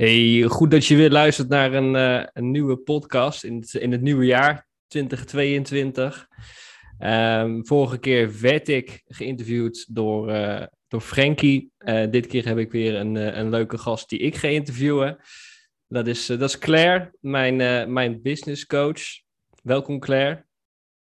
Hey, 0.00 0.42
goed 0.48 0.70
dat 0.70 0.86
je 0.86 0.96
weer 0.96 1.10
luistert 1.10 1.48
naar 1.48 1.72
een, 1.72 1.94
uh, 1.94 2.26
een 2.32 2.50
nieuwe 2.50 2.76
podcast 2.76 3.44
in 3.44 3.56
het, 3.56 3.74
in 3.74 3.92
het 3.92 4.00
nieuwe 4.00 4.24
jaar 4.24 4.66
2022. 4.86 6.28
Um, 6.98 7.66
vorige 7.66 7.98
keer 7.98 8.40
werd 8.40 8.68
ik 8.68 9.02
geïnterviewd 9.06 9.94
door, 9.94 10.30
uh, 10.30 10.62
door 10.88 11.00
Frankie. 11.00 11.72
Uh, 11.78 12.10
dit 12.10 12.26
keer 12.26 12.46
heb 12.46 12.58
ik 12.58 12.72
weer 12.72 12.94
een, 12.94 13.14
een 13.38 13.50
leuke 13.50 13.78
gast 13.78 14.08
die 14.08 14.18
ik 14.18 14.36
ga 14.36 14.48
interviewen. 14.48 15.18
Dat 15.88 16.06
is, 16.06 16.26
dat 16.26 16.42
is 16.42 16.58
Claire, 16.58 17.12
mijn, 17.20 17.92
mijn 17.92 18.22
business 18.22 18.66
coach. 18.66 19.02
Welkom 19.62 19.98
Claire. 19.98 20.44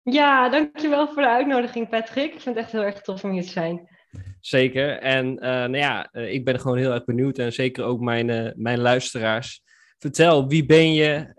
Ja, 0.02 0.50
dankjewel 0.50 1.07
voor 1.07 1.21
de 1.21 1.29
uitnodiging 1.29 1.89
Patrick. 1.89 2.34
Ik 2.34 2.41
vind 2.41 2.55
het 2.55 2.63
echt 2.63 2.71
heel 2.71 2.84
erg 2.84 3.02
tof 3.02 3.23
om 3.23 3.31
hier 3.31 3.43
te 3.43 3.50
zijn. 3.50 3.93
Zeker. 4.39 4.98
En 4.98 5.25
uh, 5.34 5.41
nou 5.41 5.77
ja, 5.77 6.09
uh, 6.11 6.34
ik 6.34 6.46
ben 6.46 6.59
gewoon 6.59 6.77
heel 6.77 6.93
erg 6.93 7.05
benieuwd 7.05 7.37
en 7.37 7.54
zeker 7.54 7.83
ook 7.83 8.00
mijn, 8.00 8.29
uh, 8.29 8.50
mijn 8.56 8.79
luisteraars. 8.79 9.61
Vertel, 9.97 10.47
wie 10.47 10.65
ben 10.65 10.93
je? 10.93 11.32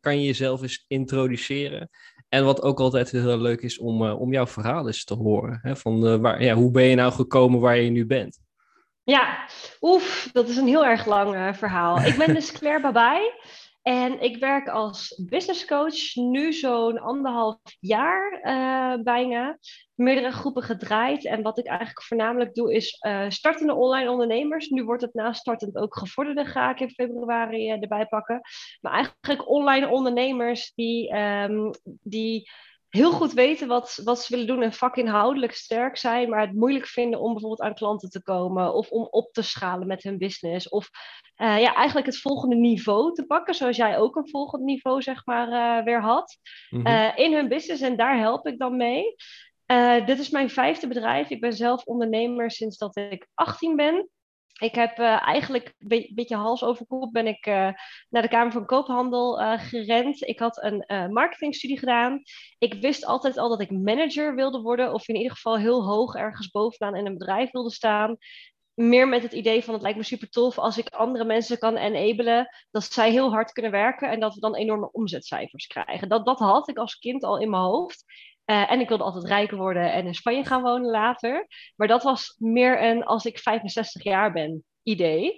kan 0.00 0.20
je 0.20 0.26
jezelf 0.26 0.62
eens 0.62 0.84
introduceren? 0.88 1.90
En 2.28 2.44
wat 2.44 2.62
ook 2.62 2.80
altijd 2.80 3.10
heel 3.10 3.38
leuk 3.38 3.60
is 3.60 3.78
om, 3.78 4.02
om 4.02 4.32
jouw 4.32 4.46
verhaal 4.46 4.86
eens 4.86 5.04
te 5.04 5.14
horen. 5.14 5.58
Hè? 5.62 5.76
Van, 5.76 6.20
waar, 6.20 6.42
ja, 6.42 6.54
hoe 6.54 6.70
ben 6.70 6.84
je 6.84 6.94
nou 6.94 7.12
gekomen 7.12 7.60
waar 7.60 7.76
je 7.76 7.90
nu 7.90 8.06
bent? 8.06 8.38
Ja, 9.02 9.46
oef, 9.80 10.28
dat 10.32 10.48
is 10.48 10.56
een 10.56 10.66
heel 10.66 10.84
erg 10.84 11.06
lang 11.06 11.56
verhaal. 11.56 12.00
Ik 12.00 12.16
ben 12.16 12.34
dus 12.34 12.52
Claire 12.52 12.80
Babai. 12.80 13.20
En 13.82 14.20
ik 14.20 14.36
werk 14.36 14.68
als 14.68 15.22
business 15.28 15.64
coach 15.64 16.14
nu 16.14 16.52
zo'n 16.52 16.98
anderhalf 16.98 17.58
jaar 17.80 18.40
uh, 18.42 19.02
bijna. 19.02 19.58
Meerdere 19.94 20.30
groepen 20.30 20.62
gedraaid. 20.62 21.24
En 21.24 21.42
wat 21.42 21.58
ik 21.58 21.66
eigenlijk 21.66 22.02
voornamelijk 22.02 22.54
doe 22.54 22.74
is 22.74 22.98
uh, 23.06 23.24
startende 23.28 23.74
online 23.74 24.10
ondernemers. 24.10 24.68
Nu 24.68 24.84
wordt 24.84 25.02
het 25.02 25.14
naast 25.14 25.40
startend 25.40 25.76
ook 25.76 25.98
gevorderde 25.98 26.44
ga 26.44 26.70
ik 26.70 26.80
in 26.80 26.90
februari 26.90 27.66
uh, 27.66 27.82
erbij 27.82 28.06
pakken. 28.06 28.40
Maar 28.80 28.92
eigenlijk 28.92 29.48
online 29.48 29.88
ondernemers 29.88 30.72
die, 30.74 31.16
um, 31.16 31.70
die 32.02 32.50
heel 32.90 33.12
goed 33.12 33.32
weten 33.32 33.68
wat, 33.68 34.00
wat 34.04 34.22
ze 34.22 34.32
willen 34.32 34.46
doen 34.46 34.62
en 34.62 34.72
vakinhoudelijk 34.72 35.52
sterk 35.52 35.96
zijn, 35.96 36.28
maar 36.28 36.40
het 36.40 36.54
moeilijk 36.54 36.86
vinden 36.86 37.20
om 37.20 37.32
bijvoorbeeld 37.32 37.60
aan 37.60 37.74
klanten 37.74 38.10
te 38.10 38.22
komen 38.22 38.74
of 38.74 38.90
om 38.90 39.08
op 39.10 39.32
te 39.32 39.42
schalen 39.42 39.86
met 39.86 40.02
hun 40.02 40.18
business. 40.18 40.68
Of 40.68 40.90
uh, 41.36 41.60
ja, 41.60 41.74
eigenlijk 41.74 42.06
het 42.06 42.20
volgende 42.20 42.56
niveau 42.56 43.14
te 43.14 43.26
pakken, 43.26 43.54
zoals 43.54 43.76
jij 43.76 43.98
ook 43.98 44.16
een 44.16 44.28
volgend 44.28 44.62
niveau 44.62 45.02
zeg 45.02 45.26
maar 45.26 45.48
uh, 45.48 45.84
weer 45.84 46.00
had, 46.00 46.38
mm 46.70 46.84
-hmm. 46.84 46.92
uh, 46.92 47.18
in 47.18 47.34
hun 47.34 47.48
business. 47.48 47.82
En 47.82 47.96
daar 47.96 48.18
help 48.18 48.46
ik 48.46 48.58
dan 48.58 48.76
mee. 48.76 49.14
dit 50.04 50.18
is 50.18 50.30
mijn 50.30 50.50
vijfde 50.50 50.88
bedrijf. 50.88 51.30
Ik 51.30 51.40
ben 51.40 51.52
zelf 51.52 51.84
ondernemer 51.84 52.50
sinds 52.50 52.78
dat 52.78 52.96
ik 52.96 53.26
18 53.34 53.76
ben. 53.76 54.08
Ik 54.60 54.74
heb 54.74 54.98
uh, 54.98 55.26
eigenlijk 55.26 55.74
een 55.78 55.88
be 55.88 56.10
beetje 56.14 56.36
hals 56.36 56.64
over 56.64 56.86
kop 56.86 57.12
ben 57.12 57.26
ik 57.26 57.46
uh, 57.46 57.54
naar 58.08 58.22
de 58.22 58.28
Kamer 58.28 58.52
van 58.52 58.66
Koophandel 58.66 59.40
uh, 59.40 59.60
gerend. 59.60 60.26
Ik 60.26 60.38
had 60.38 60.62
een 60.62 61.12
marketingstudie 61.12 61.78
gedaan. 61.78 62.22
Ik 62.58 62.74
wist 62.74 63.06
altijd 63.06 63.38
al 63.38 63.48
dat 63.48 63.60
ik 63.60 63.70
manager 63.70 64.34
wilde 64.34 64.60
worden, 64.60 64.92
of 64.92 65.08
in 65.08 65.16
ieder 65.16 65.32
geval 65.32 65.58
heel 65.58 65.84
hoog 65.84 66.14
ergens 66.14 66.50
bovenaan 66.50 66.96
in 66.96 67.06
een 67.06 67.18
bedrijf 67.18 67.50
wilde 67.50 67.70
staan. 67.70 68.16
Meer 68.74 69.08
met 69.08 69.22
het 69.22 69.32
idee 69.32 69.64
van 69.64 69.74
het 69.74 69.82
lijkt 69.82 69.98
me 69.98 70.04
super 70.04 70.28
tof 70.28 70.58
als 70.58 70.78
ik 70.78 70.88
andere 70.88 71.24
mensen 71.24 71.58
kan 71.58 71.76
enablen, 71.76 72.48
dat 72.70 72.84
zij 72.84 73.10
heel 73.10 73.30
hard 73.30 73.52
kunnen 73.52 73.70
werken 73.70 74.10
en 74.10 74.20
dat 74.20 74.34
we 74.34 74.40
dan 74.40 74.54
enorme 74.54 74.92
omzetcijfers 74.92 75.66
krijgen. 75.66 76.08
Dat, 76.08 76.26
dat 76.26 76.38
had 76.38 76.68
ik 76.68 76.78
als 76.78 76.94
kind 76.94 77.24
al 77.24 77.38
in 77.38 77.50
mijn 77.50 77.62
hoofd. 77.62 78.04
Uh, 78.50 78.70
en 78.70 78.80
ik 78.80 78.88
wilde 78.88 79.04
altijd 79.04 79.24
rijker 79.24 79.56
worden 79.56 79.92
en 79.92 80.06
in 80.06 80.14
Spanje 80.14 80.44
gaan 80.44 80.62
wonen 80.62 80.90
later. 80.90 81.46
Maar 81.76 81.88
dat 81.88 82.02
was 82.02 82.36
meer 82.38 82.82
een 82.82 83.04
als 83.04 83.24
ik 83.24 83.38
65 83.38 84.02
jaar 84.02 84.32
ben 84.32 84.64
idee. 84.82 85.36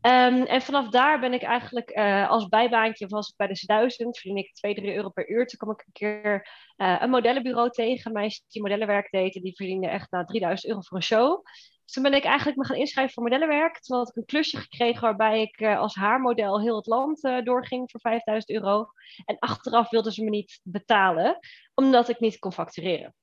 Um, 0.00 0.42
en 0.42 0.62
vanaf 0.62 0.88
daar 0.88 1.20
ben 1.20 1.32
ik 1.32 1.42
eigenlijk 1.42 1.96
uh, 1.96 2.30
als 2.30 2.48
bijbaantje, 2.48 3.06
was 3.06 3.34
bij 3.36 3.46
de 3.46 3.62
1000, 3.66 4.18
verdien 4.18 4.36
ik 4.36 4.54
2, 4.54 4.74
3 4.74 4.94
euro 4.94 5.08
per 5.08 5.30
uur. 5.30 5.46
Toen 5.46 5.58
kwam 5.58 5.70
ik 5.70 5.84
een 5.86 5.92
keer 5.92 6.48
uh, 6.76 6.96
een 7.00 7.10
modellenbureau 7.10 7.70
tegen, 7.70 8.06
een 8.06 8.12
meisje 8.12 8.40
die 8.48 8.62
modellenwerk 8.62 9.10
deed. 9.10 9.36
En 9.36 9.42
die 9.42 9.56
verdiende 9.56 9.88
echt 9.88 10.10
nou, 10.10 10.26
3000 10.26 10.70
euro 10.70 10.80
voor 10.80 10.96
een 10.96 11.02
show. 11.02 11.44
Toen 11.84 12.02
ben 12.02 12.14
ik 12.14 12.24
eigenlijk 12.24 12.58
me 12.58 12.64
gaan 12.64 12.76
inschrijven 12.76 13.14
voor 13.14 13.22
modellenwerk. 13.22 13.80
Toen 13.80 13.98
had 13.98 14.08
ik 14.08 14.16
een 14.16 14.24
klusje 14.24 14.56
gekregen 14.56 15.00
waarbij 15.00 15.42
ik 15.42 15.60
uh, 15.60 15.78
als 15.78 15.94
haarmodel 15.94 16.60
heel 16.60 16.76
het 16.76 16.86
land 16.86 17.24
uh, 17.24 17.42
doorging 17.42 17.90
voor 17.90 18.00
5000 18.00 18.50
euro. 18.52 18.86
En 19.24 19.38
achteraf 19.38 19.90
wilden 19.90 20.12
ze 20.12 20.24
me 20.24 20.30
niet 20.30 20.60
betalen, 20.62 21.38
omdat 21.74 22.08
ik 22.08 22.20
niet 22.20 22.38
kon 22.38 22.52
factureren. 22.52 23.14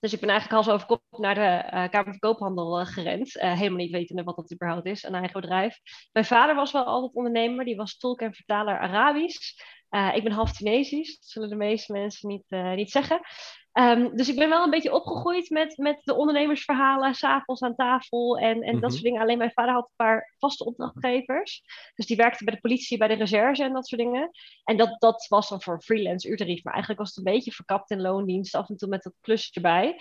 Dus 0.00 0.12
ik 0.12 0.20
ben 0.20 0.28
eigenlijk 0.28 0.64
hals 0.64 0.74
over 0.74 0.86
kop 0.86 1.02
naar 1.20 1.34
de 1.34 1.76
uh, 1.76 1.88
Kamer 1.88 2.10
van 2.10 2.18
Koophandel 2.18 2.84
gerend. 2.84 3.32
helemaal 3.32 3.78
niet 3.78 3.90
wetende 3.90 4.22
wat 4.22 4.36
dat 4.36 4.52
überhaupt 4.52 4.86
is, 4.86 5.02
een 5.02 5.14
eigen 5.14 5.40
bedrijf. 5.40 5.78
Mijn 6.12 6.26
vader 6.26 6.54
was 6.54 6.72
wel 6.72 6.84
altijd 6.84 7.14
ondernemer. 7.14 7.64
Die 7.64 7.76
was 7.76 7.98
tolk 7.98 8.20
en 8.20 8.34
vertaler 8.34 8.78
Arabisch. 8.78 9.52
ik 10.14 10.22
ben 10.22 10.32
half 10.32 10.52
Tunesisch. 10.52 11.18
Dat 11.18 11.28
zullen 11.28 11.48
de 11.48 11.56
meeste 11.56 11.92
mensen 11.92 12.28
niet, 12.28 12.50
niet 12.74 12.90
zeggen. 12.90 13.20
Um, 13.78 14.16
dus 14.16 14.28
ik 14.28 14.36
ben 14.36 14.48
wel 14.48 14.64
een 14.64 14.70
beetje 14.70 14.94
opgegroeid 14.94 15.50
met, 15.50 15.76
met 15.76 16.00
de 16.04 16.14
ondernemersverhalen, 16.14 17.14
s'avonds 17.14 17.62
aan 17.62 17.74
tafel 17.74 18.38
en, 18.38 18.62
en 18.62 18.80
dat 18.80 18.92
soort 18.92 19.04
dingen. 19.04 19.20
Alleen 19.20 19.38
mijn 19.38 19.52
vader 19.52 19.72
had 19.72 19.84
een 19.84 19.96
paar 19.96 20.34
vaste 20.38 20.64
opdrachtgevers. 20.64 21.62
Dus 21.94 22.06
die 22.06 22.16
werkte 22.16 22.44
bij 22.44 22.54
de 22.54 22.60
politie, 22.60 22.98
bij 22.98 23.08
de 23.08 23.14
recherche 23.14 23.64
en 23.64 23.72
dat 23.72 23.88
soort 23.88 24.00
dingen. 24.00 24.30
En 24.64 24.76
dat, 24.76 24.96
dat 25.00 25.26
was 25.28 25.48
dan 25.48 25.62
voor 25.62 25.74
een 25.74 25.82
freelance 25.82 26.28
uurtarief. 26.28 26.64
Maar 26.64 26.72
eigenlijk 26.72 27.02
was 27.02 27.14
het 27.14 27.26
een 27.26 27.32
beetje 27.32 27.52
verkapt 27.52 27.90
in 27.90 28.00
loondienst, 28.00 28.54
af 28.54 28.68
en 28.68 28.76
toe 28.76 28.88
met 28.88 29.02
dat 29.02 29.14
klusje 29.20 29.50
erbij. 29.52 30.00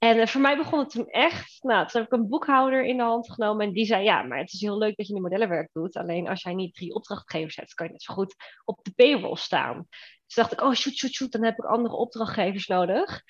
En 0.00 0.16
uh, 0.16 0.26
voor 0.26 0.40
mij 0.40 0.56
begon 0.56 0.78
het 0.78 0.90
toen 0.90 1.08
echt. 1.08 1.62
Nou, 1.62 1.86
toen 1.86 2.00
heb 2.00 2.12
ik 2.12 2.18
een 2.18 2.28
boekhouder 2.28 2.84
in 2.84 2.96
de 2.96 3.02
hand 3.02 3.32
genomen. 3.32 3.66
En 3.66 3.72
die 3.72 3.84
zei: 3.84 4.04
Ja, 4.04 4.22
maar 4.22 4.38
het 4.38 4.52
is 4.52 4.60
heel 4.60 4.78
leuk 4.78 4.96
dat 4.96 5.06
je 5.06 5.14
nu 5.14 5.20
modellenwerk 5.20 5.72
doet. 5.72 5.96
Alleen 5.96 6.28
als 6.28 6.42
jij 6.42 6.54
niet 6.54 6.74
drie 6.74 6.94
opdrachtgevers 6.94 7.56
hebt, 7.56 7.74
kan 7.74 7.86
je 7.86 7.92
net 7.92 8.02
zo 8.02 8.14
goed 8.14 8.34
op 8.64 8.78
de 8.84 8.92
payroll 8.96 9.36
staan. 9.36 9.86
Dus 10.26 10.34
dacht 10.34 10.52
ik: 10.52 10.60
Oh, 10.60 10.72
shoot, 10.72 10.94
shoot, 10.94 11.12
shoot. 11.12 11.32
Dan 11.32 11.44
heb 11.44 11.58
ik 11.58 11.64
andere 11.64 11.94
opdrachtgevers 11.94 12.66
nodig. 12.66 13.22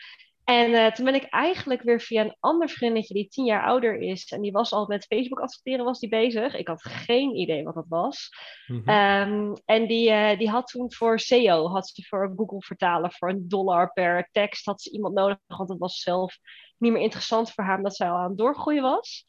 En 0.50 0.71
uh, 0.71 0.91
toen 0.91 1.05
ben 1.05 1.15
ik 1.15 1.25
eigenlijk 1.25 1.83
weer 1.83 2.00
via 2.00 2.25
een 2.25 2.37
ander 2.41 2.69
vriendinnetje 2.69 3.15
die 3.15 3.28
tien 3.28 3.44
jaar 3.44 3.65
ouder 3.65 4.00
is. 4.00 4.25
En 4.25 4.41
die 4.41 4.53
was 4.53 4.72
al 4.72 4.87
met 4.87 5.06
Facebook 5.06 5.41
adverteren 5.41 5.84
was 5.84 5.99
die 5.99 6.09
bezig. 6.09 6.55
Ik 6.55 6.69
had 6.69 6.83
geen 6.83 7.37
idee 7.37 7.65
wat 7.65 7.75
dat 7.75 7.87
was. 7.88 8.28
Mm-hmm. 8.66 8.89
Um, 8.89 9.55
en 9.65 9.87
die, 9.87 10.10
uh, 10.10 10.39
die 10.39 10.49
had 10.49 10.66
toen 10.66 10.93
voor 10.93 11.19
SEO, 11.19 11.69
had 11.69 11.89
ze 11.89 12.03
voor 12.03 12.33
Google 12.37 12.60
vertalen 12.60 13.12
voor 13.12 13.31
een 13.31 13.49
dollar 13.49 13.93
per 13.93 14.28
tekst. 14.33 14.65
Had 14.66 14.83
ze 14.83 14.91
iemand 14.91 15.15
nodig, 15.15 15.39
want 15.47 15.69
het 15.69 15.78
was 15.78 16.00
zelf 16.00 16.39
niet 16.78 16.93
meer 16.93 17.03
interessant 17.03 17.53
voor 17.53 17.65
haar, 17.65 17.77
omdat 17.77 17.97
zij 17.97 18.10
al 18.10 18.16
aan 18.16 18.28
het 18.28 18.39
doorgroeien 18.39 18.83
was. 18.83 19.25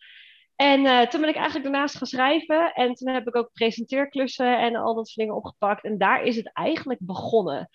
En 0.56 0.80
uh, 0.80 1.02
toen 1.02 1.22
ben 1.22 1.30
ik 1.30 1.36
eigenlijk 1.36 1.66
daarnaast 1.66 1.98
gaan 1.98 2.08
schrijven. 2.08 2.74
En 2.74 2.94
toen 2.94 3.14
heb 3.14 3.28
ik 3.28 3.36
ook 3.36 3.52
presenteerklussen 3.54 4.60
en 4.60 4.76
al 4.76 4.96
dat 4.96 5.08
soort 5.08 5.18
dingen 5.18 5.36
opgepakt. 5.36 5.84
En 5.84 5.98
daar 5.98 6.24
is 6.24 6.36
het 6.36 6.54
eigenlijk 6.54 7.00
begonnen. 7.02 7.70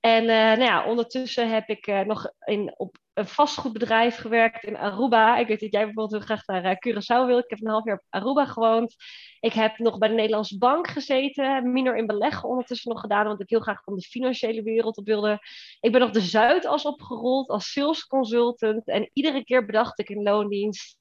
En 0.00 0.22
uh, 0.22 0.28
nou 0.28 0.60
ja, 0.60 0.84
ondertussen 0.84 1.50
heb 1.50 1.68
ik 1.68 1.86
uh, 1.86 2.00
nog 2.00 2.32
in, 2.44 2.74
op 2.76 2.96
een 3.14 3.26
vastgoedbedrijf 3.26 4.16
gewerkt 4.16 4.64
in 4.64 4.76
Aruba. 4.76 5.36
Ik 5.36 5.46
weet 5.46 5.60
dat 5.60 5.72
jij 5.72 5.84
bijvoorbeeld 5.84 6.10
heel 6.10 6.36
graag 6.36 6.46
naar 6.46 6.64
uh, 6.64 6.94
Curaçao 6.94 7.26
wil. 7.26 7.38
Ik 7.38 7.50
heb 7.50 7.60
een 7.60 7.70
half 7.70 7.84
jaar 7.84 7.96
op 7.96 8.04
Aruba 8.08 8.46
gewoond. 8.46 8.94
Ik 9.40 9.52
heb 9.52 9.78
nog 9.78 9.98
bij 9.98 10.08
de 10.08 10.14
Nederlandse 10.14 10.58
Bank 10.58 10.88
gezeten. 10.88 11.72
Minor 11.72 11.96
in 11.96 12.06
beleggen 12.06 12.48
ondertussen 12.48 12.90
nog 12.92 13.00
gedaan. 13.00 13.26
Want 13.26 13.40
ik 13.40 13.50
heel 13.50 13.60
graag 13.60 13.82
van 13.82 13.94
de 13.94 14.02
financiële 14.02 14.62
wereld 14.62 14.96
op 14.96 15.06
wilde. 15.06 15.38
Ik 15.80 15.92
ben 15.92 16.00
nog 16.00 16.10
de 16.10 16.20
Zuidas 16.20 16.84
opgerold 16.84 17.48
als 17.48 17.72
sales 17.72 18.06
consultant. 18.06 18.88
En 18.88 19.10
iedere 19.12 19.44
keer 19.44 19.66
bedacht 19.66 19.98
ik 19.98 20.08
in 20.08 20.22
loondienst. 20.22 20.98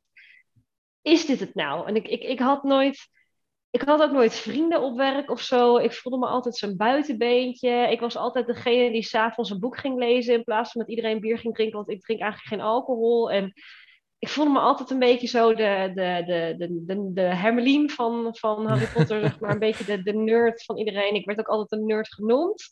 Is 1.02 1.26
dit 1.26 1.40
het 1.40 1.56
nou? 1.56 1.88
En 1.88 1.96
ik, 1.96 2.08
ik, 2.08 2.24
ik 2.24 2.40
had 2.40 2.64
nooit 2.64 3.10
ik 3.70 3.82
had 3.82 4.02
ook 4.02 4.12
nooit 4.12 4.34
vrienden 4.34 4.82
op 4.82 4.98
werk 4.98 5.30
of 5.30 5.42
zo. 5.42 5.78
Ik 5.78 5.94
voelde 5.94 6.20
me 6.20 6.28
altijd 6.28 6.56
zo'n 6.56 6.78
buitenbeentje. 6.78 7.70
Ik 7.70 8.00
was 8.00 8.18
altijd 8.18 8.48
degene 8.48 8.92
die 8.92 9.04
s'avonds 9.04 9.50
een 9.50 9.60
boek 9.60 9.78
ging 9.78 10.00
lezen 10.00 10.34
in 10.34 10.44
plaats 10.44 10.72
van 10.72 10.82
met 10.82 10.90
iedereen 10.90 11.20
bier 11.20 11.38
ging 11.38 11.56
drinken, 11.56 11.78
want 11.78 11.90
ik 11.90 12.02
drink 12.02 12.22
eigenlijk 12.22 12.50
geen 12.54 12.70
alcohol. 12.70 13.32
En 13.32 13.54
ik 14.20 14.30
voelde 14.30 14.52
me 14.52 14.60
altijd 14.60 14.90
een 14.90 15.00
beetje 15.00 15.28
zo 15.28 15.54
de, 15.54 15.92
de, 15.94 16.24
de, 16.26 16.56
de, 16.58 16.86
de, 16.86 17.14
de 17.14 17.22
Hermelien 17.22 17.90
van, 17.90 18.36
van 18.36 18.66
Harry 18.66 18.88
Potter, 18.94 19.22
zeg 19.22 19.40
maar 19.40 19.52
een 19.52 19.60
beetje 19.60 19.86
de, 19.86 20.04
de 20.04 20.14
nerd 20.14 20.64
van 20.64 20.78
iedereen. 20.78 21.16
Ik 21.16 21.26
werd 21.26 21.40
ook 21.40 21.48
altijd 21.48 21.82
een 21.82 21.88
nerd 21.88 22.14
genoemd. 22.14 22.70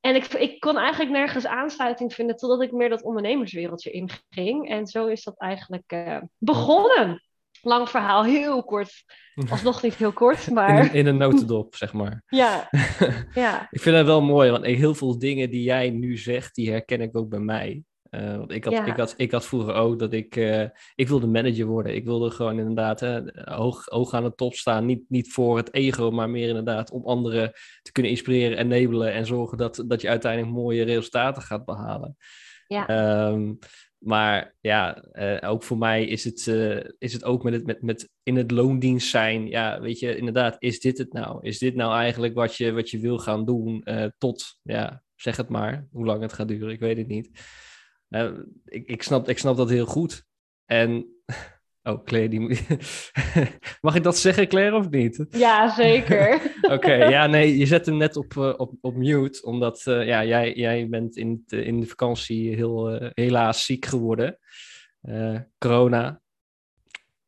En 0.00 0.14
ik, 0.14 0.32
ik 0.32 0.60
kon 0.60 0.76
eigenlijk 0.76 1.10
nergens 1.10 1.46
aansluiting 1.46 2.14
vinden 2.14 2.36
totdat 2.36 2.62
ik 2.62 2.72
meer 2.72 2.88
dat 2.88 3.02
ondernemerswereldje 3.02 3.90
inging. 3.90 4.68
En 4.68 4.86
zo 4.86 5.06
is 5.06 5.24
dat 5.24 5.38
eigenlijk 5.38 5.92
uh, 5.92 6.20
begonnen 6.38 7.22
lang 7.64 7.88
verhaal, 7.88 8.24
heel 8.24 8.64
kort. 8.64 9.04
Alsnog 9.50 9.82
niet 9.82 9.94
heel 9.94 10.12
kort, 10.12 10.50
maar... 10.50 10.84
In, 10.84 10.92
in 10.92 11.06
een 11.06 11.16
notendop, 11.16 11.74
zeg 11.74 11.92
maar. 11.92 12.22
Ja, 12.28 12.68
ja. 13.34 13.68
ik 13.70 13.80
vind 13.80 13.96
dat 13.96 14.06
wel 14.06 14.22
mooi, 14.22 14.50
want 14.50 14.64
heel 14.64 14.94
veel 14.94 15.18
dingen 15.18 15.50
die 15.50 15.62
jij 15.62 15.90
nu 15.90 16.16
zegt, 16.16 16.54
die 16.54 16.70
herken 16.70 17.00
ik 17.00 17.16
ook 17.16 17.28
bij 17.28 17.38
mij. 17.38 17.82
Uh, 18.10 18.36
want 18.36 18.52
ik 18.52 18.64
had, 18.64 18.72
ja. 18.72 18.84
ik, 18.84 18.96
had, 18.96 19.14
ik 19.16 19.30
had 19.30 19.46
vroeger 19.46 19.74
ook 19.74 19.98
dat 19.98 20.12
ik... 20.12 20.36
Uh, 20.36 20.64
ik 20.94 21.08
wilde 21.08 21.26
manager 21.26 21.66
worden. 21.66 21.94
Ik 21.94 22.04
wilde 22.04 22.30
gewoon 22.30 22.58
inderdaad 22.58 23.02
uh, 23.02 23.18
hoog, 23.34 23.84
hoog 23.84 24.14
aan 24.14 24.24
de 24.24 24.34
top 24.34 24.54
staan. 24.54 24.86
Niet, 24.86 25.02
niet 25.08 25.32
voor 25.32 25.56
het 25.56 25.74
ego, 25.74 26.10
maar 26.10 26.30
meer 26.30 26.48
inderdaad 26.48 26.90
om 26.90 27.06
anderen 27.06 27.52
te 27.82 27.92
kunnen 27.92 28.12
inspireren, 28.12 28.58
enabelen... 28.58 29.12
en 29.12 29.26
zorgen 29.26 29.58
dat, 29.58 29.84
dat 29.86 30.00
je 30.00 30.08
uiteindelijk 30.08 30.52
mooie 30.52 30.84
resultaten 30.84 31.42
gaat 31.42 31.64
behalen. 31.64 32.16
Ja. 32.66 33.28
Um, 33.28 33.58
Maar 34.04 34.54
ja, 34.60 35.02
eh, 35.02 35.50
ook 35.50 35.62
voor 35.62 35.78
mij 35.78 36.04
is 36.04 36.24
het, 36.24 36.46
eh, 36.46 36.90
is 36.98 37.12
het 37.12 37.24
ook 37.24 37.42
met 37.42 37.52
het 37.52 37.66
met, 37.66 37.82
met 37.82 38.10
in 38.22 38.36
het 38.36 38.50
loondienst 38.50 39.08
zijn. 39.08 39.48
Ja, 39.48 39.80
weet 39.80 39.98
je, 39.98 40.16
inderdaad, 40.16 40.56
is 40.58 40.80
dit 40.80 40.98
het 40.98 41.12
nou? 41.12 41.38
Is 41.42 41.58
dit 41.58 41.74
nou 41.74 41.94
eigenlijk 41.94 42.34
wat 42.34 42.56
je, 42.56 42.72
wat 42.72 42.90
je 42.90 42.98
wil 42.98 43.18
gaan 43.18 43.44
doen 43.44 43.82
uh, 43.84 44.06
tot, 44.18 44.58
ja, 44.62 45.02
zeg 45.14 45.36
het 45.36 45.48
maar, 45.48 45.86
hoe 45.90 46.04
lang 46.04 46.22
het 46.22 46.32
gaat 46.32 46.48
duren, 46.48 46.72
ik 46.72 46.80
weet 46.80 46.96
het 46.96 47.06
niet. 47.06 47.30
ik, 48.64 48.86
ik, 48.86 49.02
snap, 49.02 49.28
ik 49.28 49.38
snap 49.38 49.56
dat 49.56 49.70
heel 49.70 49.86
goed. 49.86 50.24
En 50.64 51.06
Oh, 51.86 52.04
Claire, 52.04 52.28
die... 52.28 52.40
mag 53.80 53.94
ik 53.94 54.02
dat 54.02 54.16
zeggen, 54.16 54.48
Claire, 54.48 54.76
of 54.76 54.90
niet? 54.90 55.26
Ja, 55.30 55.74
zeker. 55.74 56.40
Oké, 56.74 56.94
ja, 56.94 57.26
nee, 57.26 57.56
je 57.58 57.66
zet 57.66 57.86
hem 57.86 57.96
net 57.96 58.16
op, 58.16 58.34
uh, 58.34 58.54
op, 58.56 58.72
op 58.80 58.94
mute, 58.94 59.42
omdat 59.42 59.84
uh, 59.88 60.06
ja, 60.06 60.24
jij, 60.24 60.54
jij 60.54 60.88
bent 60.88 61.16
in, 61.16 61.42
de, 61.46 61.64
in 61.64 61.80
de 61.80 61.86
vakantie 61.86 62.54
heel, 62.54 63.02
uh, 63.02 63.10
helaas 63.14 63.64
ziek 63.64 63.84
geworden. 63.84 64.38
corona. 65.58 66.20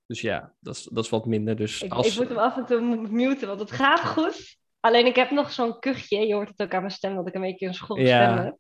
Dus 0.07 0.21
ja, 0.21 0.55
dat 0.61 0.75
is, 0.75 0.89
dat 0.93 1.05
is 1.05 1.11
wat 1.11 1.27
minder. 1.27 1.57
Dus 1.57 1.83
ik, 1.83 1.93
als... 1.93 2.07
ik 2.07 2.19
moet 2.19 2.29
hem 2.29 2.39
af 2.39 2.57
en 2.57 2.67
toe 2.67 2.81
muten, 3.11 3.49
want 3.49 3.61
het 3.61 3.73
gaat 3.73 4.01
goed. 4.01 4.57
Alleen 4.81 5.07
ik 5.07 5.17
heb 5.17 5.31
nog 5.31 5.53
zo'n 5.53 5.79
kuchje. 5.79 6.27
Je 6.27 6.35
hoort 6.35 6.49
het 6.49 6.63
ook 6.63 6.75
aan 6.75 6.81
mijn 6.81 6.93
stem, 6.93 7.15
dat 7.15 7.29
ik 7.29 7.35
een 7.35 7.41
beetje 7.41 7.67
een 7.67 8.05
ja. 8.05 8.33
stem 8.33 8.45
heb. 8.45 8.57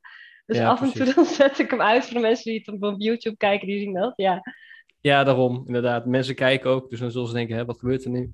Dus 0.47 0.57
ja, 0.57 0.69
af 0.69 0.83
en 0.83 0.93
toe 0.93 1.15
dan 1.15 1.25
zet 1.41 1.59
ik 1.59 1.71
hem 1.71 1.81
uit 1.81 2.05
voor 2.05 2.15
de 2.15 2.21
mensen 2.21 2.51
die 2.51 2.63
het 2.65 2.83
op 2.83 2.95
YouTube 3.01 3.37
kijken, 3.37 3.67
die 3.67 3.81
zien 3.81 3.95
dat. 3.95 4.13
Ja. 4.17 4.43
Ja, 5.07 5.25
daarom, 5.25 5.63
inderdaad. 5.67 6.07
Mensen 6.07 6.35
kijken 6.35 6.71
ook, 6.71 6.91
dus 6.91 7.01
dan 7.01 7.11
zullen 7.11 7.29
ze 7.29 7.35
denken, 7.35 7.57
hè, 7.57 7.65
wat 7.65 7.79
gebeurt 7.79 8.05
er 8.05 8.11
nu? 8.11 8.33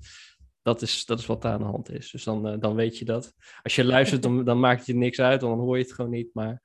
Dat 0.61 0.81
is, 0.81 1.05
dat 1.05 1.19
is 1.19 1.25
wat 1.25 1.41
daar 1.41 1.53
aan 1.53 1.59
de 1.59 1.65
hand 1.65 1.89
is. 1.89 2.11
Dus 2.11 2.23
dan, 2.23 2.47
uh, 2.47 2.59
dan 2.59 2.75
weet 2.75 2.97
je 2.97 3.05
dat. 3.05 3.33
Als 3.61 3.75
je 3.75 3.85
luistert, 3.85 4.23
dan, 4.23 4.43
dan 4.43 4.59
maakt 4.59 4.85
je 4.85 4.95
niks 4.95 5.19
uit, 5.19 5.41
dan 5.41 5.59
hoor 5.59 5.77
je 5.77 5.83
het 5.83 5.93
gewoon 5.93 6.11
niet. 6.11 6.29
Maar 6.33 6.61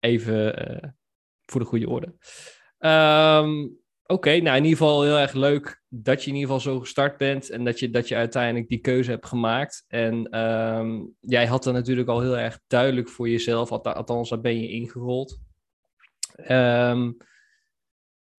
even 0.00 0.70
uh, 0.72 0.90
voor 1.46 1.60
de 1.60 1.66
goede 1.66 1.88
orde. 1.88 2.14
Um, 2.78 3.78
Oké, 4.06 4.30
nou 4.30 4.56
in 4.56 4.64
ieder 4.64 4.78
geval 4.78 5.02
heel 5.02 5.18
erg 5.18 5.32
leuk 5.32 5.82
dat 5.88 6.24
je 6.24 6.30
in 6.30 6.36
ieder 6.36 6.54
geval 6.54 6.72
zo 6.72 6.80
gestart 6.80 7.16
bent 7.16 7.50
en 7.50 7.64
dat 7.64 7.78
je, 7.78 7.90
dat 7.90 8.08
je 8.08 8.14
uiteindelijk 8.14 8.68
die 8.68 8.78
keuze 8.78 9.10
hebt 9.10 9.26
gemaakt. 9.26 9.84
En 9.88 10.38
um, 10.40 11.14
jij 11.20 11.46
had 11.46 11.66
er 11.66 11.72
natuurlijk 11.72 12.08
al 12.08 12.20
heel 12.20 12.38
erg 12.38 12.60
duidelijk 12.66 13.08
voor 13.08 13.28
jezelf, 13.28 13.70
althans 13.70 14.28
daar 14.28 14.40
ben 14.40 14.60
je 14.60 14.68
ingerold. 14.68 15.38
Um, 16.50 17.16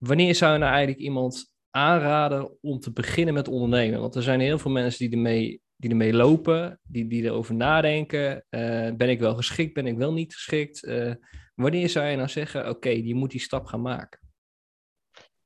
Wanneer 0.01 0.35
zou 0.35 0.53
je 0.53 0.59
nou 0.59 0.71
eigenlijk 0.71 1.01
iemand 1.01 1.53
aanraden 1.69 2.57
om 2.61 2.79
te 2.79 2.91
beginnen 2.91 3.33
met 3.33 3.47
ondernemen? 3.47 3.99
Want 3.99 4.15
er 4.15 4.23
zijn 4.23 4.39
heel 4.39 4.59
veel 4.59 4.71
mensen 4.71 5.09
die 5.09 5.17
ermee, 5.17 5.61
die 5.75 5.89
ermee 5.89 6.13
lopen, 6.13 6.79
die, 6.83 7.07
die 7.07 7.23
erover 7.23 7.55
nadenken. 7.55 8.45
Uh, 8.49 8.89
ben 8.95 9.09
ik 9.09 9.19
wel 9.19 9.35
geschikt, 9.35 9.73
ben 9.73 9.87
ik 9.87 9.97
wel 9.97 10.13
niet 10.13 10.33
geschikt? 10.33 10.83
Uh, 10.83 11.13
wanneer 11.55 11.89
zou 11.89 12.05
je 12.05 12.15
nou 12.15 12.29
zeggen, 12.29 12.61
oké, 12.61 12.69
okay, 12.69 13.01
je 13.01 13.15
moet 13.15 13.31
die 13.31 13.39
stap 13.39 13.65
gaan 13.65 13.81
maken? 13.81 14.19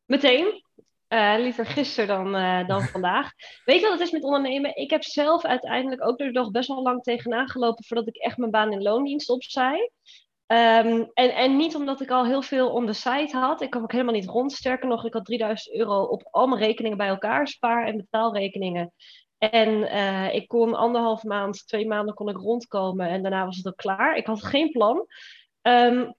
Meteen. 0.06 0.64
Uh, 1.10 1.36
liever 1.38 1.66
gisteren 1.66 2.08
dan, 2.08 2.32
dan 2.68 2.82
vandaag. 2.96 3.32
Weet 3.66 3.80
je 3.80 3.88
wat 3.88 4.00
het 4.00 4.08
is 4.08 4.12
met 4.12 4.24
ondernemen? 4.24 4.76
Ik 4.76 4.90
heb 4.90 5.04
zelf 5.04 5.46
uiteindelijk 5.46 6.08
ook 6.08 6.20
er 6.20 6.32
nog 6.32 6.52
best 6.52 6.68
wel 6.68 6.82
lang 6.82 7.04
tegenaan 7.04 7.50
gelopen 7.50 7.86
voordat 7.86 8.08
ik 8.08 8.18
echt 8.18 8.38
mijn 8.38 8.52
baan 8.52 8.72
in 8.72 8.82
loondienst 8.82 9.30
opzij. 9.30 9.92
Um, 10.48 11.12
en, 11.14 11.36
en 11.36 11.58
niet 11.58 11.76
omdat 11.76 12.02
ik 12.02 12.10
al 12.10 12.26
heel 12.26 12.42
veel 12.42 12.70
on 12.70 12.94
site 12.94 13.38
had. 13.38 13.62
Ik 13.62 13.70
kwam 13.70 13.84
ook 13.84 13.92
helemaal 13.92 14.14
niet 14.14 14.26
rond. 14.26 14.52
Sterker 14.52 14.88
nog, 14.88 15.06
ik 15.06 15.14
had 15.14 15.26
3000 15.26 15.76
euro 15.76 16.04
op 16.04 16.28
al 16.32 16.48
mijn 16.48 16.62
rekeningen 16.62 16.98
bij 16.98 17.08
elkaar, 17.08 17.48
spaar- 17.48 17.86
en 17.86 17.98
betaalrekeningen. 17.98 18.94
En 19.38 19.70
uh, 19.70 20.34
ik 20.34 20.48
kon 20.48 20.74
anderhalf 20.74 21.24
maand, 21.24 21.68
twee 21.68 21.88
maanden 21.88 22.16
kon 22.16 22.30
ik 22.30 22.38
rondkomen 22.38 23.08
en 23.08 23.22
daarna 23.22 23.46
was 23.46 23.58
het 23.58 23.68
ook 23.68 23.76
klaar. 23.76 24.16
Ik 24.16 24.26
had 24.26 24.44
geen 24.44 24.72
plan. 24.72 25.06
Um, 25.62 26.16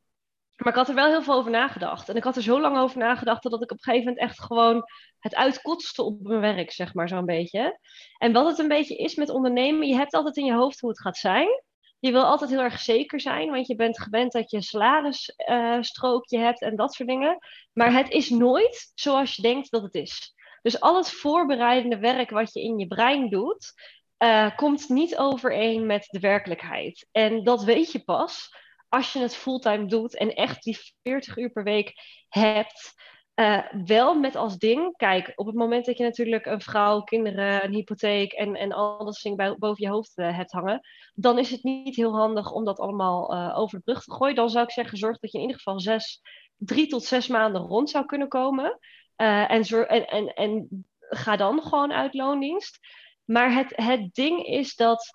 maar 0.56 0.72
ik 0.72 0.78
had 0.78 0.88
er 0.88 0.94
wel 0.94 1.06
heel 1.06 1.22
veel 1.22 1.34
over 1.34 1.50
nagedacht. 1.50 2.08
En 2.08 2.16
ik 2.16 2.24
had 2.24 2.36
er 2.36 2.42
zo 2.42 2.60
lang 2.60 2.78
over 2.78 2.98
nagedacht 2.98 3.42
dat 3.42 3.62
ik 3.62 3.70
op 3.70 3.76
een 3.76 3.82
gegeven 3.82 4.08
moment 4.08 4.24
echt 4.24 4.42
gewoon 4.42 4.84
het 5.18 5.34
uitkotste 5.34 6.02
op 6.02 6.22
mijn 6.22 6.40
werk, 6.40 6.70
zeg 6.72 6.94
maar, 6.94 7.08
zo'n 7.08 7.24
beetje. 7.24 7.78
En 8.18 8.32
wat 8.32 8.46
het 8.46 8.58
een 8.58 8.68
beetje 8.68 8.96
is 8.96 9.14
met 9.14 9.30
ondernemen, 9.30 9.88
je 9.88 9.96
hebt 9.96 10.14
altijd 10.14 10.36
in 10.36 10.44
je 10.44 10.54
hoofd 10.54 10.80
hoe 10.80 10.90
het 10.90 11.00
gaat 11.00 11.16
zijn 11.16 11.48
je 11.98 12.12
wil 12.12 12.24
altijd 12.24 12.50
heel 12.50 12.60
erg 12.60 12.80
zeker 12.80 13.20
zijn, 13.20 13.50
want 13.50 13.66
je 13.66 13.76
bent 13.76 14.00
gewend 14.00 14.32
dat 14.32 14.50
je 14.50 14.62
salarisstrookje 14.62 16.36
uh, 16.36 16.42
hebt 16.42 16.60
en 16.60 16.76
dat 16.76 16.94
soort 16.94 17.08
dingen. 17.08 17.38
Maar 17.72 17.92
het 17.92 18.10
is 18.10 18.30
nooit 18.30 18.92
zoals 18.94 19.36
je 19.36 19.42
denkt 19.42 19.70
dat 19.70 19.82
het 19.82 19.94
is. 19.94 20.34
Dus 20.62 20.80
al 20.80 20.96
het 20.96 21.10
voorbereidende 21.10 21.98
werk 21.98 22.30
wat 22.30 22.52
je 22.52 22.62
in 22.62 22.78
je 22.78 22.86
brein 22.86 23.28
doet, 23.28 23.72
uh, 24.18 24.56
komt 24.56 24.88
niet 24.88 25.16
overeen 25.16 25.86
met 25.86 26.06
de 26.10 26.20
werkelijkheid. 26.20 27.08
En 27.12 27.44
dat 27.44 27.64
weet 27.64 27.92
je 27.92 28.04
pas 28.04 28.54
als 28.88 29.12
je 29.12 29.18
het 29.18 29.36
fulltime 29.36 29.86
doet 29.86 30.16
en 30.16 30.34
echt 30.34 30.62
die 30.62 30.78
40 31.02 31.36
uur 31.36 31.50
per 31.50 31.62
week 31.62 31.92
hebt. 32.28 32.94
Uh, 33.40 33.72
wel 33.84 34.14
met 34.14 34.36
als 34.36 34.58
ding, 34.58 34.96
kijk, 34.96 35.32
op 35.34 35.46
het 35.46 35.54
moment 35.54 35.86
dat 35.86 35.98
je 35.98 36.04
natuurlijk 36.04 36.46
een 36.46 36.60
vrouw, 36.60 37.02
kinderen, 37.02 37.64
een 37.64 37.72
hypotheek 37.72 38.32
en, 38.32 38.54
en 38.54 38.72
al 38.72 39.04
dat 39.04 39.58
boven 39.58 39.84
je 39.84 39.88
hoofd 39.88 40.18
uh, 40.18 40.36
hebt 40.36 40.52
hangen, 40.52 40.80
dan 41.14 41.38
is 41.38 41.50
het 41.50 41.62
niet 41.62 41.96
heel 41.96 42.16
handig 42.16 42.52
om 42.52 42.64
dat 42.64 42.78
allemaal 42.78 43.34
uh, 43.34 43.58
over 43.58 43.78
de 43.78 43.84
brug 43.84 44.02
te 44.02 44.12
gooien. 44.12 44.34
Dan 44.34 44.50
zou 44.50 44.64
ik 44.64 44.70
zeggen, 44.70 44.98
zorg 44.98 45.18
dat 45.18 45.32
je 45.32 45.38
in 45.38 45.42
ieder 45.44 45.56
geval 45.56 45.80
zes, 45.80 46.20
drie 46.56 46.86
tot 46.86 47.04
zes 47.04 47.26
maanden 47.26 47.62
rond 47.62 47.90
zou 47.90 48.06
kunnen 48.06 48.28
komen. 48.28 48.78
en, 49.16 49.62
en, 49.88 50.06
en, 50.06 50.34
en 50.34 50.86
ga 50.98 51.36
dan 51.36 51.62
gewoon 51.62 51.92
uit 51.92 52.14
loondienst. 52.14 52.78
Maar 53.24 53.54
het, 53.54 53.72
het 53.74 54.14
ding 54.14 54.46
is 54.46 54.74
dat 54.74 55.14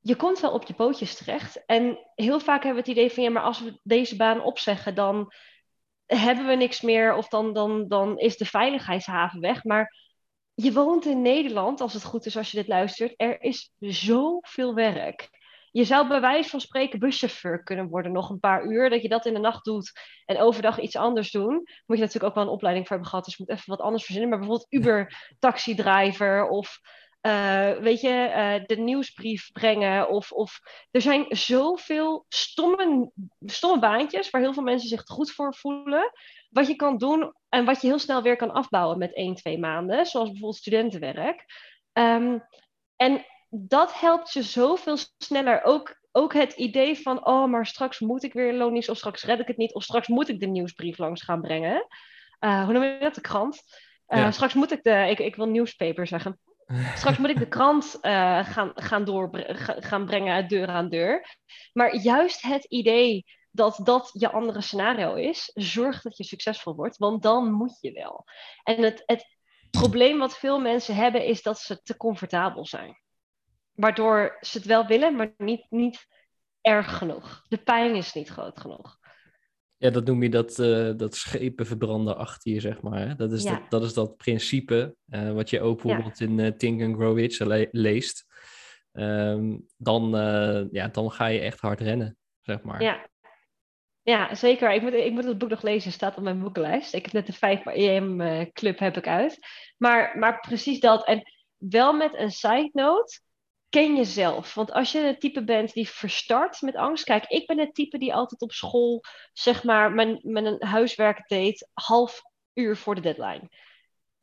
je 0.00 0.16
komt 0.16 0.40
wel 0.40 0.52
op 0.52 0.64
je 0.64 0.74
pootjes 0.74 1.16
terecht. 1.16 1.64
En 1.66 1.98
heel 2.14 2.40
vaak 2.40 2.62
hebben 2.62 2.84
we 2.84 2.90
het 2.90 2.98
idee 2.98 3.12
van, 3.12 3.22
ja, 3.22 3.30
maar 3.30 3.42
als 3.42 3.60
we 3.60 3.80
deze 3.82 4.16
baan 4.16 4.42
opzeggen, 4.42 4.94
dan 4.94 5.32
hebben 6.16 6.46
we 6.46 6.54
niks 6.54 6.80
meer 6.80 7.14
of 7.14 7.28
dan, 7.28 7.52
dan, 7.52 7.88
dan 7.88 8.18
is 8.18 8.36
de 8.36 8.44
veiligheidshaven 8.44 9.40
weg. 9.40 9.64
Maar 9.64 9.96
je 10.54 10.72
woont 10.72 11.06
in 11.06 11.22
Nederland, 11.22 11.80
als 11.80 11.92
het 11.92 12.04
goed 12.04 12.26
is 12.26 12.36
als 12.36 12.50
je 12.50 12.56
dit 12.56 12.68
luistert, 12.68 13.14
er 13.16 13.42
is 13.42 13.72
zoveel 13.78 14.74
werk. 14.74 15.28
Je 15.72 15.84
zou 15.84 16.08
bij 16.08 16.20
wijze 16.20 16.48
van 16.48 16.60
spreken 16.60 16.98
buschauffeur 16.98 17.62
kunnen 17.62 17.88
worden 17.88 18.12
nog 18.12 18.30
een 18.30 18.40
paar 18.40 18.64
uur. 18.64 18.90
Dat 18.90 19.02
je 19.02 19.08
dat 19.08 19.26
in 19.26 19.34
de 19.34 19.40
nacht 19.40 19.64
doet 19.64 19.92
en 20.26 20.40
overdag 20.40 20.80
iets 20.80 20.96
anders 20.96 21.30
doen. 21.30 21.52
Moet 21.86 21.96
je 21.96 22.04
natuurlijk 22.04 22.24
ook 22.24 22.34
wel 22.34 22.44
een 22.44 22.50
opleiding 22.50 22.86
voor 22.86 22.96
hebben 22.96 23.10
gehad. 23.12 23.26
Dus 23.26 23.36
je 23.36 23.44
moet 23.46 23.56
even 23.56 23.70
wat 23.70 23.80
anders 23.80 24.04
verzinnen. 24.04 24.30
Maar 24.30 24.38
bijvoorbeeld 24.38 24.72
Uber 24.72 25.34
taxidriver 25.38 26.48
of 26.48 26.80
uh, 27.26 27.70
weet 27.72 28.00
je, 28.00 28.08
uh, 28.08 28.66
de 28.66 28.76
nieuwsbrief 28.76 29.52
brengen. 29.52 30.08
Of, 30.08 30.32
of 30.32 30.60
er 30.90 31.00
zijn 31.00 31.26
zoveel 31.28 32.24
stomme, 32.28 33.10
stomme 33.40 33.78
baantjes 33.78 34.30
waar 34.30 34.40
heel 34.40 34.52
veel 34.52 34.62
mensen 34.62 34.88
zich 34.88 35.02
goed 35.04 35.32
voor 35.32 35.54
voelen. 35.54 36.12
Wat 36.50 36.66
je 36.66 36.76
kan 36.76 36.98
doen 36.98 37.34
en 37.48 37.64
wat 37.64 37.80
je 37.80 37.86
heel 37.86 37.98
snel 37.98 38.22
weer 38.22 38.36
kan 38.36 38.52
afbouwen 38.52 38.98
met 38.98 39.14
één, 39.14 39.34
twee 39.34 39.58
maanden. 39.58 40.06
Zoals 40.06 40.28
bijvoorbeeld 40.28 40.60
studentenwerk. 40.60 41.44
Um, 41.92 42.44
en 42.96 43.24
dat 43.48 44.00
helpt 44.00 44.32
je 44.32 44.42
zoveel 44.42 44.96
sneller. 45.18 45.62
Ook, 45.64 46.00
ook 46.12 46.32
het 46.32 46.52
idee 46.52 46.98
van, 46.98 47.26
oh, 47.26 47.44
maar 47.44 47.66
straks 47.66 48.00
moet 48.00 48.22
ik 48.22 48.32
weer 48.32 48.52
loonisch, 48.52 48.88
of 48.88 48.96
straks 48.96 49.24
red 49.24 49.40
ik 49.40 49.46
het 49.46 49.56
niet, 49.56 49.74
of 49.74 49.82
straks 49.82 50.08
moet 50.08 50.28
ik 50.28 50.40
de 50.40 50.46
nieuwsbrief 50.46 50.98
langs 50.98 51.22
gaan 51.22 51.40
brengen. 51.40 51.86
Uh, 52.40 52.64
hoe 52.64 52.72
noem 52.72 52.82
je 52.82 52.98
dat? 53.00 53.14
De 53.14 53.20
krant. 53.20 53.62
Ja. 54.06 54.30
Straks 54.30 54.54
moet 54.54 54.72
ik 54.72 54.82
de, 54.82 55.06
ik, 55.10 55.18
ik 55.18 55.36
wil 55.36 55.46
nieuwspaper 55.46 56.06
zeggen. 56.06 56.38
Straks 56.94 57.18
moet 57.18 57.30
ik 57.30 57.38
de 57.38 57.48
krant 57.48 57.98
uh, 58.02 58.44
gaan, 58.44 58.72
gaan, 58.74 59.06
gaan 59.82 60.06
brengen 60.06 60.34
uit 60.34 60.48
deur 60.48 60.68
aan 60.68 60.88
deur. 60.88 61.36
Maar 61.72 61.96
juist 61.96 62.42
het 62.42 62.64
idee 62.64 63.24
dat 63.50 63.80
dat 63.82 64.10
je 64.12 64.30
andere 64.30 64.60
scenario 64.60 65.14
is, 65.14 65.50
zorgt 65.54 66.02
dat 66.02 66.16
je 66.16 66.24
succesvol 66.24 66.74
wordt, 66.74 66.96
want 66.96 67.22
dan 67.22 67.52
moet 67.52 67.78
je 67.80 67.92
wel. 67.92 68.24
En 68.62 68.82
het, 68.82 69.02
het 69.06 69.36
probleem 69.70 70.18
wat 70.18 70.38
veel 70.38 70.60
mensen 70.60 70.94
hebben 70.94 71.24
is 71.24 71.42
dat 71.42 71.58
ze 71.58 71.82
te 71.82 71.96
comfortabel 71.96 72.66
zijn. 72.66 72.98
Waardoor 73.72 74.36
ze 74.40 74.58
het 74.58 74.66
wel 74.66 74.86
willen, 74.86 75.16
maar 75.16 75.34
niet, 75.36 75.66
niet 75.68 76.06
erg 76.60 76.98
genoeg. 76.98 77.44
De 77.48 77.58
pijn 77.58 77.94
is 77.94 78.12
niet 78.12 78.28
groot 78.28 78.60
genoeg. 78.60 78.98
Ja, 79.80 79.90
dat 79.90 80.04
noem 80.04 80.22
je 80.22 80.28
dat, 80.28 80.58
uh, 80.58 80.90
dat 80.96 81.14
schepen 81.14 81.66
verbranden 81.66 82.16
achter 82.16 82.52
je, 82.52 82.60
zeg 82.60 82.82
maar. 82.82 82.98
Hè? 82.98 83.14
Dat, 83.14 83.32
is 83.32 83.42
dat, 83.42 83.60
dat 83.68 83.82
is 83.82 83.94
dat 83.94 84.16
principe 84.16 84.94
uh, 85.08 85.32
wat 85.32 85.50
je 85.50 85.60
ook 85.60 85.82
bijvoorbeeld 85.82 86.18
ja. 86.18 86.26
in 86.26 86.38
uh, 86.38 86.46
Think 86.46 86.82
and 86.82 86.94
Grow 86.94 87.18
Rich 87.18 87.38
le 87.38 87.68
leest. 87.70 88.26
Um, 88.92 89.66
dan, 89.76 90.10
ja, 90.72 90.88
dan 90.88 91.10
ga 91.10 91.26
je 91.26 91.40
echt 91.40 91.60
hard 91.60 91.80
rennen, 91.80 92.16
zeg 92.40 92.62
maar. 92.62 92.82
Ja, 92.82 93.08
ja 94.02 94.34
zeker. 94.34 94.72
Ik 94.72 94.82
moet, 94.82 94.92
ik 94.92 95.12
moet 95.12 95.24
het 95.24 95.38
boek 95.38 95.50
nog 95.50 95.62
lezen, 95.62 95.92
staat 95.92 96.16
op 96.16 96.22
mijn 96.22 96.40
boekenlijst. 96.40 96.94
Ik 96.94 97.04
heb 97.04 97.12
net 97.12 97.26
de 97.26 97.32
5 97.32 97.66
EM 97.66 98.52
Club 98.52 98.78
heb 98.78 98.96
ik 98.96 99.06
uit. 99.06 99.38
Maar, 99.76 100.18
maar 100.18 100.40
precies 100.40 100.80
dat. 100.80 101.06
En 101.06 101.22
wel 101.56 101.92
met 101.92 102.14
een 102.14 102.30
side 102.30 102.70
note 102.72 103.20
ken 103.70 103.96
jezelf. 103.96 104.54
Want 104.54 104.72
als 104.72 104.92
je 104.92 104.98
het 104.98 105.20
type 105.20 105.44
bent 105.44 105.72
die 105.72 105.88
verstart 105.88 106.60
met 106.60 106.76
angst. 106.76 107.04
Kijk, 107.04 107.24
ik 107.26 107.46
ben 107.46 107.58
het 107.58 107.74
type 107.74 107.98
die 107.98 108.14
altijd 108.14 108.40
op 108.40 108.52
school, 108.52 109.02
zeg 109.32 109.64
maar, 109.64 109.92
mijn, 109.92 110.20
mijn 110.22 110.56
huiswerk 110.58 111.28
deed 111.28 111.68
half 111.72 112.22
uur 112.54 112.76
voor 112.76 112.94
de 112.94 113.00
deadline. 113.00 113.48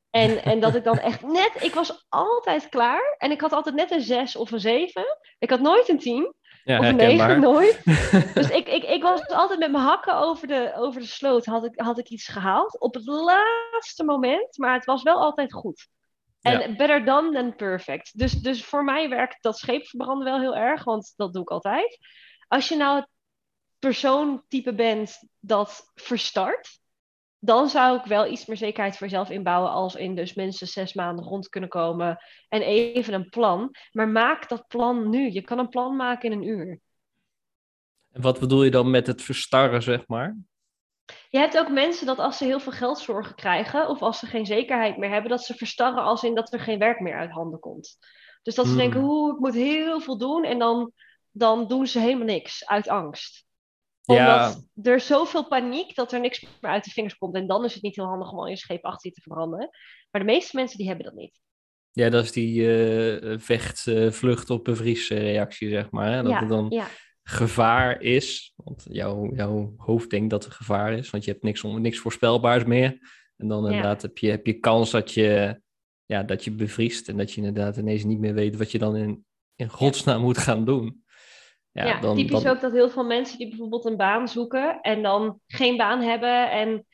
En, 0.10 0.44
en 0.44 0.60
dat 0.60 0.76
ik 0.76 0.84
dan 0.84 1.00
echt 1.00 1.22
net, 1.42 1.52
ik 1.60 1.74
was 1.74 2.06
altijd 2.10 2.70
klaar. 2.70 3.16
En 3.18 3.32
ik 3.32 3.42
had 3.42 3.54
altijd 3.54 3.76
net 3.76 3.92
een 3.92 4.02
zes 4.02 4.36
of 4.36 4.52
een 4.52 4.60
zeven. 4.60 5.18
Ik 5.40 5.50
had 5.50 5.60
nooit 5.60 5.90
een 5.90 6.00
tien. 6.00 6.34
Ja, 6.64 6.80
of 6.80 6.92
negen 6.92 7.40
nooit. 7.50 7.82
dus 8.34 8.50
ik, 8.50 8.68
ik, 8.68 8.84
ik 8.84 9.02
was 9.02 9.28
altijd 9.28 9.60
met 9.60 9.72
mijn 9.72 9.84
hakken 9.84 10.16
over 10.16 10.48
de, 10.48 10.74
over 10.76 11.02
de 11.02 11.08
sloot, 11.08 11.46
had 11.46 11.66
ik, 11.66 11.80
had 11.80 12.00
ik 12.00 12.10
iets 12.10 12.28
gehaald. 12.28 12.80
Op 12.80 12.94
het 12.94 13.06
laatste 13.06 14.04
moment, 14.04 14.58
maar 14.58 14.74
het 14.74 14.86
was 14.86 15.04
wel 15.04 15.20
altijd 15.22 15.54
goed. 15.54 15.88
En 16.42 16.60
Ja. 16.60 16.76
better 16.76 17.06
done 17.06 17.34
than 17.34 17.56
perfect. 17.56 18.20
Dus, 18.20 18.32
dus 18.32 18.66
voor 18.66 18.84
mij 18.84 19.10
werkt 19.10 19.38
dat 19.44 19.58
scheepverbranden 19.58 20.26
wel 20.26 20.40
heel 20.40 20.56
erg, 20.56 20.84
want 20.84 21.14
dat 21.16 21.34
doe 21.34 21.42
ik 21.42 21.50
altijd. 21.50 21.98
Als 22.48 22.70
je 22.70 22.76
nou 22.76 22.96
het 22.96 23.08
persoontype 23.80 24.74
bent 24.74 25.30
dat 25.40 25.92
verstart, 25.96 26.80
dan 27.40 27.70
zou 27.70 27.98
ik 27.98 28.06
wel 28.06 28.28
iets 28.32 28.46
meer 28.46 28.58
zekerheid 28.58 28.98
voor 28.98 29.08
jezelf 29.08 29.30
inbouwen 29.30 29.72
als 29.72 29.96
in 29.96 30.16
dus 30.16 30.34
mensen 30.34 30.68
zes 30.68 30.94
maanden 30.94 31.26
rond 31.26 31.50
kunnen 31.50 31.70
komen 31.70 32.18
en 32.50 32.62
even 32.62 33.14
een 33.14 33.30
plan. 33.30 33.76
Maar 33.92 34.08
maak 34.08 34.50
dat 34.50 34.68
plan 34.68 35.10
nu. 35.10 35.32
Je 35.32 35.42
kan 35.42 35.60
een 35.60 35.70
plan 35.70 35.96
maken 35.96 36.32
in 36.32 36.38
een 36.38 36.48
uur. 36.48 36.80
En 38.12 38.22
wat 38.22 38.40
bedoel 38.40 38.64
je 38.64 38.72
dan 38.72 38.90
met 38.90 39.08
het 39.08 39.22
verstarren, 39.22 39.84
zeg 39.84 40.08
maar? 40.08 40.38
Je 41.30 41.38
hebt 41.38 41.58
ook 41.58 41.70
mensen 41.70 42.06
dat 42.06 42.20
als 42.20 42.38
ze 42.38 42.46
heel 42.46 42.60
veel 42.60 42.72
geldzorgen 42.72 43.36
krijgen 43.36 43.88
of 43.90 44.02
als 44.02 44.20
ze 44.20 44.26
geen 44.26 44.46
zekerheid 44.46 44.98
meer 44.98 45.10
hebben, 45.10 45.30
dat 45.30 45.44
ze 45.44 45.54
verstarren 45.54 46.04
als 46.04 46.24
in 46.24 46.36
dat 46.36 46.54
er 46.54 46.60
geen 46.60 46.80
werk 46.80 47.00
meer 47.00 47.16
uit 47.18 47.32
handen 47.32 47.60
komt. 47.60 47.98
Dus 48.44 48.56
dat 48.56 48.66
ze 48.66 48.72
Hmm. 48.72 48.82
denken, 48.82 49.04
oeh, 49.04 49.34
ik 49.34 49.40
moet 49.40 49.54
heel 49.54 50.00
veel 50.00 50.18
doen 50.18 50.44
en 50.44 50.60
dan, 50.60 50.92
dan 51.32 51.68
doen 51.68 51.88
ze 51.88 52.00
helemaal 52.00 52.26
niks 52.26 52.68
uit 52.68 52.88
angst. 52.88 53.46
Omdat 54.06 54.66
er 54.82 55.00
zoveel 55.00 55.48
paniek 55.48 55.96
dat 55.96 56.12
er 56.12 56.20
niks 56.20 56.42
meer 56.42 56.72
uit 56.72 56.84
de 56.84 56.92
vingers 56.92 57.18
komt. 57.18 57.36
En 57.36 57.48
dan 57.48 57.66
is 57.66 57.74
het 57.74 57.84
niet 57.84 57.96
heel 57.96 58.06
handig 58.06 58.32
om 58.32 58.40
al 58.40 58.48
je 58.48 58.58
scheep 58.58 58.86
achter 58.86 59.10
je 59.10 59.16
te 59.16 59.22
verbranden. 59.22 59.70
Maar 60.12 60.22
de 60.22 60.32
meeste 60.32 60.56
mensen 60.56 60.78
die 60.78 60.88
hebben 60.88 61.06
dat 61.06 61.16
niet. 61.16 61.40
Ja, 61.92 62.10
dat 62.10 62.24
is 62.24 62.32
die 62.32 62.80
eh, 63.20 63.40
vecht, 63.40 63.88
eh, 63.88 64.12
vlucht 64.12 64.50
op 64.50 64.64
bevriesreactie, 64.64 65.70
zeg 65.70 65.92
maar. 65.92 66.12
Hè? 66.12 66.24
Dat 66.24 66.32
ja, 66.32 66.40
het 66.40 66.50
dan 66.50 66.66
ja, 66.70 66.88
gevaar 67.30 68.02
is. 68.02 68.54
Want 68.56 68.86
jouw, 68.90 69.34
jouw 69.36 69.74
hoofd 69.78 70.10
denkt 70.10 70.30
dat 70.30 70.46
er 70.46 70.52
gevaar 70.52 70.94
is, 70.94 71.10
want 71.10 71.26
je 71.26 71.32
hebt 71.32 71.44
niks, 71.44 71.64
niks 71.64 72.00
voorspelbaars 72.00 72.64
meer. 72.64 72.98
En 73.38 73.48
dan 73.48 73.64
Ja. 73.64 73.70
inderdaad 73.70 74.02
heb 74.02 74.18
je, 74.18 74.30
heb 74.30 74.46
je 74.46 74.60
kans 74.60 74.92
dat 74.92 75.12
je, 75.14 75.62
ja, 76.06 76.24
dat 76.24 76.44
je 76.44 76.52
bevriest 76.52 77.10
en 77.10 77.18
dat 77.18 77.32
je 77.32 77.38
inderdaad 77.38 77.78
ineens 77.78 78.04
niet 78.04 78.20
meer 78.20 78.34
weet 78.34 78.58
wat 78.58 78.72
je 78.72 78.80
dan 78.80 78.96
in, 78.96 79.26
in 79.56 79.70
godsnaam 79.70 80.22
moet 80.22 80.38
gaan 80.38 80.66
doen. 80.66 81.04
Ja, 81.72 81.86
Ja, 81.86 82.00
dan, 82.00 82.16
typisch 82.16 82.44
dan, 82.44 82.56
ook 82.56 82.62
dat 82.62 82.72
heel 82.72 82.90
veel 82.90 83.06
mensen 83.06 83.38
die 83.38 83.50
bijvoorbeeld 83.50 83.86
een 83.86 83.98
baan 83.98 84.28
zoeken 84.28 84.82
en 84.82 85.02
dan 85.02 85.40
geen 85.48 85.78
baan 85.78 86.02
hebben 86.02 86.52
en 86.52 86.86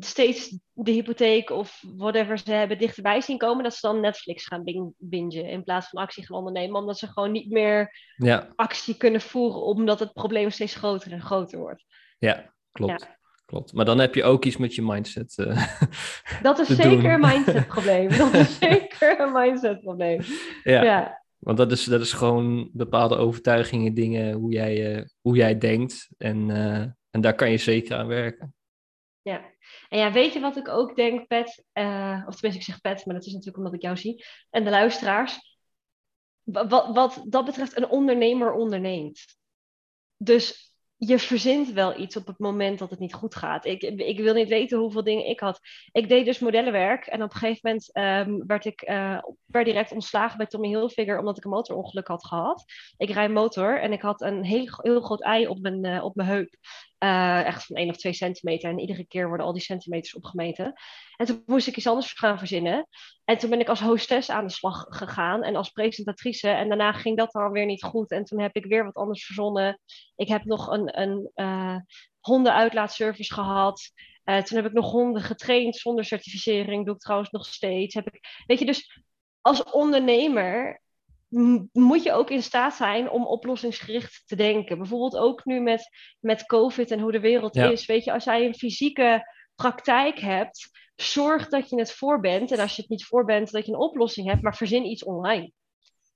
steeds 0.00 0.58
de 0.72 0.90
hypotheek 0.90 1.50
of 1.50 1.82
whatever 1.96 2.38
ze 2.38 2.52
hebben 2.52 2.78
dichterbij 2.78 3.20
zien 3.20 3.38
komen, 3.38 3.62
dat 3.64 3.74
ze 3.74 3.86
dan 3.86 4.00
Netflix 4.00 4.46
gaan 4.46 4.64
bing- 4.64 4.94
bingen 4.96 5.44
in 5.48 5.64
plaats 5.64 5.88
van 5.88 6.02
actie 6.02 6.26
gaan 6.26 6.36
ondernemen, 6.36 6.80
omdat 6.80 6.98
ze 6.98 7.06
gewoon 7.06 7.32
niet 7.32 7.50
meer 7.50 7.98
ja, 8.16 8.52
actie 8.56 8.96
kunnen 8.96 9.20
voeren 9.20 9.62
omdat 9.62 9.98
het 10.00 10.12
probleem 10.12 10.50
steeds 10.50 10.74
groter 10.74 11.12
en 11.12 11.20
groter 11.20 11.58
wordt. 11.58 11.84
ja, 12.18 12.54
klopt. 12.72 13.14
Klopt. 13.44 13.72
Maar 13.72 13.84
dan 13.84 13.98
heb 13.98 14.14
je 14.14 14.24
ook 14.24 14.44
iets 14.44 14.56
met 14.56 14.74
je 14.74 14.82
mindset. 14.82 15.38
eh, 15.38 15.66
Dat 16.42 16.58
is 16.58 16.68
zeker 16.68 16.90
doen. 16.90 17.04
een 17.04 17.20
mindsetprobleem. 17.20 18.08
Dat 18.08 18.34
is 18.34 18.58
zeker 18.68 19.20
een 19.20 19.32
mindsetprobleem. 19.32 20.20
ja. 20.64 20.82
Ja. 20.82 21.24
Want 21.38 21.58
dat 21.58 21.72
is, 21.72 21.84
dat 21.84 22.00
is 22.00 22.12
gewoon 22.12 22.70
bepaalde 22.72 23.16
overtuigingen, 23.16 23.94
dingen, 23.94 24.32
hoe 24.32 24.52
jij, 24.52 24.94
eh, 24.96 25.02
hoe 25.20 25.36
jij 25.36 25.58
denkt. 25.58 26.08
En, 26.18 26.50
eh, 26.50 26.80
en 27.10 27.20
daar 27.20 27.34
kan 27.34 27.50
je 27.50 27.56
zeker 27.56 27.96
aan 27.96 28.06
werken. 28.06 28.54
Ja. 29.22 29.40
En 29.88 29.98
ja, 29.98 30.12
weet 30.12 30.32
je 30.32 30.40
wat 30.40 30.56
ik 30.56 30.68
ook 30.68 30.96
denk, 30.96 31.26
Pet? 31.26 31.64
eh, 31.72 32.22
of 32.26 32.34
tenminste, 32.34 32.48
ik 32.60 32.62
zeg 32.62 32.80
Pet, 32.80 33.06
maar 33.06 33.14
dat 33.14 33.24
is 33.26 33.32
natuurlijk 33.32 33.56
omdat 33.58 33.74
ik 33.74 33.82
jou 33.82 33.96
zie. 33.96 34.24
En 34.50 34.64
de 34.64 34.70
luisteraars. 34.70 35.58
Wa- 36.42 36.66
Wat, 36.68 36.94
wat 36.94 37.22
dat 37.28 37.44
betreft, 37.44 37.76
een 37.76 37.88
ondernemer 37.88 38.52
onderneemt. 38.52 39.24
Dus 40.16 40.74
je 40.98 41.18
verzint 41.18 41.72
wel 41.72 41.98
iets 42.00 42.16
op 42.16 42.26
het 42.26 42.38
moment 42.38 42.78
dat 42.78 42.90
het 42.90 42.98
niet 42.98 43.14
goed 43.14 43.34
gaat. 43.34 43.64
Ik, 43.64 43.82
ik 43.82 44.18
wil 44.18 44.34
niet 44.34 44.48
weten 44.48 44.78
hoeveel 44.78 45.04
dingen 45.04 45.26
ik 45.26 45.40
had. 45.40 45.60
Ik 45.92 46.08
deed 46.08 46.24
dus 46.24 46.38
modellenwerk 46.38 47.06
en 47.06 47.22
op 47.22 47.32
een 47.32 47.38
gegeven 47.38 47.60
moment 47.62 47.92
ehm, 47.92 48.46
werd 48.46 48.64
ik 48.64 48.80
eh, 48.80 49.18
per 49.46 49.64
direct 49.64 49.92
ontslagen 49.92 50.36
bij 50.38 50.46
Tommy 50.46 50.68
Hilfiger 50.68 51.18
omdat 51.18 51.36
ik 51.36 51.44
een 51.44 51.50
motorongeluk 51.50 52.06
had 52.06 52.26
gehad. 52.26 52.64
Ik 52.96 53.10
rijd 53.10 53.30
motor 53.30 53.80
en 53.80 53.92
ik 53.92 54.00
had 54.02 54.20
een 54.20 54.44
heel, 54.44 54.68
heel 54.82 55.00
groot 55.00 55.22
ei 55.22 55.46
op 55.48 55.58
mijn, 55.60 55.84
eh, 55.84 56.04
op 56.04 56.14
mijn 56.14 56.28
heup. 56.28 56.54
Eh, 56.98 57.44
echt 57.44 57.64
van 57.64 57.76
1 57.76 57.88
of 57.88 57.96
2 57.96 58.12
centimeter. 58.12 58.70
En 58.70 58.78
iedere 58.78 59.06
keer 59.06 59.28
worden 59.28 59.46
al 59.46 59.52
die 59.52 59.62
centimeters 59.62 60.14
opgemeten. 60.14 60.72
En 61.16 61.26
toen 61.26 61.42
moest 61.46 61.66
ik 61.66 61.76
iets 61.76 61.86
anders 61.86 62.12
gaan 62.12 62.38
verzinnen. 62.38 62.88
En 63.24 63.38
toen 63.38 63.50
ben 63.50 63.60
ik 63.60 63.68
als 63.68 63.80
hostess 63.80 64.30
aan 64.30 64.46
de 64.46 64.52
slag 64.52 64.86
gegaan 64.88 65.42
en 65.42 65.56
als 65.56 65.70
presentatrice. 65.70 66.48
En 66.48 66.68
daarna 66.68 66.92
ging 66.92 67.16
dat 67.16 67.32
dan 67.32 67.50
weer 67.52 67.66
niet 67.66 67.82
goed. 67.82 68.10
En 68.10 68.24
toen 68.24 68.40
heb 68.40 68.54
ik 68.54 68.64
weer 68.66 68.84
wat 68.84 68.94
anders 68.94 69.24
verzonnen. 69.24 69.80
Ik 70.16 70.28
heb 70.28 70.44
nog 70.44 70.66
een, 70.68 71.00
een 71.00 71.30
eh, 71.34 71.76
hondenuitlaatservice 72.20 73.34
gehad. 73.34 73.90
Eh, 74.24 74.42
toen 74.42 74.56
heb 74.56 74.66
ik 74.66 74.72
nog 74.72 74.90
honden 74.90 75.22
getraind 75.22 75.76
zonder 75.76 76.04
certificering. 76.04 76.84
Doe 76.84 76.94
ik 76.94 77.00
trouwens 77.00 77.30
nog 77.30 77.46
steeds. 77.46 77.94
Heb 77.94 78.06
ik, 78.06 78.44
weet 78.46 78.58
je, 78.58 78.64
dus 78.64 79.02
als 79.40 79.62
ondernemer 79.62 80.80
moet 81.72 82.02
je 82.02 82.12
ook 82.12 82.30
in 82.30 82.42
staat 82.42 82.74
zijn 82.74 83.10
om 83.10 83.26
oplossingsgericht 83.26 84.22
te 84.26 84.36
denken. 84.36 84.78
Bijvoorbeeld 84.78 85.16
ook 85.16 85.44
nu 85.44 85.60
met, 85.60 85.88
met 86.20 86.46
COVID 86.46 86.90
en 86.90 87.00
hoe 87.00 87.12
de 87.12 87.20
wereld 87.20 87.54
Ja. 87.54 87.70
is. 87.70 87.86
Weet 87.86 88.04
je, 88.04 88.12
als 88.12 88.24
jij 88.24 88.44
een 88.46 88.54
fysieke 88.54 89.34
praktijk 89.54 90.18
hebt, 90.18 90.70
zorg 90.96 91.48
dat 91.48 91.70
je 91.70 91.78
het 91.78 91.92
voor 91.92 92.20
bent. 92.20 92.52
En 92.52 92.58
als 92.58 92.76
je 92.76 92.80
het 92.82 92.90
niet 92.90 93.04
voor 93.04 93.24
bent, 93.24 93.50
dat 93.50 93.66
je 93.66 93.72
een 93.72 93.78
oplossing 93.78 94.28
hebt, 94.28 94.42
maar 94.42 94.56
verzin 94.56 94.84
iets 94.84 95.04
online. 95.04 95.52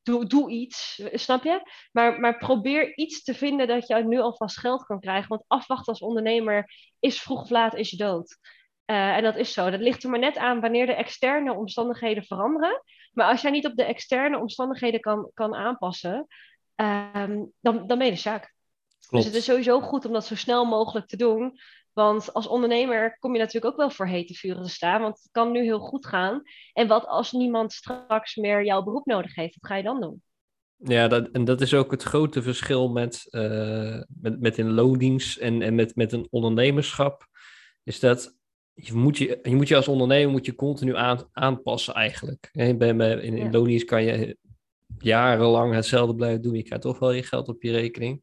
Doe, 0.02 0.26
doe 0.26 0.50
iets, 0.50 1.02
snap 1.12 1.44
je? 1.44 1.60
Maar, 1.92 2.20
maar 2.20 2.38
probeer 2.38 2.96
iets 2.96 3.22
te 3.22 3.34
vinden 3.34 3.66
dat 3.68 3.86
je 3.86 3.94
nu 3.94 4.20
alvast 4.20 4.58
geld 4.58 4.84
kan 4.84 5.00
krijgen. 5.00 5.28
Want 5.28 5.44
afwachten 5.46 5.92
als 5.92 6.00
ondernemer 6.02 6.72
is 7.00 7.20
vroeg 7.22 7.42
of 7.42 7.50
laat 7.50 7.74
is 7.74 7.90
je 7.90 7.96
dood. 7.96 8.38
Eh, 8.84 9.16
en 9.16 9.22
dat 9.22 9.36
is 9.36 9.52
zo. 9.52 9.70
Dat 9.70 9.80
ligt 9.80 10.02
er 10.02 10.10
maar 10.10 10.18
net 10.18 10.36
aan 10.36 10.60
wanneer 10.60 10.86
de 10.86 10.94
externe 10.94 11.54
omstandigheden 11.54 12.24
veranderen. 12.24 12.82
Maar 13.10 13.26
als 13.26 13.42
jij 13.42 13.50
niet 13.50 13.66
op 13.66 13.76
de 13.76 13.84
externe 13.84 14.38
omstandigheden 14.38 15.00
kan, 15.00 15.30
kan 15.34 15.54
aanpassen, 15.54 16.26
ehm, 16.74 17.44
dan, 17.60 17.86
dan 17.86 17.98
ben 17.98 18.04
je 18.04 18.12
de 18.12 18.18
zaak. 18.18 18.54
Klopt. 19.06 19.24
Dus 19.24 19.24
het 19.24 19.34
is 19.34 19.44
sowieso 19.44 19.80
goed 19.80 20.04
om 20.04 20.12
dat 20.12 20.26
zo 20.26 20.34
snel 20.34 20.64
mogelijk 20.64 21.06
te 21.06 21.16
doen. 21.16 21.58
Want 21.92 22.32
als 22.32 22.46
ondernemer 22.46 23.16
kom 23.18 23.32
je 23.32 23.38
natuurlijk 23.38 23.72
ook 23.72 23.78
wel 23.78 23.90
voor 23.90 24.06
hete 24.06 24.34
vuren 24.34 24.62
te 24.62 24.68
staan. 24.68 25.00
Want 25.00 25.18
het 25.18 25.28
kan 25.30 25.50
nu 25.50 25.62
heel 25.62 25.78
goed 25.78 26.06
gaan. 26.06 26.42
En 26.72 26.88
wat 26.88 27.06
als 27.06 27.32
niemand 27.32 27.72
straks 27.72 28.36
meer 28.36 28.64
jouw 28.64 28.82
beroep 28.82 29.06
nodig 29.06 29.34
heeft? 29.34 29.56
Wat 29.60 29.70
ga 29.70 29.76
je 29.76 29.82
dan 29.82 30.00
doen? 30.00 30.22
Ja, 30.76 31.08
dat, 31.08 31.28
en 31.32 31.44
dat 31.44 31.60
is 31.60 31.74
ook 31.74 31.90
het 31.90 32.02
grote 32.02 32.42
verschil 32.42 32.88
met, 32.88 33.26
eh, 33.30 34.00
met, 34.20 34.40
met 34.40 34.58
in 34.58 34.70
loondienst 34.70 35.38
en, 35.38 35.62
en 35.62 35.74
met, 35.74 35.96
met 35.96 36.12
een 36.12 36.26
ondernemerschap. 36.30 37.26
Is 37.82 38.00
dat 38.00 38.38
je 38.80 38.94
moet 38.94 39.18
je, 39.18 39.38
je 39.42 39.56
moet 39.56 39.68
je 39.68 39.76
als 39.76 39.88
ondernemer 39.88 40.30
moet 40.30 40.46
je 40.46 40.54
continu 40.54 40.96
aan, 40.96 41.28
aanpassen 41.32 41.94
eigenlijk. 41.94 42.48
In, 42.52 42.80
in 43.22 43.52
loondienst 43.52 43.84
kan 43.84 44.02
je 44.02 44.36
jarenlang 44.98 45.74
hetzelfde 45.74 46.14
blijven 46.14 46.42
doen. 46.42 46.54
Je 46.54 46.62
krijgt 46.62 46.84
toch 46.84 46.98
wel 46.98 47.12
je 47.12 47.22
geld 47.22 47.48
op 47.48 47.62
je 47.62 47.70
rekening. 47.70 48.22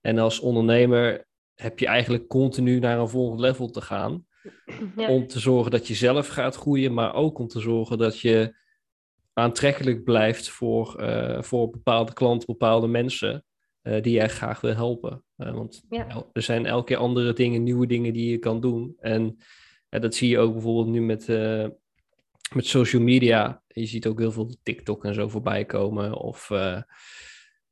En 0.00 0.18
als 0.18 0.40
ondernemer 0.40 1.26
heb 1.54 1.78
je 1.78 1.86
eigenlijk 1.86 2.28
continu 2.28 2.78
naar 2.78 2.98
een 2.98 3.08
volgend 3.08 3.40
level 3.40 3.70
te 3.70 3.80
gaan. 3.80 4.26
Ja. 4.96 5.08
Om 5.08 5.26
te 5.26 5.38
zorgen 5.38 5.70
dat 5.70 5.86
je 5.86 5.94
zelf 5.94 6.28
gaat 6.28 6.56
groeien, 6.56 6.94
maar 6.94 7.14
ook 7.14 7.38
om 7.38 7.48
te 7.48 7.60
zorgen 7.60 7.98
dat 7.98 8.20
je 8.20 8.56
aantrekkelijk 9.32 10.04
blijft 10.04 10.48
voor, 10.48 10.96
eh, 10.96 11.42
voor 11.42 11.70
bepaalde 11.70 12.12
klanten, 12.12 12.46
bepaalde 12.46 12.86
mensen 12.86 13.44
eh, 13.82 14.02
die 14.02 14.12
jij 14.12 14.28
graag 14.28 14.60
wil 14.60 14.74
helpen. 14.74 15.24
Eh, 15.36 15.52
want 15.52 15.84
Ja. 15.88 16.26
er 16.32 16.42
zijn 16.42 16.66
elke 16.66 16.84
keer 16.84 16.96
andere 16.96 17.32
dingen, 17.32 17.62
nieuwe 17.62 17.86
dingen 17.86 18.12
die 18.12 18.30
je 18.30 18.38
kan 18.38 18.60
doen. 18.60 18.96
En 18.98 19.38
eh, 19.88 20.00
dat 20.00 20.14
zie 20.14 20.28
je 20.28 20.38
ook 20.38 20.52
bijvoorbeeld 20.52 20.88
nu 20.88 21.00
met, 21.00 21.28
eh, 21.28 21.66
met 22.54 22.66
social 22.66 23.02
media. 23.02 23.62
Je 23.66 23.86
ziet 23.86 24.06
ook 24.06 24.18
heel 24.18 24.32
veel 24.32 24.54
TikTok 24.62 25.04
en 25.04 25.14
zo 25.14 25.28
voorbij 25.28 25.64
komen. 25.64 26.14
Of 26.14 26.50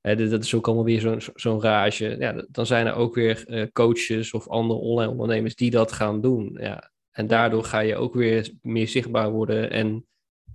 eh, 0.06 0.16
dat 0.16 0.44
is 0.44 0.54
ook 0.54 0.66
allemaal 0.66 0.84
weer 0.84 1.00
zo'n 1.00 1.20
zo'n 1.34 1.60
rage. 1.60 2.16
Ja, 2.18 2.46
dan 2.48 2.66
zijn 2.66 2.86
er 2.86 2.94
ook 2.94 3.14
weer 3.14 3.46
eh, 3.46 3.66
coaches 3.72 4.32
of 4.32 4.48
andere 4.48 4.80
online 4.80 5.10
ondernemers 5.10 5.54
die 5.54 5.70
dat 5.70 5.92
gaan 5.92 6.20
doen. 6.20 6.56
Ja. 6.60 6.90
En 7.10 7.26
daardoor 7.26 7.64
ga 7.64 7.80
je 7.80 7.96
ook 7.96 8.14
weer 8.14 8.52
meer 8.62 8.88
zichtbaar 8.88 9.30
worden 9.30 9.70
en 9.70 10.06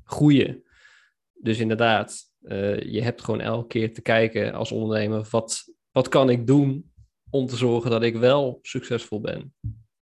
groeien. 0.04 0.64
Dus 1.34 1.60
inderdaad, 1.60 2.30
je 2.86 3.00
hebt 3.02 3.24
gewoon 3.24 3.42
elke 3.42 3.68
keer 3.68 3.94
te 3.94 4.02
kijken 4.02 4.54
als 4.54 4.72
ondernemer, 4.72 5.28
wat, 5.30 5.64
wat 5.92 6.08
kan 6.08 6.30
ik 6.30 6.48
doen 6.48 6.92
om 7.30 7.46
te 7.46 7.56
zorgen 7.56 7.92
dat 7.92 8.04
ik 8.04 8.16
wel 8.16 8.60
succesvol 8.62 9.22
ben? 9.22 9.54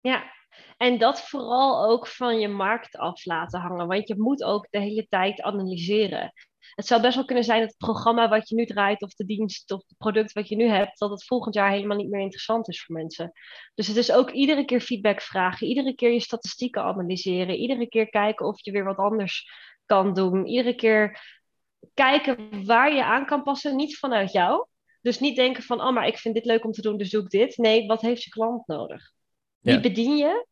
Ja, 0.01 0.33
en 0.79 0.99
dat 0.99 1.21
vooral 1.21 1.91
ook 1.91 2.07
van 2.07 2.41
je 2.41 2.49
markt 2.49 2.97
af 2.97 3.25
laten 3.25 3.61
hangen. 3.61 3.87
Want 3.87 4.09
je 4.09 4.15
moet 4.19 4.43
ook 4.43 4.67
de 4.71 4.79
hele 4.79 5.07
tijd 5.09 5.43
analyseren. 5.43 6.33
Het 6.75 6.87
zou 6.87 7.01
best 7.01 7.15
wel 7.15 7.25
kunnen 7.25 7.45
zijn 7.45 7.61
dat 7.61 7.69
het 7.69 7.79
programma 7.79 8.29
wat 8.29 8.49
je 8.49 8.55
nu 8.55 8.67
draait, 8.67 9.03
of 9.03 9.15
de 9.15 9.25
dienst 9.25 9.71
of 9.71 9.83
het 9.89 9.99
product 9.99 10.33
wat 10.33 10.49
je 10.49 10.57
nu 10.57 10.65
hebt, 10.65 10.99
dat 10.99 11.11
het 11.11 11.25
volgend 11.25 11.55
jaar 11.55 11.71
helemaal 11.71 11.97
niet 11.97 12.11
meer 12.11 12.21
interessant 12.21 12.69
is 12.69 12.83
voor 12.85 12.97
mensen. 12.97 13.33
Dus 13.75 13.87
het 13.87 13.97
is 13.97 14.13
ook 14.13 14.31
iedere 14.31 14.65
keer 14.65 14.81
feedback 14.81 15.21
vragen, 15.21 15.67
iedere 15.67 15.95
keer 15.95 16.13
je 16.13 16.21
statistieken 16.21 16.83
analyseren, 16.83 17.55
iedere 17.55 17.89
keer 17.89 18.09
kijken 18.09 18.47
of 18.47 18.65
je 18.65 18.71
weer 18.71 18.85
wat 18.85 18.97
anders 18.97 19.51
kan 19.87 20.15
doen, 20.15 20.47
iedere 20.47 20.75
keer 20.75 21.21
kijken 21.95 22.65
waar 22.67 22.95
je 22.95 23.05
aan 23.05 23.27
kan 23.27 23.43
passen, 23.43 23.77
niet 23.77 23.99
vanuit 23.99 24.33
jou. 24.33 24.67
Dus 25.01 25.19
niet 25.19 25.37
denken 25.37 25.63
van, 25.63 25.81
oh, 25.81 25.93
maar 25.93 26.07
ik 26.07 26.19
vind 26.19 26.35
dit 26.35 26.45
leuk 26.45 26.65
om 26.65 26.73
te 26.73 26.83
doen, 26.83 26.97
dus 26.97 27.11
doe 27.11 27.23
ik 27.23 27.31
dit. 27.31 27.57
Nee, 27.57 27.87
wat 27.87 28.01
heeft 28.01 28.23
je 28.23 28.31
klant 28.31 28.67
nodig? 28.67 29.13
Wie 29.59 29.81
bedien 29.81 30.17
je? 30.17 30.47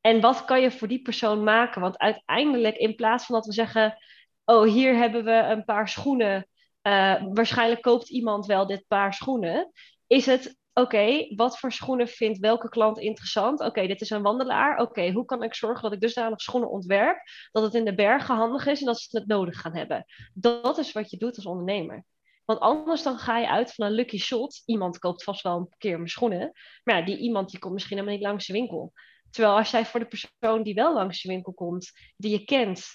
En 0.00 0.20
wat 0.20 0.44
kan 0.44 0.60
je 0.60 0.70
voor 0.70 0.88
die 0.88 1.02
persoon 1.02 1.44
maken? 1.44 1.80
Want 1.80 1.98
uiteindelijk, 1.98 2.76
in 2.76 2.94
plaats 2.94 3.26
van 3.26 3.34
dat 3.34 3.46
we 3.46 3.52
zeggen, 3.52 3.96
oh, 4.44 4.64
hier 4.64 4.96
hebben 4.96 5.24
we 5.24 5.32
een 5.32 5.64
paar 5.64 5.88
schoenen. 5.88 6.46
Uh, 6.82 7.22
waarschijnlijk 7.32 7.82
koopt 7.82 8.10
iemand 8.10 8.46
wel 8.46 8.66
dit 8.66 8.84
paar 8.88 9.14
schoenen. 9.14 9.72
Is 10.06 10.26
het, 10.26 10.58
oké, 10.72 11.34
wat 11.36 11.58
voor 11.58 11.72
schoenen 11.72 12.08
vindt 12.08 12.38
welke 12.38 12.68
klant 12.68 12.98
interessant? 12.98 13.60
Oké, 13.60 13.86
dit 13.86 14.00
is 14.00 14.10
een 14.10 14.22
wandelaar. 14.22 14.78
Oké, 14.78 15.10
hoe 15.10 15.24
kan 15.24 15.42
ik 15.42 15.54
zorgen 15.54 15.82
dat 15.82 15.92
ik 15.92 16.00
dusdanig 16.00 16.40
schoenen 16.40 16.70
ontwerp 16.70 17.18
dat 17.52 17.62
het 17.62 17.74
in 17.74 17.84
de 17.84 17.94
bergen 17.94 18.34
handig 18.34 18.66
is 18.66 18.80
en 18.80 18.86
dat 18.86 19.00
ze 19.00 19.18
het 19.18 19.26
nodig 19.26 19.60
gaan 19.60 19.76
hebben? 19.76 20.04
Dat 20.34 20.78
is 20.78 20.92
wat 20.92 21.10
je 21.10 21.16
doet 21.16 21.36
als 21.36 21.46
ondernemer. 21.46 22.04
Want 22.44 22.60
anders 22.60 23.02
dan 23.02 23.18
ga 23.18 23.38
je 23.38 23.48
uit 23.48 23.74
van 23.74 23.86
een 23.86 23.92
lucky 23.92 24.18
shot. 24.18 24.62
Iemand 24.66 24.98
koopt 24.98 25.24
vast 25.24 25.42
wel 25.42 25.56
een 25.56 25.74
keer 25.78 25.96
mijn 25.96 26.08
schoenen. 26.08 26.52
Maar 26.84 26.98
ja, 26.98 27.04
die 27.04 27.18
iemand 27.18 27.50
die 27.50 27.58
komt 27.58 27.72
misschien 27.72 27.96
helemaal 27.96 28.18
niet 28.18 28.26
langs 28.26 28.46
de 28.46 28.52
winkel. 28.52 28.92
Terwijl 29.30 29.56
als 29.56 29.70
jij 29.70 29.86
voor 29.86 30.00
de 30.00 30.06
persoon 30.06 30.62
die 30.62 30.74
wel 30.74 30.94
langs 30.94 31.22
de 31.22 31.28
winkel 31.28 31.52
komt, 31.52 31.92
die 32.16 32.30
je 32.30 32.44
kent, 32.44 32.86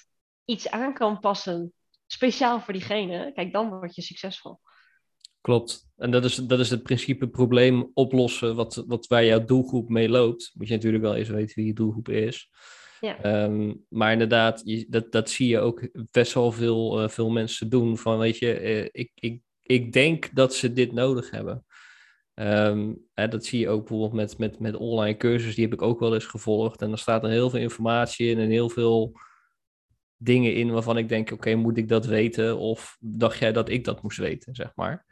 iets 0.44 0.70
aan 0.70 0.94
kan 0.94 1.20
passen, 1.20 1.72
speciaal 2.06 2.60
voor 2.60 2.72
diegene, 2.72 3.32
kijk, 3.34 3.52
dan 3.52 3.68
word 3.68 3.94
je 3.94 4.02
succesvol. 4.02 4.60
Klopt. 5.40 5.88
En 5.96 6.10
dat 6.10 6.24
is, 6.24 6.34
dat 6.34 6.60
is 6.60 6.70
het 6.70 6.82
principe 6.82 7.28
probleem 7.28 7.90
oplossen 7.94 8.54
wat, 8.54 8.84
wat 8.86 9.06
waar 9.06 9.24
jouw 9.24 9.44
doelgroep 9.44 9.88
mee 9.88 10.08
loopt. 10.08 10.50
Moet 10.54 10.68
je 10.68 10.74
natuurlijk 10.74 11.02
wel 11.02 11.14
eens 11.14 11.28
weten 11.28 11.54
wie 11.54 11.66
je 11.66 11.72
doelgroep 11.72 12.08
is. 12.08 12.50
Ja. 13.00 13.22
Ehm, 13.22 13.74
maar 13.88 14.12
inderdaad, 14.12 14.62
je, 14.64 14.86
dat, 14.88 15.12
dat 15.12 15.30
zie 15.30 15.48
je 15.48 15.58
ook 15.58 15.88
best 16.10 16.32
wel 16.32 16.52
veel, 16.52 17.02
uh, 17.02 17.08
veel 17.08 17.30
mensen 17.30 17.68
doen. 17.68 17.98
Van 17.98 18.18
weet 18.18 18.38
je, 18.38 18.60
uh, 18.60 18.88
ik, 18.92 19.10
ik, 19.14 19.40
ik 19.62 19.92
denk 19.92 20.34
dat 20.34 20.54
ze 20.54 20.72
dit 20.72 20.92
nodig 20.92 21.30
hebben. 21.30 21.65
Ehm, 22.36 22.92
hè, 23.14 23.28
dat 23.28 23.44
zie 23.44 23.60
je 23.60 23.68
ook 23.68 23.80
bijvoorbeeld 23.88 24.12
met, 24.12 24.38
met, 24.38 24.58
met 24.58 24.76
online 24.76 25.16
cursussen, 25.16 25.54
die 25.54 25.64
heb 25.64 25.72
ik 25.72 25.82
ook 25.82 26.00
wel 26.00 26.14
eens 26.14 26.26
gevolgd. 26.26 26.82
En 26.82 26.92
er 26.92 26.98
staat 26.98 27.24
er 27.24 27.30
heel 27.30 27.50
veel 27.50 27.60
informatie 27.60 28.30
in 28.30 28.38
en 28.38 28.50
heel 28.50 28.70
veel 28.70 29.12
dingen 30.16 30.54
in 30.54 30.70
waarvan 30.70 30.98
ik 30.98 31.08
denk, 31.08 31.30
oké, 31.30 31.54
moet 31.54 31.76
ik 31.76 31.88
dat 31.88 32.06
weten? 32.06 32.58
Of 32.58 32.96
dacht 33.00 33.38
jij 33.38 33.52
dat 33.52 33.68
ik 33.68 33.84
dat 33.84 34.02
moest 34.02 34.18
weten, 34.18 34.54
zeg 34.54 34.72
maar. 34.74 35.04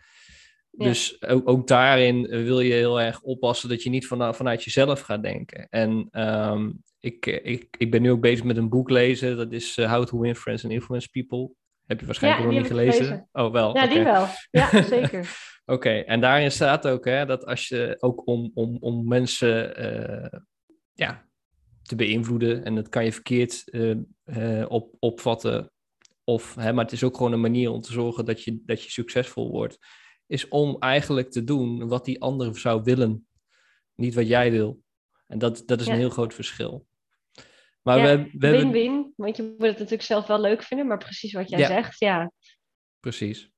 Dus 0.71 1.23
ook, 1.23 1.49
ook, 1.49 1.67
daarin 1.67 2.27
wil 2.27 2.61
je 2.61 2.73
heel 2.73 3.01
erg 3.01 3.21
oppassen 3.21 3.69
dat 3.69 3.83
je 3.83 3.91
niet 3.91 4.07
van, 4.07 4.35
vanuit 4.35 4.65
jezelf 4.65 5.01
gaat 5.01 5.23
denken. 5.23 5.69
En 5.69 6.09
um, 6.13 6.83
ik, 7.01 7.27
ik, 7.27 7.77
ik 7.79 7.91
ben 7.91 8.03
nu 8.03 8.11
ook 8.11 8.21
bezig 8.21 8.45
met 8.45 8.57
een 8.57 8.69
boek 8.69 8.91
lezen, 8.91 9.37
dat 9.37 9.53
is 9.53 9.77
uh, 9.79 9.93
How 9.93 10.07
to 10.07 10.21
Win 10.21 10.37
Friends 10.37 10.65
and 10.65 10.73
Influence 10.73 11.09
People. 11.11 11.55
Heb 11.87 12.01
je 12.01 12.07
waarschijnlijk 12.07 12.45
nog 12.45 12.59
niet 12.59 12.67
gelezen? 12.67 13.29
Oh, 13.33 13.53
wel. 13.53 13.77
Ja, 13.77 13.87
die 13.87 14.03
wel. 14.03 14.27
Ja, 14.51 14.83
zeker. 14.97 15.53
Oké, 15.67 15.91
en 15.91 16.21
daarin 16.21 16.53
staat 16.53 16.87
ook 16.87 17.05
hè, 17.05 17.27
dat 17.27 17.47
als 17.47 17.69
je 17.69 17.97
ook 18.01 18.27
om, 18.27 18.51
om, 18.55 18.77
om 18.81 19.09
mensen 19.09 19.83
uh, 19.83 20.41
ja, 20.93 21.29
te 21.83 21.97
beïnvloeden, 21.97 22.65
en 22.65 22.75
dat 22.75 22.89
kan 22.89 23.05
je 23.05 23.13
verkeerd 23.13 23.63
uh, 23.67 23.95
uh, 24.25 24.65
op, 24.69 24.95
opvatten, 24.99 25.73
of, 26.25 26.55
hè, 26.55 26.73
maar 26.73 26.85
het 26.85 26.93
is 26.93 27.05
ook 27.05 27.17
gewoon 27.17 27.33
een 27.33 27.41
manier 27.41 27.71
om 27.71 27.81
te 27.81 27.93
zorgen 27.93 28.25
dat 28.25 28.43
je, 28.43 28.63
dat 28.65 28.83
je 28.83 28.91
succesvol 28.91 29.51
wordt, 29.51 29.79
is 30.27 30.49
om 30.49 30.77
eigenlijk 30.79 31.31
te 31.31 31.45
doen 31.45 31.89
wat 31.89 32.05
die 32.05 32.21
ander 32.21 32.59
zou 32.59 32.83
willen, 32.83 33.27
niet 33.95 34.15
wat 34.15 34.29
jij 34.29 34.51
wil. 34.51 34.83
En 35.27 35.39
dat, 35.39 35.63
dat 35.67 35.81
is 35.81 35.87
een 35.87 35.97
heel 35.97 36.11
groot 36.11 36.35
verschil. 36.35 36.87
Maar 37.85 37.99
ja, 37.99 38.05
we, 38.05 38.29
we 38.33 38.51
win-win, 38.51 38.93
hebben... 38.93 39.13
want 39.17 39.37
je 39.37 39.43
moet 39.43 39.53
het 39.61 39.73
natuurlijk 39.73 40.03
zelf 40.03 40.27
wel 40.27 40.41
leuk 40.41 40.63
vinden, 40.63 40.87
maar 40.87 40.99
precies 40.99 41.33
wat 41.33 41.49
jij 41.49 41.67
zegt, 41.67 41.99
ja. 41.99 42.33
Precies. 43.01 43.53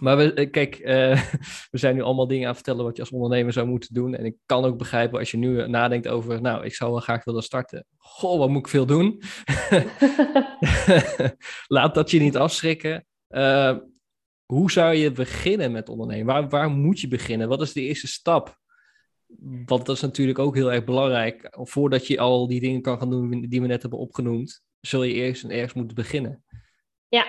Maar 0.00 0.16
we, 0.16 0.34
eh, 0.34 0.50
kijk, 0.50 0.78
uh, 0.78 1.22
we 1.70 1.78
zijn 1.78 1.94
nu 1.94 2.02
allemaal 2.02 2.26
dingen 2.26 2.42
aan 2.42 2.54
het 2.54 2.56
vertellen 2.56 2.84
wat 2.84 2.96
je 2.96 3.02
als 3.02 3.10
ondernemer 3.10 3.52
zou 3.52 3.66
moeten 3.66 3.94
doen. 3.94 4.14
En 4.14 4.24
ik 4.24 4.36
kan 4.46 4.64
ook 4.64 4.78
begrijpen 4.78 5.18
als 5.18 5.30
je 5.30 5.36
nu 5.36 5.68
nadenkt 5.68 6.08
over, 6.08 6.40
nou, 6.40 6.64
ik 6.64 6.74
zou 6.74 6.90
wel 6.90 7.00
graag 7.00 7.24
willen 7.24 7.42
starten. 7.42 7.86
Goh, 7.96 8.38
wat 8.38 8.48
moet 8.48 8.60
ik 8.60 8.68
veel 8.68 8.86
doen? 8.86 9.22
Laat 11.66 11.94
dat 11.94 12.10
je 12.10 12.20
niet 12.20 12.36
afschrikken. 12.36 13.06
Uh, 13.28 13.76
hoe 14.44 14.70
zou 14.70 14.94
je 14.94 15.12
beginnen 15.12 15.72
met 15.72 15.88
ondernemen? 15.88 16.26
Waar, 16.26 16.48
waar 16.48 16.70
moet 16.70 17.00
je 17.00 17.08
beginnen? 17.08 17.48
Wat 17.48 17.60
is 17.60 17.72
de 17.72 17.80
eerste 17.80 18.06
stap? 18.06 18.58
Want 19.66 19.86
dat 19.86 19.96
is 19.96 20.02
natuurlijk 20.02 20.38
ook 20.38 20.54
heel 20.54 20.72
erg 20.72 20.84
belangrijk. 20.84 21.48
Voordat 21.50 22.06
je 22.06 22.18
al 22.18 22.46
die 22.46 22.60
dingen 22.60 22.82
kan 22.82 22.98
gaan 22.98 23.10
doen 23.10 23.46
die 23.48 23.60
we 23.60 23.66
net 23.66 23.82
hebben 23.82 24.00
opgenoemd, 24.00 24.62
zul 24.80 25.02
je 25.02 25.14
eerst 25.14 25.44
en 25.44 25.50
ergens 25.50 25.72
moeten 25.72 25.94
beginnen. 25.94 26.44
Ja, 27.08 27.26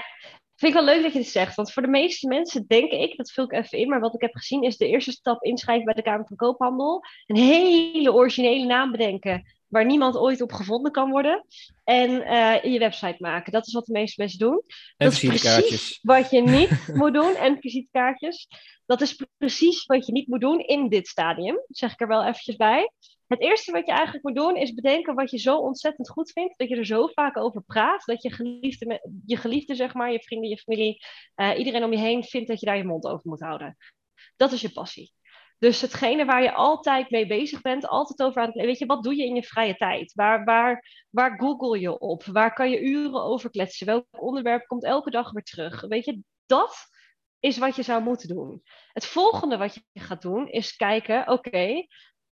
Vind 0.56 0.74
ik 0.74 0.84
wel 0.84 0.94
leuk 0.94 1.04
dat 1.04 1.14
je 1.14 1.20
het 1.20 1.28
zegt, 1.28 1.56
want 1.56 1.72
voor 1.72 1.82
de 1.82 1.88
meeste 1.88 2.28
mensen 2.28 2.68
denk 2.68 2.92
ik, 2.92 3.18
dat 3.18 3.32
vul 3.32 3.44
ik 3.44 3.52
even 3.52 3.78
in, 3.78 3.90
maar 3.90 4.00
wat 4.00 4.14
ik 4.14 4.22
heb 4.22 4.36
gezien 4.36 4.64
is 4.64 4.78
de 4.78 4.88
eerste 4.88 5.12
stap 5.12 5.44
inschrijven 5.44 5.86
bij 5.86 5.94
de 5.94 6.02
Kamer 6.02 6.26
van 6.28 6.38
Koophandel. 6.38 7.04
Een 7.26 7.36
hele 7.36 8.14
originele 8.14 8.66
naam 8.66 8.92
bedenken 8.92 9.44
waar 9.68 9.86
niemand 9.86 10.18
ooit 10.18 10.42
op 10.42 10.52
gevonden 10.52 10.92
kan 10.92 11.10
worden. 11.10 11.46
En 11.84 12.10
uh, 12.12 12.64
je 12.64 12.80
website 12.80 13.16
maken. 13.20 13.52
Dat 13.52 13.68
is 13.68 13.74
wat 13.74 13.86
de 13.86 13.92
meeste 13.92 14.22
mensen 14.22 14.40
doen. 14.40 14.62
En 14.98 15.10
dat 15.10 15.18
visitekaartjes. 15.18 16.00
wat 16.02 16.30
je 16.30 16.42
niet 16.42 16.88
moet 17.00 17.14
doen. 17.14 17.36
En 17.36 17.58
visitekaartjes. 17.60 18.48
Dat 18.86 19.02
is 19.02 19.26
precies 19.38 19.86
wat 19.86 20.06
je 20.06 20.12
niet 20.12 20.28
moet 20.28 20.42
doen 20.42 20.60
in 20.60 20.90
dit 20.90 21.08
stadium. 21.08 21.56
Dat 21.56 21.78
zeg 21.78 21.92
ik 21.92 22.02
er 22.02 22.08
wel 22.08 22.24
eventjes 22.24 22.56
bij. 22.56 22.92
Het 23.28 23.42
eerste 23.42 23.72
wat 23.72 23.86
je 23.86 23.92
eigenlijk 23.92 24.24
moet 24.24 24.36
doen 24.36 24.56
is 24.56 24.74
bedenken 24.74 25.16
wat 25.16 25.32
je 25.32 25.38
zo 25.38 25.58
ontzettend 25.58 26.10
goed 26.10 26.32
vindt, 26.32 26.58
dat 26.58 26.70
je 26.70 26.76
er 26.76 26.86
zo 26.86 27.08
vaak 27.08 27.38
over 27.38 27.62
praat, 27.62 28.06
dat 28.06 28.24
je 28.24 28.32
geliefde, 28.32 29.10
je 29.26 29.38
geliefde 29.38 29.76
zeg 29.76 29.94
maar, 29.94 30.12
je 30.12 30.22
vrienden, 30.22 30.50
je 30.50 30.58
familie, 30.58 31.04
uh, 31.36 31.58
iedereen 31.58 31.84
om 31.84 31.92
je 31.92 31.98
heen 31.98 32.24
vindt 32.24 32.48
dat 32.48 32.60
je 32.60 32.66
daar 32.66 32.78
je 32.78 32.84
mond 32.84 33.06
over 33.06 33.30
moet 33.30 33.40
houden. 33.40 33.78
Dat 34.36 34.52
is 34.52 34.62
je 34.62 34.72
passie. 34.72 35.12
Dus 35.60 35.82
hetgene 35.82 36.26
waar 36.26 36.44
je 36.44 36.54
altijd 36.54 37.10
mee 37.10 37.28
bezig 37.28 37.62
bent, 37.62 37.88
altijd 37.88 38.22
over 38.22 38.42
aan 38.42 38.48
het 38.48 38.66
weet 38.66 38.80
je, 38.80 38.86
wat 38.86 39.04
doe 39.04 39.16
je 39.16 39.26
in 39.26 39.36
je 39.36 39.44
vrije 39.44 39.76
tijd? 39.76 40.14
Waar, 40.14 40.44
waar, 40.44 41.06
waar 41.10 41.40
google 41.40 41.80
je 41.80 42.00
op? 42.00 42.24
Waar 42.24 42.54
kan 42.54 42.70
je 42.70 42.82
uren 42.82 43.24
over 43.24 43.50
kletsen? 43.50 43.86
Welk 43.86 44.06
onderwerp 44.12 44.66
komt 44.68 44.84
elke 44.84 45.10
dag 45.10 45.32
weer 45.32 45.44
terug? 45.44 45.82
Weet 45.82 46.06
je, 46.06 46.22
dat 46.46 46.76
is 47.40 47.58
wat 47.58 47.76
je 47.76 47.84
zou 47.84 48.04
moeten 48.04 48.28
doen. 48.28 48.62
Het 48.94 49.06
volgende 49.06 49.58
wat 49.58 49.74
je 49.74 50.00
gaat 50.00 50.22
doen 50.22 50.48
is 50.48 50.76
kijken, 50.76 51.28
oké, 51.28 51.86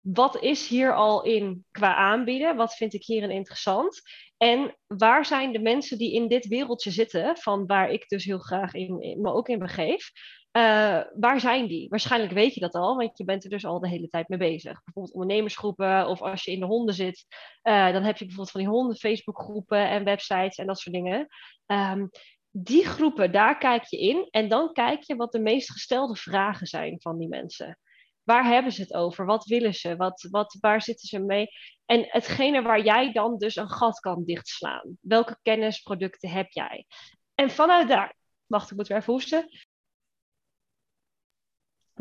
wat 0.00 0.42
is 0.42 0.68
hier 0.68 0.94
al 0.94 1.24
in 1.24 1.64
qua 1.70 1.94
aanbieden? 1.94 2.56
Wat 2.56 2.74
vind 2.74 2.94
ik 2.94 3.04
hierin 3.04 3.30
interessant? 3.30 4.00
En 4.36 4.76
waar 4.86 5.26
zijn 5.26 5.52
de 5.52 5.58
mensen 5.58 5.98
die 5.98 6.14
in 6.14 6.28
dit 6.28 6.46
wereldje 6.46 6.90
zitten, 6.90 7.36
van 7.36 7.66
waar 7.66 7.90
ik 7.90 8.08
dus 8.08 8.24
heel 8.24 8.38
graag 8.38 8.74
in, 8.74 9.00
in 9.00 9.20
me 9.20 9.32
ook 9.32 9.48
in 9.48 9.58
begeef? 9.58 10.10
Uh, 10.52 11.00
waar 11.14 11.40
zijn 11.40 11.66
die? 11.66 11.88
Waarschijnlijk 11.88 12.32
weet 12.32 12.54
je 12.54 12.60
dat 12.60 12.74
al, 12.74 12.96
want 12.96 13.18
je 13.18 13.24
bent 13.24 13.44
er 13.44 13.50
dus 13.50 13.64
al 13.64 13.80
de 13.80 13.88
hele 13.88 14.08
tijd 14.08 14.28
mee 14.28 14.38
bezig. 14.38 14.82
Bijvoorbeeld 14.84 15.14
ondernemersgroepen 15.14 16.08
of 16.08 16.22
als 16.22 16.44
je 16.44 16.52
in 16.52 16.60
de 16.60 16.66
honden 16.66 16.94
zit, 16.94 17.26
uh, 17.62 17.92
dan 17.92 18.02
heb 18.02 18.16
je 18.16 18.24
bijvoorbeeld 18.24 18.50
van 18.50 18.60
die 18.60 18.70
honden 18.70 18.96
Facebookgroepen 18.96 19.88
en 19.88 20.04
websites 20.04 20.56
en 20.56 20.66
dat 20.66 20.78
soort 20.78 20.94
dingen. 20.94 21.26
Um, 21.66 22.10
die 22.50 22.86
groepen, 22.86 23.32
daar 23.32 23.58
kijk 23.58 23.84
je 23.84 23.98
in 23.98 24.28
en 24.30 24.48
dan 24.48 24.72
kijk 24.72 25.02
je 25.02 25.16
wat 25.16 25.32
de 25.32 25.40
meest 25.40 25.72
gestelde 25.72 26.16
vragen 26.16 26.66
zijn 26.66 27.00
van 27.00 27.18
die 27.18 27.28
mensen. 27.28 27.78
Waar 28.22 28.44
hebben 28.44 28.72
ze 28.72 28.80
het 28.80 28.94
over? 28.94 29.26
Wat 29.26 29.44
willen 29.44 29.74
ze? 29.74 29.96
Wat, 29.96 30.28
wat, 30.30 30.56
waar 30.60 30.82
zitten 30.82 31.08
ze 31.08 31.18
mee? 31.18 31.46
En 31.86 32.04
hetgene 32.08 32.62
waar 32.62 32.84
jij 32.84 33.12
dan 33.12 33.38
dus 33.38 33.56
een 33.56 33.70
gat 33.70 34.00
kan 34.00 34.24
dichtslaan. 34.24 34.96
Welke 35.00 35.38
kennisproducten 35.42 36.30
heb 36.30 36.50
jij? 36.50 36.86
En 37.34 37.50
vanuit 37.50 37.88
daar, 37.88 38.14
wacht, 38.46 38.70
ik 38.70 38.76
moet 38.76 38.88
weer 38.88 38.98
even 38.98 39.12
hoesten. 39.12 39.48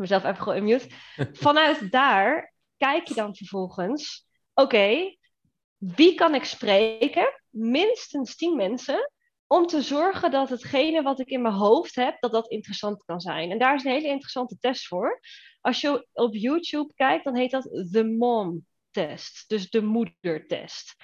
Mezelf 0.00 0.24
even 0.24 0.42
gewoon 0.42 0.64
mute. 0.64 0.88
Vanuit 1.32 1.90
daar 1.90 2.54
kijk 2.76 3.08
je 3.08 3.14
dan 3.14 3.34
vervolgens, 3.36 4.26
oké, 4.54 5.16
wie 5.76 6.14
kan 6.14 6.34
ik 6.34 6.44
spreken? 6.44 7.40
Minstens 7.48 8.36
tien 8.36 8.56
mensen 8.56 9.10
om 9.46 9.66
te 9.66 9.82
zorgen 9.82 10.30
dat 10.30 10.48
hetgene 10.48 11.02
wat 11.02 11.20
ik 11.20 11.28
in 11.28 11.42
mijn 11.42 11.54
hoofd 11.54 11.94
heb, 11.94 12.20
dat 12.20 12.32
dat 12.32 12.50
interessant 12.50 13.04
kan 13.04 13.20
zijn. 13.20 13.50
En 13.50 13.58
daar 13.58 13.74
is 13.74 13.84
een 13.84 13.92
hele 13.92 14.08
interessante 14.08 14.58
test 14.58 14.86
voor. 14.86 15.20
Als 15.60 15.80
je 15.80 16.06
op 16.12 16.34
YouTube 16.34 16.94
kijkt, 16.94 17.24
dan 17.24 17.36
heet 17.36 17.50
dat 17.50 17.88
de 17.90 18.04
mom 18.04 18.66
test, 18.90 19.48
dus 19.48 19.70
de 19.70 19.82
moedertest. 19.82 20.94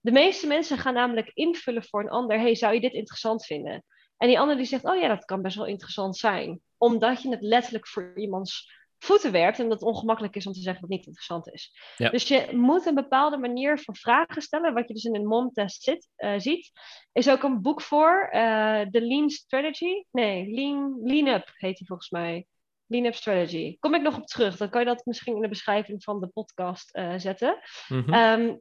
De 0.00 0.12
meeste 0.12 0.46
mensen 0.46 0.78
gaan 0.78 0.94
namelijk 0.94 1.30
invullen 1.32 1.84
voor 1.84 2.00
een 2.00 2.10
ander, 2.10 2.38
hey, 2.38 2.54
zou 2.54 2.74
je 2.74 2.80
dit 2.80 2.92
interessant 2.92 3.46
vinden? 3.46 3.84
En 4.24 4.30
die 4.30 4.38
ander 4.38 4.56
die 4.56 4.66
zegt, 4.66 4.84
oh 4.84 4.96
ja, 4.96 5.08
dat 5.08 5.24
kan 5.24 5.42
best 5.42 5.56
wel 5.56 5.66
interessant 5.66 6.16
zijn. 6.16 6.60
Omdat 6.78 7.22
je 7.22 7.30
het 7.30 7.42
letterlijk 7.42 7.88
voor 7.88 8.12
iemands 8.14 8.72
voeten 8.98 9.32
werpt 9.32 9.58
en 9.58 9.68
dat 9.68 9.80
het 9.80 9.88
ongemakkelijk 9.88 10.36
is 10.36 10.46
om 10.46 10.52
te 10.52 10.60
zeggen 10.60 10.80
dat 10.80 10.90
het 10.90 10.98
niet 10.98 11.06
interessant 11.06 11.52
is. 11.52 11.74
Dus 11.96 12.28
je 12.28 12.48
moet 12.52 12.86
een 12.86 12.94
bepaalde 12.94 13.36
manier 13.36 13.78
van 13.78 13.96
vragen 13.96 14.42
stellen. 14.42 14.74
Wat 14.74 14.88
je 14.88 14.94
dus 14.94 15.04
in 15.04 15.14
een 15.14 15.26
mom-test 15.26 15.82
zit, 15.82 16.08
uh, 16.16 16.34
ziet, 16.36 16.70
is 17.12 17.30
ook 17.30 17.42
een 17.42 17.62
boek 17.62 17.80
voor, 17.80 18.30
uh, 18.32 18.80
de 18.90 19.00
Lean 19.00 19.30
Strategy. 19.30 20.04
Nee, 20.10 20.54
Lean, 20.54 21.00
Lean 21.02 21.26
Up 21.26 21.50
heet 21.54 21.76
die 21.76 21.86
volgens 21.86 22.10
mij. 22.10 22.46
Lean 22.86 23.04
Up 23.04 23.14
Strategy. 23.14 23.76
Kom 23.80 23.94
ik 23.94 24.02
nog 24.02 24.16
op 24.16 24.26
terug, 24.26 24.56
dan 24.56 24.70
kan 24.70 24.80
je 24.80 24.86
dat 24.86 25.06
misschien 25.06 25.34
in 25.34 25.42
de 25.42 25.48
beschrijving 25.48 26.02
van 26.02 26.20
de 26.20 26.26
podcast 26.26 26.96
uh, 26.96 27.14
zetten. 27.16 27.58
Mm 27.88 28.02
-hmm. 28.06 28.14
um, 28.14 28.60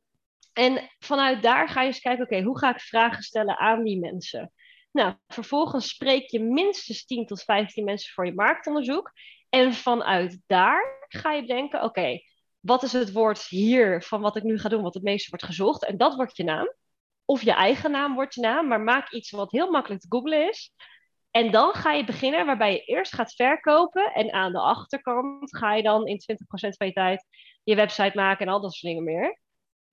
en 0.54 0.90
vanuit 1.00 1.44
daar 1.44 1.70
ga 1.70 1.82
je 1.82 1.88
eens 1.88 2.00
kijken, 2.00 2.24
oké, 2.24 2.34
okay, 2.34 2.46
hoe 2.46 2.60
ga 2.60 2.70
ik 2.70 2.82
vragen 2.82 3.24
stellen 3.24 3.58
aan 3.58 3.84
die 3.84 4.00
mensen? 4.00 4.52
Nou, 4.94 5.14
vervolgens 5.28 5.88
spreek 5.90 6.30
je 6.30 6.40
minstens 6.40 7.06
10 7.06 7.26
tot 7.26 7.44
15 7.44 7.84
mensen 7.84 8.14
voor 8.14 8.26
je 8.26 8.34
marktonderzoek. 8.34 9.12
En 9.50 9.74
vanuit 9.74 10.42
daar 10.48 11.06
ga 11.08 11.32
je 11.32 11.46
denken, 11.46 11.84
oké, 11.84 12.20
wat 12.60 12.84
is 12.84 12.94
het 12.94 13.12
woord 13.12 13.48
hier 13.48 14.04
van 14.04 14.22
wat 14.22 14.36
ik 14.36 14.44
nu 14.44 14.60
ga 14.60 14.70
doen, 14.70 14.82
wat 14.82 14.94
het 14.94 15.04
meeste 15.04 15.30
wordt 15.30 15.46
gezocht? 15.46 15.86
En 15.86 15.98
dat 15.98 16.16
wordt 16.16 16.38
je 16.38 16.44
naam. 16.44 16.74
Of 17.26 17.42
je 17.42 17.52
eigen 17.52 17.92
naam 17.92 18.14
wordt 18.14 18.34
je 18.34 18.42
naam, 18.42 18.68
maar 18.68 18.82
maak 18.82 19.12
iets 19.12 19.32
wat 19.32 19.52
heel 19.52 19.72
makkelijk 19.72 20.02
te 20.02 20.08
googlen 20.10 20.50
is. 20.50 20.74
En 21.32 21.52
dan 21.52 21.74
ga 21.74 21.92
je 21.92 22.06
beginnen 22.06 22.46
waarbij 22.46 22.72
je 22.72 22.84
eerst 22.84 23.14
gaat 23.14 23.36
verkopen. 23.36 24.14
En 24.14 24.34
aan 24.34 24.52
de 24.52 24.60
achterkant 24.60 25.58
ga 25.58 25.74
je 25.74 25.84
dan 25.84 26.08
in 26.08 26.22
20% 26.22 26.78
van 26.78 26.88
je 26.88 26.94
tijd 26.94 27.26
je 27.64 27.76
website 27.76 28.12
maken 28.16 28.46
en 28.46 28.54
al 28.54 28.62
dat 28.62 28.74
soort 28.74 28.94
dingen 28.94 29.04
meer. 29.04 29.42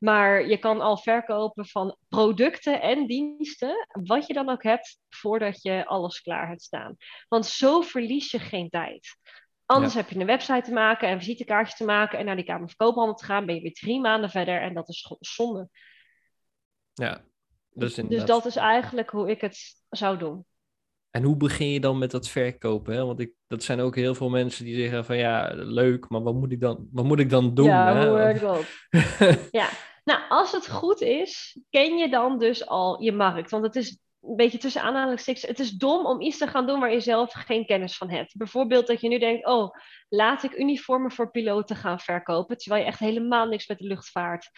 Maar 0.00 0.46
je 0.46 0.58
kan 0.58 0.80
al 0.80 0.98
verkopen 0.98 1.66
van 1.66 1.96
producten 2.08 2.82
en 2.82 3.06
diensten, 3.06 3.86
wat 4.02 4.26
je 4.26 4.32
dan 4.32 4.48
ook 4.48 4.62
hebt, 4.62 4.98
voordat 5.08 5.62
je 5.62 5.86
alles 5.86 6.20
klaar 6.20 6.48
hebt 6.48 6.62
staan. 6.62 6.96
Want 7.28 7.46
zo 7.46 7.80
verlies 7.80 8.30
je 8.30 8.38
geen 8.38 8.68
tijd. 8.68 9.16
Anders 9.66 9.94
heb 9.94 10.10
je 10.10 10.20
een 10.20 10.26
website 10.26 10.62
te 10.62 10.72
maken 10.72 11.08
en 11.08 11.18
visitekaartjes 11.18 11.76
te 11.76 11.84
maken 11.84 12.18
en 12.18 12.24
naar 12.24 12.36
die 12.36 12.44
Kamer 12.44 12.68
van 12.68 12.76
Koophandel 12.76 13.14
te 13.14 13.24
gaan, 13.24 13.46
ben 13.46 13.54
je 13.54 13.60
weer 13.60 13.72
drie 13.72 14.00
maanden 14.00 14.30
verder 14.30 14.60
en 14.60 14.74
dat 14.74 14.88
is 14.88 15.16
zonde. 15.20 15.68
Ja, 16.92 17.24
dus, 17.70 17.94
dus 17.94 18.24
dat 18.24 18.46
is 18.46 18.56
eigenlijk 18.56 19.10
hoe 19.10 19.30
ik 19.30 19.40
het 19.40 19.84
zou 19.88 20.18
doen. 20.18 20.44
En 21.10 21.22
hoe 21.22 21.36
begin 21.36 21.68
je 21.68 21.80
dan 21.80 21.98
met 21.98 22.10
dat 22.10 22.28
verkopen? 22.28 22.94
Hè? 22.94 23.04
Want 23.04 23.20
ik, 23.20 23.32
dat 23.46 23.62
zijn 23.62 23.80
ook 23.80 23.96
heel 23.96 24.14
veel 24.14 24.28
mensen 24.28 24.64
die 24.64 24.76
zeggen 24.76 25.04
van 25.04 25.16
ja, 25.16 25.50
leuk, 25.54 26.08
maar 26.08 26.22
wat 26.22 26.34
moet 26.34 26.52
ik 26.52 26.60
dan, 26.60 26.88
wat 26.92 27.04
moet 27.04 27.20
ik 27.20 27.30
dan 27.30 27.54
doen? 27.54 27.66
Ja, 27.66 27.94
hè? 27.94 28.08
hoe 28.08 28.16
werkt 28.16 28.40
dat? 28.40 28.64
ja, 29.50 29.68
nou 30.04 30.20
als 30.28 30.52
het 30.52 30.68
goed 30.68 31.00
is, 31.00 31.58
ken 31.70 31.96
je 31.96 32.08
dan 32.08 32.38
dus 32.38 32.66
al 32.66 33.02
je 33.02 33.12
markt. 33.12 33.50
Want 33.50 33.64
het 33.64 33.76
is 33.76 33.98
een 34.22 34.36
beetje 34.36 34.58
tussen 34.58 34.82
aanhalingstekens, 34.82 35.46
het 35.46 35.58
is 35.58 35.70
dom 35.70 36.06
om 36.06 36.20
iets 36.20 36.38
te 36.38 36.46
gaan 36.46 36.66
doen 36.66 36.80
waar 36.80 36.92
je 36.92 37.00
zelf 37.00 37.32
geen 37.32 37.66
kennis 37.66 37.96
van 37.96 38.10
hebt. 38.10 38.36
Bijvoorbeeld 38.36 38.86
dat 38.86 39.00
je 39.00 39.08
nu 39.08 39.18
denkt, 39.18 39.46
oh, 39.46 39.70
laat 40.08 40.42
ik 40.42 40.58
uniformen 40.58 41.12
voor 41.12 41.30
piloten 41.30 41.76
gaan 41.76 42.00
verkopen, 42.00 42.56
terwijl 42.56 42.82
je 42.82 42.88
echt 42.88 42.98
helemaal 42.98 43.46
niks 43.46 43.66
met 43.66 43.78
de 43.78 43.86
luchtvaart 43.86 44.50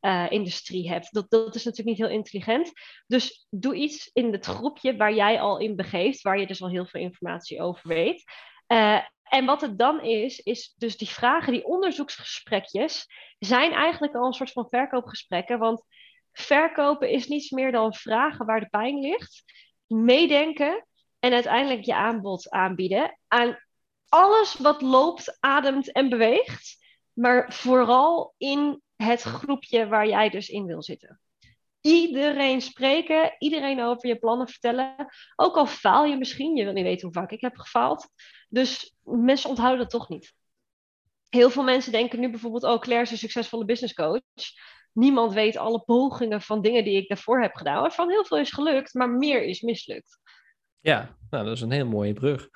uh, 0.00 0.26
industrie 0.30 0.90
hebt. 0.90 1.14
Dat, 1.14 1.30
dat 1.30 1.54
is 1.54 1.64
natuurlijk 1.64 1.98
niet 1.98 2.06
heel 2.06 2.16
intelligent. 2.16 2.72
Dus 3.06 3.46
doe 3.50 3.74
iets 3.74 4.10
in 4.12 4.32
het 4.32 4.46
groepje 4.46 4.96
waar 4.96 5.14
jij 5.14 5.40
al 5.40 5.58
in 5.58 5.76
begeeft, 5.76 6.22
waar 6.22 6.38
je 6.38 6.46
dus 6.46 6.62
al 6.62 6.70
heel 6.70 6.86
veel 6.86 7.00
informatie 7.00 7.60
over 7.60 7.88
weet. 7.88 8.24
Uh, 8.72 9.00
en 9.28 9.44
wat 9.44 9.60
het 9.60 9.78
dan 9.78 10.02
is, 10.02 10.40
is 10.40 10.74
dus 10.76 10.96
die 10.96 11.08
vragen, 11.08 11.52
die 11.52 11.64
onderzoeksgesprekjes, 11.64 13.06
zijn 13.38 13.72
eigenlijk 13.72 14.14
al 14.14 14.26
een 14.26 14.32
soort 14.32 14.52
van 14.52 14.68
verkoopgesprekken. 14.68 15.58
Want 15.58 15.82
verkopen 16.32 17.10
is 17.10 17.26
niets 17.26 17.50
meer 17.50 17.72
dan 17.72 17.94
vragen 17.94 18.46
waar 18.46 18.60
de 18.60 18.68
pijn 18.68 18.98
ligt, 18.98 19.44
meedenken 19.86 20.86
en 21.18 21.32
uiteindelijk 21.32 21.84
je 21.84 21.94
aanbod 21.94 22.50
aanbieden 22.50 23.18
aan 23.28 23.58
alles 24.08 24.54
wat 24.54 24.82
loopt, 24.82 25.36
ademt 25.40 25.92
en 25.92 26.08
beweegt. 26.08 26.84
Maar 27.12 27.52
vooral 27.52 28.34
in 28.36 28.82
het 28.96 29.22
groepje 29.22 29.88
waar 29.88 30.08
jij 30.08 30.28
dus 30.28 30.48
in 30.48 30.66
wil 30.66 30.82
zitten. 30.82 31.20
Iedereen 31.86 32.60
spreken, 32.60 33.34
iedereen 33.38 33.82
over 33.82 34.08
je 34.08 34.18
plannen 34.18 34.48
vertellen. 34.48 34.94
Ook 35.36 35.56
al 35.56 35.66
faal 35.66 36.04
je 36.04 36.16
misschien, 36.16 36.56
je 36.56 36.64
wil 36.64 36.72
niet 36.72 36.84
weten 36.84 37.04
hoe 37.04 37.12
vaak 37.12 37.30
ik 37.30 37.40
heb 37.40 37.56
gefaald. 37.56 38.08
Dus 38.48 38.94
mensen 39.02 39.50
onthouden 39.50 39.78
dat 39.78 39.90
toch 39.90 40.08
niet. 40.08 40.34
Heel 41.28 41.50
veel 41.50 41.62
mensen 41.62 41.92
denken 41.92 42.20
nu 42.20 42.30
bijvoorbeeld, 42.30 42.64
oh 42.64 42.80
Claire 42.80 43.04
is 43.04 43.10
een 43.10 43.18
succesvolle 43.18 43.64
business 43.64 43.94
coach. 43.94 44.20
Niemand 44.92 45.32
weet 45.32 45.56
alle 45.56 45.80
pogingen 45.80 46.40
van 46.40 46.62
dingen 46.62 46.84
die 46.84 46.96
ik 46.96 47.08
daarvoor 47.08 47.42
heb 47.42 47.54
gedaan. 47.54 47.80
Waarvan 47.80 48.10
heel 48.10 48.24
veel 48.24 48.38
is 48.38 48.50
gelukt, 48.50 48.94
maar 48.94 49.10
meer 49.10 49.42
is 49.42 49.60
mislukt. 49.60 50.18
Ja, 50.86 51.16
nou, 51.30 51.44
dat 51.44 51.54
is 51.54 51.60
een 51.60 51.70
heel 51.70 51.86
mooie 51.86 52.12
brug. 52.12 52.48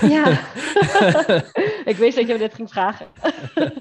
Ja, 0.00 0.28
ik 1.90 1.96
wist 1.96 2.16
dat 2.16 2.26
je 2.26 2.32
me 2.32 2.38
dit 2.38 2.54
ging 2.54 2.70
vragen. 2.70 3.06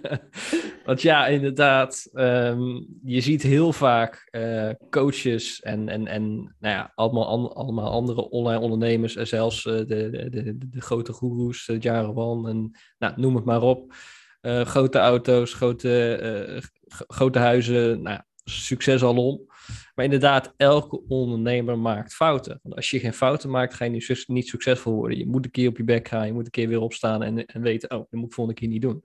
Want 0.85 1.01
ja, 1.01 1.27
inderdaad, 1.27 2.09
um, 2.13 2.87
je 3.03 3.21
ziet 3.21 3.41
heel 3.41 3.73
vaak 3.73 4.27
uh, 4.31 4.69
coaches 4.89 5.61
en, 5.61 5.89
en, 5.89 6.07
en 6.07 6.55
nou 6.59 6.75
ja, 6.75 6.91
allemaal, 6.95 7.55
allemaal 7.55 7.91
andere 7.91 8.29
online 8.29 8.59
ondernemers 8.59 9.15
en 9.15 9.27
zelfs 9.27 9.65
uh, 9.65 9.73
de, 9.73 9.85
de, 9.85 10.29
de, 10.29 10.57
de, 10.57 10.81
grote 10.81 11.13
goeroes, 11.13 11.65
de 11.65 11.77
Jarawan 11.77 12.47
en 12.47 12.77
nou, 12.97 13.13
noem 13.15 13.35
het 13.35 13.45
maar 13.45 13.61
op. 13.61 13.93
Uh, 14.41 14.61
grote 14.61 14.97
auto's, 14.97 15.53
grote, 15.53 16.63
grote 17.07 17.39
huizen, 17.39 18.01
nou, 18.01 18.19
succes 18.43 19.03
alom. 19.03 19.47
Maar 19.95 20.05
inderdaad, 20.05 20.53
elke 20.57 21.07
ondernemer 21.07 21.79
maakt 21.79 22.13
fouten. 22.13 22.59
Want 22.63 22.75
als 22.75 22.89
je 22.89 22.99
geen 22.99 23.13
fouten 23.13 23.49
maakt, 23.49 23.73
ga 23.73 23.85
je 23.85 24.23
niet, 24.27 24.47
succesvol 24.47 24.93
worden. 24.93 25.17
Je 25.17 25.27
moet 25.27 25.45
een 25.45 25.51
keer 25.51 25.69
op 25.69 25.77
je 25.77 25.83
bek 25.83 26.07
gaan, 26.07 26.25
je 26.25 26.33
moet 26.33 26.45
een 26.45 26.51
keer 26.51 26.67
weer 26.67 26.81
opstaan 26.81 27.23
en, 27.23 27.45
en 27.45 27.61
weten, 27.61 27.91
oh, 27.91 27.97
dat 27.97 28.11
moet 28.11 28.27
ik 28.27 28.33
volgende 28.33 28.59
keer 28.59 28.69
niet 28.69 28.81
doen. 28.81 29.03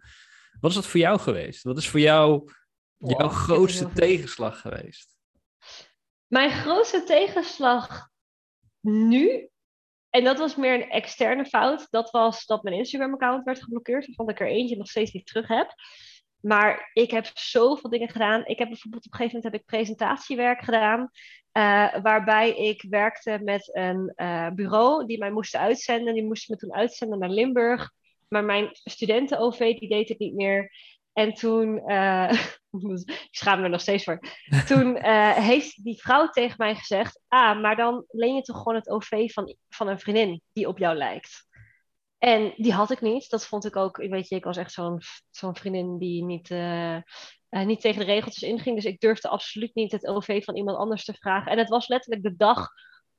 Wat 0.60 0.70
is 0.70 0.76
dat 0.76 0.86
voor 0.86 1.00
jou 1.00 1.18
geweest? 1.18 1.62
Wat 1.62 1.78
is 1.78 1.88
voor 1.88 2.00
jou 2.00 2.50
jouw 2.96 3.28
grootste 3.28 3.92
tegenslag 3.92 4.60
geweest? 4.60 5.16
Mijn 6.26 6.50
grootste 6.50 7.04
tegenslag 7.04 8.08
nu, 8.80 9.48
en 10.10 10.24
dat 10.24 10.38
was 10.38 10.56
meer 10.56 10.74
een 10.74 10.90
externe 10.90 11.44
fout, 11.44 11.86
dat 11.90 12.10
was 12.10 12.46
dat 12.46 12.62
mijn 12.62 12.76
Instagram-account 12.76 13.44
werd 13.44 13.62
geblokkeerd, 13.62 14.06
waarvan 14.06 14.28
ik 14.28 14.40
er 14.40 14.46
eentje 14.46 14.76
nog 14.76 14.88
steeds 14.88 15.12
niet 15.12 15.26
terug 15.26 15.48
heb. 15.48 15.74
Maar 16.44 16.90
ik 16.92 17.10
heb 17.10 17.30
zoveel 17.34 17.90
dingen 17.90 18.08
gedaan. 18.08 18.46
Ik 18.46 18.58
heb 18.58 18.68
bijvoorbeeld 18.68 19.06
op 19.06 19.12
een 19.12 19.18
gegeven 19.18 19.36
moment 19.36 19.52
heb 19.52 19.62
ik 19.62 19.66
presentatiewerk 19.66 20.64
gedaan. 20.64 21.00
Uh, 21.52 21.94
waarbij 22.02 22.56
ik 22.56 22.84
werkte 22.88 23.40
met 23.42 23.76
een 23.76 24.12
uh, 24.16 24.50
bureau 24.50 25.06
die 25.06 25.18
mij 25.18 25.30
moest 25.30 25.56
uitzenden. 25.56 26.14
Die 26.14 26.24
moest 26.24 26.48
me 26.48 26.56
toen 26.56 26.74
uitzenden 26.74 27.18
naar 27.18 27.28
Limburg. 27.28 27.90
Maar 28.28 28.44
mijn 28.44 28.68
studenten-OV 28.72 29.58
die 29.58 29.88
deed 29.88 30.08
het 30.08 30.18
niet 30.18 30.34
meer. 30.34 30.72
En 31.12 31.34
toen, 31.34 31.82
uh, 31.90 32.32
ik 33.10 33.28
schaam 33.30 33.60
me 33.60 33.68
nog 33.68 33.80
steeds 33.80 34.04
voor. 34.04 34.20
Toen 34.66 34.96
heeft 35.34 35.84
die 35.84 36.00
vrouw 36.00 36.28
tegen 36.28 36.56
mij 36.58 36.74
gezegd: 36.74 37.20
Ah, 37.28 37.60
maar 37.60 37.76
dan 37.76 38.04
leen 38.08 38.34
je 38.34 38.42
toch 38.42 38.56
gewoon 38.56 38.74
het 38.74 38.90
OV 38.90 39.32
van, 39.32 39.56
van 39.68 39.88
een 39.88 40.00
vriendin 40.00 40.40
die 40.52 40.68
op 40.68 40.78
jou 40.78 40.96
lijkt. 40.96 41.46
En 42.24 42.52
die 42.56 42.72
had 42.72 42.90
ik 42.90 43.00
niet. 43.00 43.30
Dat 43.30 43.46
vond 43.46 43.64
ik 43.64 43.76
ook, 43.76 43.96
weet 43.96 44.28
je, 44.28 44.34
ik 44.34 44.44
was 44.44 44.56
echt 44.56 44.72
zo'n 44.72 45.00
zo'n 45.30 45.56
vriendin 45.56 45.98
die 45.98 46.24
niet, 46.24 46.50
uh, 46.50 46.98
niet 47.48 47.80
tegen 47.80 47.98
de 47.98 48.12
regeltjes 48.12 48.50
inging. 48.50 48.76
Dus 48.76 48.84
ik 48.84 49.00
durfde 49.00 49.28
absoluut 49.28 49.74
niet 49.74 49.92
het 49.92 50.06
OV 50.06 50.44
van 50.44 50.56
iemand 50.56 50.76
anders 50.76 51.04
te 51.04 51.14
vragen. 51.14 51.52
En 51.52 51.58
het 51.58 51.68
was 51.68 51.88
letterlijk 51.88 52.22
de 52.22 52.36
dag 52.36 52.68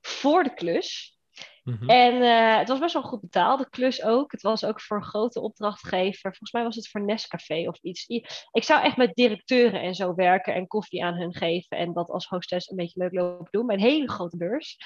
voor 0.00 0.42
de 0.42 0.54
klus. 0.54 1.18
Mhm. 1.64 1.90
En 1.90 2.14
uh, 2.14 2.58
het 2.58 2.68
was 2.68 2.78
best 2.78 2.92
wel 2.92 3.02
goed 3.02 3.20
betaald, 3.20 3.58
de 3.58 3.70
klus 3.70 4.02
ook. 4.02 4.32
Het 4.32 4.42
was 4.42 4.64
ook 4.64 4.80
voor 4.80 4.96
een 4.96 5.04
grote 5.04 5.40
opdrachtgever. 5.40 6.20
Volgens 6.20 6.52
mij 6.52 6.62
was 6.62 6.76
het 6.76 6.88
voor 6.88 7.04
Nescafé 7.04 7.68
of 7.68 7.78
iets. 7.82 8.06
Ik 8.50 8.64
zou 8.64 8.82
echt 8.82 8.96
met 8.96 9.14
directeuren 9.14 9.80
en 9.80 9.94
zo 9.94 10.14
werken 10.14 10.54
en 10.54 10.66
koffie 10.66 11.04
aan 11.04 11.14
hun 11.14 11.34
geven. 11.34 11.78
En 11.78 11.92
dat 11.92 12.10
als 12.10 12.26
hostess 12.26 12.70
een 12.70 12.76
beetje 12.76 13.00
leuk 13.00 13.12
lopen 13.12 13.48
doen. 13.50 13.72
Een 13.72 13.80
hele 13.80 14.10
grote 14.10 14.36
beurs. 14.36 14.76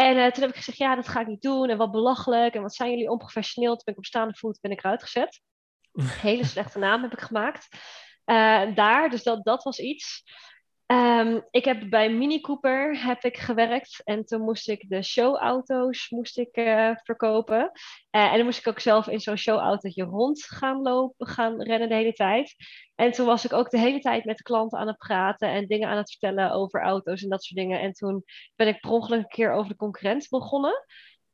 En 0.00 0.16
uh, 0.16 0.26
toen 0.26 0.42
heb 0.42 0.50
ik 0.50 0.56
gezegd, 0.56 0.78
ja, 0.78 0.94
dat 0.94 1.08
ga 1.08 1.20
ik 1.20 1.26
niet 1.26 1.42
doen. 1.42 1.68
En 1.68 1.76
wat 1.76 1.90
belachelijk. 1.90 2.54
En 2.54 2.62
wat 2.62 2.74
zijn 2.74 2.90
jullie 2.90 3.10
onprofessioneel. 3.10 3.74
Toen 3.74 3.84
ben 3.84 3.94
ik 3.94 4.00
op 4.00 4.06
staande 4.06 4.34
voet 4.34 4.60
ben 4.60 4.70
ik 4.70 4.78
eruit 4.78 5.02
gezet. 5.02 5.40
Hele 6.28 6.44
slechte 6.44 6.78
naam 6.78 7.02
heb 7.02 7.12
ik 7.12 7.20
gemaakt. 7.20 7.68
Uh, 8.26 8.74
daar, 8.74 9.10
dus 9.10 9.22
dat, 9.22 9.44
dat 9.44 9.62
was 9.62 9.78
iets. 9.78 10.22
Um, 10.92 11.46
ik 11.50 11.64
heb 11.64 11.90
bij 11.90 12.12
Mini 12.12 12.40
Cooper 12.40 13.04
heb 13.04 13.24
ik 13.24 13.36
gewerkt 13.36 14.00
en 14.04 14.24
toen 14.24 14.40
moest 14.40 14.68
ik 14.68 14.88
de 14.88 15.02
showauto's 15.02 16.10
moest 16.10 16.38
ik, 16.38 16.56
uh, 16.56 16.90
verkopen. 17.02 17.70
Uh, 18.10 18.30
en 18.30 18.36
dan 18.36 18.44
moest 18.44 18.58
ik 18.58 18.68
ook 18.68 18.80
zelf 18.80 19.08
in 19.08 19.20
zo'n 19.20 19.36
showautootje 19.36 20.04
rond 20.04 20.42
gaan 20.42 20.82
lopen, 20.82 21.26
gaan 21.26 21.62
rennen 21.62 21.88
de 21.88 21.94
hele 21.94 22.12
tijd. 22.12 22.54
En 22.94 23.12
toen 23.12 23.26
was 23.26 23.44
ik 23.44 23.52
ook 23.52 23.70
de 23.70 23.78
hele 23.78 24.00
tijd 24.00 24.24
met 24.24 24.42
klanten 24.42 24.78
aan 24.78 24.86
het 24.86 24.98
praten 24.98 25.48
en 25.48 25.66
dingen 25.66 25.88
aan 25.88 25.96
het 25.96 26.10
vertellen 26.10 26.52
over 26.52 26.82
auto's 26.82 27.22
en 27.22 27.28
dat 27.28 27.44
soort 27.44 27.60
dingen. 27.60 27.80
En 27.80 27.92
toen 27.92 28.24
ben 28.56 28.68
ik 28.68 28.80
per 28.80 28.90
ongeluk 28.90 29.18
een 29.20 29.28
keer 29.28 29.52
over 29.52 29.70
de 29.70 29.76
concurrent 29.76 30.28
begonnen. 30.28 30.84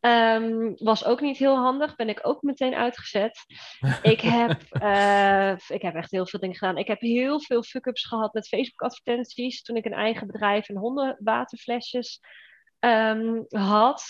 Um, 0.07 0.75
was 0.77 1.05
ook 1.05 1.21
niet 1.21 1.37
heel 1.37 1.57
handig. 1.57 1.97
Ben 1.97 2.09
ik 2.09 2.21
ook 2.23 2.43
meteen 2.43 2.75
uitgezet. 2.75 3.45
ik, 4.03 4.21
heb, 4.21 4.63
uh, 4.83 5.53
ik 5.69 5.83
heb 5.83 5.95
echt 5.95 6.11
heel 6.11 6.27
veel 6.27 6.41
dingen 6.41 6.57
gedaan. 6.57 6.79
Ik 6.79 6.87
heb 6.87 7.01
heel 7.01 7.41
veel 7.41 7.63
fuck-ups 7.63 8.05
gehad 8.05 8.35
met 8.35 8.49
Facebook-advertenties. 8.49 9.63
Toen 9.63 9.77
ik 9.77 9.85
een 9.85 9.93
eigen 9.93 10.27
bedrijf 10.27 10.69
en 10.69 10.77
hondenwaterflesjes 10.77 12.21
um, 12.81 13.45
had. 13.49 14.05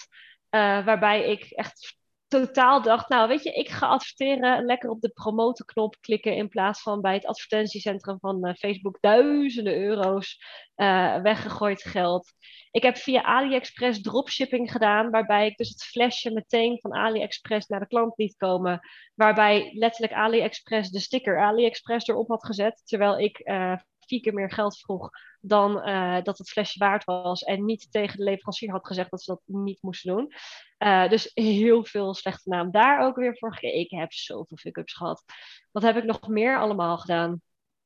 Uh, 0.50 0.84
waarbij 0.84 1.30
ik 1.30 1.44
echt 1.44 1.96
totaal 2.28 2.82
dacht, 2.82 3.08
nou 3.08 3.28
weet 3.28 3.42
je, 3.42 3.52
ik 3.52 3.68
ga 3.68 3.86
adverteren, 3.86 4.64
lekker 4.64 4.90
op 4.90 5.00
de 5.00 5.08
promotenknop 5.08 5.96
klikken 6.00 6.36
in 6.36 6.48
plaats 6.48 6.82
van 6.82 7.00
bij 7.00 7.14
het 7.14 7.26
advertentiecentrum 7.26 8.18
van 8.20 8.46
uh, 8.46 8.54
Facebook 8.54 8.98
duizenden 9.00 9.76
euro's 9.76 10.38
uh, 10.76 11.20
weggegooid 11.20 11.82
geld. 11.82 12.32
Ik 12.70 12.82
heb 12.82 12.96
via 12.96 13.22
AliExpress 13.22 14.00
dropshipping 14.00 14.72
gedaan, 14.72 15.10
waarbij 15.10 15.46
ik 15.46 15.56
dus 15.56 15.68
het 15.68 15.84
flesje 15.84 16.32
meteen 16.32 16.78
van 16.80 16.94
AliExpress 16.94 17.66
naar 17.66 17.80
de 17.80 17.86
klant 17.86 18.16
liet 18.16 18.36
komen, 18.36 18.80
waarbij 19.14 19.70
letterlijk 19.72 20.12
AliExpress 20.12 20.90
de 20.90 21.00
sticker 21.00 21.40
AliExpress 21.40 22.08
erop 22.08 22.28
had 22.28 22.46
gezet, 22.46 22.82
terwijl 22.84 23.18
ik 23.18 23.40
uh, 23.44 23.76
vier 24.06 24.20
keer 24.20 24.34
meer 24.34 24.50
geld 24.50 24.78
vroeg 24.78 25.10
dan 25.40 25.88
uh, 25.88 26.22
dat 26.22 26.38
het 26.38 26.50
flesje 26.50 26.78
waard 26.78 27.04
was. 27.04 27.42
En 27.42 27.64
niet 27.64 27.86
tegen 27.90 28.16
de 28.16 28.24
leverancier 28.24 28.70
had 28.70 28.86
gezegd 28.86 29.10
dat 29.10 29.22
ze 29.22 29.30
dat 29.30 29.40
niet 29.44 29.82
moesten 29.82 30.16
doen. 30.16 30.32
Uh, 30.78 31.08
dus 31.08 31.30
heel 31.34 31.84
veel 31.84 32.14
slechte 32.14 32.48
naam 32.48 32.70
daar 32.70 33.00
ook 33.00 33.16
weer 33.16 33.38
voor. 33.38 33.56
Ik 33.60 33.90
heb 33.90 34.12
zoveel 34.12 34.56
fuck-ups 34.56 34.94
gehad. 34.94 35.24
Wat 35.72 35.82
heb 35.82 35.96
ik 35.96 36.04
nog 36.04 36.28
meer 36.28 36.58
allemaal 36.58 36.98
gedaan? 36.98 37.42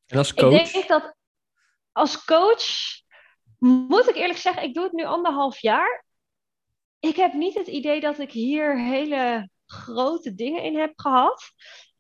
En 0.07 0.19
als 0.19 0.35
coach? 0.35 0.61
Ik 0.61 0.73
denk 0.73 0.89
dat 0.89 1.15
als 1.93 2.25
coach, 2.25 2.65
moet 3.59 4.09
ik 4.09 4.15
eerlijk 4.15 4.39
zeggen, 4.39 4.63
ik 4.63 4.75
doe 4.75 4.85
het 4.85 4.93
nu 4.93 5.05
anderhalf 5.05 5.59
jaar. 5.59 6.05
Ik 7.01 7.17
heb 7.17 7.33
niet 7.33 7.55
het 7.55 7.67
idee 7.67 8.01
dat 8.01 8.19
ik 8.19 8.33
hier 8.33 8.79
hele 8.79 9.51
grote 9.67 10.35
dingen 10.35 10.63
in 10.63 10.79
heb 10.79 10.93
gehad. 10.97 11.53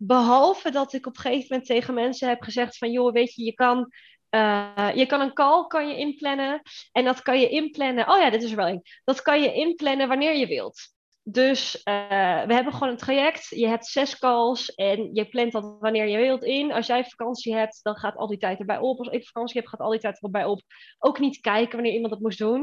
Behalve 0.02 0.70
dat 0.70 0.92
ik 0.92 1.06
op 1.06 1.14
een 1.14 1.20
gegeven 1.20 1.46
moment 1.48 1.68
tegen 1.68 1.94
mensen 1.94 2.28
heb 2.28 2.42
gezegd 2.42 2.78
van... 2.78 2.90
joh, 2.90 3.12
weet 3.12 3.34
je, 3.34 3.44
je 3.44 3.54
kan, 3.54 3.92
uh, 4.30 4.90
je 4.94 5.06
kan 5.06 5.20
een 5.20 5.32
call 5.32 5.66
kan 5.66 5.88
je 5.88 5.96
inplannen. 5.96 6.62
En 6.92 7.04
dat 7.04 7.22
kan 7.22 7.40
je 7.40 7.48
inplannen... 7.48 8.08
Oh 8.08 8.18
ja, 8.18 8.30
dit 8.30 8.42
is 8.42 8.50
er 8.50 8.56
wel 8.56 8.66
één. 8.66 8.82
Dat 9.04 9.22
kan 9.22 9.42
je 9.42 9.52
inplannen 9.52 10.08
wanneer 10.08 10.36
je 10.36 10.46
wilt. 10.46 10.80
Dus 11.22 11.74
uh, 11.74 12.44
we 12.46 12.54
hebben 12.54 12.72
gewoon 12.72 12.88
een 12.88 12.96
traject. 12.96 13.48
Je 13.48 13.66
hebt 13.66 13.86
zes 13.86 14.18
calls 14.18 14.74
en 14.74 15.14
je 15.14 15.28
plant 15.28 15.52
dat 15.52 15.76
wanneer 15.80 16.08
je 16.08 16.16
wilt 16.16 16.44
in. 16.44 16.72
Als 16.72 16.86
jij 16.86 17.04
vakantie 17.04 17.54
hebt, 17.54 17.80
dan 17.82 17.96
gaat 17.96 18.16
al 18.16 18.26
die 18.26 18.38
tijd 18.38 18.58
erbij 18.58 18.78
op. 18.78 18.98
Als 18.98 19.08
ik 19.08 19.26
vakantie 19.26 19.60
heb, 19.60 19.70
gaat 19.70 19.80
al 19.80 19.90
die 19.90 20.00
tijd 20.00 20.22
erbij 20.22 20.44
op. 20.44 20.60
Ook 20.98 21.18
niet 21.18 21.40
kijken 21.40 21.72
wanneer 21.72 21.92
iemand 21.92 22.12
dat 22.12 22.22
moest 22.22 22.38
doen. 22.38 22.60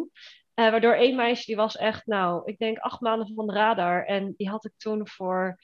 Uh, 0.60 0.70
waardoor 0.70 0.94
één 0.94 1.16
meisje, 1.16 1.46
die 1.46 1.56
was 1.56 1.78
echt, 1.78 2.06
nou, 2.06 2.42
ik 2.46 2.58
denk 2.58 2.78
acht 2.78 3.02
maanden 3.02 3.34
van 3.36 3.48
de 3.48 3.54
radar. 3.54 4.06
En 4.06 4.34
die 4.38 4.50
had 4.50 4.66
ik 4.66 4.74
toen 4.78 5.08
voor 5.08 5.60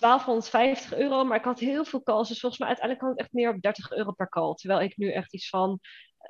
1250 0.00 0.94
euro. 0.94 1.24
Maar 1.24 1.38
ik 1.38 1.44
had 1.44 1.58
heel 1.58 1.84
veel 1.84 2.02
calls. 2.02 2.28
Dus 2.28 2.40
volgens 2.40 2.60
mij 2.60 2.68
uiteindelijk 2.68 3.06
kwam 3.06 3.16
het 3.16 3.20
echt 3.20 3.32
meer 3.32 3.54
op 3.54 3.62
30 3.62 3.92
euro 3.92 4.12
per 4.12 4.28
call. 4.28 4.54
Terwijl 4.54 4.80
ik 4.80 4.96
nu 4.96 5.12
echt 5.12 5.34
iets 5.34 5.48
van 5.48 5.80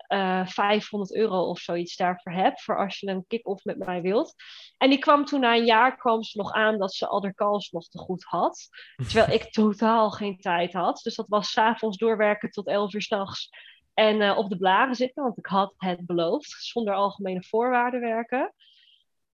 uh, 0.08 0.40
eh, 0.40 0.46
500 0.46 1.14
euro 1.14 1.40
of 1.40 1.58
zoiets 1.58 1.96
daarvoor 1.96 2.32
heb. 2.32 2.60
Voor 2.60 2.78
als 2.78 3.00
je 3.00 3.08
een 3.08 3.24
kick-off 3.26 3.64
met 3.64 3.78
mij 3.78 4.02
wilt. 4.02 4.34
En 4.78 4.90
die 4.90 4.98
kwam 4.98 5.24
toen 5.24 5.40
na 5.40 5.54
een 5.54 5.64
jaar 5.64 5.96
kwam 5.96 6.22
ze 6.22 6.38
nog 6.38 6.52
aan 6.52 6.78
dat 6.78 6.94
ze 6.94 7.06
al 7.06 7.20
de 7.20 7.34
calls 7.34 7.70
nog 7.70 7.88
te 7.88 7.98
goed 7.98 8.24
had. 8.24 8.68
Terwijl 8.96 9.30
ik 9.30 9.52
totaal 9.52 10.10
geen 10.10 10.38
tijd 10.38 10.72
had. 10.72 11.00
Dus 11.02 11.14
dat 11.14 11.28
was 11.28 11.50
s'avonds 11.50 11.96
doorwerken 11.96 12.50
tot 12.50 12.66
11 12.66 12.94
uur 12.94 13.02
s'nachts. 13.02 13.48
En 13.94 14.20
uh, 14.20 14.38
op 14.38 14.48
de 14.48 14.56
blaren 14.56 14.94
zitten, 14.94 15.22
want 15.22 15.38
ik 15.38 15.46
had 15.46 15.74
het 15.76 16.06
beloofd. 16.06 16.50
Zonder 16.50 16.94
algemene 16.94 17.42
voorwaarden 17.42 18.00
werken. 18.00 18.54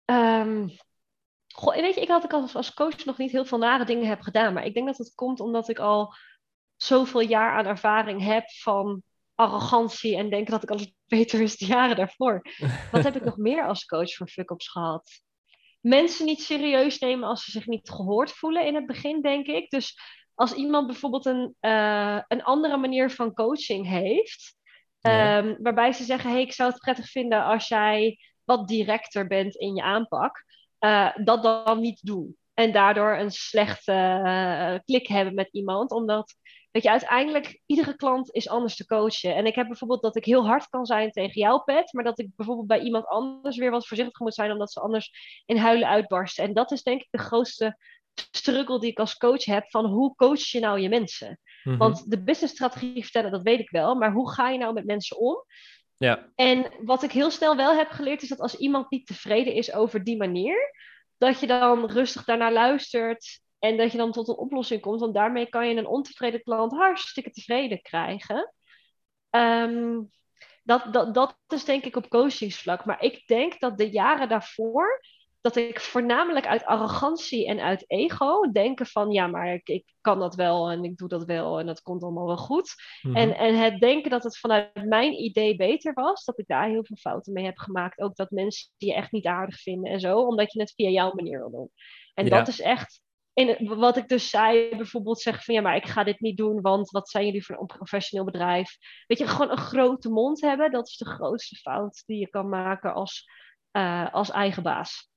Um, 0.05 0.71
goh, 1.55 1.75
weet 1.75 1.95
je, 1.95 2.01
ik 2.01 2.07
had 2.07 2.23
ik 2.23 2.33
als, 2.33 2.55
als 2.55 2.73
coach 2.73 3.05
nog 3.05 3.17
niet 3.17 3.31
heel 3.31 3.45
veel 3.45 3.57
nare 3.57 3.85
dingen 3.85 4.07
heb 4.07 4.21
gedaan. 4.21 4.53
Maar 4.53 4.65
ik 4.65 4.73
denk 4.73 4.87
dat 4.87 4.97
het 4.97 5.15
komt 5.15 5.39
omdat 5.39 5.69
ik 5.69 5.79
al 5.79 6.13
zoveel 6.75 7.21
jaar 7.21 7.57
aan 7.57 7.65
ervaring 7.65 8.23
heb 8.23 8.49
van 8.51 9.03
arrogantie 9.35 10.17
en 10.17 10.29
denken 10.29 10.51
dat 10.51 10.63
ik 10.63 10.69
alles 10.69 10.93
beter 11.07 11.39
wist 11.39 11.59
de 11.59 11.65
jaren 11.65 11.95
daarvoor. 11.95 12.41
Wat 12.91 13.03
heb 13.03 13.15
ik 13.15 13.23
nog 13.23 13.37
meer 13.47 13.65
als 13.65 13.85
coach 13.85 14.13
voor 14.13 14.27
fuck-ups 14.27 14.67
gehad? 14.67 15.21
Mensen 15.81 16.25
niet 16.25 16.41
serieus 16.41 16.99
nemen 16.99 17.27
als 17.27 17.43
ze 17.43 17.51
zich 17.51 17.65
niet 17.67 17.89
gehoord 17.89 18.31
voelen 18.31 18.65
in 18.65 18.75
het 18.75 18.85
begin, 18.85 19.21
denk 19.21 19.47
ik. 19.47 19.69
Dus 19.69 19.99
als 20.35 20.53
iemand 20.53 20.87
bijvoorbeeld 20.87 21.25
een, 21.25 21.55
uh, 21.61 22.21
een 22.27 22.43
andere 22.43 22.77
manier 22.77 23.11
van 23.11 23.33
coaching 23.33 23.87
heeft, 23.87 24.55
ja. 24.99 25.37
um, 25.37 25.57
waarbij 25.61 25.91
ze 25.91 26.03
zeggen: 26.03 26.31
hey, 26.31 26.41
ik 26.41 26.53
zou 26.53 26.69
het 26.69 26.79
prettig 26.79 27.09
vinden 27.09 27.43
als 27.43 27.67
jij 27.67 28.19
wat 28.43 28.67
directer 28.67 29.27
bent 29.27 29.55
in 29.55 29.75
je 29.75 29.81
aanpak, 29.81 30.45
uh, 30.79 31.15
dat 31.23 31.43
dan 31.43 31.79
niet 31.79 32.05
doen. 32.05 32.37
En 32.53 32.71
daardoor 32.71 33.17
een 33.17 33.31
slechte 33.31 34.21
uh, 34.25 34.75
klik 34.85 35.07
hebben 35.07 35.33
met 35.33 35.49
iemand, 35.51 35.91
omdat 35.91 36.35
Weet 36.71 36.83
je, 36.83 36.89
uiteindelijk, 36.89 37.61
iedere 37.65 37.95
klant 37.95 38.33
is 38.33 38.49
anders 38.49 38.75
te 38.75 38.85
coachen. 38.85 39.35
En 39.35 39.45
ik 39.45 39.55
heb 39.55 39.67
bijvoorbeeld 39.67 40.01
dat 40.01 40.15
ik 40.15 40.25
heel 40.25 40.45
hard 40.47 40.67
kan 40.69 40.85
zijn 40.85 41.11
tegen 41.11 41.41
jouw 41.41 41.59
pet, 41.59 41.93
maar 41.93 42.03
dat 42.03 42.19
ik 42.19 42.35
bijvoorbeeld 42.35 42.67
bij 42.67 42.79
iemand 42.79 43.05
anders 43.05 43.57
weer 43.57 43.71
wat 43.71 43.87
voorzichtig 43.87 44.19
moet 44.19 44.33
zijn, 44.33 44.51
omdat 44.51 44.71
ze 44.71 44.79
anders 44.79 45.11
in 45.45 45.57
huilen 45.57 45.87
uitbarsten. 45.87 46.43
En 46.43 46.53
dat 46.53 46.71
is 46.71 46.83
denk 46.83 47.01
ik 47.01 47.07
de 47.09 47.17
grootste 47.17 47.77
struggle 48.31 48.79
die 48.79 48.89
ik 48.89 48.99
als 48.99 49.17
coach 49.17 49.45
heb, 49.45 49.69
van 49.69 49.85
hoe 49.85 50.15
coach 50.15 50.47
je 50.47 50.59
nou 50.59 50.79
je 50.79 50.89
mensen? 50.89 51.39
Mm-hmm. 51.63 51.79
Want 51.79 52.11
de 52.11 52.23
businessstrategie 52.23 53.03
vertellen, 53.03 53.31
dat 53.31 53.41
weet 53.41 53.59
ik 53.59 53.69
wel, 53.69 53.95
maar 53.95 54.11
hoe 54.11 54.31
ga 54.31 54.49
je 54.49 54.57
nou 54.57 54.73
met 54.73 54.85
mensen 54.85 55.17
om? 55.19 55.43
Ja. 55.99 56.29
En 56.35 56.71
wat 56.81 57.03
ik 57.03 57.11
heel 57.11 57.31
snel 57.31 57.55
wel 57.55 57.75
heb 57.75 57.89
geleerd, 57.89 58.21
is 58.21 58.29
dat 58.29 58.39
als 58.39 58.55
iemand 58.55 58.89
niet 58.91 59.07
tevreden 59.07 59.53
is 59.53 59.73
over 59.73 60.03
die 60.03 60.17
manier, 60.17 60.73
dat 61.17 61.39
je 61.39 61.47
dan 61.47 61.91
rustig 61.91 62.23
daarnaar 62.23 62.53
luistert 62.53 63.41
en 63.59 63.77
dat 63.77 63.91
je 63.91 63.97
dan 63.97 64.11
tot 64.11 64.27
een 64.27 64.35
oplossing 64.37 64.81
komt, 64.81 64.99
want 64.99 65.13
daarmee 65.13 65.49
kan 65.49 65.69
je 65.69 65.75
een 65.75 65.87
ontevreden 65.87 66.43
klant 66.43 66.71
hartstikke 66.71 67.31
tevreden 67.31 67.81
krijgen. 67.81 68.53
Um, 69.29 70.09
dat, 70.63 70.93
dat, 70.93 71.13
dat 71.13 71.37
is 71.47 71.65
denk 71.65 71.83
ik 71.83 71.95
op 71.95 72.09
coachingsvlak. 72.09 72.85
Maar 72.85 73.01
ik 73.03 73.27
denk 73.27 73.59
dat 73.59 73.77
de 73.77 73.89
jaren 73.89 74.29
daarvoor, 74.29 75.01
dat 75.41 75.55
ik 75.55 75.79
voornamelijk 75.79 76.47
uit 76.47 76.65
arrogantie 76.65 77.47
en 77.47 77.59
uit 77.59 77.83
ego 77.87 78.51
denken 78.51 78.85
van 78.85 79.11
ja, 79.11 79.27
maar 79.27 79.53
ik, 79.53 79.69
ik 79.69 79.93
kan 80.01 80.19
dat 80.19 80.35
wel 80.35 80.69
en 80.69 80.83
ik 80.83 80.97
doe 80.97 81.07
dat 81.07 81.25
wel 81.25 81.59
en 81.59 81.65
dat 81.65 81.81
komt 81.81 82.03
allemaal 82.03 82.25
wel 82.25 82.37
goed. 82.37 82.73
Mm 83.01 83.11
-hmm. 83.11 83.21
en, 83.21 83.37
en 83.37 83.55
het 83.59 83.79
denken 83.79 84.09
dat 84.09 84.23
het 84.23 84.37
vanuit 84.37 84.85
mijn 84.85 85.13
idee 85.13 85.55
beter 85.55 85.93
was, 85.93 86.25
dat 86.25 86.39
ik 86.39 86.47
daar 86.47 86.67
heel 86.67 86.85
veel 86.85 86.97
fouten 86.97 87.33
mee 87.33 87.45
heb 87.45 87.57
gemaakt. 87.57 87.99
Ook 87.99 88.15
dat 88.15 88.31
mensen 88.31 88.69
je 88.77 88.93
echt 88.93 89.11
niet 89.11 89.25
aardig 89.25 89.61
vinden 89.61 89.91
en 89.91 89.99
zo, 89.99 90.19
omdat 90.19 90.53
je 90.53 90.59
het 90.59 90.73
via 90.75 90.89
jouw 90.89 91.11
manier 91.13 91.39
wil 91.39 91.51
doen. 91.51 91.71
En 92.13 92.25
ja. 92.25 92.37
dat 92.37 92.47
is 92.47 92.61
echt 92.61 93.01
in, 93.33 93.77
wat 93.77 93.97
ik 93.97 94.07
dus 94.07 94.29
zei, 94.29 94.75
bijvoorbeeld 94.75 95.19
zeggen 95.19 95.43
van 95.43 95.55
ja, 95.55 95.61
maar 95.61 95.75
ik 95.75 95.85
ga 95.85 96.03
dit 96.03 96.19
niet 96.19 96.37
doen, 96.37 96.61
want 96.61 96.89
wat 96.89 97.09
zijn 97.09 97.25
jullie 97.25 97.45
voor 97.45 97.59
een 97.59 97.65
professioneel 97.65 98.25
bedrijf? 98.25 98.77
Weet 99.07 99.17
je, 99.17 99.27
gewoon 99.27 99.51
een 99.51 99.57
grote 99.57 100.09
mond 100.09 100.41
hebben, 100.41 100.71
dat 100.71 100.87
is 100.87 100.97
de 100.97 101.05
grootste 101.05 101.55
fout 101.55 102.03
die 102.05 102.19
je 102.19 102.29
kan 102.29 102.49
maken 102.49 102.93
als, 102.93 103.29
uh, 103.71 104.13
als 104.13 104.31
eigen 104.31 104.63
baas. 104.63 105.09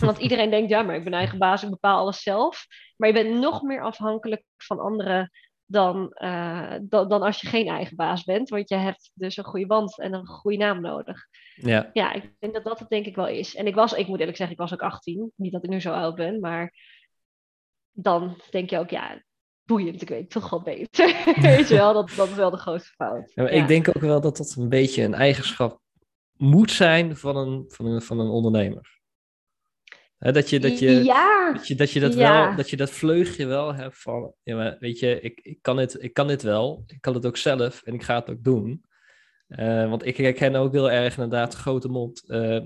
Want 0.00 0.18
iedereen 0.18 0.50
denkt, 0.50 0.70
ja, 0.70 0.82
maar 0.82 0.96
ik 0.96 1.04
ben 1.04 1.12
eigen 1.12 1.38
baas, 1.38 1.62
ik 1.62 1.70
bepaal 1.70 1.98
alles 1.98 2.22
zelf. 2.22 2.66
Maar 2.96 3.08
je 3.08 3.14
bent 3.14 3.38
nog 3.38 3.62
meer 3.62 3.82
afhankelijk 3.82 4.44
van 4.56 4.78
anderen 4.78 5.30
dan, 5.70 6.16
uh, 6.22 6.74
dan, 6.82 7.08
dan, 7.08 7.22
als 7.22 7.40
je 7.40 7.46
geen 7.46 7.66
eigen 7.68 7.96
baas 7.96 8.24
bent. 8.24 8.48
Want 8.48 8.68
je 8.68 8.74
hebt 8.74 9.10
dus 9.14 9.36
een 9.36 9.44
goede 9.44 9.66
band 9.66 9.98
en 9.98 10.14
een 10.14 10.26
goede 10.26 10.56
naam 10.56 10.80
nodig. 10.80 11.26
Ja. 11.54 11.90
ja, 11.92 12.12
ik 12.12 12.32
denk 12.38 12.54
dat 12.54 12.64
dat 12.64 12.78
het 12.78 12.88
denk 12.88 13.06
ik 13.06 13.16
wel 13.16 13.28
is. 13.28 13.54
En 13.54 13.66
ik 13.66 13.74
was, 13.74 13.92
ik 13.92 14.06
moet 14.06 14.18
eerlijk 14.18 14.36
zeggen, 14.36 14.56
ik 14.56 14.62
was 14.62 14.72
ook 14.72 14.82
18. 14.82 15.32
Niet 15.34 15.52
dat 15.52 15.64
ik 15.64 15.70
nu 15.70 15.80
zo 15.80 15.92
oud 15.92 16.14
ben, 16.14 16.40
maar 16.40 16.74
dan 17.92 18.40
denk 18.50 18.70
je 18.70 18.78
ook, 18.78 18.90
ja, 18.90 19.22
boeiend, 19.64 20.02
ik 20.02 20.08
weet 20.08 20.30
toch 20.30 20.50
wel 20.50 20.62
beter. 20.62 21.06
weet 21.40 21.68
je 21.68 21.74
wel, 21.74 21.92
dat, 21.92 22.10
dat 22.16 22.28
is 22.28 22.34
wel 22.34 22.50
de 22.50 22.56
grootste 22.56 22.92
fout. 22.92 23.32
Ja, 23.34 23.42
ja. 23.42 23.48
Ik 23.48 23.68
denk 23.68 23.88
ook 23.88 24.02
wel 24.02 24.20
dat 24.20 24.36
dat 24.36 24.54
een 24.58 24.68
beetje 24.68 25.02
een 25.02 25.14
eigenschap 25.14 25.80
moet 26.36 26.70
zijn 26.70 27.16
van 27.16 27.36
een, 27.36 27.64
van 27.68 27.86
een, 27.86 28.02
van 28.02 28.20
een 28.20 28.30
ondernemer. 28.30 28.97
He, 30.18 30.32
dat, 30.32 30.50
je, 30.50 30.60
dat, 30.60 30.78
je, 30.78 30.90
ja. 31.04 31.52
dat 31.52 31.68
je 31.68 31.74
dat 31.74 31.90
je 31.90 32.00
dat 32.00 32.14
ja. 32.14 32.46
wel, 32.46 32.56
dat 32.56 32.70
je 32.70 32.76
dat 32.76 32.90
vleugje 32.90 33.46
wel 33.46 33.74
hebt 33.74 33.98
van, 33.98 34.32
ja, 34.42 34.56
maar 34.56 34.76
weet 34.78 34.98
je, 34.98 35.20
ik, 35.20 35.40
ik, 35.42 35.58
kan 35.62 35.76
dit, 35.76 36.02
ik 36.02 36.12
kan 36.12 36.26
dit 36.26 36.42
wel, 36.42 36.84
ik 36.86 37.00
kan 37.00 37.14
het 37.14 37.26
ook 37.26 37.36
zelf 37.36 37.82
en 37.82 37.94
ik 37.94 38.02
ga 38.02 38.14
het 38.14 38.30
ook 38.30 38.44
doen. 38.44 38.84
Uh, 39.48 39.88
want 39.88 40.06
ik 40.06 40.16
herken 40.16 40.54
ook 40.54 40.72
heel 40.72 40.90
erg 40.90 41.14
inderdaad 41.14 41.54
grote 41.54 41.88
mond. 41.88 42.24
Uh, 42.26 42.60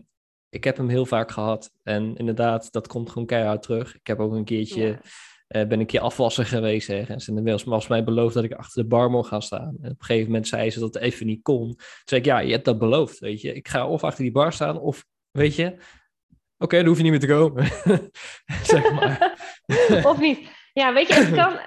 ik 0.48 0.64
heb 0.64 0.76
hem 0.76 0.88
heel 0.88 1.06
vaak 1.06 1.30
gehad. 1.30 1.72
En 1.82 2.16
inderdaad, 2.16 2.72
dat 2.72 2.86
komt 2.86 3.10
gewoon 3.10 3.26
keihard 3.26 3.62
terug. 3.62 3.94
Ik 3.94 4.06
heb 4.06 4.18
ook 4.18 4.32
een 4.32 4.44
keertje, 4.44 5.00
ja. 5.48 5.62
uh, 5.62 5.68
ben 5.68 5.80
een 5.80 5.86
keer 5.86 6.00
afwassen 6.00 6.46
geweest 6.46 6.88
ergens. 6.88 7.28
En 7.28 7.44
dan 7.44 7.60
was 7.64 7.86
mij 7.86 8.04
beloofd 8.04 8.34
dat 8.34 8.44
ik 8.44 8.52
achter 8.52 8.82
de 8.82 8.88
bar 8.88 9.10
mocht 9.10 9.28
gaan 9.28 9.42
staan. 9.42 9.76
En 9.80 9.90
op 9.90 9.98
een 9.98 10.04
gegeven 10.04 10.26
moment 10.26 10.48
zei 10.48 10.70
ze 10.70 10.80
dat 10.80 10.94
het 10.94 11.02
even 11.02 11.26
niet 11.26 11.42
kon. 11.42 11.68
Toen 11.68 11.86
zei 12.04 12.20
ik, 12.20 12.26
ja, 12.26 12.38
je 12.38 12.52
hebt 12.52 12.64
dat 12.64 12.78
beloofd, 12.78 13.18
weet 13.18 13.40
je. 13.40 13.54
Ik 13.54 13.68
ga 13.68 13.88
of 13.88 14.04
achter 14.04 14.22
die 14.22 14.32
bar 14.32 14.52
staan, 14.52 14.80
of, 14.80 15.04
weet 15.30 15.54
je... 15.54 15.76
Oké, 16.62 16.74
okay, 16.74 16.78
dan 16.78 16.88
hoef 16.88 16.96
je 16.96 17.02
niet 17.02 17.12
meer 17.12 17.20
te 17.20 17.26
komen. 17.26 17.66
zeg 18.72 18.92
maar. 18.92 19.38
of 20.10 20.18
niet. 20.18 20.48
Ja, 20.72 20.92
weet 20.92 21.08
je, 21.08 21.14
het 21.14 21.34
kan... 21.34 21.58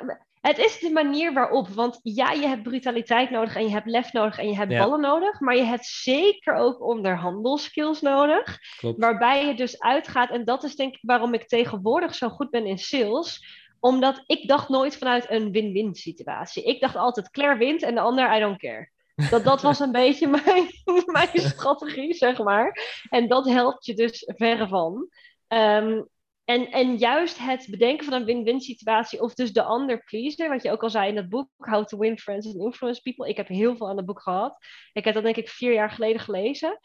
Het 0.41 0.57
is 0.57 0.79
de 0.79 0.89
manier 0.89 1.33
waarop, 1.33 1.67
want 1.67 1.99
ja, 2.03 2.31
je 2.31 2.47
hebt 2.47 2.63
brutaliteit 2.63 3.29
nodig 3.29 3.55
en 3.55 3.63
je 3.63 3.71
hebt 3.71 3.85
lef 3.85 4.13
nodig 4.13 4.37
en 4.37 4.47
je 4.47 4.55
hebt 4.55 4.71
ja. 4.71 4.79
ballen 4.79 5.01
nodig, 5.01 5.39
maar 5.39 5.55
je 5.55 5.63
hebt 5.63 5.85
zeker 5.85 6.53
ook 6.53 6.81
onderhandelskills 6.81 8.01
nodig, 8.01 8.57
Klopt. 8.77 8.99
waarbij 8.99 9.45
je 9.45 9.55
dus 9.55 9.79
uitgaat, 9.79 10.29
en 10.29 10.45
dat 10.45 10.63
is 10.63 10.75
denk 10.75 10.93
ik 10.93 11.01
waarom 11.01 11.33
ik 11.33 11.47
tegenwoordig 11.47 12.15
zo 12.15 12.29
goed 12.29 12.49
ben 12.49 12.65
in 12.65 12.77
sales, 12.77 13.45
omdat 13.79 14.23
ik 14.25 14.47
dacht 14.47 14.69
nooit 14.69 14.97
vanuit 14.97 15.29
een 15.29 15.51
win-win 15.51 15.95
situatie. 15.95 16.63
Ik 16.63 16.81
dacht 16.81 16.95
altijd, 16.95 17.31
Claire 17.31 17.57
wint 17.57 17.83
en 17.83 17.95
de 17.95 18.01
ander, 18.01 18.35
I 18.35 18.39
don't 18.39 18.57
care. 18.57 18.91
Dat, 19.29 19.43
dat 19.43 19.61
was 19.61 19.79
een 19.85 19.91
beetje 19.91 20.27
mijn, 20.27 20.67
mijn 21.05 21.29
strategie, 21.33 22.13
zeg 22.13 22.37
maar. 22.37 23.01
En 23.09 23.27
dat 23.27 23.45
helpt 23.45 23.85
je 23.85 23.93
dus 23.93 24.23
verre 24.35 24.67
van. 24.67 25.09
Um, 25.47 26.07
en, 26.45 26.71
en 26.71 26.97
juist 26.97 27.37
het 27.37 27.67
bedenken 27.69 28.05
van 28.05 28.13
een 28.13 28.25
win-win 28.25 28.61
situatie, 28.61 29.21
of 29.21 29.33
dus 29.33 29.53
de 29.53 29.63
ander 29.63 30.03
pleaser, 30.03 30.49
wat 30.49 30.63
je 30.63 30.71
ook 30.71 30.83
al 30.83 30.89
zei 30.89 31.09
in 31.09 31.15
het 31.15 31.29
boek, 31.29 31.49
How 31.57 31.85
to 31.85 31.97
Win 31.97 32.19
Friends 32.19 32.47
and 32.47 32.55
Influence 32.55 33.01
People. 33.01 33.29
Ik 33.29 33.37
heb 33.37 33.47
heel 33.47 33.75
veel 33.75 33.89
aan 33.89 33.97
het 33.97 34.05
boek 34.05 34.21
gehad. 34.21 34.57
Ik 34.93 35.05
heb 35.05 35.13
dat 35.13 35.23
denk 35.23 35.35
ik 35.35 35.49
vier 35.49 35.73
jaar 35.73 35.91
geleden 35.91 36.21
gelezen. 36.21 36.79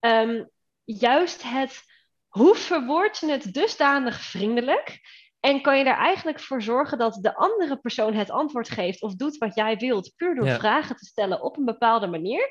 Um, 0.00 0.50
juist 0.84 1.42
het, 1.42 1.82
hoe 2.28 2.54
verwoord 2.54 3.18
je 3.18 3.30
het 3.30 3.52
dusdanig 3.52 4.20
vriendelijk, 4.20 5.00
En 5.42 5.62
kan 5.62 5.78
je 5.78 5.84
er 5.84 5.96
eigenlijk 5.96 6.40
voor 6.40 6.62
zorgen 6.62 6.98
dat 6.98 7.18
de 7.20 7.34
andere 7.34 7.76
persoon 7.76 8.14
het 8.14 8.30
antwoord 8.30 8.68
geeft 8.68 9.02
of 9.02 9.14
doet 9.14 9.36
wat 9.38 9.54
jij 9.54 9.76
wilt, 9.76 10.12
puur 10.16 10.34
door 10.34 10.48
vragen 10.48 10.96
te 10.96 11.04
stellen 11.04 11.42
op 11.42 11.56
een 11.56 11.64
bepaalde 11.64 12.06
manier. 12.06 12.50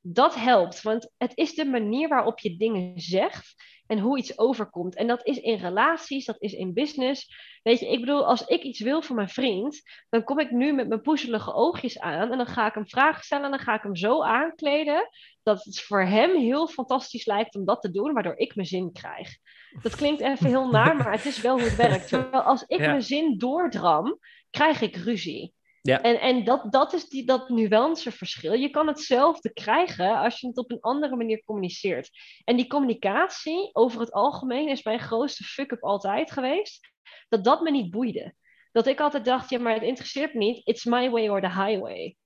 Dat 0.00 0.34
helpt, 0.34 0.82
want 0.82 1.10
het 1.16 1.32
is 1.34 1.54
de 1.54 1.64
manier 1.64 2.08
waarop 2.08 2.38
je 2.38 2.56
dingen 2.56 3.00
zegt 3.00 3.54
en 3.90 3.98
hoe 3.98 4.18
iets 4.18 4.38
overkomt. 4.38 4.94
En 4.94 5.06
dat 5.06 5.26
is 5.26 5.38
in 5.38 5.58
relaties, 5.58 6.24
dat 6.24 6.36
is 6.38 6.52
in 6.52 6.72
business. 6.72 7.34
Weet 7.62 7.80
je, 7.80 7.88
ik 7.88 8.00
bedoel, 8.00 8.26
als 8.26 8.46
ik 8.46 8.62
iets 8.62 8.80
wil 8.80 9.02
van 9.02 9.16
mijn 9.16 9.28
vriend, 9.28 9.82
dan 10.08 10.24
kom 10.24 10.38
ik 10.38 10.50
nu 10.50 10.72
met 10.72 10.88
mijn 10.88 11.00
poezelige 11.00 11.54
oogjes 11.54 11.98
aan 11.98 12.30
en 12.30 12.36
dan 12.36 12.46
ga 12.46 12.66
ik 12.66 12.74
hem 12.74 12.88
vragen 12.88 13.24
stellen 13.24 13.44
en 13.44 13.50
dan 13.50 13.60
ga 13.60 13.74
ik 13.74 13.82
hem 13.82 13.96
zo 13.96 14.22
aankleden 14.22 15.08
dat 15.42 15.64
het 15.64 15.80
voor 15.80 16.02
hem 16.02 16.36
heel 16.36 16.68
fantastisch 16.68 17.26
lijkt 17.26 17.54
om 17.54 17.64
dat 17.64 17.80
te 17.80 17.90
doen, 17.90 18.12
waardoor 18.12 18.36
ik 18.36 18.54
mijn 18.54 18.66
zin 18.66 18.92
krijg. 18.92 19.36
Dat 19.82 19.96
klinkt 19.96 20.20
even 20.20 20.46
heel 20.46 20.70
naar, 20.70 20.96
maar 20.96 21.12
het 21.12 21.26
is 21.26 21.40
wel 21.40 21.58
hoe 21.58 21.68
het 21.68 21.76
werkt. 21.76 22.08
Terwijl 22.08 22.42
als 22.42 22.64
ik 22.66 22.78
mijn 22.78 23.02
zin 23.02 23.38
doordram, 23.38 24.18
krijg 24.50 24.80
ik 24.80 24.96
ruzie. 24.96 25.52
Ja. 25.82 26.02
En, 26.02 26.20
en 26.20 26.44
dat, 26.44 26.72
dat 26.72 26.92
is 26.92 27.08
die, 27.08 27.24
dat 27.24 27.48
nuanceverschil. 27.48 28.52
Je 28.52 28.70
kan 28.70 28.86
hetzelfde 28.86 29.52
krijgen 29.52 30.16
als 30.16 30.40
je 30.40 30.46
het 30.46 30.58
op 30.58 30.70
een 30.70 30.80
andere 30.80 31.16
manier 31.16 31.42
communiceert. 31.44 32.10
En 32.44 32.56
die 32.56 32.66
communicatie 32.66 33.70
over 33.72 34.00
het 34.00 34.12
algemeen 34.12 34.68
is 34.68 34.82
mijn 34.82 35.00
grootste 35.00 35.44
fuck-up 35.44 35.82
altijd 35.82 36.30
geweest. 36.30 36.90
Dat 37.28 37.44
dat 37.44 37.62
me 37.62 37.70
niet 37.70 37.90
boeide. 37.90 38.34
Dat 38.72 38.86
ik 38.86 39.00
altijd 39.00 39.24
dacht, 39.24 39.50
ja, 39.50 39.58
maar 39.58 39.74
het 39.74 39.82
interesseert 39.82 40.34
me 40.34 40.38
niet. 40.38 40.66
It's 40.66 40.84
my 40.84 41.10
way 41.10 41.28
or 41.28 41.40
the 41.40 41.52
highway. 41.52 42.16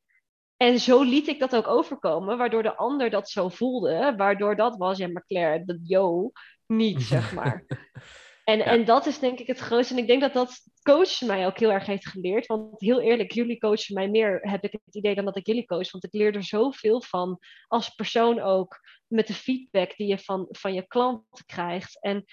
En 0.56 0.78
zo 0.78 1.02
liet 1.02 1.28
ik 1.28 1.38
dat 1.38 1.56
ook 1.56 1.66
overkomen, 1.66 2.38
waardoor 2.38 2.62
de 2.62 2.76
ander 2.76 3.10
dat 3.10 3.30
zo 3.30 3.48
voelde. 3.48 4.14
Waardoor 4.16 4.56
dat 4.56 4.76
was, 4.76 4.98
ja, 4.98 5.08
maar 5.08 5.26
Claire, 5.26 5.64
dat 5.64 5.78
yo, 5.82 6.32
niet, 6.66 7.02
zeg 7.02 7.34
maar. 7.34 7.64
En, 8.44 8.60
en 8.60 8.84
dat 8.84 9.06
is 9.06 9.18
denk 9.18 9.38
ik 9.38 9.46
het 9.46 9.58
grootste. 9.58 9.94
En 9.94 10.00
ik 10.00 10.06
denk 10.06 10.20
dat 10.20 10.32
dat 10.32 10.62
coachen 10.84 11.26
mij 11.26 11.46
ook 11.46 11.58
heel 11.58 11.72
erg 11.72 11.86
heeft 11.86 12.06
geleerd. 12.06 12.46
Want 12.46 12.80
heel 12.80 13.00
eerlijk, 13.00 13.32
jullie 13.32 13.58
coachen 13.58 13.94
mij 13.94 14.08
meer, 14.08 14.38
heb 14.42 14.64
ik 14.64 14.72
het 14.72 14.94
idee, 14.94 15.14
dan 15.14 15.24
dat 15.24 15.36
ik 15.36 15.46
jullie 15.46 15.66
coach. 15.66 15.90
Want 15.90 16.04
ik 16.04 16.12
leer 16.12 16.34
er 16.34 16.44
zoveel 16.44 17.02
van 17.02 17.38
als 17.66 17.88
persoon 17.88 18.40
ook. 18.40 18.80
Met 19.06 19.26
de 19.26 19.34
feedback 19.34 19.96
die 19.96 20.06
je 20.06 20.18
van, 20.18 20.46
van 20.50 20.74
je 20.74 20.86
klanten 20.86 21.46
krijgt. 21.46 22.02
En 22.02 22.24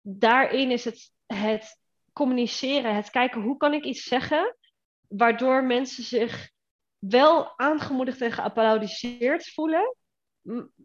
daarin 0.00 0.70
is 0.70 0.84
het, 0.84 1.12
het 1.26 1.80
communiceren, 2.12 2.94
het 2.94 3.10
kijken 3.10 3.42
hoe 3.42 3.56
kan 3.56 3.74
ik 3.74 3.84
iets 3.84 4.02
zeggen. 4.02 4.56
Waardoor 5.08 5.64
mensen 5.64 6.04
zich 6.04 6.50
wel 6.98 7.58
aangemoedigd 7.58 8.20
en 8.20 8.32
geapplaudiseerd 8.32 9.52
voelen. 9.52 9.96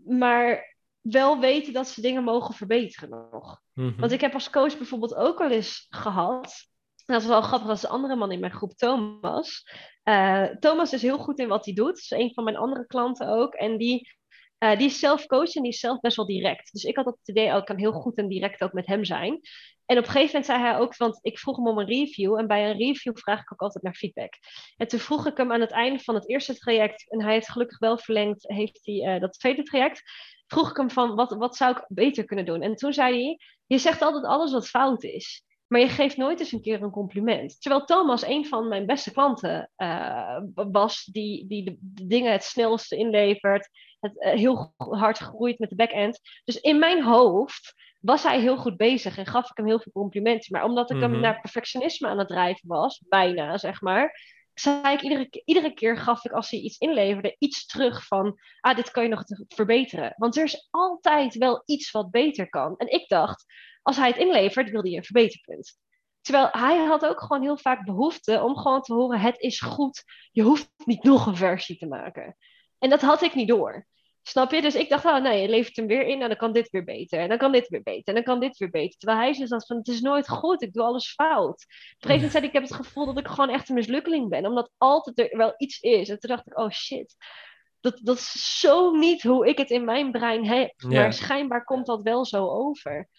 Maar 0.06 0.78
wel 1.02 1.40
weten 1.40 1.74
dat 1.74 1.88
ze 1.88 2.02
dingen 2.02 2.24
mogen 2.24 2.54
verbeteren 2.54 3.10
nog. 3.10 3.62
Mhm. 3.74 4.00
Want 4.00 4.12
ik 4.12 4.22
heb 4.22 4.34
als 4.34 4.50
coach 4.50 4.78
bijvoorbeeld 4.78 5.16
ook 5.16 5.40
al 5.40 5.52
eens 5.52 5.88
gehad. 5.90 6.69
Dat 7.10 7.22
is 7.22 7.28
wel 7.28 7.42
grappig, 7.42 7.70
als 7.70 7.82
de 7.82 7.88
andere 7.88 8.16
man 8.16 8.32
in 8.32 8.40
mijn 8.40 8.52
groep, 8.52 8.74
Thomas. 8.74 9.64
Uh, 10.04 10.44
Thomas 10.44 10.94
is 10.94 11.02
heel 11.02 11.18
goed 11.18 11.40
in 11.40 11.48
wat 11.48 11.66
hij 11.66 11.74
doet. 11.74 11.98
Is 11.98 12.12
een 12.12 12.34
van 12.34 12.44
mijn 12.44 12.58
andere 12.58 12.86
klanten 12.86 13.28
ook. 13.28 13.54
En 13.54 13.78
die, 13.78 14.10
uh, 14.60 14.78
die 14.78 14.86
is 14.86 15.00
zelf 15.00 15.26
coach 15.26 15.56
en 15.56 15.62
die 15.62 15.72
is 15.72 15.80
zelf 15.80 16.00
best 16.00 16.16
wel 16.16 16.26
direct. 16.26 16.72
Dus 16.72 16.84
ik 16.84 16.96
had 16.96 17.06
het 17.06 17.18
idee, 17.26 17.52
oh, 17.52 17.58
ik 17.58 17.66
kan 17.66 17.78
heel 17.78 17.92
goed 17.92 18.18
en 18.18 18.28
direct 18.28 18.64
ook 18.64 18.74
met 18.74 18.86
hem 18.86 19.06
zijn. 19.06 19.40
En 19.86 19.98
op 19.98 20.04
een 20.04 20.12
gegeven 20.12 20.26
moment 20.26 20.46
zei 20.46 20.60
hij 20.60 20.78
ook, 20.78 20.98
want 20.98 21.20
ik 21.22 21.40
vroeg 21.40 21.56
hem 21.56 21.68
om 21.68 21.78
een 21.78 21.88
review. 21.88 22.38
En 22.38 22.48
bij 22.48 22.70
een 22.70 22.78
review 22.78 23.18
vraag 23.18 23.42
ik 23.42 23.54
ook 23.54 23.62
altijd 23.62 23.84
naar 23.84 23.96
feedback. 23.96 24.34
En 24.78 24.88
toen 24.88 25.00
vroeg 25.00 25.28
ik 25.28 25.38
hem 25.38 25.52
aan 25.52 25.62
het 25.62 25.72
einde 25.72 26.00
van 26.00 26.16
het 26.16 26.30
eerste 26.30 26.56
traject, 26.56 27.12
en 27.12 27.24
hij 27.24 27.34
heeft 27.34 27.50
gelukkig 27.50 27.80
wel 27.80 27.98
verlengd, 27.98 28.48
heeft 28.48 28.80
hij 28.84 29.16
uh, 29.16 29.22
dat 29.22 29.40
tweede 29.40 29.64
traject 29.64 30.02
vroeg 30.48 30.70
ik 30.70 30.78
hem 30.78 30.90
van, 30.90 31.16
wat, 31.16 31.32
wat 31.32 31.56
zou 31.56 31.78
ik 31.78 31.86
beter 31.88 32.26
kunnen 32.26 32.46
doen? 32.46 32.62
En 32.62 32.76
toen 32.76 32.94
zei 32.94 33.24
hij, 33.24 33.40
je 33.66 33.78
zegt 33.78 34.02
altijd 34.02 34.26
alles 34.26 34.52
wat 34.52 34.70
fout 34.70 35.04
is. 35.04 35.44
Maar 35.70 35.80
je 35.80 35.88
geeft 35.88 36.18
nooit 36.18 36.40
eens 36.40 36.52
een 36.52 36.62
keer 36.62 36.82
een 36.82 36.92
compliment. 36.92 37.62
Terwijl 37.62 37.86
Thomas 37.86 38.26
een 38.26 38.46
van 38.46 38.68
mijn 38.68 38.86
beste 38.86 39.12
klanten 39.12 39.72
uh, 39.78 40.38
was, 40.54 41.06
die, 41.06 41.48
die 41.48 41.64
de, 41.64 41.78
dingen 42.08 42.32
het 42.32 42.44
snelste 42.44 42.96
inlevert, 42.96 43.70
het 44.00 44.14
uh, 44.16 44.32
heel 44.32 44.74
hard 44.78 45.18
groeit 45.18 45.60
met 45.60 45.70
de 45.70 45.76
back-end. 45.76 46.20
Dus 46.44 46.60
in 46.60 46.80
mijn 46.80 47.04
hoofd 47.04 47.74
was 48.00 48.24
hij 48.24 48.40
heel 48.40 48.58
goed 48.58 48.78
bezig 48.78 49.18
en 49.18 49.26
gaf 49.26 49.50
ik 49.50 49.58
hem 49.58 49.66
heel 49.66 49.80
veel 49.80 49.92
complimenten. 49.92 50.52
Maar 50.52 50.64
omdat 50.64 50.92
ik 50.92 51.00
hem 51.00 51.12
mhm. 51.12 51.22
naar 51.22 51.42
perfectionisme 51.42 52.08
aan 52.08 52.20
het 52.20 52.28
drijven 52.28 52.68
was, 52.68 53.04
bijna 53.10 53.58
zeg 53.58 53.82
maar, 53.82 54.38
zei 54.60 54.94
ik 54.94 55.02
iedere, 55.02 55.42
iedere 55.46 55.74
keer 55.74 55.98
gaf 55.98 56.26
ik 56.26 56.32
als 56.32 56.50
hij 56.50 56.60
iets 56.60 56.78
inleverde 56.78 57.36
iets 57.40 57.66
terug 57.66 58.06
van, 58.06 58.40
ah, 58.60 58.76
dit 58.76 58.92
kan 58.92 59.04
je 59.04 59.10
nog 59.10 59.24
verbeteren. 59.48 60.14
Want 60.18 60.38
er 60.38 60.44
is 60.44 60.68
altijd 60.70 61.36
wel 61.36 61.62
iets 61.66 61.92
wat 61.92 62.12
beter 62.12 62.50
kan. 62.50 62.78
En 62.78 62.92
ik 62.92 63.08
dacht, 63.08 63.46
als 63.82 63.98
hij 63.98 64.08
het 64.08 64.18
inlevert, 64.18 64.70
wil 64.70 64.82
hij 64.82 64.96
een 64.96 65.04
verbeterpunt. 65.04 65.78
Terwijl 66.22 66.48
hij 66.52 66.78
had 66.78 67.06
ook 67.06 67.22
gewoon 67.22 67.42
heel 67.42 67.58
vaak 67.58 67.86
behoefte 67.86 68.42
om 68.42 68.58
gewoon 68.58 68.82
te 68.82 68.94
horen, 68.94 69.20
het 69.20 69.40
is 69.40 69.60
goed, 69.60 70.04
je 70.32 70.42
hoeft 70.42 70.72
niet 70.86 71.04
nog 71.04 71.26
een 71.26 71.36
versie 71.36 71.78
te 71.78 71.88
maken. 71.88 72.38
En 72.78 72.90
dat 72.90 73.02
had 73.02 73.22
ik 73.22 73.36
niet 73.36 73.48
door. 73.48 73.88
Snap 74.30 74.52
je? 74.52 74.62
Dus 74.62 74.76
ik 74.76 74.90
dacht, 74.90 75.06
oh 75.06 75.18
nee, 75.18 75.42
je 75.42 75.50
levert 75.50 75.76
hem 75.76 75.88
weer 75.88 76.06
in 76.06 76.22
en 76.22 76.28
dan 76.28 76.38
kan 76.38 76.54
dit 76.54 76.70
weer 76.70 76.84
beter. 76.84 77.20
En 77.20 77.30
dan 77.30 77.38
kan 77.38 77.52
dit 77.52 77.68
weer 77.68 77.84
beter. 77.84 78.04
En 78.06 78.14
dan 78.14 78.24
kan 78.24 78.40
dit 78.40 78.58
weer 78.58 78.70
beter. 78.70 79.00
Terwijl 79.00 79.20
hij 79.20 79.34
dus 79.34 79.66
van, 79.66 79.78
het 79.78 79.88
is 79.88 80.02
nooit 80.02 80.30
goed. 80.30 80.62
Ik 80.62 80.74
doe 80.74 80.84
alles 80.84 81.12
fout. 81.12 81.40
Op 81.40 81.50
een 81.50 82.10
gegeven 82.10 82.16
moment 82.16 82.32
zei 82.32 82.46
ik, 82.46 82.54
heb 82.54 82.64
het 82.64 82.74
gevoel 82.74 83.06
dat 83.06 83.18
ik 83.18 83.28
gewoon 83.28 83.50
echt 83.50 83.70
een 83.70 83.76
mislukkeling 83.76 84.30
ben. 84.30 84.46
Omdat 84.46 84.72
altijd 84.78 85.20
er 85.20 85.38
wel 85.38 85.54
iets 85.58 85.80
is. 85.80 86.10
En 86.10 86.20
toen 86.20 86.30
dacht 86.30 86.48
ik, 86.48 86.58
oh 86.58 86.70
shit. 86.70 87.16
Dat, 87.80 88.00
dat 88.04 88.18
is 88.18 88.60
zo 88.60 88.92
niet 88.92 89.24
hoe 89.24 89.48
ik 89.48 89.58
het 89.58 89.70
in 89.70 89.86
mijn 89.86 90.12
brein 90.12 90.46
heb. 90.46 90.74
Maar 90.82 91.14
schijnbaar 91.14 91.64
komt 91.64 91.86
dat 91.86 92.02
wel 92.02 92.26
zo 92.26 92.48
over. 92.48 93.10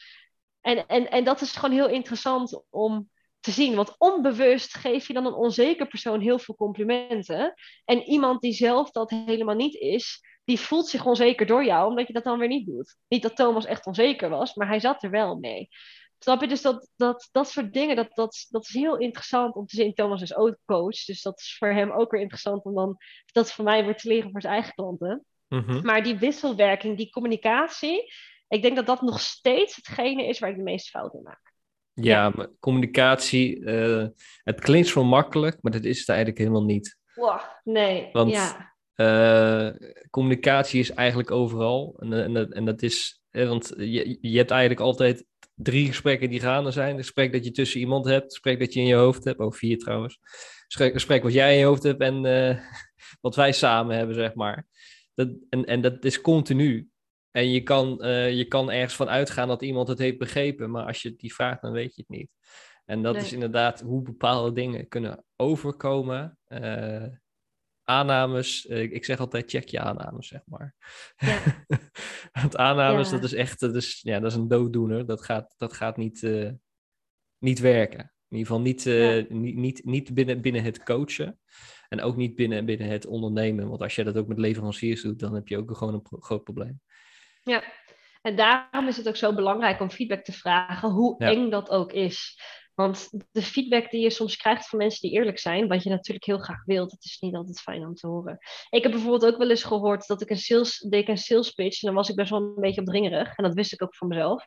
En, 0.60 0.86
en, 0.86 1.10
en 1.10 1.24
dat 1.24 1.40
is 1.40 1.56
gewoon 1.56 1.76
heel 1.76 1.88
interessant 1.88 2.62
om 2.70 3.10
te 3.40 3.50
zien. 3.50 3.74
Want 3.74 3.94
onbewust 3.98 4.74
geef 4.74 5.06
je 5.06 5.12
dan 5.12 5.26
een 5.26 5.34
onzeker 5.34 5.86
persoon 5.86 6.20
heel 6.20 6.38
veel 6.38 6.54
complimenten. 6.54 7.54
En 7.84 8.02
iemand 8.02 8.40
die 8.40 8.52
zelf 8.52 8.90
dat 8.90 9.10
helemaal 9.10 9.54
niet 9.54 9.74
is, 9.74 10.20
die 10.44 10.60
voelt 10.60 10.88
zich 10.88 11.06
onzeker 11.06 11.46
door 11.46 11.64
jou, 11.64 11.88
omdat 11.88 12.06
je 12.06 12.12
dat 12.12 12.24
dan 12.24 12.38
weer 12.38 12.48
niet 12.48 12.66
doet. 12.66 12.96
Niet 13.08 13.22
dat 13.22 13.36
Thomas 13.36 13.64
echt 13.64 13.86
onzeker 13.86 14.28
was, 14.28 14.54
maar 14.54 14.68
hij 14.68 14.80
zat 14.80 15.02
er 15.02 15.10
wel 15.10 15.36
mee. 15.36 15.68
Snap 16.18 16.40
je? 16.40 16.48
Dus 16.48 16.62
dat, 16.62 16.88
dat, 16.96 17.28
dat 17.32 17.48
soort 17.48 17.72
dingen, 17.72 17.96
dat, 17.96 18.14
dat, 18.14 18.46
dat 18.48 18.62
is 18.62 18.74
heel 18.74 18.98
interessant 18.98 19.54
om 19.54 19.66
te 19.66 19.76
zien. 19.76 19.94
Thomas 19.94 20.22
is 20.22 20.36
ook 20.36 20.56
coach, 20.64 21.04
dus 21.04 21.22
dat 21.22 21.40
is 21.40 21.56
voor 21.58 21.68
hem 21.68 21.90
ook 21.90 22.10
weer 22.10 22.20
interessant 22.20 22.64
om 22.64 22.74
dan 22.74 22.96
dat 23.32 23.52
voor 23.52 23.64
mij 23.64 23.84
weer 23.84 23.96
te 23.96 24.08
leren 24.08 24.30
voor 24.30 24.40
zijn 24.40 24.52
eigen 24.54 24.74
klanten. 24.74 25.24
Mhm. 25.48 25.86
Maar 25.86 26.02
die 26.02 26.18
wisselwerking, 26.18 26.96
die 26.96 27.10
communicatie, 27.10 28.12
ik 28.48 28.62
denk 28.62 28.76
dat 28.76 28.86
dat 28.86 29.02
nog 29.02 29.20
steeds 29.20 29.76
hetgene 29.76 30.26
is 30.26 30.38
waar 30.38 30.50
ik 30.50 30.56
de 30.56 30.62
meeste 30.62 30.90
fouten 30.90 31.18
in 31.18 31.24
maak. 31.24 31.52
Ja, 31.92 32.30
Maar 32.34 32.48
communicatie, 32.60 33.58
uh, 33.58 34.06
het 34.42 34.60
klinkt 34.60 34.88
zo 34.88 35.04
makkelijk, 35.04 35.58
maar 35.60 35.72
dat 35.72 35.84
is 35.84 35.98
het 35.98 36.08
eigenlijk 36.08 36.38
helemaal 36.38 36.64
niet. 36.64 36.98
Wow, 37.14 37.40
nee, 37.64 38.08
Want 38.12 38.30
ja. 38.30 38.74
Uh, 39.00 39.70
communicatie 40.10 40.80
is 40.80 40.90
eigenlijk 40.90 41.30
overal. 41.30 41.96
En, 41.98 42.12
en, 42.12 42.32
dat, 42.32 42.50
en 42.50 42.64
dat 42.64 42.82
is, 42.82 43.22
want 43.30 43.72
je, 43.76 44.18
je 44.20 44.36
hebt 44.36 44.50
eigenlijk 44.50 44.80
altijd 44.80 45.24
drie 45.54 45.86
gesprekken 45.86 46.30
die 46.30 46.40
gaande 46.40 46.70
zijn. 46.70 46.88
Het 46.88 47.04
gesprek 47.04 47.32
dat 47.32 47.44
je 47.44 47.50
tussen 47.50 47.80
iemand 47.80 48.04
hebt, 48.04 48.22
het 48.22 48.32
gesprek 48.32 48.58
dat 48.58 48.72
je 48.72 48.80
in 48.80 48.86
je 48.86 48.94
hoofd 48.94 49.24
hebt, 49.24 49.38
ook 49.38 49.54
vier 49.54 49.78
trouwens. 49.78 50.18
Het 50.68 50.92
gesprek 50.92 51.22
wat 51.22 51.32
jij 51.32 51.52
in 51.52 51.58
je 51.58 51.64
hoofd 51.64 51.82
hebt 51.82 52.00
en 52.00 52.24
uh, 52.24 52.58
wat 53.20 53.36
wij 53.36 53.52
samen 53.52 53.96
hebben, 53.96 54.14
zeg 54.14 54.34
maar. 54.34 54.66
Dat, 55.14 55.28
en, 55.48 55.64
en 55.64 55.80
dat 55.80 56.04
is 56.04 56.20
continu. 56.20 56.88
En 57.30 57.50
je 57.50 57.62
kan, 57.62 58.04
uh, 58.04 58.32
je 58.32 58.44
kan 58.44 58.70
ergens 58.70 58.94
van 58.94 59.08
uitgaan 59.08 59.48
dat 59.48 59.62
iemand 59.62 59.88
het 59.88 59.98
heeft 59.98 60.18
begrepen, 60.18 60.70
maar 60.70 60.86
als 60.86 61.02
je 61.02 61.16
die 61.16 61.34
vraagt, 61.34 61.62
dan 61.62 61.72
weet 61.72 61.94
je 61.94 62.00
het 62.06 62.18
niet. 62.18 62.30
En 62.84 63.02
dat 63.02 63.16
is 63.16 63.32
inderdaad 63.32 63.80
hoe 63.80 64.02
bepaalde 64.02 64.52
dingen 64.52 64.88
kunnen 64.88 65.24
overkomen 65.36 66.38
aannames, 67.84 68.66
eh, 68.66 68.82
ik 68.82 69.04
zeg 69.04 69.18
altijd 69.18 69.50
check 69.50 69.68
je 69.68 69.80
aannames, 69.80 70.28
zeg 70.28 70.40
maar. 70.46 70.74
Ja. 71.16 71.42
Want 72.40 72.56
aannames, 72.56 73.10
dat 73.10 73.24
is 73.24 73.34
echt, 73.34 73.60
dat 73.60 73.74
is, 73.74 74.00
ja, 74.02 74.20
dat 74.20 74.30
is 74.30 74.36
een 74.36 74.48
dooddoener. 74.48 75.06
Dat 75.06 75.24
gaat, 75.24 75.54
dat 75.56 75.72
gaat 75.72 75.96
niet, 75.96 76.22
uh, 76.22 76.50
niet 77.38 77.58
werken. 77.58 78.12
In 78.28 78.36
ieder 78.36 78.46
geval 78.46 78.60
niet, 78.60 78.86
uh, 78.86 79.28
niet, 79.28 79.56
niet, 79.56 79.84
niet 79.84 80.14
binnen, 80.14 80.40
binnen 80.40 80.62
het 80.62 80.82
coachen. 80.82 81.38
En 81.88 82.00
ook 82.00 82.16
niet 82.16 82.34
binnen, 82.34 82.64
binnen 82.64 82.88
het 82.88 83.06
ondernemen. 83.06 83.68
Want 83.68 83.80
als 83.80 83.94
je 83.94 84.04
dat 84.04 84.16
ook 84.16 84.26
met 84.26 84.38
leveranciers 84.38 85.02
doet, 85.02 85.18
dan 85.18 85.34
heb 85.34 85.48
je 85.48 85.56
ook 85.56 85.76
gewoon 85.76 85.94
een 85.94 86.02
pro 86.02 86.20
groot 86.20 86.44
probleem. 86.44 86.80
Ja, 87.42 87.62
en 88.22 88.36
daarom 88.36 88.88
is 88.88 88.96
het 88.96 89.08
ook 89.08 89.16
zo 89.16 89.34
belangrijk 89.34 89.80
om 89.80 89.90
feedback 89.90 90.24
te 90.24 90.32
vragen, 90.32 90.90
hoe 90.90 91.18
eng 91.18 91.50
dat 91.50 91.70
ook 91.70 91.92
is. 91.92 92.40
Want 92.74 93.10
de 93.30 93.42
feedback 93.42 93.90
die 93.90 94.00
je 94.00 94.10
soms 94.10 94.36
krijgt 94.36 94.68
van 94.68 94.78
mensen 94.78 95.08
die 95.08 95.18
eerlijk 95.18 95.38
zijn, 95.38 95.68
wat 95.68 95.82
je 95.82 95.90
natuurlijk 95.90 96.24
heel 96.24 96.38
graag 96.38 96.64
wilt, 96.64 96.90
dat 96.90 97.04
is 97.04 97.20
niet 97.20 97.34
altijd 97.34 97.60
fijn 97.60 97.86
om 97.86 97.94
te 97.94 98.06
horen. 98.06 98.38
Ik 98.70 98.82
heb 98.82 98.92
bijvoorbeeld 98.92 99.32
ook 99.32 99.38
wel 99.38 99.50
eens 99.50 99.64
gehoord 99.64 100.06
dat 100.06 100.22
ik 100.22 100.30
een 100.30 100.38
sales, 100.38 100.78
deed 100.78 101.08
een 101.08 101.18
sales 101.18 101.50
pitch 101.50 101.82
en 101.82 101.86
dan 101.86 101.96
was 101.96 102.08
ik 102.08 102.16
best 102.16 102.30
wel 102.30 102.40
een 102.40 102.60
beetje 102.60 102.80
opdringerig. 102.80 103.36
En 103.36 103.44
dat 103.44 103.54
wist 103.54 103.72
ik 103.72 103.82
ook 103.82 103.96
van 103.96 104.08
mezelf. 104.08 104.46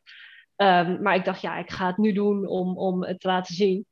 Um, 0.55 1.01
maar 1.01 1.15
ik 1.15 1.25
dacht, 1.25 1.41
ja, 1.41 1.57
ik 1.57 1.71
ga 1.71 1.87
het 1.87 1.97
nu 1.97 2.13
doen 2.13 2.47
om, 2.47 2.77
om 2.77 3.03
het 3.03 3.19
te 3.19 3.27
laten 3.27 3.55
zien. 3.55 3.87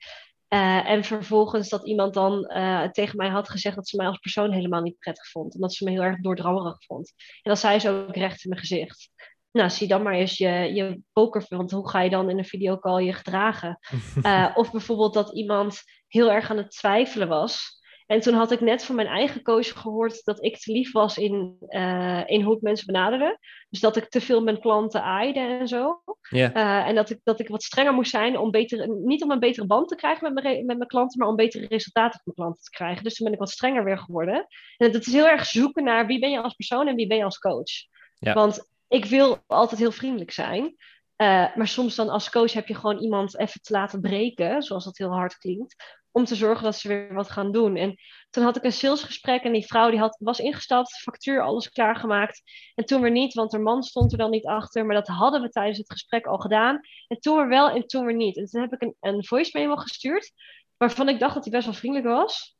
Uh, 0.53 0.89
en 0.89 1.03
vervolgens 1.03 1.69
dat 1.69 1.87
iemand 1.87 2.13
dan 2.13 2.51
uh, 2.53 2.89
tegen 2.89 3.17
mij 3.17 3.29
had 3.29 3.49
gezegd 3.49 3.75
dat 3.75 3.87
ze 3.87 3.95
mij 3.95 4.07
als 4.07 4.17
persoon 4.17 4.51
helemaal 4.51 4.81
niet 4.81 4.99
prettig 4.99 5.29
vond. 5.29 5.53
En 5.53 5.59
dat 5.59 5.73
ze 5.73 5.83
me 5.83 5.91
heel 5.91 6.01
erg 6.01 6.19
doordrammerig 6.19 6.85
vond. 6.85 7.13
En 7.17 7.51
dat 7.51 7.59
zei 7.59 7.79
ze 7.79 7.89
ook 7.89 8.15
recht 8.15 8.43
in 8.43 8.49
mijn 8.49 8.61
gezicht. 8.61 9.09
Nou, 9.51 9.69
zie 9.69 9.87
dan 9.87 10.01
maar 10.01 10.13
eens 10.13 10.37
je, 10.37 10.49
je 10.49 11.01
poker, 11.13 11.45
want 11.47 11.71
hoe 11.71 11.89
ga 11.89 12.01
je 12.01 12.09
dan 12.09 12.29
in 12.29 12.37
een 12.37 12.45
videocall 12.45 13.03
je 13.03 13.13
gedragen? 13.13 13.79
Uh, 14.23 14.51
of 14.55 14.71
bijvoorbeeld 14.71 15.13
dat 15.13 15.33
iemand 15.33 15.81
heel 16.07 16.31
erg 16.31 16.49
aan 16.49 16.57
het 16.57 16.71
twijfelen 16.71 17.27
was. 17.27 17.79
En 18.11 18.19
toen 18.19 18.33
had 18.33 18.51
ik 18.51 18.59
net 18.59 18.83
van 18.83 18.95
mijn 18.95 19.07
eigen 19.07 19.41
coach 19.41 19.67
gehoord 19.81 20.23
dat 20.23 20.43
ik 20.43 20.57
te 20.57 20.71
lief 20.71 20.91
was 20.91 21.17
in, 21.17 21.57
uh, 21.67 22.21
in 22.25 22.41
hoe 22.41 22.55
ik 22.55 22.61
mensen 22.61 22.85
benaderde. 22.85 23.39
Dus 23.69 23.79
dat 23.79 23.95
ik 23.95 24.09
te 24.09 24.21
veel 24.21 24.41
mijn 24.41 24.59
klanten 24.59 25.03
aaide 25.03 25.39
en 25.39 25.67
zo. 25.67 26.01
Yeah. 26.29 26.55
Uh, 26.55 26.87
en 26.87 26.95
dat 26.95 27.09
ik, 27.09 27.19
dat 27.23 27.39
ik 27.39 27.47
wat 27.47 27.63
strenger 27.63 27.93
moest 27.93 28.11
zijn 28.11 28.37
om 28.37 28.51
beter, 28.51 28.89
niet 28.89 29.23
om 29.23 29.31
een 29.31 29.39
betere 29.39 29.65
band 29.65 29.87
te 29.87 29.95
krijgen 29.95 30.33
met 30.33 30.43
mijn, 30.43 30.65
met 30.65 30.77
mijn 30.77 30.89
klanten, 30.89 31.19
maar 31.19 31.27
om 31.27 31.35
betere 31.35 31.67
resultaten 31.67 32.21
met 32.23 32.35
mijn 32.35 32.35
klanten 32.35 32.63
te 32.63 32.77
krijgen. 32.77 33.03
Dus 33.03 33.15
toen 33.15 33.25
ben 33.25 33.33
ik 33.33 33.41
wat 33.41 33.51
strenger 33.51 33.83
weer 33.83 33.97
geworden. 33.97 34.47
En 34.77 34.91
dat 34.91 35.05
is 35.05 35.13
heel 35.13 35.27
erg 35.27 35.45
zoeken 35.45 35.83
naar 35.83 36.07
wie 36.07 36.19
ben 36.19 36.31
je 36.31 36.41
als 36.41 36.53
persoon 36.53 36.87
en 36.87 36.95
wie 36.95 37.07
ben 37.07 37.17
je 37.17 37.23
als 37.23 37.37
coach. 37.37 37.71
Ja. 38.19 38.33
Want 38.33 38.69
ik 38.91 39.05
wil 39.05 39.43
altijd 39.47 39.79
heel 39.79 39.91
vriendelijk 39.91 40.31
zijn. 40.31 40.63
Uh, 40.63 41.55
maar 41.55 41.67
soms 41.67 41.95
dan 41.95 42.09
als 42.09 42.29
coach 42.29 42.53
heb 42.53 42.67
je 42.67 42.75
gewoon 42.75 42.97
iemand 42.97 43.37
even 43.37 43.61
te 43.61 43.73
laten 43.73 44.01
breken, 44.01 44.63
zoals 44.63 44.83
dat 44.83 44.97
heel 44.97 45.11
hard 45.11 45.37
klinkt 45.37 45.99
om 46.11 46.25
te 46.25 46.35
zorgen 46.35 46.63
dat 46.63 46.75
ze 46.75 46.87
weer 46.87 47.13
wat 47.13 47.31
gaan 47.31 47.51
doen. 47.51 47.75
En 47.75 47.95
toen 48.29 48.43
had 48.43 48.57
ik 48.57 48.63
een 48.63 48.71
salesgesprek 48.71 49.43
en 49.43 49.51
die 49.51 49.65
vrouw 49.65 49.89
die 49.89 49.99
had, 49.99 50.17
was 50.19 50.39
ingestapt, 50.39 51.01
factuur, 51.01 51.41
alles 51.41 51.69
klaargemaakt. 51.69 52.41
En 52.75 52.85
toen 52.85 53.01
weer 53.01 53.11
niet, 53.11 53.33
want 53.33 53.51
haar 53.51 53.61
man 53.61 53.83
stond 53.83 54.11
er 54.11 54.17
dan 54.17 54.29
niet 54.29 54.45
achter. 54.45 54.85
Maar 54.85 54.95
dat 54.95 55.07
hadden 55.07 55.41
we 55.41 55.49
tijdens 55.49 55.77
het 55.77 55.91
gesprek 55.91 56.25
al 56.25 56.37
gedaan. 56.37 56.79
En 57.07 57.19
toen 57.19 57.37
weer 57.37 57.47
wel 57.47 57.69
en 57.69 57.87
toen 57.87 58.05
weer 58.05 58.15
niet. 58.15 58.37
En 58.37 58.45
toen 58.45 58.61
heb 58.61 58.73
ik 58.73 58.81
een, 58.81 58.95
een 58.99 59.25
voice 59.25 59.51
memo 59.53 59.75
gestuurd, 59.75 60.31
waarvan 60.77 61.09
ik 61.09 61.19
dacht 61.19 61.33
dat 61.33 61.43
hij 61.43 61.53
best 61.53 61.65
wel 61.65 61.75
vriendelijk 61.75 62.15
was. 62.15 62.55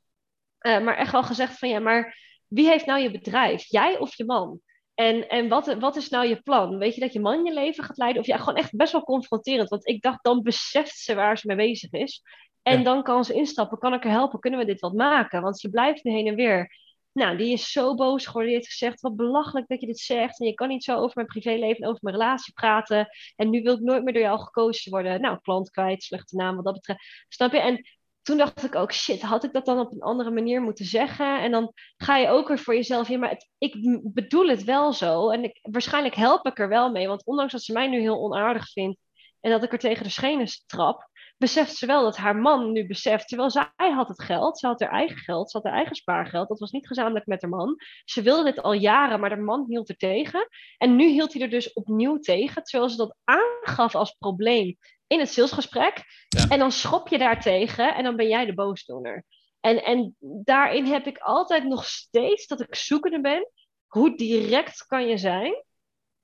Uh, 0.61 0.81
maar 0.81 0.97
echt 0.97 1.11
wel 1.11 1.23
gezegd 1.23 1.57
van 1.57 1.69
ja, 1.69 1.79
maar 1.79 2.17
wie 2.47 2.67
heeft 2.67 2.85
nou 2.85 3.01
je 3.01 3.11
bedrijf? 3.11 3.63
Jij 3.67 3.97
of 3.97 4.15
je 4.15 4.25
man? 4.25 4.59
En, 4.93 5.29
en 5.29 5.47
wat, 5.47 5.73
wat 5.73 5.95
is 5.95 6.09
nou 6.09 6.27
je 6.27 6.41
plan? 6.41 6.77
Weet 6.77 6.95
je 6.95 7.01
dat 7.01 7.13
je 7.13 7.19
man 7.19 7.43
je 7.43 7.53
leven 7.53 7.83
gaat 7.83 7.97
leiden? 7.97 8.21
Of 8.21 8.27
ja, 8.27 8.37
gewoon 8.37 8.55
echt 8.55 8.75
best 8.75 8.91
wel 8.91 9.03
confronterend. 9.03 9.69
Want 9.69 9.87
ik 9.87 10.01
dacht, 10.01 10.23
dan 10.23 10.41
beseft 10.41 10.97
ze 10.97 11.15
waar 11.15 11.37
ze 11.37 11.47
mee 11.47 11.55
bezig 11.55 11.91
is. 11.91 12.21
En 12.61 12.77
ja. 12.77 12.83
dan 12.83 13.03
kan 13.03 13.25
ze 13.25 13.33
instappen, 13.33 13.77
kan 13.77 13.93
ik 13.93 14.03
er 14.03 14.09
helpen, 14.09 14.39
kunnen 14.39 14.59
we 14.59 14.65
dit 14.65 14.79
wat 14.79 14.93
maken? 14.93 15.41
Want 15.41 15.59
ze 15.59 15.69
blijft 15.69 16.03
nu 16.03 16.11
heen 16.11 16.27
en 16.27 16.35
weer. 16.35 16.79
Nou, 17.13 17.37
die 17.37 17.53
is 17.53 17.71
zo 17.71 17.95
boos 17.95 18.25
geworden. 18.25 18.51
Die 18.51 18.59
heeft 18.59 18.71
gezegd, 18.71 19.01
wat 19.01 19.15
belachelijk 19.15 19.67
dat 19.67 19.81
je 19.81 19.87
dit 19.87 19.99
zegt. 19.99 20.39
En 20.39 20.47
je 20.47 20.53
kan 20.53 20.67
niet 20.67 20.83
zo 20.83 20.95
over 20.95 21.11
mijn 21.15 21.27
privéleven 21.27 21.83
en 21.83 21.89
over 21.89 21.99
mijn 22.01 22.15
relatie 22.15 22.53
praten. 22.53 23.07
En 23.35 23.49
nu 23.49 23.61
wil 23.61 23.73
ik 23.73 23.79
nooit 23.79 24.03
meer 24.03 24.13
door 24.13 24.21
jou 24.21 24.39
gekozen 24.39 24.91
worden. 24.91 25.21
Nou, 25.21 25.39
klant 25.41 25.69
kwijt, 25.69 26.03
slechte 26.03 26.35
naam 26.35 26.55
wat 26.55 26.65
dat 26.65 26.73
betreft. 26.73 27.25
Snap 27.27 27.51
je? 27.51 27.59
En 27.59 27.85
toen 28.21 28.37
dacht 28.37 28.63
ik 28.63 28.75
ook, 28.75 28.93
shit, 28.93 29.21
had 29.21 29.43
ik 29.43 29.53
dat 29.53 29.65
dan 29.65 29.79
op 29.79 29.91
een 29.91 30.01
andere 30.01 30.31
manier 30.31 30.61
moeten 30.61 30.85
zeggen? 30.85 31.41
En 31.41 31.51
dan 31.51 31.73
ga 31.97 32.17
je 32.17 32.27
ook 32.27 32.47
weer 32.47 32.59
voor 32.59 32.75
jezelf, 32.75 33.07
ja, 33.07 33.17
maar 33.17 33.47
ik 33.57 33.75
bedoel 34.13 34.47
het 34.47 34.63
wel 34.63 34.93
zo. 34.93 35.29
En 35.29 35.43
ik, 35.43 35.59
waarschijnlijk 35.61 36.15
help 36.15 36.45
ik 36.45 36.59
er 36.59 36.69
wel 36.69 36.91
mee. 36.91 37.07
Want 37.07 37.25
ondanks 37.25 37.51
dat 37.51 37.63
ze 37.63 37.73
mij 37.73 37.87
nu 37.87 37.99
heel 37.99 38.23
onaardig 38.23 38.71
vindt 38.71 38.99
en 39.39 39.51
dat 39.51 39.63
ik 39.63 39.71
er 39.71 39.79
tegen 39.79 40.03
de 40.03 40.09
schenen 40.09 40.47
trap, 40.65 41.09
beseft 41.41 41.75
ze 41.75 41.85
wel 41.85 42.03
dat 42.03 42.17
haar 42.17 42.35
man 42.35 42.71
nu 42.71 42.87
beseft, 42.87 43.27
terwijl 43.27 43.49
zij 43.49 43.69
had 43.77 44.07
het 44.07 44.23
geld, 44.23 44.59
ze 44.59 44.67
had 44.67 44.79
haar 44.79 44.91
eigen 44.91 45.17
geld, 45.17 45.51
ze 45.51 45.57
had 45.57 45.65
haar 45.65 45.75
eigen 45.75 45.95
spaargeld, 45.95 46.47
dat 46.47 46.59
was 46.59 46.71
niet 46.71 46.87
gezamenlijk 46.87 47.25
met 47.25 47.41
haar 47.41 47.49
man. 47.49 47.75
Ze 48.05 48.21
wilde 48.21 48.43
dit 48.43 48.61
al 48.61 48.73
jaren, 48.73 49.19
maar 49.19 49.29
haar 49.29 49.39
man 49.39 49.65
hield 49.67 49.89
er 49.89 49.97
tegen. 49.97 50.47
En 50.77 50.95
nu 50.95 51.07
hield 51.07 51.33
hij 51.33 51.41
er 51.41 51.49
dus 51.49 51.73
opnieuw 51.73 52.19
tegen, 52.19 52.63
terwijl 52.63 52.89
ze 52.89 52.97
dat 52.97 53.15
aangaf 53.23 53.95
als 53.95 54.11
probleem 54.11 54.77
in 55.07 55.19
het 55.19 55.31
salesgesprek. 55.31 56.03
Ja. 56.27 56.47
En 56.49 56.59
dan 56.59 56.71
schop 56.71 57.07
je 57.07 57.17
daar 57.17 57.41
tegen 57.41 57.95
en 57.95 58.03
dan 58.03 58.15
ben 58.15 58.27
jij 58.27 58.45
de 58.45 58.53
boosdoener. 58.53 59.25
En, 59.59 59.83
en 59.83 60.15
daarin 60.43 60.85
heb 60.85 61.07
ik 61.07 61.17
altijd 61.17 61.63
nog 61.63 61.85
steeds 61.85 62.47
dat 62.47 62.61
ik 62.61 62.75
zoekende 62.75 63.21
ben. 63.21 63.51
Hoe 63.87 64.17
direct 64.17 64.85
kan 64.85 65.07
je 65.07 65.17
zijn? 65.17 65.63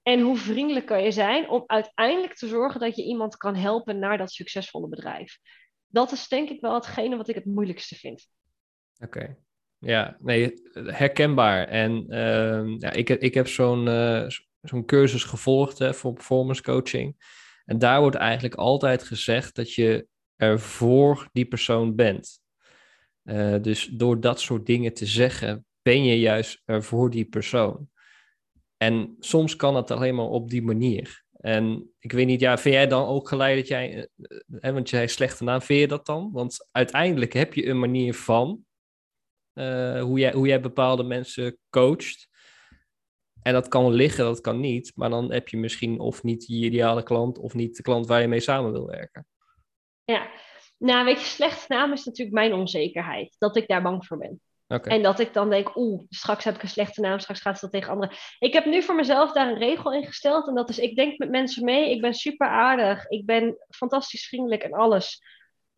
En 0.08 0.20
hoe 0.20 0.38
vriendelijk 0.38 0.86
kan 0.86 1.04
je 1.04 1.12
zijn 1.12 1.50
om 1.50 1.64
uiteindelijk 1.66 2.34
te 2.34 2.48
zorgen 2.48 2.80
dat 2.80 2.96
je 2.96 3.04
iemand 3.04 3.38
kan 3.38 3.56
helpen 3.56 4.00
naar 4.00 4.18
dat 4.18 4.32
succesvolle 4.32 4.88
bedrijf? 4.88 5.38
Dat 5.88 6.12
is 6.12 6.28
denk 6.28 6.50
ik 6.50 6.62
wel 6.62 6.74
hetgene 6.74 7.18
wat 7.18 7.30
ik 7.30 7.36
het 7.36 7.46
moeilijkste 7.46 7.96
vind. 7.96 8.28
Oké. 9.00 9.38
Ja, 9.78 10.18
nee, 10.20 10.54
herkenbaar. 10.74 11.68
En 11.68 12.06
uh, 12.10 12.78
ja, 12.78 12.92
ik, 12.92 13.10
ik 13.10 13.34
heb 13.34 13.48
zo'n 13.48 13.88
uh, 13.88 14.28
zo'n 14.62 14.86
cursus 14.86 15.24
gevolgd 15.24 15.80
hè, 15.80 15.94
voor 15.94 16.14
performance 16.14 16.62
coaching. 16.62 17.16
En 17.66 17.80
daar 17.80 18.00
wordt 18.00 18.16
eigenlijk 18.16 18.56
altijd 18.56 19.04
gezegd 19.04 19.56
dat 19.56 19.74
je 19.74 20.08
er 20.36 20.60
voor 20.60 21.30
die 21.32 21.46
persoon 21.46 21.96
bent. 21.96 22.42
Uh, 23.24 23.62
dus 23.62 23.86
door 23.86 24.20
dat 24.20 24.40
soort 24.40 24.66
dingen 24.66 24.94
te 24.94 25.06
zeggen, 25.06 25.66
ben 25.82 26.04
je 26.04 26.20
juist 26.20 26.62
er 26.66 26.84
voor 26.84 27.10
die 27.10 27.26
persoon. 27.26 27.90
En 28.78 29.16
soms 29.20 29.56
kan 29.56 29.76
het 29.76 29.92
alleen 29.92 30.16
maar 30.16 30.26
op 30.26 30.50
die 30.50 30.64
manier. 30.64 31.26
En 31.32 31.94
ik 32.00 32.12
weet 32.12 32.26
niet, 32.26 32.40
ja, 32.40 32.58
vind 32.58 32.76
jij 32.76 32.88
dan 32.88 33.08
ook 33.08 33.28
gelijk 33.28 33.58
dat 33.58 33.68
jij, 33.68 34.10
hè, 34.60 34.74
want 34.74 34.90
jij 34.90 35.08
slechte 35.08 35.44
naam, 35.44 35.62
vind 35.62 35.80
je 35.80 35.88
dat 35.88 36.06
dan? 36.06 36.32
Want 36.32 36.68
uiteindelijk 36.72 37.34
heb 37.34 37.54
je 37.54 37.68
een 37.68 37.80
manier 37.80 38.14
van 38.14 38.66
uh, 39.54 40.02
hoe, 40.02 40.20
jij, 40.20 40.32
hoe 40.32 40.48
jij 40.48 40.62
bepaalde 40.62 41.04
mensen 41.04 41.58
coacht. 41.70 42.30
En 43.42 43.54
dat 43.54 43.68
kan 43.68 43.92
liggen, 43.92 44.26
dat 44.26 44.42
kan 44.42 44.60
niet. 44.60 44.92
Maar 44.96 45.10
dan 45.10 45.32
heb 45.32 45.48
je 45.48 45.58
misschien 45.58 46.00
of 46.00 46.24
niet 46.24 46.48
je 46.48 46.56
ideale 46.56 47.04
klant 47.04 47.38
of 47.38 47.54
niet 47.54 47.76
de 47.76 47.82
klant 47.82 48.08
waar 48.08 48.22
je 48.22 48.28
mee 48.28 48.40
samen 48.40 48.72
wil 48.72 48.88
werken. 48.88 49.28
Ja, 50.04 50.30
nou 50.78 51.06
weet 51.06 51.20
je, 51.20 51.26
slechte 51.26 51.66
naam 51.68 51.92
is 51.92 52.06
natuurlijk 52.06 52.36
mijn 52.36 52.54
onzekerheid. 52.54 53.36
Dat 53.38 53.56
ik 53.58 53.68
daar 53.68 53.82
bang 53.82 54.06
voor 54.06 54.18
ben. 54.18 54.42
Okay. 54.68 54.96
En 54.96 55.04
dat 55.04 55.20
ik 55.20 55.34
dan 55.34 55.50
denk, 55.50 55.76
oeh, 55.76 56.04
straks 56.10 56.44
heb 56.44 56.56
ik 56.56 56.62
een 56.62 56.70
slechte 56.70 57.02
naam, 57.02 57.20
straks 57.20 57.42
gaat 57.42 57.54
het 57.54 57.62
dat 57.62 57.72
tegen 57.72 57.92
anderen. 57.92 58.16
Ik 58.40 58.54
heb 58.54 58.66
nu 58.66 58.84
voor 58.84 58.96
mezelf 58.96 59.32
daar 59.32 59.48
een 59.48 59.58
regel 59.58 59.94
in 59.94 60.06
gesteld. 60.06 60.48
En 60.48 60.56
dat 60.56 60.70
is, 60.70 60.80
ik 60.80 60.96
denk 60.96 61.18
met 61.18 61.30
mensen 61.30 61.64
mee, 61.64 61.92
ik 61.92 62.02
ben 62.02 62.14
super 62.14 62.48
aardig, 62.48 63.08
ik 63.08 63.26
ben 63.26 63.58
fantastisch 63.70 64.28
vriendelijk 64.28 64.64
en 64.64 64.74
alles. 64.74 65.22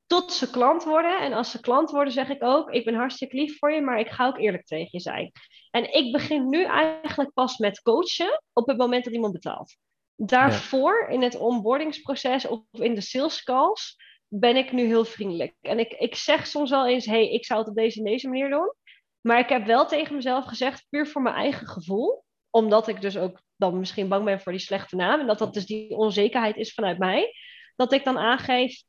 Tot 0.05 0.33
ze 0.33 0.49
klant 0.49 0.83
worden. 0.83 1.19
En 1.19 1.33
als 1.33 1.51
ze 1.51 1.59
klant 1.59 1.91
worden, 1.91 2.13
zeg 2.13 2.29
ik 2.29 2.43
ook, 2.43 2.71
ik 2.71 2.85
ben 2.85 2.95
hartstikke 2.95 3.35
lief 3.35 3.57
voor 3.57 3.71
je, 3.71 3.81
maar 3.81 3.99
ik 3.99 4.09
ga 4.09 4.27
ook 4.27 4.37
eerlijk 4.37 4.65
tegen 4.65 4.89
je 4.91 4.99
zijn. 4.99 5.31
En 5.71 5.93
ik 5.93 6.11
begin 6.11 6.49
nu 6.49 6.63
eigenlijk 6.63 7.33
pas 7.33 7.57
met 7.57 7.81
coachen 7.81 8.43
op 8.53 8.67
het 8.67 8.77
moment 8.77 9.03
dat 9.03 9.13
iemand 9.13 9.33
betaalt. 9.33 9.77
Daarvoor, 10.15 11.05
ja. 11.07 11.13
in 11.13 11.21
het 11.21 11.37
onboardingsproces 11.37 12.47
of 12.47 12.61
in 12.71 12.95
de 12.95 13.01
sales 13.01 13.43
calls, 13.43 13.95
ben 14.27 14.55
ik 14.55 14.71
nu 14.71 14.85
heel 14.85 15.05
vriendelijk. 15.05 15.55
En 15.61 15.79
ik, 15.79 15.91
ik 15.91 16.15
zeg 16.15 16.47
soms 16.47 16.69
wel 16.69 16.87
eens, 16.87 17.05
hey, 17.05 17.29
ik 17.29 17.45
zou 17.45 17.59
het 17.59 17.69
op 17.69 17.75
deze 17.75 17.97
en 17.97 18.05
deze 18.05 18.27
manier 18.27 18.49
doen. 18.49 18.73
Maar 19.21 19.39
ik 19.39 19.49
heb 19.49 19.65
wel 19.65 19.85
tegen 19.85 20.15
mezelf 20.15 20.45
gezegd, 20.45 20.85
puur 20.89 21.07
voor 21.07 21.21
mijn 21.21 21.35
eigen 21.35 21.67
gevoel. 21.67 22.23
Omdat 22.49 22.87
ik 22.87 23.01
dus 23.01 23.17
ook 23.17 23.41
dan 23.55 23.79
misschien 23.79 24.07
bang 24.07 24.25
ben 24.25 24.41
voor 24.41 24.51
die 24.51 24.61
slechte 24.61 24.95
naam. 24.95 25.19
En 25.19 25.27
dat 25.27 25.39
dat 25.39 25.53
dus 25.53 25.65
die 25.65 25.95
onzekerheid 25.95 26.55
is 26.55 26.73
vanuit 26.73 26.97
mij. 26.97 27.33
Dat 27.75 27.93
ik 27.93 28.03
dan 28.03 28.17
aangeef, 28.17 28.83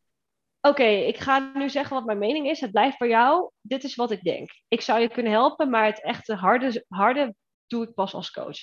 oké, 0.61 0.69
okay, 0.69 1.05
ik 1.05 1.19
ga 1.19 1.51
nu 1.55 1.69
zeggen 1.69 1.97
wat 1.97 2.05
mijn 2.05 2.19
mening 2.19 2.49
is. 2.49 2.61
Het 2.61 2.71
blijft 2.71 2.97
voor 2.97 3.09
jou. 3.09 3.51
Dit 3.61 3.85
is 3.85 3.95
wat 3.95 4.11
ik 4.11 4.23
denk. 4.23 4.51
Ik 4.69 4.81
zou 4.81 5.01
je 5.01 5.09
kunnen 5.09 5.33
helpen, 5.33 5.71
maar 5.71 5.85
het 5.85 6.03
echte 6.03 6.35
harde, 6.35 6.85
harde 6.89 7.35
doe 7.67 7.85
ik 7.85 7.95
pas 7.95 8.15
als 8.15 8.31
coach. 8.31 8.59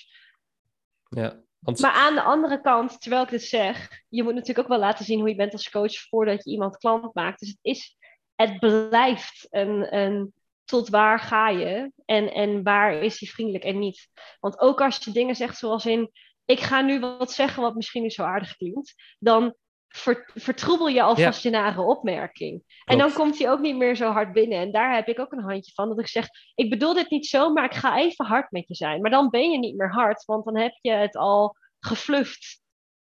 Ja, 1.10 1.42
want... 1.60 1.80
Maar 1.80 1.92
aan 1.92 2.16
de 2.16 2.22
andere 2.22 2.62
kant, 2.62 3.02
terwijl 3.02 3.24
ik 3.24 3.30
dit 3.30 3.44
zeg, 3.44 4.04
je 4.10 4.24
moet 4.24 4.34
natuurlijk 4.34 4.60
ook 4.60 4.68
wel 4.68 4.80
laten 4.80 5.06
zien 5.06 5.20
hoe 5.20 5.30
je 5.30 5.36
bent 5.36 5.54
als 5.54 5.70
coach 5.70 6.00
voordat 6.00 6.44
je 6.44 6.52
iemand 6.52 6.78
klant 6.78 7.14
maakt. 7.14 7.40
Dus 7.40 7.50
het, 7.50 7.60
is, 7.62 7.98
het 8.36 8.60
blijft 8.60 9.48
een, 9.50 9.96
een 9.96 10.34
tot 10.68 10.90
waar 10.90 11.20
ga 11.20 11.50
je 11.50 11.92
en, 12.06 12.34
en 12.34 12.64
waar 12.64 12.94
is 12.94 13.20
hij 13.20 13.30
vriendelijk 13.30 13.64
en 13.64 13.80
niet. 13.80 14.10
Want 14.40 14.60
ook 14.60 14.82
als 14.82 14.98
je 14.98 15.12
dingen 15.12 15.36
zegt 15.36 15.58
zoals 15.58 15.86
in, 15.86 16.12
ik 16.46 16.60
ga 16.60 16.82
nu 16.82 17.00
wat 17.00 17.32
zeggen 17.32 17.62
wat 17.62 17.76
misschien 17.76 18.02
niet 18.02 18.14
zo 18.14 18.24
aardig 18.24 18.58
klinkt, 18.58 18.94
dan 19.20 19.56
ver, 19.88 20.32
vertroebel 20.34 20.88
je 20.88 21.02
alvast 21.02 21.44
ja. 21.44 21.50
je 21.50 21.58
nare 21.58 21.82
opmerking. 21.82 22.52
Klopt. 22.52 22.84
En 22.86 22.98
dan 22.98 23.14
komt 23.14 23.38
hij 23.38 23.50
ook 23.52 23.60
niet 23.60 23.78
meer 23.78 23.96
zo 23.96 24.12
hard 24.12 24.34
binnen. 24.34 24.60
En 24.60 24.72
daar 24.72 24.96
heb 24.96 25.08
ik 25.08 25.20
ook 25.20 25.32
een 25.32 25.44
handje 25.44 25.72
van. 25.74 25.90
Dat 25.90 26.00
ik 26.00 26.08
zeg, 26.08 26.28
ik 26.56 26.70
bedoel 26.70 26.94
dit 26.94 27.10
niet 27.10 27.26
zo, 27.26 27.54
maar 27.54 27.66
ik 27.66 27.74
ga 27.74 27.98
even 27.98 28.26
hard 28.26 28.52
met 28.52 28.68
je 28.68 28.76
zijn. 28.76 29.02
Maar 29.02 29.12
dan 29.12 29.30
ben 29.30 29.52
je 29.52 29.58
niet 29.58 29.76
meer 29.76 29.92
hard, 29.92 30.26
want 30.26 30.46
dan 30.46 30.58
heb 30.58 30.78
je 30.82 30.92
het 30.92 31.16
al 31.16 31.56
gefluft. 31.80 32.62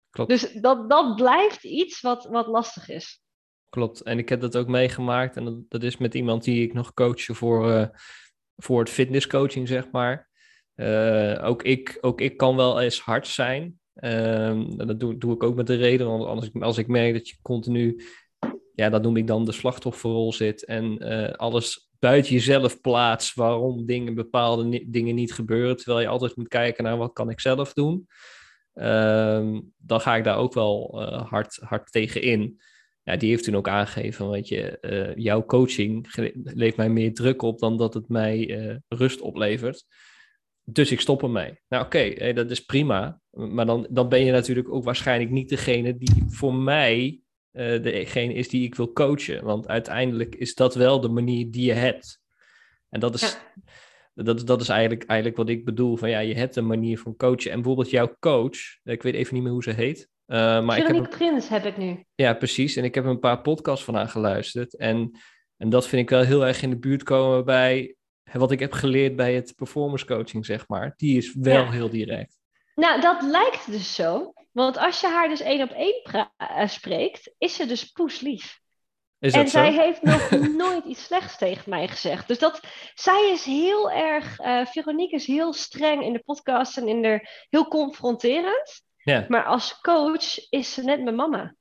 Klopt. 0.09 0.29
Dus 0.29 0.51
dat, 0.51 0.89
dat 0.89 1.15
blijft 1.15 1.63
iets 1.63 2.01
wat, 2.01 2.25
wat 2.25 2.47
lastig 2.47 2.89
is. 2.89 3.22
Klopt. 3.73 4.01
En 4.01 4.17
ik 4.17 4.29
heb 4.29 4.41
dat 4.41 4.57
ook 4.57 4.67
meegemaakt. 4.67 5.35
En 5.35 5.45
dat, 5.45 5.55
dat 5.69 5.83
is 5.83 5.97
met 5.97 6.13
iemand 6.13 6.43
die 6.43 6.63
ik 6.63 6.73
nog 6.73 6.93
coach 6.93 7.25
voor, 7.25 7.69
uh, 7.69 7.85
voor 8.55 8.79
het 8.79 8.89
fitnesscoaching, 8.89 9.67
zeg 9.67 9.91
maar. 9.91 10.29
Uh, 10.75 11.41
ook, 11.43 11.63
ik, 11.63 11.97
ook 12.01 12.21
ik 12.21 12.37
kan 12.37 12.55
wel 12.55 12.81
eens 12.81 12.99
hard 12.99 13.27
zijn. 13.27 13.79
Um, 13.93 14.77
dat 14.77 14.99
doe, 14.99 15.17
doe, 15.17 15.33
ik 15.33 15.43
ook 15.43 15.55
met 15.55 15.67
de 15.67 15.75
reden, 15.75 16.07
want 16.07 16.25
als 16.25 16.45
ik, 16.45 16.61
als 16.61 16.77
ik 16.77 16.87
merk 16.87 17.13
dat 17.13 17.29
je 17.29 17.35
continu, 17.41 18.03
ja, 18.75 18.89
dat 18.89 19.01
noem 19.01 19.17
ik 19.17 19.27
dan 19.27 19.45
de 19.45 19.51
slachtofferrol 19.51 20.33
zit 20.33 20.65
en 20.65 21.05
uh, 21.07 21.31
alles 21.31 21.89
buiten 21.99 22.33
jezelf 22.33 22.81
plaatst 22.81 23.35
waarom 23.35 23.85
dingen, 23.85 24.15
bepaalde 24.15 24.89
dingen 24.89 25.15
niet 25.15 25.33
gebeuren, 25.33 25.77
terwijl 25.77 25.99
je 25.99 26.07
altijd 26.07 26.35
moet 26.35 26.47
kijken 26.47 26.83
naar 26.83 26.97
wat 26.97 27.13
kan 27.13 27.29
ik 27.29 27.39
zelf 27.39 27.73
doen, 27.73 28.07
um, 28.73 29.73
dan 29.77 30.01
ga 30.01 30.15
ik 30.15 30.23
daar 30.23 30.37
ook 30.37 30.53
wel 30.53 31.01
hard, 31.29 31.57
hard 31.61 31.91
tegen 31.91 32.21
in. 32.21 32.61
Ja, 33.03 33.15
die 33.15 33.29
heeft 33.29 33.43
toen 33.43 33.55
ook 33.55 33.67
aangegeven, 33.67 34.29
weet 34.29 34.47
je, 34.47 34.77
uh, 34.81 35.15
jouw 35.23 35.45
coaching 35.45 36.07
levert 36.33 36.77
mij 36.77 36.89
meer 36.89 37.13
druk 37.13 37.41
op 37.41 37.59
dan 37.59 37.77
dat 37.77 37.93
het 37.93 38.09
mij 38.09 38.81
rust 38.87 39.21
oplevert. 39.21 39.85
dus 40.63 40.91
ik 40.91 40.99
stop 40.99 41.23
ermee. 41.23 41.59
Nou 41.67 41.85
oké, 41.85 42.33
dat 42.33 42.51
is 42.51 42.65
prima. 42.65 43.19
Maar 43.29 43.65
dan, 43.65 43.87
dan 43.89 44.09
ben 44.09 44.25
je 44.25 44.31
natuurlijk 44.31 44.69
ook 44.69 44.83
waarschijnlijk 44.83 45.31
niet 45.31 45.49
degene 45.49 45.97
die 45.97 46.23
voor 46.27 46.53
mij 46.53 47.23
uh, 47.53 47.83
degene 47.83 48.33
is 48.33 48.49
die 48.49 48.63
ik 48.63 48.75
wil 48.75 48.93
coachen. 48.93 49.43
Want 49.43 49.67
uiteindelijk 49.67 50.35
is 50.35 50.55
dat 50.55 50.75
wel 50.75 51.01
de 51.01 51.09
manier 51.09 51.51
die 51.51 51.65
je 51.65 51.73
hebt. 51.73 52.21
En 52.89 52.99
dat 52.99 53.13
is, 53.13 53.37
dat, 54.13 54.47
dat 54.47 54.61
is 54.61 54.69
eigenlijk, 54.69 55.03
eigenlijk 55.03 55.37
wat 55.37 55.49
ik 55.49 55.65
bedoel. 55.65 55.97
Van 55.97 56.09
ja, 56.09 56.19
je 56.19 56.35
hebt 56.35 56.55
een 56.55 56.67
manier 56.67 56.99
van 56.99 57.15
coachen. 57.15 57.51
En 57.51 57.55
bijvoorbeeld 57.55 57.89
jouw 57.89 58.15
coach, 58.19 58.57
ik 58.83 59.03
weet 59.03 59.13
even 59.13 59.33
niet 59.33 59.43
meer 59.43 59.51
hoe 59.51 59.63
ze 59.63 59.71
heet. 59.71 60.09
Uh, 60.27 60.63
maar 60.63 60.77
ik 60.77 60.87
heb 60.87 61.09
Prins 61.09 61.47
heb 61.47 61.65
ik 61.65 61.77
nu. 61.77 62.05
Ja, 62.15 62.33
precies. 62.33 62.75
En 62.75 62.83
ik 62.83 62.95
heb 62.95 63.05
een 63.05 63.19
paar 63.19 63.41
podcasts 63.41 63.85
van 63.85 63.95
haar 63.95 64.07
geluisterd. 64.07 64.77
En, 64.77 65.19
en 65.57 65.69
dat 65.69 65.87
vind 65.87 66.01
ik 66.01 66.09
wel 66.09 66.21
heel 66.21 66.45
erg 66.45 66.61
in 66.61 66.69
de 66.69 66.79
buurt 66.79 67.03
komen 67.03 67.45
bij 67.45 67.95
wat 68.31 68.51
ik 68.51 68.59
heb 68.59 68.71
geleerd 68.71 69.15
bij 69.15 69.33
het 69.33 69.53
performance 69.55 70.05
coaching, 70.05 70.45
zeg 70.45 70.67
maar. 70.67 70.93
Die 70.97 71.17
is 71.17 71.33
wel 71.33 71.71
heel 71.71 71.89
direct. 71.89 72.37
Nou, 72.75 73.01
dat 73.01 73.21
lijkt 73.21 73.71
dus 73.71 73.95
zo. 73.95 74.33
Want 74.51 74.77
als 74.77 75.01
je 75.01 75.07
haar 75.07 75.29
dus 75.29 75.41
één 75.41 75.61
op 75.61 75.71
één 75.71 76.01
uh, 76.37 76.67
spreekt, 76.67 77.33
is 77.37 77.55
ze 77.55 77.65
dus 77.65 77.83
poeslief. 77.83 78.61
Is 79.19 79.33
en 79.33 79.47
zij 79.47 79.71
heeft 79.71 80.01
nog 80.01 80.29
nooit 80.63 80.85
iets 80.85 81.03
slechts 81.03 81.37
tegen 81.37 81.69
mij 81.69 81.87
gezegd. 81.87 82.27
Dus 82.27 82.39
dat, 82.39 82.59
zij 82.93 83.29
is 83.31 83.43
heel 83.43 83.91
erg, 83.91 84.39
uh, 84.39 84.65
Veronique 84.65 85.15
is 85.15 85.25
heel 85.25 85.53
streng 85.53 86.03
in 86.03 86.13
de 86.13 86.23
podcast 86.25 86.77
en 86.77 86.87
in 86.87 87.01
de, 87.01 87.27
heel 87.49 87.67
confronterend. 87.67 88.83
Ja. 89.03 89.25
Maar 89.27 89.43
als 89.43 89.79
coach 89.81 90.49
is 90.49 90.73
ze 90.73 90.83
net 90.83 91.03
mijn 91.03 91.15
mama. 91.15 91.55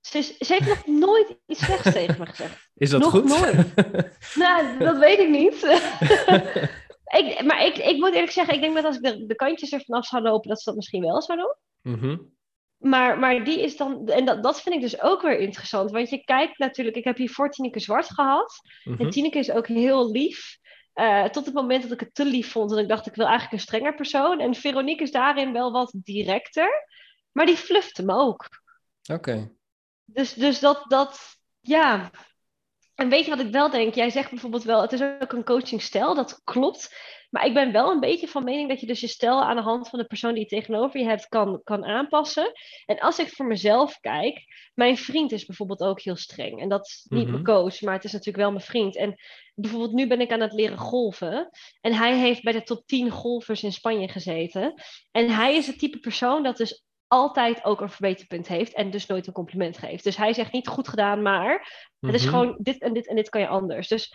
Ze, 0.00 0.22
ze 0.22 0.52
heeft 0.52 0.68
nog 0.68 0.86
nooit 0.86 1.36
iets 1.46 1.64
slechts 1.64 1.92
tegen 1.92 2.18
me 2.18 2.26
gezegd. 2.26 2.70
Is 2.74 2.90
dat 2.90 3.00
nog 3.00 3.10
goed? 3.10 3.24
nooit. 3.24 3.74
nou, 4.44 4.78
dat 4.78 4.98
weet 4.98 5.18
ik 5.18 5.28
niet. 5.28 5.54
ik, 7.18 7.42
maar 7.44 7.64
ik, 7.64 7.76
ik 7.76 7.96
moet 7.96 8.12
eerlijk 8.12 8.32
zeggen, 8.32 8.54
ik 8.54 8.60
denk 8.60 8.74
dat 8.74 8.84
als 8.84 8.96
ik 8.96 9.02
de, 9.02 9.26
de 9.26 9.34
kantjes 9.34 9.72
er 9.72 9.84
vanaf 9.84 10.06
zou 10.06 10.22
lopen, 10.22 10.48
dat 10.48 10.58
ze 10.58 10.64
dat 10.64 10.76
misschien 10.76 11.02
wel 11.02 11.22
zou 11.22 11.38
doen. 11.38 11.56
Mm 11.82 12.38
maar, 12.80 13.18
maar 13.18 13.44
die 13.44 13.62
is 13.62 13.76
dan, 13.76 14.08
en 14.08 14.24
dat, 14.24 14.42
dat 14.42 14.62
vind 14.62 14.74
ik 14.74 14.80
dus 14.80 15.00
ook 15.02 15.22
weer 15.22 15.38
interessant. 15.38 15.90
Want 15.90 16.10
je 16.10 16.24
kijkt 16.24 16.58
natuurlijk, 16.58 16.96
ik 16.96 17.04
heb 17.04 17.16
hier 17.16 17.30
voor 17.30 17.50
Tineke 17.50 17.80
Zwart 17.80 18.06
gehad. 18.06 18.60
En 18.84 18.92
mhm. 18.92 19.10
Tineke 19.10 19.38
is 19.38 19.50
ook 19.50 19.66
heel 19.66 20.10
lief. 20.10 20.58
Uh, 21.00 21.24
tot 21.24 21.44
het 21.44 21.54
moment 21.54 21.82
dat 21.82 21.92
ik 21.92 22.00
het 22.00 22.14
te 22.14 22.24
lief 22.24 22.50
vond. 22.50 22.72
En 22.72 22.78
ik 22.78 22.88
dacht, 22.88 23.06
ik 23.06 23.14
wil 23.14 23.26
eigenlijk 23.26 23.54
een 23.54 23.66
strenger 23.66 23.94
persoon. 23.94 24.40
En 24.40 24.54
Veronique 24.54 25.02
is 25.02 25.10
daarin 25.10 25.52
wel 25.52 25.72
wat 25.72 25.92
directer. 25.94 26.86
Maar 27.32 27.46
die 27.46 27.56
fluft 27.56 27.96
hem 27.96 28.10
ook. 28.10 28.48
Oké. 29.12 29.52
Dus, 30.04 30.32
dus 30.34 30.60
dat, 30.60 30.84
dat, 30.88 31.36
ja. 31.60 32.10
En 32.94 33.08
weet 33.08 33.24
je 33.24 33.30
wat 33.30 33.40
ik 33.40 33.52
wel 33.52 33.70
denk? 33.70 33.94
Jij 33.94 34.10
zegt 34.10 34.30
bijvoorbeeld 34.30 34.62
wel, 34.62 34.80
het 34.80 34.92
is 34.92 35.02
ook 35.02 35.32
een 35.32 35.44
coachingstijl. 35.44 36.14
Dat 36.14 36.40
klopt. 36.44 36.94
Maar 37.30 37.46
ik 37.46 37.54
ben 37.54 37.72
wel 37.72 37.90
een 37.90 38.00
beetje 38.00 38.28
van 38.28 38.44
mening 38.44 38.68
dat 38.68 38.80
je 38.80 38.86
dus 38.86 39.00
je 39.00 39.06
stijl 39.06 39.42
aan 39.42 39.56
de 39.56 39.62
hand 39.62 39.88
van 39.88 39.98
de 39.98 40.04
persoon 40.04 40.34
die 40.34 40.42
je 40.42 40.48
tegenover 40.48 41.00
je 41.00 41.06
hebt 41.06 41.28
kan, 41.28 41.60
kan 41.64 41.84
aanpassen. 41.84 42.52
En 42.86 42.98
als 42.98 43.18
ik 43.18 43.28
voor 43.28 43.46
mezelf 43.46 43.98
kijk, 44.00 44.44
mijn 44.74 44.96
vriend 44.96 45.32
is 45.32 45.44
bijvoorbeeld 45.44 45.80
ook 45.80 46.00
heel 46.00 46.16
streng. 46.16 46.60
En 46.60 46.68
dat 46.68 46.86
is 46.86 47.06
niet 47.08 47.28
mijn 47.28 47.42
mhm. 47.42 47.52
coach, 47.52 47.80
maar 47.80 47.94
het 47.94 48.04
is 48.04 48.12
natuurlijk 48.12 48.44
wel 48.44 48.52
mijn 48.52 48.64
vriend. 48.64 48.96
En 48.96 49.20
bijvoorbeeld 49.54 49.92
nu 49.92 50.06
ben 50.06 50.20
ik 50.20 50.32
aan 50.32 50.40
het 50.40 50.52
leren 50.52 50.78
golven. 50.78 51.50
En 51.80 51.92
hij 51.92 52.18
heeft 52.18 52.42
bij 52.42 52.52
de 52.52 52.62
top 52.62 52.86
10 52.86 53.10
golfers 53.10 53.62
in 53.62 53.72
Spanje 53.72 54.08
gezeten. 54.08 54.74
En 55.10 55.30
hij 55.30 55.56
is 55.56 55.66
het 55.66 55.78
type 55.78 55.98
persoon 55.98 56.42
dat 56.42 56.56
dus 56.56 56.84
altijd 57.06 57.64
ook 57.64 57.80
een 57.80 57.90
verbeterpunt 57.90 58.48
heeft 58.48 58.74
en 58.74 58.90
dus 58.90 59.06
nooit 59.06 59.26
een 59.26 59.32
compliment 59.32 59.78
geeft. 59.78 60.04
Dus 60.04 60.16
hij 60.16 60.32
zegt 60.32 60.52
niet 60.52 60.68
goed 60.68 60.88
gedaan, 60.88 61.22
maar 61.22 61.88
het 62.00 62.14
is 62.14 62.24
mhm. 62.24 62.30
gewoon 62.30 62.56
dit 62.58 62.80
en 62.80 62.92
dit 62.92 63.08
en 63.08 63.16
dit 63.16 63.28
kan 63.28 63.40
je 63.40 63.48
anders. 63.48 63.88
Dus 63.88 64.14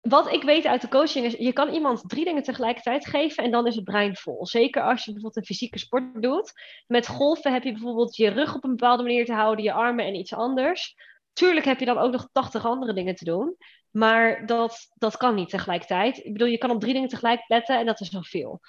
wat 0.00 0.32
ik 0.32 0.42
weet 0.42 0.66
uit 0.66 0.80
de 0.80 0.88
coaching 0.88 1.26
is, 1.26 1.32
je 1.32 1.52
kan 1.52 1.68
iemand 1.68 2.08
drie 2.08 2.24
dingen 2.24 2.42
tegelijkertijd 2.42 3.06
geven 3.06 3.44
en 3.44 3.50
dan 3.50 3.66
is 3.66 3.74
het 3.74 3.84
brein 3.84 4.16
vol. 4.16 4.46
Zeker 4.46 4.82
als 4.82 5.04
je 5.04 5.12
bijvoorbeeld 5.12 5.36
een 5.36 5.54
fysieke 5.54 5.78
sport 5.78 6.22
doet. 6.22 6.52
Met 6.86 7.06
golven 7.06 7.52
heb 7.52 7.62
je 7.62 7.72
bijvoorbeeld 7.72 8.16
je 8.16 8.28
rug 8.28 8.54
op 8.54 8.64
een 8.64 8.76
bepaalde 8.76 9.02
manier 9.02 9.24
te 9.24 9.32
houden, 9.32 9.64
je 9.64 9.72
armen 9.72 10.04
en 10.04 10.14
iets 10.14 10.34
anders. 10.34 10.94
Tuurlijk 11.32 11.66
heb 11.66 11.78
je 11.78 11.84
dan 11.84 11.98
ook 11.98 12.12
nog 12.12 12.28
80 12.32 12.64
andere 12.64 12.92
dingen 12.92 13.14
te 13.14 13.24
doen. 13.24 13.56
Maar 13.90 14.46
dat, 14.46 14.90
dat 14.94 15.16
kan 15.16 15.34
niet 15.34 15.48
tegelijkertijd. 15.48 16.24
Ik 16.24 16.32
bedoel, 16.32 16.48
je 16.48 16.58
kan 16.58 16.70
op 16.70 16.80
drie 16.80 16.92
dingen 16.92 17.08
tegelijk 17.08 17.44
letten 17.46 17.78
en 17.78 17.86
dat 17.86 18.00
is 18.00 18.10
nog 18.10 18.28
veel. 18.28 18.60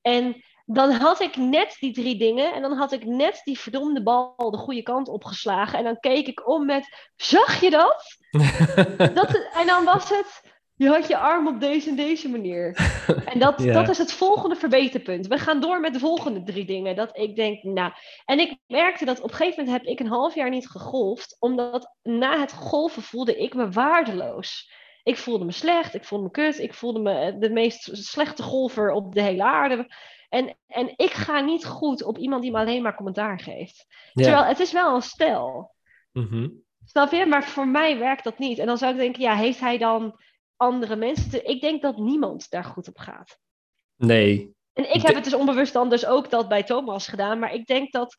En 0.00 0.44
dan 0.64 0.90
had 0.90 1.20
ik 1.20 1.36
net 1.36 1.76
die 1.80 1.92
drie 1.92 2.18
dingen 2.18 2.54
en 2.54 2.62
dan 2.62 2.72
had 2.72 2.92
ik 2.92 3.04
net 3.04 3.40
die 3.44 3.58
verdomde 3.58 4.02
bal 4.02 4.50
de 4.50 4.56
goede 4.56 4.82
kant 4.82 5.08
opgeslagen. 5.08 5.78
En 5.78 5.84
dan 5.84 6.00
keek 6.00 6.26
ik 6.26 6.48
om 6.48 6.66
met, 6.66 7.10
zag 7.16 7.60
je 7.60 7.70
dat? 7.70 8.16
dat 9.14 9.48
en 9.54 9.66
dan 9.66 9.84
was 9.84 10.08
het, 10.08 10.58
je 10.80 10.88
had 10.88 11.08
je 11.08 11.16
arm 11.16 11.46
op 11.46 11.60
deze 11.60 11.88
en 11.88 11.96
deze 11.96 12.28
manier. 12.28 12.76
En 13.32 13.38
dat, 13.38 13.58
dat 13.58 13.88
is 13.88 13.98
het 13.98 14.12
volgende 14.12 14.56
verbeterpunt. 14.56 15.26
We 15.26 15.38
gaan 15.38 15.60
door 15.60 15.80
met 15.80 15.92
de 15.92 15.98
volgende 15.98 16.42
drie 16.42 16.64
dingen. 16.64 16.96
Dat 16.96 17.18
ik 17.18 17.36
denk, 17.36 17.62
nou. 17.62 17.92
En 18.24 18.38
ik 18.38 18.58
merkte 18.66 19.04
dat 19.04 19.20
op 19.20 19.30
een 19.30 19.36
gegeven 19.36 19.64
moment 19.64 19.82
heb 19.82 19.92
ik 19.92 20.00
een 20.00 20.06
half 20.06 20.34
jaar 20.34 20.50
niet 20.50 20.68
gegolfd. 20.68 21.36
Omdat 21.38 21.94
na 22.02 22.40
het 22.40 22.52
golven 22.52 23.02
voelde 23.02 23.36
ik 23.36 23.54
me 23.54 23.70
waardeloos. 23.70 24.72
Ik 25.02 25.16
voelde 25.16 25.44
me 25.44 25.52
slecht, 25.52 25.94
ik 25.94 26.04
voelde 26.04 26.24
me 26.24 26.30
kut, 26.30 26.58
ik 26.58 26.74
voelde 26.74 27.00
me 27.00 27.38
de 27.38 27.50
meest 27.50 27.88
slechte 27.92 28.42
golfer 28.42 28.90
op 28.90 29.14
de 29.14 29.22
hele 29.22 29.44
aarde. 29.44 29.94
En, 30.28 30.56
en 30.66 30.92
ik 30.96 31.10
ga 31.10 31.40
niet 31.40 31.66
goed 31.66 32.02
op 32.04 32.18
iemand 32.18 32.42
die 32.42 32.50
me 32.50 32.58
alleen 32.58 32.82
maar 32.82 32.96
commentaar 32.96 33.40
geeft. 33.40 33.86
Terwijl 34.12 34.44
het 34.44 34.60
is 34.60 34.72
wel 34.72 34.94
een 34.94 35.02
stijl. 35.02 35.74
Mm 36.12 36.68
Snap 36.84 37.12
je? 37.12 37.26
Maar 37.26 37.44
voor 37.44 37.68
mij 37.68 37.98
werkt 37.98 38.24
dat 38.24 38.38
niet. 38.38 38.58
En 38.58 38.66
dan 38.66 38.78
zou 38.78 38.92
ik 38.92 38.98
denken, 38.98 39.22
ja, 39.22 39.34
heeft 39.34 39.60
hij 39.60 39.78
dan 39.78 40.20
andere 40.60 40.96
mensen. 40.96 41.48
Ik 41.48 41.60
denk 41.60 41.82
dat 41.82 41.96
niemand 41.96 42.50
daar 42.50 42.64
goed 42.64 42.88
op 42.88 42.98
gaat. 42.98 43.38
Nee. 43.96 44.54
En 44.72 44.94
ik 44.94 45.02
heb 45.02 45.14
het 45.14 45.24
dus 45.24 45.34
onbewust 45.34 45.72
dan 45.72 45.90
dus 45.90 46.06
ook 46.06 46.30
dat 46.30 46.48
bij 46.48 46.62
Thomas 46.62 47.08
gedaan. 47.08 47.38
Maar 47.38 47.54
ik 47.54 47.66
denk 47.66 47.92
dat 47.92 48.16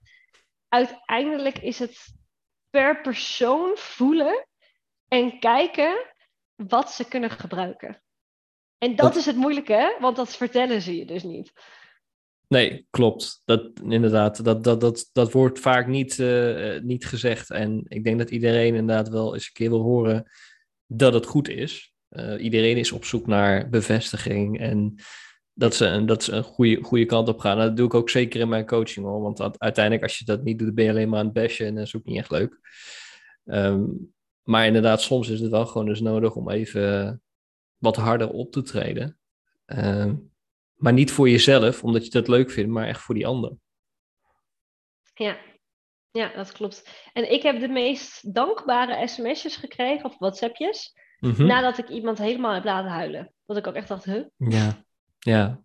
uiteindelijk 0.68 1.58
is 1.58 1.80
het 1.80 2.14
per 2.70 3.02
persoon 3.02 3.72
voelen 3.76 4.48
en 5.08 5.40
kijken 5.40 6.14
wat 6.56 6.92
ze 6.92 7.08
kunnen 7.08 7.30
gebruiken. 7.30 8.02
En 8.78 8.96
dat, 8.96 9.16
is 9.16 9.26
het 9.26 9.36
moeilijke, 9.36 9.74
hè? 9.74 10.00
want 10.00 10.16
dat 10.16 10.36
vertellen 10.36 10.82
ze 10.82 10.98
je 10.98 11.06
dus 11.06 11.24
niet. 11.24 11.52
Nee, 12.48 12.88
klopt. 12.90 13.42
Dat, 13.46 13.80
inderdaad, 13.84 14.44
dat, 14.44 14.64
dat, 14.64 14.82
dat, 14.82 15.10
dat 15.12 15.32
wordt 15.32 15.60
vaak 15.60 15.88
niet, 15.88 16.18
uh, 16.18 16.80
niet 16.80 17.06
gezegd. 17.06 17.50
En 17.50 17.86
ik 17.88 18.04
denk 18.04 18.18
dat 18.18 18.30
iedereen 18.30 18.76
inderdaad 18.76 19.10
wel 19.10 19.34
eens 19.34 19.46
een 19.46 19.54
keer 19.54 19.70
wil 19.70 19.82
horen 19.82 20.32
dat 20.86 21.14
het 21.14 21.26
goed 21.26 21.50
is. 21.50 21.91
Uh, 22.12 22.44
iedereen 22.44 22.78
is 22.78 22.92
op 22.92 23.06
zoek 23.06 23.28
naar 23.28 23.70
bevestiging 23.70 24.60
en 24.60 24.96
dat 25.54 25.76
ze, 25.76 26.06
dat 26.06 26.24
ze 26.24 26.32
een 26.32 26.44
goede, 26.44 26.84
goede 26.84 27.06
kant 27.06 27.28
op 27.28 27.40
gaan. 27.40 27.58
Dat 27.58 27.78
doe 27.78 27.86
ik 27.86 27.94
ook 27.94 28.10
zeker 28.10 28.40
in 28.40 28.50
mijn 28.50 28.66
coaching 28.66 29.06
hoor. 29.06 29.22
Want 29.22 29.38
dat, 29.38 29.60
uiteindelijk, 29.60 30.04
als 30.04 30.18
je 30.18 30.26
dat 30.26 30.44
niet 30.44 30.60
doet, 30.60 30.76
ben 30.76 30.84
je 30.84 30.90
alleen 30.90 31.10
maar 31.10 31.20
aan 31.20 31.26
het 31.26 31.34
bashen 31.34 31.66
en 31.66 31.76
dat 31.76 31.86
is 31.86 31.96
ook 31.96 32.06
niet 32.06 32.18
echt 32.18 32.32
leuk. 32.32 32.60
Um, 33.46 34.14
maar 34.44 34.66
inderdaad, 34.66 35.02
soms 35.02 35.30
is 35.30 35.40
het 35.40 35.52
wel 35.52 35.66
gewoon 35.66 35.88
dus 35.88 36.02
nodig 36.02 36.36
om 36.36 36.50
even 36.50 37.22
wat 37.78 37.96
harder 37.96 38.30
op 38.30 38.52
te 38.52 38.62
treden. 38.62 39.20
Um, 39.66 40.32
maar 40.74 40.94
niet 40.94 41.12
voor 41.12 41.30
jezelf, 41.30 41.84
omdat 41.84 42.06
je 42.06 42.12
dat 42.12 42.28
leuk 42.28 42.52
vindt, 42.52 42.72
maar 42.72 42.88
echt 42.88 43.02
voor 43.02 43.16
die 43.16 43.28
ander. 43.28 43.52
Ja, 45.14 45.38
ja 46.12 46.34
dat 46.36 46.52
klopt. 46.52 47.10
En 47.14 47.32
ik 47.32 47.42
heb 47.42 47.60
de 47.60 47.68
meest 47.68 48.34
dankbare 48.34 49.08
sms'jes 49.08 49.56
gekregen, 49.56 50.06
of 50.06 50.18
WhatsAppjes, 50.18 50.94
Mhm. 51.22 51.46
Nadat 51.46 51.78
ik 51.78 51.90
iemand 51.90 52.18
helemaal 52.18 52.54
heb 52.54 52.64
laten 52.64 52.92
huilen. 52.92 53.34
Dat 53.46 53.58
ik 53.58 53.68
ook 53.68 53.76
echt 53.76 53.88
dacht, 53.88 54.06
huh? 54.06 54.24
Ja, 54.38 54.86
ja. 55.20 55.64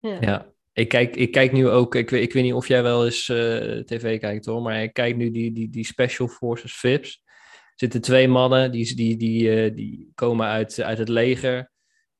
Ja. 0.00 0.16
ja. 0.20 0.54
Ik, 0.72 0.88
kijk, 0.88 1.16
ik 1.16 1.32
kijk 1.32 1.52
nu 1.52 1.68
ook, 1.68 1.94
ik 1.94 2.10
weet, 2.10 2.22
ik 2.22 2.32
weet 2.32 2.42
niet 2.42 2.52
of 2.52 2.68
jij 2.68 2.82
wel 2.82 3.04
eens 3.04 3.28
uh, 3.28 3.36
tv 3.78 4.20
kijkt 4.20 4.46
hoor, 4.46 4.62
maar 4.62 4.82
ik 4.82 4.92
kijk 4.92 5.16
nu 5.16 5.30
die, 5.30 5.52
die, 5.52 5.70
die 5.70 5.84
Special 5.84 6.28
Forces 6.28 6.76
VIPs. 6.76 7.22
Er 7.24 7.72
zitten 7.74 8.00
twee 8.00 8.28
mannen, 8.28 8.72
die, 8.72 8.94
die, 8.94 9.16
die, 9.16 9.68
uh, 9.68 9.76
die 9.76 10.10
komen 10.14 10.46
uit, 10.46 10.80
uit 10.80 10.98
het 10.98 11.08
leger. 11.08 11.70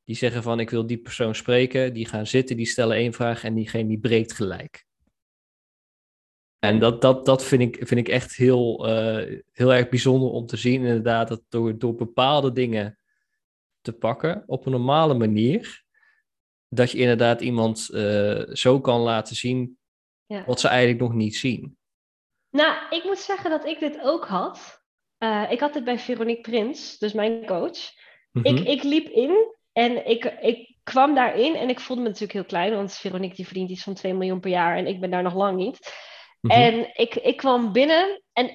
Die 0.04 0.16
zeggen 0.16 0.42
van, 0.42 0.60
ik 0.60 0.70
wil 0.70 0.86
die 0.86 0.98
persoon 0.98 1.34
spreken. 1.34 1.92
Die 1.92 2.06
gaan 2.06 2.26
zitten, 2.26 2.56
die 2.56 2.66
stellen 2.66 2.96
één 2.96 3.12
vraag 3.12 3.44
en 3.44 3.54
diegene 3.54 3.88
die 3.88 3.98
breekt 3.98 4.32
gelijk. 4.32 4.85
En 6.68 6.78
dat, 6.78 7.00
dat, 7.00 7.24
dat 7.26 7.44
vind, 7.44 7.62
ik, 7.62 7.76
vind 7.86 8.00
ik 8.00 8.08
echt 8.08 8.36
heel, 8.36 8.88
uh, 8.88 9.40
heel 9.52 9.74
erg 9.74 9.88
bijzonder 9.88 10.30
om 10.30 10.46
te 10.46 10.56
zien. 10.56 10.84
Inderdaad, 10.84 11.28
dat 11.28 11.42
door, 11.48 11.78
door 11.78 11.94
bepaalde 11.94 12.52
dingen 12.52 12.98
te 13.80 13.92
pakken 13.92 14.42
op 14.46 14.66
een 14.66 14.72
normale 14.72 15.14
manier, 15.14 15.84
dat 16.68 16.90
je 16.90 16.98
inderdaad 16.98 17.40
iemand 17.40 17.88
uh, 17.92 18.42
zo 18.52 18.80
kan 18.80 19.00
laten 19.00 19.36
zien 19.36 19.78
ja. 20.26 20.44
wat 20.46 20.60
ze 20.60 20.68
eigenlijk 20.68 21.00
nog 21.00 21.12
niet 21.12 21.36
zien. 21.36 21.76
Nou, 22.50 22.76
ik 22.90 23.04
moet 23.04 23.18
zeggen 23.18 23.50
dat 23.50 23.66
ik 23.66 23.78
dit 23.78 24.00
ook 24.02 24.26
had. 24.26 24.84
Uh, 25.18 25.50
ik 25.50 25.60
had 25.60 25.72
dit 25.72 25.84
bij 25.84 25.98
Veronique 25.98 26.50
Prins, 26.50 26.98
dus 26.98 27.12
mijn 27.12 27.46
coach. 27.46 27.78
ik, 28.32 28.52
mhm. 28.52 28.66
ik 28.66 28.82
liep 28.82 29.08
in 29.08 29.54
en 29.72 30.08
ik, 30.08 30.24
ik 30.24 30.76
kwam 30.82 31.14
daarin 31.14 31.54
en 31.54 31.68
ik 31.68 31.80
voelde 31.80 32.02
me 32.02 32.08
natuurlijk 32.08 32.34
heel 32.34 32.44
klein, 32.44 32.74
want 32.74 32.92
Veronique 32.92 33.36
die 33.36 33.44
verdient 33.44 33.70
iets 33.70 33.82
van 33.82 33.94
2 33.94 34.14
miljoen 34.14 34.40
per 34.40 34.50
jaar 34.50 34.76
en 34.76 34.86
ik 34.86 35.00
ben 35.00 35.10
daar 35.10 35.22
nog 35.22 35.34
lang 35.34 35.56
niet. 35.56 35.78
Mhm. 36.46 36.60
En 36.60 36.90
ik, 36.92 37.14
ik 37.14 37.36
kwam 37.36 37.72
binnen 37.72 38.22
en 38.32 38.50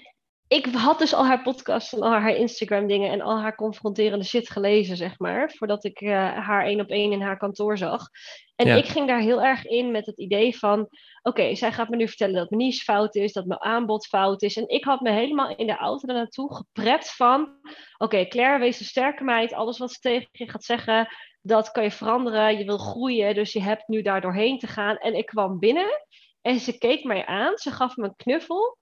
ik 0.52 0.66
had 0.66 1.00
dus 1.00 1.14
al 1.14 1.26
haar 1.26 1.42
podcast 1.42 1.94
en 1.94 2.02
al 2.02 2.12
haar 2.12 2.36
Instagram 2.36 2.88
dingen 2.88 3.12
en 3.12 3.22
al 3.22 3.40
haar 3.40 3.56
confronterende 3.56 4.26
shit 4.26 4.50
gelezen, 4.50 4.98
zeg 4.98 5.20
maar. 5.20 5.52
Voordat 5.58 5.84
ik 5.84 6.02
uh, 6.02 6.12
haar 6.48 6.66
één 6.66 6.80
op 6.80 6.90
één 6.90 7.12
in 7.12 7.22
haar 7.22 7.38
kantoor 7.38 7.78
zag. 7.78 8.10
En 8.56 8.78
ik 8.78 8.86
ging 8.86 9.08
daar 9.08 9.20
heel 9.20 9.42
erg 9.42 9.66
in 9.66 9.92
met 9.92 10.06
het 10.06 10.18
idee 10.18 10.58
van... 10.58 10.88
Oké, 11.22 11.56
zij 11.56 11.72
gaat 11.72 11.90
me 11.90 11.96
nu 11.96 12.08
vertellen 12.08 12.36
dat 12.36 12.50
mijn 12.50 12.62
niche 12.62 12.84
fout 12.84 13.16
is, 13.16 13.34
dat 13.34 13.46
mijn 13.46 13.62
aanbod 13.62 14.08
fout 14.08 14.42
is. 14.42 14.58
En 14.58 14.70
ik 14.70 14.84
had 14.84 15.02
me 15.02 15.12
helemaal 15.12 15.56
in 15.56 15.68
de 15.68 15.78
auto 15.78 16.14
naartoe 16.14 16.56
gepret 16.56 17.10
van... 17.10 17.50
Oké, 17.98 18.28
Claire, 18.28 18.60
wees 18.60 18.80
een 18.80 18.86
sterke 18.86 19.24
meid. 19.24 19.54
Alles 19.54 19.78
wat 19.78 19.92
ze 19.92 20.00
tegen 20.00 20.28
je 20.32 20.50
gaat 20.50 20.64
zeggen, 20.64 21.08
dat 21.42 21.72
kan 21.72 21.84
je 21.84 21.92
veranderen. 21.92 22.58
Je 22.58 22.66
wil 22.66 22.78
groeien, 22.78 23.36
dus 23.36 23.54
je 23.54 23.62
hebt 23.62 23.88
nu 23.88 24.02
daar 24.02 24.22
doorheen 24.22 24.60
te 24.60 24.68
gaan. 24.68 24.98
En 24.98 25.14
ik 25.14 25.26
kwam 25.26 25.60
binnen 25.60 26.06
en 26.42 26.60
ze 26.60 26.78
keek 26.78 27.04
mij 27.04 27.26
aan. 27.26 27.58
Ze 27.58 27.72
gaf 27.72 27.96
me 27.96 28.04
een 28.04 28.16
knuffel. 28.16 28.78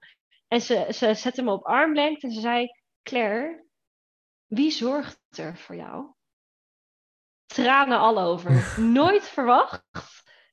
En 0.47 0.62
ze, 0.62 0.88
ze 0.93 1.14
zette 1.14 1.41
me 1.41 1.51
op 1.51 1.66
armlengte 1.66 2.28
en 2.28 2.34
ze 2.34 2.41
zei: 2.41 2.68
Claire, 3.03 3.66
wie 4.45 4.72
zorgt 4.72 5.20
er 5.38 5.57
voor 5.57 5.76
jou? 5.76 6.14
Tranen 7.45 7.99
al 7.99 8.20
over. 8.20 8.74
nooit 8.82 9.28
verwacht. 9.28 9.84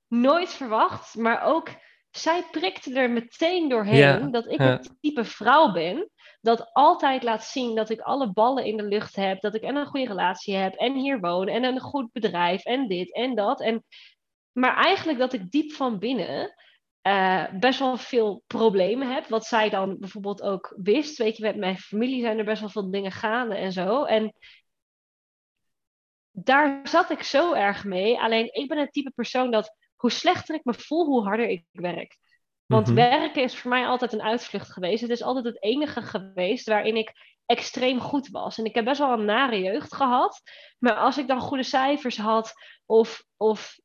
Nooit 0.09 0.53
verwacht. 0.53 1.15
Maar 1.15 1.43
ook 1.43 1.69
zij 2.11 2.45
prikte 2.51 2.95
er 2.95 3.11
meteen 3.11 3.69
doorheen 3.69 4.31
dat 4.31 4.47
ik 4.47 4.59
het 4.59 4.97
type 5.01 5.25
vrouw 5.25 5.73
ben 5.73 6.11
dat 6.47 6.71
altijd 6.73 7.23
laat 7.23 7.45
zien 7.45 7.75
dat 7.75 7.91
ik 7.91 8.01
alle 8.01 8.33
ballen 8.33 8.65
in 8.65 8.77
de 8.77 8.83
lucht 8.83 9.17
heb, 9.17 9.41
dat 9.41 9.55
ik 9.55 9.63
en 9.63 9.77
een 9.77 9.87
goede 9.87 10.07
relatie 10.07 10.55
heb 10.55 10.75
en 10.75 10.95
hier 10.95 11.21
woon 11.21 11.49
en 11.49 11.65
een 11.65 11.81
goed 11.81 12.13
bedrijf 12.13 12.65
en 12.65 12.89
dit 12.89 13.15
en 13.15 13.35
dat. 13.35 13.61
En, 13.61 13.85
maar 14.53 14.77
eigenlijk 14.77 15.19
dat 15.19 15.33
ik 15.33 15.51
diep 15.51 15.73
van 15.73 15.99
binnen 15.99 16.55
uh, 17.07 17.45
best 17.53 17.79
wel 17.79 17.97
veel 17.97 18.43
problemen 18.47 19.13
heb. 19.13 19.27
Wat 19.27 19.45
zij 19.45 19.71
dan 19.71 19.97
bijvoorbeeld 19.99 20.43
ook 20.43 20.75
wist. 20.77 21.19
Weet 21.19 21.37
je, 21.37 21.43
met 21.43 21.57
mijn 21.57 21.79
familie 21.79 22.21
zijn 22.21 22.39
er 22.39 22.45
best 22.45 22.61
wel 22.61 22.71
veel 22.71 22.91
dingen 22.91 23.13
gaande 23.13 23.55
en 23.55 23.73
zo. 23.73 24.05
En 24.05 24.33
daar 26.31 26.81
zat 26.89 27.11
ik 27.11 27.23
zo 27.23 27.53
erg 27.53 27.85
mee. 27.85 28.21
Alleen 28.21 28.55
ik 28.55 28.69
ben 28.69 28.79
het 28.79 28.93
type 28.93 29.11
persoon 29.15 29.51
dat 29.51 29.77
hoe 29.97 30.11
slechter 30.11 30.55
ik 30.55 30.65
me 30.65 30.75
voel, 30.75 31.05
hoe 31.07 31.25
harder 31.25 31.49
ik 31.49 31.65
werk. 31.71 32.19
Want 32.67 32.87
mhm. 32.87 32.97
werken 32.97 33.43
is 33.43 33.59
voor 33.59 33.71
mij 33.71 33.87
altijd 33.87 34.13
een 34.13 34.23
uitvlucht 34.23 34.73
geweest. 34.73 35.01
Het 35.03 35.11
is 35.11 35.23
altijd 35.23 35.45
het 35.45 35.63
enige 35.63 36.03
geweest 36.03 36.67
waarin 36.67 36.97
ik 36.97 37.13
extreem 37.47 38.01
goed 38.01 38.29
was. 38.29 38.59
En 38.59 38.65
ik 38.65 38.75
heb 38.75 38.85
best 38.85 38.99
wel 38.99 39.13
een 39.13 39.25
nare 39.25 39.61
jeugd 39.61 39.95
gehad. 39.95 40.41
Maar 40.79 40.95
als 40.95 41.19
ik 41.19 41.27
dan 41.27 41.41
goede 41.41 41.63
cijfers 41.63 42.17
had 42.17 42.53
of, 42.87 43.25
of 43.37 43.79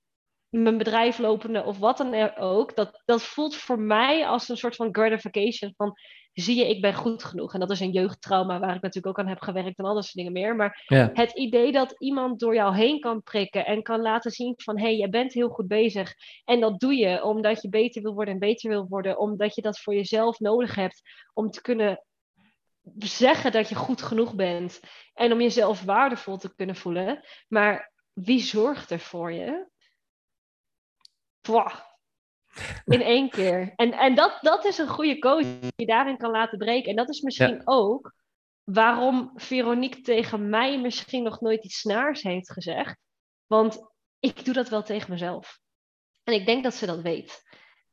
mijn 0.52 0.78
bedrijf 0.78 1.18
lopende 1.18 1.64
of 1.64 1.78
wat 1.78 1.98
dan 1.98 2.38
ook, 2.38 2.76
dat, 2.76 3.02
dat 3.06 3.24
voelt 3.24 3.56
voor 3.56 3.80
mij 3.80 4.28
als 4.28 4.50
een 4.50 4.58
soort 4.58 4.76
van 4.76 4.96
gratification 4.96 5.74
van 5.78 5.98
zie 6.34 6.56
je, 6.56 6.70
ik 6.70 6.82
ben 6.82 6.94
goed 6.94 7.24
genoeg. 7.24 7.54
En 7.54 7.60
dat 7.60 7.72
is 7.72 7.80
een 7.80 7.92
jeugdtrauma 7.92 8.60
waar 8.60 8.76
ik 8.76 8.82
natuurlijk 8.82 9.18
ook 9.18 9.26
aan 9.26 9.32
heb 9.32 9.42
gewerkt 9.42 9.78
en 9.78 9.86
al 9.86 9.94
dat 9.94 10.04
soort 10.04 10.16
dingen 10.16 10.32
meer. 10.32 10.56
Maar 10.56 10.84
het 11.14 11.32
idee 11.32 11.72
dat 11.72 11.96
iemand 11.98 12.40
door 12.40 12.56
jou 12.56 12.76
heen 12.76 13.00
kan 13.00 13.24
prikken 13.24 13.66
en 13.66 13.84
kan 13.84 14.02
laten 14.02 14.32
zien 14.32 14.54
van 14.58 14.78
hé, 14.78 14.84
hey, 14.84 14.96
jij 14.96 15.10
bent 15.10 15.34
heel 15.34 15.50
goed 15.50 15.68
bezig. 15.68 16.14
En 16.46 16.60
dat 16.60 16.80
doe 16.80 16.96
je 16.96 17.24
omdat 17.24 17.62
je 17.62 17.70
beter 17.70 18.02
wil 18.02 18.14
worden 18.14 18.34
en 18.34 18.40
beter 18.40 18.70
wil 18.70 18.88
worden, 18.88 19.20
omdat 19.20 19.56
je 19.56 19.62
dat 19.62 19.80
voor 19.80 19.94
jezelf 19.94 20.40
nodig 20.40 20.76
hebt 20.76 21.02
om 21.34 21.50
te 21.50 21.62
kunnen 21.62 22.04
zeggen 22.98 23.52
dat 23.52 23.70
je 23.70 23.76
goed 23.76 24.02
genoeg 24.02 24.36
bent 24.36 24.80
en 25.14 25.32
om 25.32 25.42
jezelf 25.42 25.84
waardevol 25.84 26.38
te 26.38 26.56
kunnen 26.56 26.76
voelen. 26.76 27.24
Maar 27.48 27.92
wie 28.14 28.40
zorgt 28.40 28.92
er 28.92 29.00
voor 29.00 29.32
je? 29.32 29.70
In 32.86 33.02
één 33.02 33.30
keer. 33.30 33.74
En, 33.76 33.92
en 33.92 34.16
dat, 34.16 34.38
dat 34.42 34.66
is 34.66 34.78
een 34.78 34.88
goede 34.88 35.20
coach 35.20 35.60
die 35.60 35.72
je 35.76 35.86
daarin 35.86 36.18
kan 36.18 36.32
laten 36.32 36.58
breken. 36.58 36.90
En 36.90 36.96
dat 36.96 37.10
is 37.10 37.22
misschien 37.22 37.62
ook 37.66 38.14
waarom 38.64 39.32
Veronique 39.36 40.02
tegen 40.02 40.50
mij 40.50 40.80
misschien 40.80 41.24
nog 41.24 41.42
nooit 41.42 41.64
iets 41.64 41.80
snaars 41.80 42.22
heeft 42.22 42.52
gezegd. 42.52 42.98
Want 43.48 43.92
ik 44.20 44.46
doe 44.46 44.54
dat 44.54 44.70
wel 44.70 44.84
tegen 44.84 45.12
mezelf. 45.12 45.60
En 46.24 46.34
ik 46.34 46.46
denk 46.46 46.64
dat 46.64 46.74
ze 46.74 46.86
dat 46.86 47.02
weet. 47.02 47.42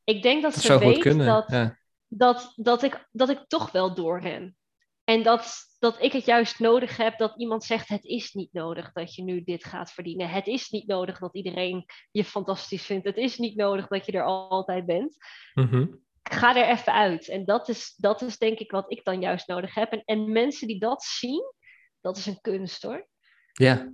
Ik 0.05 0.23
denk 0.23 0.43
dat, 0.43 0.55
ze 0.55 0.79
weet 0.79 1.19
dat, 1.19 1.75
dat, 2.09 2.53
dat, 2.57 2.83
ik, 2.83 3.09
dat 3.11 3.29
ik 3.29 3.45
toch 3.47 3.71
wel 3.71 3.95
doorren. 3.95 4.57
En 5.05 5.23
dat, 5.23 5.68
dat 5.79 6.03
ik 6.03 6.13
het 6.13 6.25
juist 6.25 6.59
nodig 6.59 6.97
heb 6.97 7.19
dat 7.19 7.35
iemand 7.37 7.65
zegt: 7.65 7.89
Het 7.89 8.05
is 8.05 8.33
niet 8.33 8.53
nodig 8.53 8.93
dat 8.93 9.15
je 9.15 9.23
nu 9.23 9.43
dit 9.43 9.65
gaat 9.65 9.93
verdienen. 9.93 10.31
Het 10.31 10.47
is 10.47 10.69
niet 10.69 10.87
nodig 10.87 11.19
dat 11.19 11.35
iedereen 11.35 11.85
je 12.11 12.25
fantastisch 12.25 12.85
vindt. 12.85 13.07
Het 13.07 13.17
is 13.17 13.39
niet 13.39 13.57
nodig 13.57 13.87
dat 13.87 14.07
je 14.07 14.13
er 14.13 14.25
altijd 14.25 14.87
bent. 14.87 15.17
Mm 15.55 16.07
Ga 16.31 16.57
er 16.57 16.69
even 16.69 16.93
uit. 16.93 17.29
En 17.29 17.45
dat 17.45 17.69
is, 17.69 17.95
dat 17.97 18.23
is 18.23 18.39
denk 18.39 18.59
ik 18.59 18.71
wat 18.71 18.93
ik 18.93 19.05
dan 19.05 19.21
juist 19.21 19.49
nodig 19.49 19.75
heb. 19.75 19.93
En, 19.93 20.03
en 20.05 20.33
mensen 20.33 20.67
die 20.67 20.79
dat 20.81 21.03
zien, 21.03 21.53
dat 22.01 22.17
is 22.17 22.27
een 22.27 22.41
kunst 22.41 22.83
hoor. 22.83 23.09
Ja, 23.53 23.93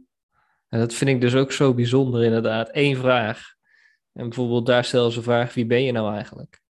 en 0.68 0.78
dat 0.78 0.94
vind 0.94 1.10
ik 1.10 1.20
dus 1.20 1.34
ook 1.34 1.52
zo 1.52 1.74
bijzonder 1.74 2.24
inderdaad. 2.24 2.68
Eén 2.72 2.96
vraag. 2.96 3.54
En 4.12 4.28
bijvoorbeeld 4.28 4.66
daar 4.66 4.84
stel 4.84 5.10
ze 5.10 5.22
vraag: 5.22 5.54
Wie 5.54 5.66
ben 5.66 5.82
je 5.82 5.92
nou 5.92 6.14
eigenlijk? 6.14 6.60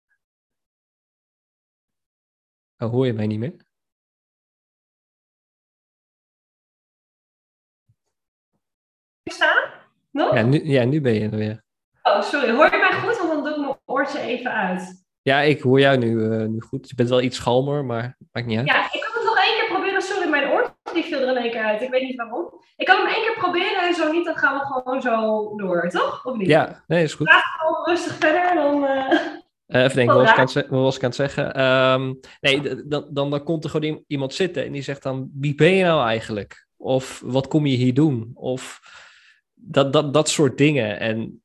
Oh, 2.77 2.89
hoor 2.89 3.05
je 3.05 3.13
mij 3.13 3.27
niet 3.27 3.39
meer? 3.39 3.64
Nog? 10.15 10.33
Ja 10.33 10.41
nu, 10.41 10.61
ja, 10.63 10.83
nu 10.83 11.01
ben 11.01 11.13
je 11.13 11.29
er 11.29 11.37
weer. 11.37 11.63
Oh, 12.03 12.21
sorry. 12.21 12.51
Hoor 12.51 12.71
je 12.71 12.77
mij 12.77 12.99
goed? 12.99 13.17
Want 13.17 13.29
dan 13.29 13.43
doe 13.43 13.51
ik 13.51 13.59
mijn 13.59 13.77
oortje 13.85 14.19
even 14.19 14.51
uit. 14.51 15.03
Ja, 15.21 15.41
ik 15.41 15.61
hoor 15.61 15.79
jou 15.79 15.97
nu, 15.97 16.11
uh, 16.15 16.45
nu 16.45 16.61
goed. 16.61 16.89
Je 16.89 16.95
bent 16.95 17.09
wel 17.09 17.21
iets 17.21 17.37
schalmer, 17.37 17.85
maar 17.85 18.17
maakt 18.31 18.47
niet 18.47 18.57
uit. 18.57 18.67
Ja, 18.67 18.85
ik 18.93 19.01
kan 19.01 19.13
het 19.13 19.23
nog 19.23 19.37
één 19.37 19.59
keer 19.59 19.67
proberen. 19.67 20.01
Sorry, 20.01 20.29
mijn 20.29 20.51
oortje 20.51 20.93
die 20.93 21.03
viel 21.03 21.19
er 21.19 21.27
in 21.27 21.43
één 21.43 21.51
keer 21.51 21.63
uit. 21.63 21.81
Ik 21.81 21.89
weet 21.89 22.01
niet 22.01 22.15
waarom. 22.15 22.61
Ik 22.75 22.85
kan 22.85 22.97
hem 22.97 23.07
één 23.07 23.23
keer 23.23 23.35
proberen 23.37 23.87
en 23.87 23.93
zo 23.93 24.11
niet, 24.11 24.25
dan 24.25 24.37
gaan 24.37 24.59
we 24.59 24.65
gewoon 24.65 25.01
zo 25.01 25.55
door, 25.55 25.89
toch? 25.89 26.25
Of 26.25 26.37
niet? 26.37 26.47
Ja, 26.47 26.83
nee, 26.87 27.03
is 27.03 27.13
goed. 27.13 27.27
Laat 27.27 27.43
gewoon 27.43 27.85
rustig 27.85 28.15
verder, 28.15 28.55
dan... 28.55 28.83
Uh... 28.83 29.11
Uh, 29.67 29.83
even 29.83 29.95
denken, 29.95 30.15
wat 30.15 30.35
was, 30.69 30.95
ik 30.95 31.03
aan 31.03 31.09
het 31.09 31.15
zeggen? 31.15 31.61
Um, 31.61 32.19
nee, 32.41 32.85
dan, 32.87 33.07
dan, 33.09 33.29
dan 33.29 33.43
komt 33.43 33.63
er 33.63 33.69
gewoon 33.69 34.03
iemand 34.07 34.33
zitten 34.33 34.65
en 34.65 34.71
die 34.71 34.81
zegt 34.81 35.03
dan: 35.03 35.29
Wie 35.33 35.55
ben 35.55 35.71
je 35.71 35.83
nou 35.83 36.07
eigenlijk? 36.07 36.67
Of 36.77 37.21
wat 37.25 37.47
kom 37.47 37.65
je 37.65 37.75
hier 37.75 37.93
doen? 37.93 38.31
Of 38.33 38.79
dat, 39.55 39.93
dat, 39.93 40.13
dat 40.13 40.29
soort 40.29 40.57
dingen. 40.57 40.99
En 40.99 41.43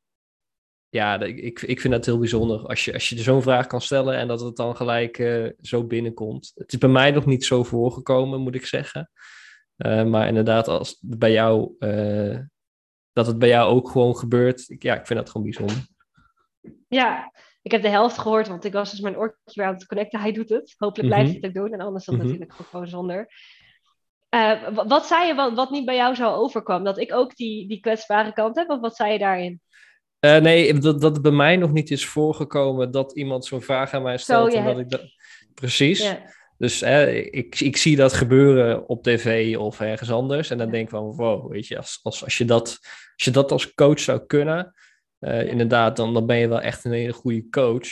ja, 0.88 1.20
ik, 1.20 1.62
ik 1.62 1.80
vind 1.80 1.92
dat 1.92 2.06
heel 2.06 2.18
bijzonder 2.18 2.66
als 2.66 2.84
je, 2.84 2.92
als 2.92 3.08
je 3.08 3.18
zo'n 3.18 3.42
vraag 3.42 3.66
kan 3.66 3.80
stellen 3.80 4.16
en 4.16 4.28
dat 4.28 4.40
het 4.40 4.56
dan 4.56 4.76
gelijk 4.76 5.18
uh, 5.18 5.48
zo 5.61 5.84
binnenkomt. 5.84 6.52
Het 6.54 6.72
is 6.72 6.78
bij 6.78 6.88
mij 6.88 7.11
nog 7.11 7.26
niet 7.26 7.44
zo 7.44 7.64
voorgekomen, 7.64 8.40
moet 8.40 8.54
ik 8.54 8.66
zeggen. 8.66 9.11
Uh, 9.76 10.04
maar 10.04 10.28
inderdaad, 10.28 10.68
als 10.68 10.98
bij 11.00 11.32
jou, 11.32 11.74
uh, 11.78 12.38
dat 13.12 13.26
het 13.26 13.38
bij 13.38 13.48
jou 13.48 13.70
ook 13.70 13.90
gewoon 13.90 14.16
gebeurt, 14.16 14.68
ik, 14.68 14.82
ja, 14.82 14.98
ik 14.98 15.06
vind 15.06 15.18
dat 15.18 15.30
gewoon 15.30 15.46
bijzonder. 15.46 15.86
Ja, 16.88 17.32
ik 17.62 17.70
heb 17.70 17.82
de 17.82 17.88
helft 17.88 18.18
gehoord, 18.18 18.48
want 18.48 18.64
ik 18.64 18.72
was 18.72 18.90
dus 18.90 19.00
mijn 19.00 19.16
oortje 19.16 19.40
weer 19.44 19.66
aan 19.66 19.74
het 19.74 19.86
connecten. 19.86 20.20
Hij 20.20 20.32
doet 20.32 20.48
het. 20.48 20.74
Hopelijk 20.78 21.08
blijft 21.08 21.30
hij 21.30 21.38
het 21.40 21.46
ook 21.46 21.64
doen 21.64 21.72
en 21.72 21.80
anders 21.80 22.04
dan 22.04 22.14
mm 22.14 22.22
natuurlijk 22.22 22.52
gewoon 22.52 22.88
zonder. 22.88 23.28
Uh, 24.31 24.68
wat 24.87 25.07
zei 25.07 25.26
je 25.26 25.35
wat, 25.35 25.55
wat 25.55 25.70
niet 25.70 25.85
bij 25.85 25.97
jou 25.97 26.14
zou 26.14 26.35
overkomen? 26.35 26.85
Dat 26.85 26.99
ik 26.99 27.14
ook 27.14 27.37
die, 27.37 27.68
die 27.68 27.81
kwetsbare 27.81 28.33
kant 28.33 28.57
heb? 28.57 28.68
Of 28.68 28.81
wat 28.81 28.97
zei 28.97 29.12
je 29.12 29.18
daarin? 29.18 29.61
Uh, 30.20 30.37
nee, 30.37 30.78
dat, 30.78 31.01
dat 31.01 31.12
het 31.12 31.22
bij 31.22 31.33
mij 31.33 31.57
nog 31.57 31.72
niet 31.72 31.91
is 31.91 32.07
voorgekomen 32.07 32.91
dat 32.91 33.12
iemand 33.12 33.45
zo'n 33.45 33.62
vraag 33.62 33.93
aan 33.93 34.03
mij 34.03 34.16
stelt. 34.16 34.55
en 34.55 34.64
dat 34.64 34.78
ik 34.78 34.91
dat... 34.91 35.03
Precies. 35.55 36.14
Dus 36.59 36.83
ik, 36.83 37.61
ik 37.61 37.76
zie 37.76 37.97
dat 37.97 38.12
gebeuren 38.12 38.89
op 38.89 39.03
tv 39.03 39.57
of 39.57 39.81
ergens 39.81 40.11
anders. 40.11 40.51
En 40.51 40.59
dan 40.59 40.70
denk 40.70 40.85
ik 40.85 40.91
van, 40.91 41.16
wow, 41.16 41.51
weet 41.51 41.66
je, 41.66 41.76
als, 41.76 42.01
als, 42.03 42.24
als, 42.24 42.39
je, 42.39 42.45
dat, 42.45 42.78
als 43.14 43.24
je 43.24 43.31
dat 43.31 43.53
als 43.53 43.74
coach 43.74 44.01
zou 44.01 44.26
kunnen, 44.26 44.74
uh, 45.20 45.47
inderdaad, 45.47 45.97
dan, 45.97 46.14
dan 46.14 46.26
ben 46.26 46.37
je 46.37 46.49
wel 46.49 46.61
echt 46.61 46.85
een 46.85 46.93
hele 46.93 47.12
goede 47.12 47.49
coach. 47.49 47.89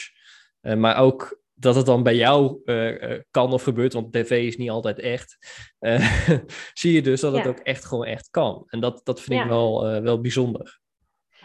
maar 0.61 0.97
ook 0.97 1.41
dat 1.59 1.75
het 1.75 1.87
dan 1.87 2.03
bij 2.03 2.17
jou 2.17 2.61
uh, 2.65 3.19
kan 3.31 3.53
of 3.53 3.63
gebeurt, 3.63 3.93
want 3.93 4.13
tv 4.13 4.47
is 4.47 4.57
niet 4.57 4.71
altijd 4.71 4.99
echt, 4.99 5.39
uh, 5.81 6.19
zie 6.73 6.93
je 6.93 7.03
dus 7.03 7.21
dat 7.21 7.33
het 7.33 7.47
ook 7.47 7.59
echt 7.59 7.85
gewoon 7.85 8.05
echt 8.05 8.31
kan. 8.31 8.65
En 8.67 8.81
dat, 8.81 9.01
dat 9.05 9.21
vind 9.21 9.41
ik 9.41 9.47
wel, 9.47 10.01
wel 10.03 10.21
bijzonder. 10.21 10.81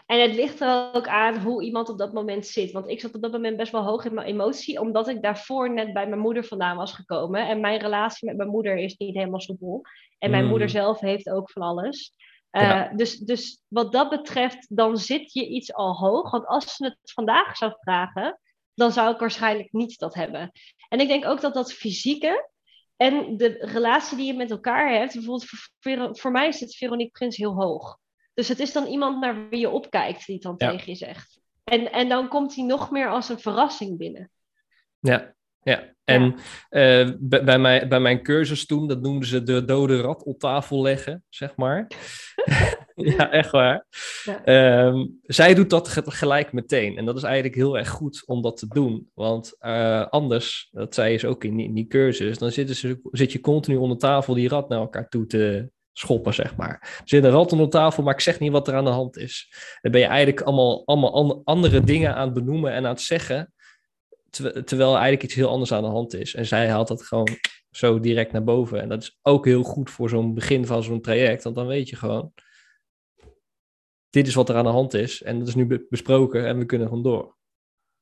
En 0.05 0.21
het 0.21 0.35
ligt 0.35 0.61
er 0.61 0.89
ook 0.93 1.07
aan 1.07 1.37
hoe 1.37 1.63
iemand 1.63 1.89
op 1.89 1.97
dat 1.97 2.13
moment 2.13 2.47
zit. 2.47 2.71
Want 2.71 2.89
ik 2.89 2.99
zat 2.99 3.15
op 3.15 3.21
dat 3.21 3.31
moment 3.31 3.57
best 3.57 3.71
wel 3.71 3.83
hoog 3.83 4.05
in 4.05 4.13
mijn 4.13 4.27
emotie, 4.27 4.79
omdat 4.79 5.07
ik 5.07 5.21
daarvoor 5.21 5.73
net 5.73 5.93
bij 5.93 6.07
mijn 6.07 6.21
moeder 6.21 6.43
vandaan 6.43 6.77
was 6.77 6.93
gekomen. 6.93 7.47
En 7.47 7.59
mijn 7.59 7.79
relatie 7.79 8.27
met 8.27 8.37
mijn 8.37 8.49
moeder 8.49 8.77
is 8.77 8.97
niet 8.97 9.15
helemaal 9.15 9.41
soepel. 9.41 9.81
En 10.19 10.31
mijn 10.31 10.47
moeder 10.47 10.67
mm. 10.67 10.73
zelf 10.73 10.99
heeft 10.99 11.29
ook 11.29 11.51
van 11.51 11.61
alles. 11.61 12.15
dus, 12.95 13.17
dus 13.17 13.61
wat 13.67 13.91
dat 13.91 14.09
betreft, 14.09 14.75
dan 14.75 14.97
zit 14.97 15.33
je 15.33 15.47
iets 15.47 15.73
al 15.73 15.93
hoog. 15.93 16.31
Want 16.31 16.45
als 16.45 16.75
ze 16.75 16.85
het 16.85 17.11
vandaag 17.13 17.57
zou 17.57 17.73
vragen, 17.79 18.39
dan 18.75 18.91
zou 18.91 19.13
ik 19.13 19.19
waarschijnlijk 19.19 19.71
niet 19.71 19.99
dat 19.99 20.13
hebben. 20.13 20.51
En 20.89 20.99
ik 20.99 21.07
denk 21.07 21.25
ook 21.25 21.41
dat 21.41 21.53
dat 21.53 21.73
fysieke 21.73 22.49
en 22.95 23.37
de 23.37 23.57
relatie 23.59 24.17
die 24.17 24.25
je 24.25 24.33
met 24.33 24.51
elkaar 24.51 24.91
hebt, 24.91 25.13
bijvoorbeeld 25.13 25.49
voor, 25.79 26.17
voor 26.17 26.31
mij 26.31 26.47
is 26.47 26.59
het 26.59 26.75
Veronique 26.75 27.11
Prins 27.11 27.37
heel 27.37 27.53
hoog. 27.53 27.97
Dus 28.33 28.47
het 28.47 28.59
is 28.59 28.71
dan 28.71 28.85
iemand 28.85 29.19
naar 29.19 29.49
wie 29.49 29.59
je 29.59 29.69
opkijkt 29.69 30.25
die 30.25 30.35
het 30.35 30.43
dan 30.43 30.57
tegen 30.57 30.91
je 30.91 30.95
zegt. 30.95 31.41
En, 31.63 31.91
en 31.91 32.09
dan 32.09 32.27
komt 32.27 32.55
hij 32.55 32.65
nog 32.65 32.91
meer 32.91 33.09
als 33.09 33.29
een 33.29 33.39
verrassing 33.39 33.97
binnen. 33.97 34.31
Ja, 34.99 35.33
Ja, 35.63 35.93
en 36.03 36.35
eh, 36.69 37.09
bij, 37.19 37.59
mijn, 37.59 37.89
bij 37.89 37.99
mijn 37.99 38.23
cursus 38.23 38.65
toen, 38.65 38.87
dat 38.87 39.01
noemden 39.01 39.27
ze 39.27 39.43
de 39.43 39.65
dode 39.65 40.01
rat 40.01 40.23
op 40.23 40.39
tafel 40.39 40.81
leggen, 40.81 41.23
zeg 41.29 41.55
maar. 41.55 41.87
ja, 43.17 43.31
echt 43.31 43.51
waar. 43.51 43.85
Ja. 44.23 44.43
Ehm, 44.43 45.05
zij 45.21 45.53
doet 45.53 45.69
dat 45.69 45.87
gelijk 45.89 46.53
meteen. 46.53 46.97
En 46.97 47.05
dat 47.05 47.17
is 47.17 47.23
eigenlijk 47.23 47.55
heel 47.55 47.77
erg 47.77 47.89
goed 47.89 48.23
om 48.25 48.41
dat 48.41 48.57
te 48.57 48.67
doen. 48.67 49.09
Want 49.13 49.55
uh, 49.61 50.07
anders, 50.07 50.69
dat 50.71 50.93
zei 50.93 51.17
ze 51.17 51.27
ook 51.27 51.43
in 51.43 51.55
die, 51.57 51.65
in 51.65 51.73
die 51.73 51.87
cursus, 51.87 52.37
dan 52.37 52.51
zitten 52.51 52.75
ze, 52.75 52.99
zit 53.11 53.31
je 53.31 53.39
continu 53.39 53.77
onder 53.77 53.97
tafel 53.97 54.33
die 54.33 54.47
rat 54.47 54.69
naar 54.69 54.79
elkaar 54.79 55.09
toe 55.09 55.25
te 55.25 55.71
schoppen, 55.93 56.33
zeg 56.33 56.55
maar. 56.55 56.79
Er 56.81 57.01
zit 57.05 57.23
een 57.23 57.29
rat 57.31 57.51
onder 57.51 57.69
tafel, 57.69 58.03
maar 58.03 58.13
ik 58.13 58.19
zeg 58.19 58.39
niet 58.39 58.51
wat 58.51 58.67
er 58.67 58.75
aan 58.75 58.85
de 58.85 58.89
hand 58.89 59.17
is. 59.17 59.53
Dan 59.81 59.91
ben 59.91 60.01
je 60.01 60.07
eigenlijk 60.07 60.41
allemaal, 60.41 60.85
allemaal 60.85 61.41
andere 61.43 61.81
dingen 61.83 62.15
aan 62.15 62.25
het 62.25 62.33
benoemen 62.33 62.71
en 62.71 62.83
aan 62.83 62.91
het 62.91 63.01
zeggen 63.01 63.53
terwijl 64.63 64.91
eigenlijk 64.91 65.23
iets 65.23 65.33
heel 65.33 65.49
anders 65.49 65.71
aan 65.71 65.83
de 65.83 65.89
hand 65.89 66.13
is. 66.13 66.35
En 66.35 66.45
zij 66.45 66.69
haalt 66.69 66.87
dat 66.87 67.03
gewoon 67.03 67.27
zo 67.71 67.99
direct 67.99 68.31
naar 68.31 68.43
boven. 68.43 68.81
En 68.81 68.89
dat 68.89 69.01
is 69.01 69.19
ook 69.21 69.45
heel 69.45 69.63
goed 69.63 69.89
voor 69.89 70.09
zo'n 70.09 70.33
begin 70.33 70.65
van 70.65 70.83
zo'n 70.83 71.01
traject, 71.01 71.43
want 71.43 71.55
dan 71.55 71.67
weet 71.67 71.89
je 71.89 71.95
gewoon, 71.95 72.33
dit 74.13 74.27
is 74.27 74.33
wat 74.33 74.49
er 74.49 74.55
aan 74.55 74.63
de 74.63 74.69
hand 74.69 74.93
is. 74.93 75.21
En 75.21 75.39
dat 75.39 75.47
is 75.47 75.55
nu 75.55 75.85
besproken 75.89 76.47
en 76.47 76.57
we 76.57 76.65
kunnen 76.65 76.87
gewoon 76.87 77.03
door. 77.03 77.35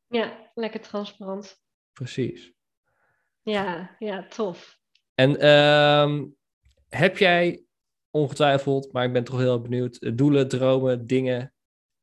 Ja, 0.07 0.51
lekker 0.53 0.79
transparant. 0.79 1.61
Precies. 1.93 2.53
Ja, 3.41 3.95
ja, 3.99 4.27
tof. 4.27 4.77
En 5.15 5.39
ehm, 5.39 6.25
heb 6.89 7.17
jij 7.17 7.63
ongetwijfeld, 8.09 8.91
maar 8.91 9.05
ik 9.05 9.13
ben 9.13 9.23
toch 9.23 9.37
heel 9.37 9.61
benieuwd, 9.61 10.17
doelen, 10.17 10.47
dromen, 10.47 11.07
dingen 11.07 11.53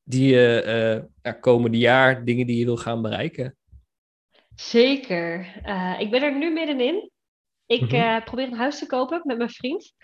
die 0.02 0.34
je 0.34 1.09
uh, 1.22 1.32
komende 1.40 1.78
jaar, 1.78 2.24
dingen 2.24 2.46
die 2.46 2.59
je 2.59 2.64
wil 2.64 2.76
gaan 2.76 3.02
bereiken? 3.02 3.56
Zeker. 4.54 5.61
Uh, 5.64 5.96
ik 5.98 6.11
ben 6.11 6.22
er 6.22 6.38
nu 6.38 6.52
middenin. 6.52 7.11
Ik 7.66 7.80
mm 7.80 8.22
probeer 8.24 8.46
een 8.46 8.54
huis 8.54 8.78
te 8.78 8.86
kopen 8.86 9.20
met 9.24 9.38
mijn 9.38 9.50
vriend. 9.50 9.94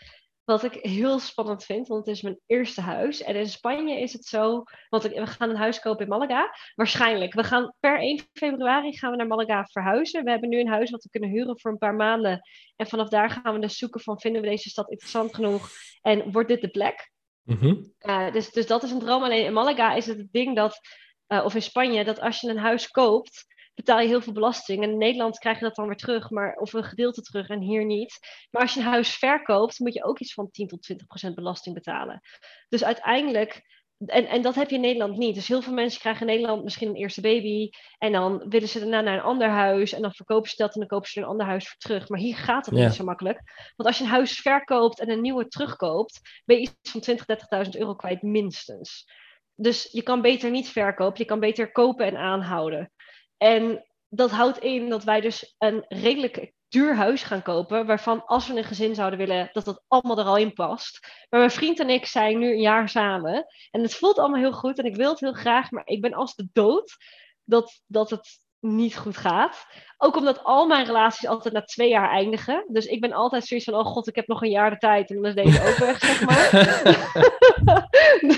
Wat 0.44 0.62
ik 0.62 0.72
heel 0.72 1.18
spannend 1.18 1.64
vind, 1.64 1.88
want 1.88 2.06
het 2.06 2.16
is 2.16 2.22
mijn 2.22 2.40
eerste 2.46 2.80
huis. 2.80 3.22
En 3.22 3.36
in 3.36 3.48
Spanje 3.48 4.00
is 4.00 4.12
het 4.12 4.24
zo, 4.24 4.62
want 4.88 5.02
we 5.02 5.26
gaan 5.26 5.50
een 5.50 5.56
huis 5.56 5.80
kopen 5.80 6.02
in 6.02 6.08
Malaga. 6.08 6.54
Waarschijnlijk. 6.74 7.34
We 7.34 7.44
gaan 7.44 7.74
per 7.80 7.98
1 7.98 8.20
februari 8.32 8.96
gaan 8.96 9.10
we 9.10 9.16
naar 9.16 9.26
Malaga 9.26 9.64
verhuizen. 9.64 10.24
We 10.24 10.30
hebben 10.30 10.48
nu 10.48 10.60
een 10.60 10.68
huis 10.68 10.90
wat 10.90 11.02
we 11.02 11.10
kunnen 11.10 11.30
huren 11.30 11.60
voor 11.60 11.70
een 11.70 11.78
paar 11.78 11.94
maanden. 11.94 12.40
En 12.76 12.86
vanaf 12.86 13.08
daar 13.08 13.30
gaan 13.30 13.54
we 13.54 13.60
dus 13.60 13.78
zoeken 13.78 14.00
van, 14.00 14.20
vinden 14.20 14.42
we 14.42 14.48
deze 14.48 14.68
stad 14.68 14.90
interessant 14.90 15.34
genoeg? 15.34 15.68
En 16.02 16.32
wordt 16.32 16.48
dit 16.48 16.60
de 16.60 16.70
plek? 16.70 17.12
Mm 17.42 17.92
dus, 18.32 18.50
dus 18.50 18.66
dat 18.66 18.82
is 18.82 18.90
een 18.90 18.98
droom. 18.98 19.22
Alleen 19.22 19.44
in 19.44 19.52
Malaga 19.52 19.94
is 19.94 20.06
het 20.06 20.18
het 20.18 20.32
ding 20.32 20.56
dat, 20.56 20.80
uh, 21.28 21.44
of 21.44 21.54
in 21.54 21.62
Spanje, 21.62 22.04
dat 22.04 22.20
als 22.20 22.40
je 22.40 22.48
een 22.48 22.58
huis 22.58 22.88
koopt 22.88 23.53
betaal 23.74 24.00
je 24.00 24.08
heel 24.08 24.20
veel 24.20 24.32
belasting. 24.32 24.82
En 24.82 24.90
in 24.90 24.98
Nederland 24.98 25.38
krijg 25.38 25.58
je 25.58 25.64
dat 25.64 25.74
dan 25.74 25.86
weer 25.86 25.96
terug, 25.96 26.30
maar, 26.30 26.56
of 26.56 26.72
een 26.72 26.84
gedeelte 26.84 27.22
terug 27.22 27.48
en 27.48 27.60
hier 27.60 27.84
niet. 27.84 28.18
Maar 28.50 28.62
als 28.62 28.74
je 28.74 28.80
een 28.80 28.86
huis 28.86 29.14
verkoopt, 29.14 29.78
moet 29.78 29.94
je 29.94 30.04
ook 30.04 30.18
iets 30.18 30.34
van 30.34 30.50
10 30.50 30.66
tot 30.66 30.82
20 30.82 31.06
procent 31.06 31.34
belasting 31.34 31.74
betalen. 31.74 32.20
Dus 32.68 32.84
uiteindelijk 32.84 33.62
en, 34.06 34.26
en 34.26 34.42
dat 34.42 34.54
heb 34.54 34.68
je 34.68 34.74
in 34.74 34.80
Nederland 34.80 35.16
niet. 35.16 35.34
Dus 35.34 35.48
heel 35.48 35.62
veel 35.62 35.72
mensen 35.72 36.00
krijgen 36.00 36.26
in 36.26 36.34
Nederland 36.34 36.64
misschien 36.64 36.88
een 36.88 36.94
eerste 36.94 37.20
baby. 37.20 37.70
En 37.98 38.12
dan 38.12 38.48
willen 38.48 38.68
ze 38.68 38.78
daarna 38.78 39.00
naar 39.00 39.14
een 39.14 39.22
ander 39.22 39.48
huis. 39.48 39.92
En 39.92 40.02
dan 40.02 40.14
verkopen 40.14 40.50
ze 40.50 40.56
dat 40.56 40.74
en 40.74 40.80
dan 40.80 40.88
kopen 40.88 41.08
ze 41.08 41.18
er 41.18 41.24
een 41.24 41.30
ander 41.30 41.46
huis 41.46 41.68
voor 41.68 41.78
terug. 41.78 42.08
Maar 42.08 42.20
hier 42.20 42.36
gaat 42.36 42.66
het 42.66 42.74
niet 42.74 42.94
zo 42.94 43.04
makkelijk. 43.04 43.40
Want 43.76 43.88
als 43.88 43.98
je 43.98 44.04
een 44.04 44.10
huis 44.10 44.40
verkoopt 44.40 45.00
en 45.00 45.10
een 45.10 45.20
nieuwe 45.20 45.48
terugkoopt, 45.48 46.20
ben 46.44 46.56
je 46.56 46.62
iets 46.62 46.90
van 46.90 47.02
20.000, 47.10 47.66
30.000 47.66 47.70
euro 47.78 47.94
kwijt 47.94 48.22
minstens. 48.22 49.10
Dus 49.54 49.88
je 49.92 50.02
kan 50.02 50.20
beter 50.20 50.50
niet 50.50 50.68
verkopen. 50.68 51.18
Je 51.18 51.24
kan 51.24 51.40
beter 51.40 51.72
kopen 51.72 52.06
en 52.06 52.16
aanhouden. 52.16 52.92
En 53.36 53.84
dat 54.08 54.30
houdt 54.30 54.58
in 54.58 54.88
dat 54.88 55.04
wij 55.04 55.20
dus 55.20 55.54
een 55.58 55.84
redelijk 55.88 56.52
duur 56.68 56.96
huis 56.96 57.22
gaan 57.22 57.42
kopen, 57.42 57.86
waarvan 57.86 58.26
als 58.26 58.46
we 58.46 58.56
een 58.56 58.64
gezin 58.64 58.94
zouden 58.94 59.18
willen, 59.18 59.50
dat 59.52 59.64
dat 59.64 59.84
allemaal 59.88 60.18
er 60.18 60.24
al 60.24 60.36
in 60.36 60.52
past. 60.52 60.98
Maar 61.28 61.40
mijn 61.40 61.52
vriend 61.52 61.80
en 61.80 61.90
ik 61.90 62.06
zijn 62.06 62.38
nu 62.38 62.50
een 62.50 62.60
jaar 62.60 62.88
samen 62.88 63.46
en 63.70 63.82
het 63.82 63.94
voelt 63.94 64.18
allemaal 64.18 64.40
heel 64.40 64.52
goed 64.52 64.78
en 64.78 64.84
ik 64.84 64.96
wil 64.96 65.10
het 65.10 65.20
heel 65.20 65.32
graag, 65.32 65.70
maar 65.70 65.86
ik 65.86 66.00
ben 66.00 66.14
als 66.14 66.34
de 66.34 66.48
dood 66.52 66.96
dat, 67.44 67.80
dat 67.86 68.10
het 68.10 68.38
niet 68.64 68.96
goed 68.96 69.16
gaat. 69.16 69.66
Ook 69.98 70.16
omdat 70.16 70.44
al 70.44 70.66
mijn 70.66 70.86
relaties 70.86 71.28
altijd 71.28 71.54
na 71.54 71.62
twee 71.62 71.88
jaar 71.88 72.10
eindigen. 72.10 72.64
Dus 72.68 72.86
ik 72.86 73.00
ben 73.00 73.12
altijd 73.12 73.46
zoiets 73.46 73.66
van, 73.66 73.74
oh 73.74 73.86
god, 73.86 74.08
ik 74.08 74.14
heb 74.14 74.26
nog 74.26 74.42
een 74.42 74.50
jaar 74.50 74.70
de 74.70 74.76
tijd. 74.76 75.10
En 75.10 75.22
dan 75.22 75.24
is 75.24 75.34
deze 75.34 75.68
ook 75.68 75.76
weg, 75.76 75.98
zeg 75.98 76.24
maar. 76.24 76.50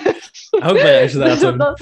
dus, 0.02 0.46
Houdbaarheidsdatum. 0.50 1.58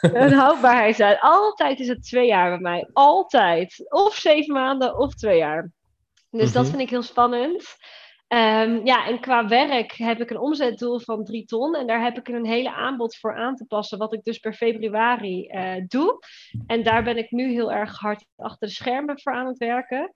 Dus 0.00 0.12
een 0.12 0.32
houdbaarheidsdatum. 0.32 1.18
Altijd 1.20 1.80
is 1.80 1.88
het 1.88 2.02
twee 2.02 2.26
jaar 2.26 2.48
bij 2.48 2.58
mij. 2.58 2.88
Altijd. 2.92 3.84
Of 3.88 4.14
zeven 4.14 4.54
maanden 4.54 4.98
of 4.98 5.14
twee 5.14 5.38
jaar. 5.38 5.70
Dus 6.30 6.52
dat 6.52 6.62
mhm. 6.62 6.70
vind 6.70 6.82
ik 6.82 6.90
heel 6.90 7.02
spannend. 7.02 7.76
Um, 8.28 8.86
ja, 8.86 9.06
en 9.06 9.20
qua 9.20 9.48
werk 9.48 9.92
heb 9.92 10.20
ik 10.20 10.30
een 10.30 10.38
omzetdoel 10.38 11.00
van 11.00 11.24
3 11.24 11.44
ton. 11.44 11.74
En 11.74 11.86
daar 11.86 12.02
heb 12.02 12.18
ik 12.18 12.28
een 12.28 12.46
hele 12.46 12.72
aanbod 12.72 13.16
voor 13.16 13.36
aan 13.36 13.56
te 13.56 13.64
passen, 13.64 13.98
wat 13.98 14.12
ik 14.12 14.22
dus 14.22 14.38
per 14.38 14.54
februari 14.54 15.48
uh, 15.50 15.84
doe. 15.86 16.18
En 16.66 16.82
daar 16.82 17.02
ben 17.02 17.16
ik 17.16 17.30
nu 17.30 17.50
heel 17.50 17.72
erg 17.72 17.98
hard 17.98 18.26
achter 18.36 18.68
de 18.68 18.74
schermen 18.74 19.20
voor 19.20 19.32
aan 19.32 19.46
het 19.46 19.58
werken. 19.58 20.12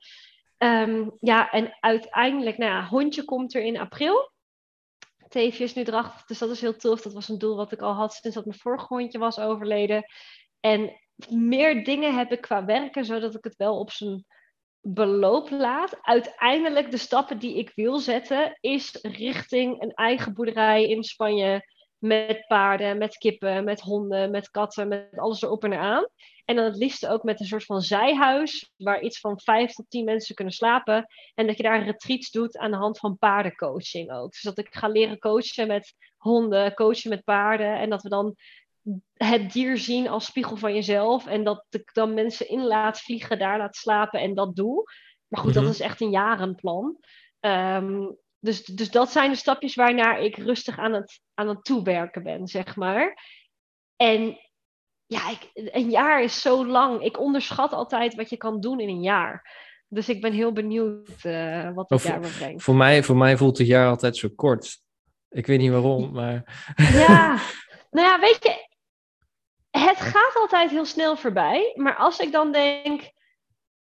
Um, 0.59 1.17
ja, 1.21 1.51
en 1.51 1.77
uiteindelijk, 1.81 2.59
nou 2.59 2.71
ja, 2.71 2.87
hondje 2.87 3.25
komt 3.25 3.55
er 3.55 3.63
in 3.63 3.79
april. 3.79 4.33
Teefje 5.29 5.65
is 5.65 5.75
nu 5.75 5.83
erachter, 5.83 6.27
dus 6.27 6.39
dat 6.39 6.51
is 6.51 6.61
heel 6.61 6.77
tof. 6.77 7.03
Dat 7.03 7.13
was 7.13 7.29
een 7.29 7.39
doel 7.39 7.57
wat 7.57 7.73
ik 7.73 7.81
al 7.81 7.93
had 7.93 8.13
sinds 8.13 8.37
dat 8.37 8.47
mijn 8.47 8.59
vorige 8.59 8.87
hondje 8.95 9.19
was 9.19 9.39
overleden. 9.39 10.05
En 10.61 11.01
meer 11.29 11.85
dingen 11.85 12.17
heb 12.17 12.33
ik 12.33 12.41
qua 12.41 12.65
werken, 12.65 13.05
zodat 13.05 13.35
ik 13.35 13.45
het 13.45 13.57
wel 13.57 13.79
op 13.79 13.91
zijn 13.91 14.25
beloop 14.83 15.51
laat. 15.51 15.99
Uiteindelijk 16.03 16.91
de 16.91 16.97
stappen 16.97 17.39
die 17.39 17.59
ik 17.59 17.73
wil 17.75 17.99
zetten, 17.99 18.59
is 18.61 18.99
richting 19.03 19.83
een 19.83 19.93
eigen 19.93 20.35
boerderij 20.35 20.89
in 20.89 21.05
Spanje. 21.05 21.71
Met 21.99 22.45
paarden, 22.47 22.99
met 22.99 23.17
kippen, 23.17 23.65
met 23.65 23.81
honden, 23.81 24.31
met 24.31 24.51
katten, 24.51 24.89
met 24.89 25.19
alles 25.19 25.43
erop 25.43 25.65
en 25.65 25.73
eraan. 25.73 26.09
En 26.45 26.57
dan 26.57 26.65
het 26.65 26.77
liefst 26.77 27.07
ook 27.07 27.23
met 27.23 27.41
een 27.41 27.47
soort 27.47 27.65
van 27.65 27.81
zijhuis, 27.81 28.73
waar 28.77 29.03
iets 29.03 29.21
van 29.21 29.41
vijf 29.41 29.73
tot 29.73 29.91
tien 29.91 30.05
mensen 30.05 30.35
kunnen 30.35 30.55
slapen. 30.55 31.07
En 31.35 31.47
dat 31.47 31.57
je 31.57 31.63
daar 31.63 31.85
retreats 31.85 32.31
doet 32.31 32.59
aan 32.59 32.71
de 32.71 32.77
hand 32.77 32.99
van 32.99 33.19
paardencoaching 33.19 34.13
ook. 34.13 34.31
Dus 34.31 34.41
dat 34.41 34.59
ik 34.59 34.69
ga 34.71 34.89
leren 34.89 35.19
coachen 35.19 35.67
met 35.67 35.95
honden, 36.17 36.75
coachen 36.75 37.11
met 37.11 37.25
paarden. 37.25 37.79
En 37.79 37.91
dat 37.91 38.03
we 38.03 38.09
dan 38.09 38.35
het 39.15 39.53
dier 39.53 39.79
zien 39.79 40.09
als 40.09 40.25
spiegel 40.25 40.57
van 40.57 40.75
jezelf. 40.75 41.27
En 41.27 41.45
dat 41.45 41.67
ik 41.71 41.91
dan 41.95 42.15
mensen 42.15 42.49
in 42.49 42.65
laat 42.65 43.01
vliegen, 43.01 43.39
daar 43.39 43.59
laat 43.59 43.77
slapen 43.77 44.21
en 44.21 44.35
dat 44.35 44.57
doe. 44.57 44.85
Maar 45.29 45.41
goed, 45.41 45.55
dat 45.55 45.63
mhm. 45.63 45.73
is 45.73 45.81
echt 45.81 46.01
een 46.01 46.11
jarenplan. 46.11 46.97
Ehm, 47.41 48.11
dus, 48.39 48.65
dus 48.65 48.91
dat 48.91 49.11
zijn 49.11 49.31
de 49.31 49.37
stapjes 49.37 49.75
waarnaar 49.75 50.21
ik 50.21 50.37
rustig 50.37 50.79
aan 50.79 50.93
het, 50.93 51.21
aan 51.35 51.49
het 51.49 51.65
toewerken 51.65 52.23
ben, 52.23 52.47
zeg 52.47 52.77
maar. 52.77 53.25
En 53.97 54.39
ja, 55.07 55.31
ik, 55.31 55.51
een 55.55 55.91
jaar 55.91 56.23
is 56.23 56.41
zo 56.41 56.67
lang. 56.67 57.03
Ik 57.03 57.21
onderschat 57.21 57.73
altijd 57.73 58.15
wat 58.15 58.31
je 58.31 58.37
kan 58.37 58.61
doen 58.61 58.81
in 58.81 58.89
een 58.89 59.03
jaar. 59.03 59.61
Dus 59.89 60.09
ik 60.09 60.21
ben 60.21 60.33
heel 60.33 60.53
benieuwd 60.53 61.09
uh, 61.23 61.75
wat 61.75 61.91
het 61.91 62.03
jaar 62.03 62.21
me 62.21 62.29
brengt. 62.39 62.63
Voor 62.63 62.75
mij, 62.75 63.03
voor 63.03 63.17
mij 63.17 63.37
voelt 63.37 63.59
het 63.59 63.67
jaar 63.67 63.89
altijd 63.89 64.17
zo 64.17 64.29
kort. 64.35 64.79
Ik 65.29 65.47
weet 65.47 65.59
niet 65.59 65.71
waarom, 65.71 66.13
maar... 66.13 66.65
Ja, 66.77 67.41
nou 67.91 68.07
ja, 68.07 68.21
weet 68.21 68.39
je, 68.43 68.69
het 69.79 70.01
gaat 70.01 70.35
altijd 70.35 70.71
heel 70.71 70.85
snel 70.85 71.17
voorbij. 71.17 71.73
Maar 71.75 71.97
als 71.97 72.19
ik 72.19 72.33
dan 72.33 72.53
denk, 72.53 73.11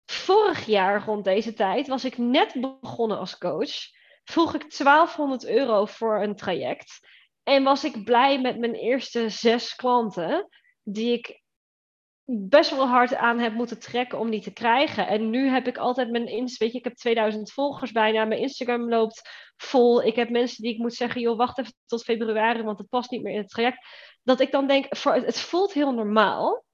vorig 0.07 0.67
jaar 0.67 1.05
rond 1.05 1.25
deze 1.25 1.53
tijd 1.53 1.87
was 1.87 2.05
ik 2.05 2.19
net 2.19 2.79
begonnen 2.81 3.19
als 3.19 3.39
coach. 3.39 3.73
Vroeg 4.25 4.55
ik 4.55 4.77
1200 4.77 5.47
euro 5.47 5.85
voor 5.85 6.23
een 6.23 6.37
traject. 6.37 7.09
En 7.43 7.63
was 7.63 7.85
ik 7.85 8.05
blij 8.05 8.41
met 8.41 8.59
mijn 8.59 8.75
eerste 8.75 9.29
zes 9.29 9.75
klanten, 9.75 10.49
die 10.83 11.13
ik 11.13 11.43
best 12.25 12.71
wel 12.71 12.87
hard 12.87 13.15
aan 13.15 13.39
heb 13.39 13.53
moeten 13.53 13.81
trekken 13.81 14.19
om 14.19 14.31
die 14.31 14.41
te 14.41 14.53
krijgen. 14.53 15.07
En 15.07 15.31
nu 15.31 15.49
heb 15.49 15.67
ik 15.67 15.79
altijd 15.79 16.11
mijn 16.11 16.27
weet 16.27 16.59
je, 16.59 16.79
ik 16.79 16.85
heb 16.85 16.95
2000 16.95 17.53
volgers 17.53 17.93
bijna. 17.93 18.25
Mijn 18.25 18.41
Instagram 18.41 18.89
loopt 18.89 19.23
vol. 19.57 20.03
Ik 20.03 20.17
heb 20.17 20.31
mensen 20.31 20.63
die 20.63 20.73
ik 20.73 20.79
moet 20.79 20.95
zeggen, 20.95 21.21
joh, 21.21 21.37
wacht 21.37 21.59
even 21.59 21.75
tot 21.87 22.03
februari, 22.05 22.63
want 22.63 22.79
het 22.79 22.89
past 22.89 23.11
niet 23.11 23.23
meer 23.23 23.33
in 23.33 23.41
het 23.41 23.49
traject. 23.49 23.87
Dat 24.23 24.41
ik 24.41 24.51
dan 24.51 24.67
denk, 24.67 24.87
het 25.05 25.41
voelt 25.41 25.73
heel 25.73 25.93
normaal. 25.93 26.65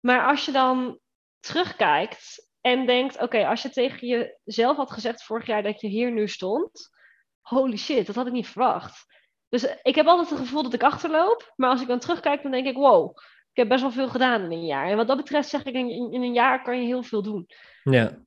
Maar 0.00 0.26
als 0.26 0.44
je 0.44 0.52
dan 0.52 0.98
terugkijkt 1.40 2.48
en 2.60 2.86
denkt, 2.86 3.20
oké, 3.22 3.46
als 3.46 3.62
je 3.62 3.70
tegen 3.70 4.30
jezelf 4.44 4.76
had 4.76 4.90
gezegd 4.90 5.22
vorig 5.22 5.46
jaar 5.46 5.62
dat 5.62 5.80
je 5.80 5.88
hier 5.88 6.12
nu 6.12 6.28
stond, 6.28 6.90
holy 7.40 7.76
shit, 7.76 8.06
dat 8.06 8.14
had 8.14 8.26
ik 8.26 8.32
niet 8.32 8.48
verwacht. 8.48 9.06
Dus 9.48 9.76
ik 9.82 9.94
heb 9.94 10.06
altijd 10.06 10.30
het 10.30 10.38
gevoel 10.38 10.62
dat 10.62 10.74
ik 10.74 10.82
achterloop, 10.82 11.52
maar 11.56 11.70
als 11.70 11.80
ik 11.80 11.88
dan 11.88 11.98
terugkijk, 11.98 12.42
dan 12.42 12.50
denk 12.50 12.66
ik, 12.66 12.76
wow, 12.76 13.16
ik 13.52 13.56
heb 13.56 13.68
best 13.68 13.80
wel 13.80 13.90
veel 13.90 14.08
gedaan 14.08 14.42
in 14.42 14.52
een 14.52 14.66
jaar. 14.66 14.90
En 14.90 14.96
wat 14.96 15.06
dat 15.06 15.16
betreft 15.16 15.48
zeg 15.48 15.64
ik, 15.64 15.74
in, 15.74 16.12
in 16.12 16.22
een 16.22 16.34
jaar 16.34 16.62
kan 16.62 16.80
je 16.80 16.86
heel 16.86 17.02
veel 17.02 17.22
doen. 17.22 17.46
Ja. 17.82 18.18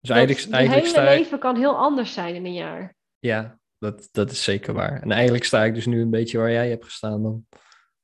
Dus 0.00 0.10
eigenlijk, 0.10 0.44
dat, 0.44 0.52
eigenlijk 0.52 0.86
hele 0.86 1.08
leven 1.08 1.38
kan 1.38 1.56
heel 1.56 1.76
anders 1.76 2.12
zijn 2.12 2.34
in 2.34 2.44
een 2.44 2.54
jaar. 2.54 2.94
Ja, 3.18 3.58
dat, 3.78 4.08
dat 4.12 4.30
is 4.30 4.44
zeker 4.44 4.74
waar. 4.74 5.02
En 5.02 5.10
eigenlijk 5.10 5.44
sta 5.44 5.64
ik 5.64 5.74
dus 5.74 5.86
nu 5.86 6.00
een 6.00 6.10
beetje 6.10 6.38
waar 6.38 6.50
jij 6.50 6.68
hebt 6.68 6.84
gestaan 6.84 7.22
dan. 7.22 7.46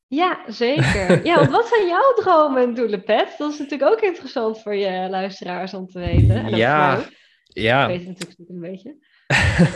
Ja, 0.09 0.44
zeker. 0.46 1.24
Ja, 1.24 1.36
want 1.36 1.50
wat 1.50 1.66
zijn 1.66 1.86
jouw 1.86 2.12
dromen 2.14 2.62
en 2.62 2.74
doelen, 2.74 3.04
Pet? 3.04 3.34
Dat 3.38 3.52
is 3.52 3.59
natuurlijk 3.59 3.92
ook 3.92 4.00
interessant 4.00 4.62
voor 4.62 4.74
je 4.74 5.07
luisteraars 5.11 5.74
om 5.74 5.86
te 5.86 5.98
weten. 5.98 6.44
En 6.44 6.57
ja, 6.57 7.04
ja. 7.44 7.88
Ik 7.88 7.98
weet 7.98 8.09
het 8.09 8.18
natuurlijk 8.18 8.50
een 8.50 8.61
beetje. 8.61 8.96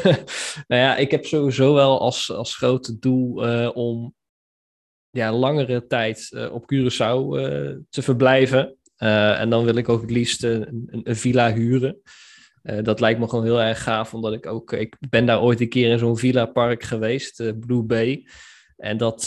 nou 0.68 0.82
ja, 0.82 0.96
ik 0.96 1.10
heb 1.10 1.24
sowieso 1.24 1.74
wel 1.74 2.00
als, 2.00 2.32
als 2.32 2.56
grote 2.56 2.98
doel 2.98 3.48
uh, 3.48 3.70
om 3.74 4.14
ja, 5.10 5.32
langere 5.32 5.86
tijd 5.86 6.30
uh, 6.30 6.52
op 6.52 6.72
Curaçao 6.72 7.38
uh, 7.38 7.76
te 7.88 8.02
verblijven. 8.02 8.76
en 8.96 9.50
dan 9.50 9.64
wil 9.64 9.76
ik 9.76 9.88
ook 9.88 10.00
het 10.00 10.10
liefst 10.10 10.44
een, 10.44 10.88
een, 11.04 11.16
villa 11.16 11.52
huren. 11.52 12.00
dat 12.82 13.00
lijkt 13.00 13.20
me 13.20 13.28
gewoon 13.28 13.44
heel 13.44 13.62
erg 13.62 13.82
gaaf, 13.82 14.14
omdat 14.14 14.32
ik 14.32 14.46
ook... 14.46 14.72
Ik 14.72 14.96
ben 15.10 15.26
daar 15.26 15.42
ooit 15.42 15.60
een 15.60 15.68
keer 15.68 15.90
in 15.90 15.98
zo'n 15.98 16.18
villa 16.18 16.46
park 16.46 16.82
geweest, 16.82 17.58
Blue 17.60 17.82
Bay. 17.82 18.26
En 18.80 18.96
dat, 18.96 19.24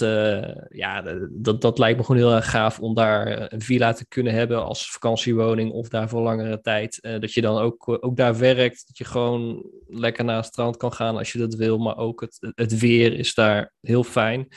ja, 0.70 1.02
dat, 1.32 1.62
dat 1.62 1.78
lijkt 1.78 1.98
me 1.98 2.06
gewoon 2.06 2.22
heel 2.22 2.36
erg 2.36 2.50
gaaf 2.50 2.80
om 2.80 2.94
daar 2.94 3.52
een 3.54 3.62
villa 3.62 3.94
te 3.94 4.08
kunnen 4.08 4.34
hebben 4.34 4.66
als 4.66 4.92
vakantiewoning 4.92 5.72
of 5.72 5.90
daar 5.90 6.10
voor 6.10 6.22
langere 6.22 6.62
tijd. 6.62 7.00
dat 7.02 7.34
je 7.34 7.42
dan 7.42 7.58
ook, 7.58 7.98
ook 8.06 8.16
daar 8.16 8.38
werkt, 8.38 8.84
dat 8.88 8.98
je 8.98 9.06
gewoon 9.06 9.66
lekker 9.88 10.26
naar 10.26 10.36
het 10.36 10.46
strand 10.46 10.78
kan 10.78 10.94
gaan 10.94 11.18
als 11.18 11.32
je 11.32 11.40
dat 11.40 11.56
wil. 11.56 11.78
Maar 11.78 11.98
ook 11.98 12.22
het, 12.22 12.52
het 12.56 12.80
weer 12.80 13.14
is 13.14 13.34
daar 13.34 13.74
heel 13.82 14.04
fijn. 14.04 14.48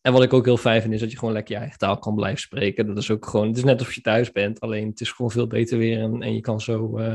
En 0.00 0.12
wat 0.12 0.22
ik 0.22 0.32
ook 0.32 0.44
heel 0.44 0.56
fijn 0.56 0.80
vind, 0.80 0.94
is 0.94 1.00
dat 1.00 1.10
je 1.10 1.18
gewoon 1.18 1.34
lekker 1.34 1.54
je 1.54 1.60
eigen 1.60 1.78
taal 1.78 1.98
kan 1.98 2.14
blijven 2.14 2.40
spreken. 2.40 2.86
Dat 2.86 2.98
is 2.98 3.10
ook 3.10 3.26
gewoon, 3.26 3.48
het 3.48 3.56
is 3.56 3.64
net 3.64 3.78
alsof 3.78 3.94
je 3.94 4.00
thuis 4.00 4.32
bent, 4.32 4.60
alleen 4.60 4.88
het 4.88 5.00
is 5.00 5.12
gewoon 5.12 5.30
veel 5.30 5.46
beter 5.46 5.78
weer. 5.78 6.00
En, 6.00 6.22
en 6.22 6.34
je 6.34 6.40
kan 6.40 6.60
zo 6.60 6.98
uh, 6.98 7.14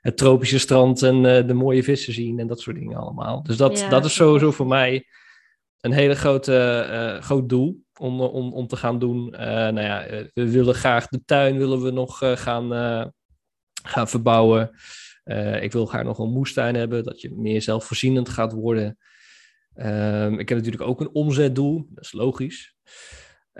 het 0.00 0.16
tropische 0.16 0.58
strand 0.58 1.02
en 1.02 1.46
de 1.46 1.54
mooie 1.54 1.82
vissen 1.82 2.12
zien 2.12 2.38
en 2.38 2.46
dat 2.46 2.60
soort 2.60 2.76
dingen 2.76 2.96
allemaal. 2.96 3.42
Dus 3.42 3.56
dat, 3.56 3.78
ja, 3.78 3.88
dat 3.88 4.04
is 4.04 4.14
sowieso 4.14 4.50
voor 4.50 4.66
mij 4.66 5.06
een 5.80 5.92
hele 5.92 6.14
grote, 6.14 6.86
uh, 6.90 7.22
groot 7.22 7.48
doel 7.48 7.84
om, 7.98 8.20
om, 8.20 8.52
om 8.52 8.66
te 8.66 8.76
gaan 8.76 8.98
doen. 8.98 9.30
nou 9.30 9.80
ja, 9.80 10.06
we 10.34 10.50
willen 10.50 10.74
graag 10.74 11.08
de 11.08 11.22
tuin 11.24 11.58
willen 11.58 11.82
we 11.82 11.90
nog 11.90 12.18
gaan, 12.18 12.70
gaan 13.82 14.08
verbouwen. 14.08 14.70
ik 15.60 15.72
wil 15.72 15.86
graag 15.86 16.02
nog 16.02 16.18
een 16.18 16.32
moestuin 16.32 16.74
hebben, 16.74 17.04
dat 17.04 17.20
je 17.20 17.34
meer 17.34 17.62
zelfvoorzienend 17.62 18.28
gaat 18.28 18.52
worden. 18.52 18.98
Um, 19.78 20.38
ik 20.38 20.48
heb 20.48 20.58
natuurlijk 20.58 20.88
ook 20.88 21.00
een 21.00 21.14
omzetdoel, 21.14 21.86
dat 21.88 22.04
is 22.04 22.12
logisch. 22.12 22.74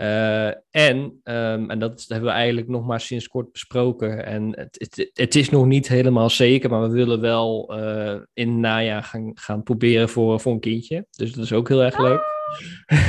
Uh, 0.01 0.47
en, 0.71 1.21
um, 1.25 1.71
en 1.71 1.79
dat 1.79 2.05
hebben 2.09 2.29
we 2.29 2.37
eigenlijk 2.37 2.69
nog 2.69 2.87
maar 2.87 3.01
sinds 3.01 3.29
kort 3.29 3.53
besproken. 3.53 4.27
En 4.27 4.59
het, 4.59 4.77
het, 4.79 5.11
het 5.13 5.35
is 5.35 5.51
nog 5.51 5.67
niet 5.67 5.89
helemaal 5.89 6.31
zeker, 6.31 6.71
maar 6.71 6.83
we 6.83 6.89
willen 6.89 7.21
wel 7.21 7.79
uh, 7.79 8.21
in 8.33 8.49
het 8.49 8.59
najaar 8.59 9.03
gaan, 9.03 9.31
gaan 9.35 9.63
proberen 9.63 10.09
voor, 10.09 10.41
voor 10.41 10.53
een 10.53 10.61
kindje. 10.61 11.07
Dus 11.11 11.33
dat 11.33 11.45
is 11.45 11.53
ook 11.53 11.69
heel 11.69 11.83
erg 11.83 11.99
leuk. 11.99 12.21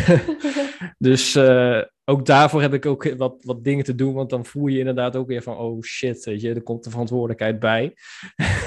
dus 1.10 1.36
uh, 1.36 1.82
ook 2.10 2.26
daarvoor 2.26 2.62
heb 2.62 2.74
ik 2.74 2.86
ook 2.86 3.14
wat, 3.18 3.36
wat 3.44 3.64
dingen 3.64 3.84
te 3.84 3.96
doen, 3.96 4.14
want 4.14 4.30
dan 4.30 4.46
voel 4.46 4.68
je 4.68 4.80
inderdaad 4.80 5.16
ook 5.16 5.28
weer 5.28 5.42
van, 5.42 5.58
oh 5.58 5.82
shit, 5.82 6.26
weet 6.26 6.42
je, 6.42 6.54
er 6.54 6.62
komt 6.62 6.84
de 6.84 6.90
verantwoordelijkheid 6.90 7.60
bij. 7.60 7.94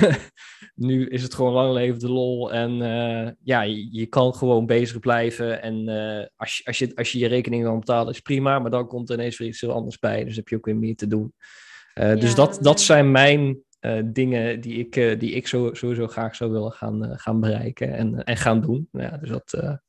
nu 0.74 1.08
is 1.08 1.22
het 1.22 1.34
gewoon 1.34 1.52
lang 1.52 1.72
leven 1.72 1.98
de 1.98 2.08
lol 2.08 2.52
en 2.52 2.70
uh, 2.70 3.30
ja, 3.42 3.62
je, 3.62 3.88
je, 3.90 4.06
kan 4.06 4.34
gewoon 4.34 4.66
bezig 4.66 4.98
blijven 4.98 5.62
en 5.62 5.88
uh, 5.88 6.26
als, 6.36 6.56
je, 6.56 6.64
als, 6.64 6.78
je, 6.78 6.92
als 6.94 7.12
je 7.12 7.18
je 7.18 7.26
rekening 7.26 7.64
dan 7.64 7.78
betaalt 7.78 8.08
is 8.08 8.20
prima, 8.20 8.58
maar 8.58 8.70
dan 8.70 8.86
komt 8.86 9.08
er 9.08 9.14
ineens 9.14 9.38
weer 9.38 9.48
iets 9.48 9.60
heel 9.60 9.72
anders 9.72 9.98
bij, 9.98 10.24
dus 10.24 10.36
heb 10.36 10.48
je 10.48 10.56
ook 10.56 10.66
weer 10.66 10.76
meer 10.76 10.96
te 10.96 11.06
doen. 11.06 11.34
Uh, 11.94 12.08
ja, 12.08 12.14
dus 12.14 12.34
dat, 12.34 12.58
dat 12.60 12.80
zijn 12.80 13.10
mijn 13.10 13.62
dingen 14.04 14.60
die 14.60 14.78
ik, 14.78 15.20
die 15.20 15.32
ik 15.32 15.46
zo, 15.46 15.74
sowieso 15.74 16.06
graag 16.06 16.36
zou 16.36 16.50
willen 16.50 16.72
gaan, 16.72 17.18
gaan 17.18 17.40
bereiken 17.40 17.94
en, 17.94 18.24
en 18.24 18.36
gaan 18.36 18.60
doen. 18.60 18.88
Ja, 18.92 19.16
dus 19.16 19.28
dat, 19.28 19.80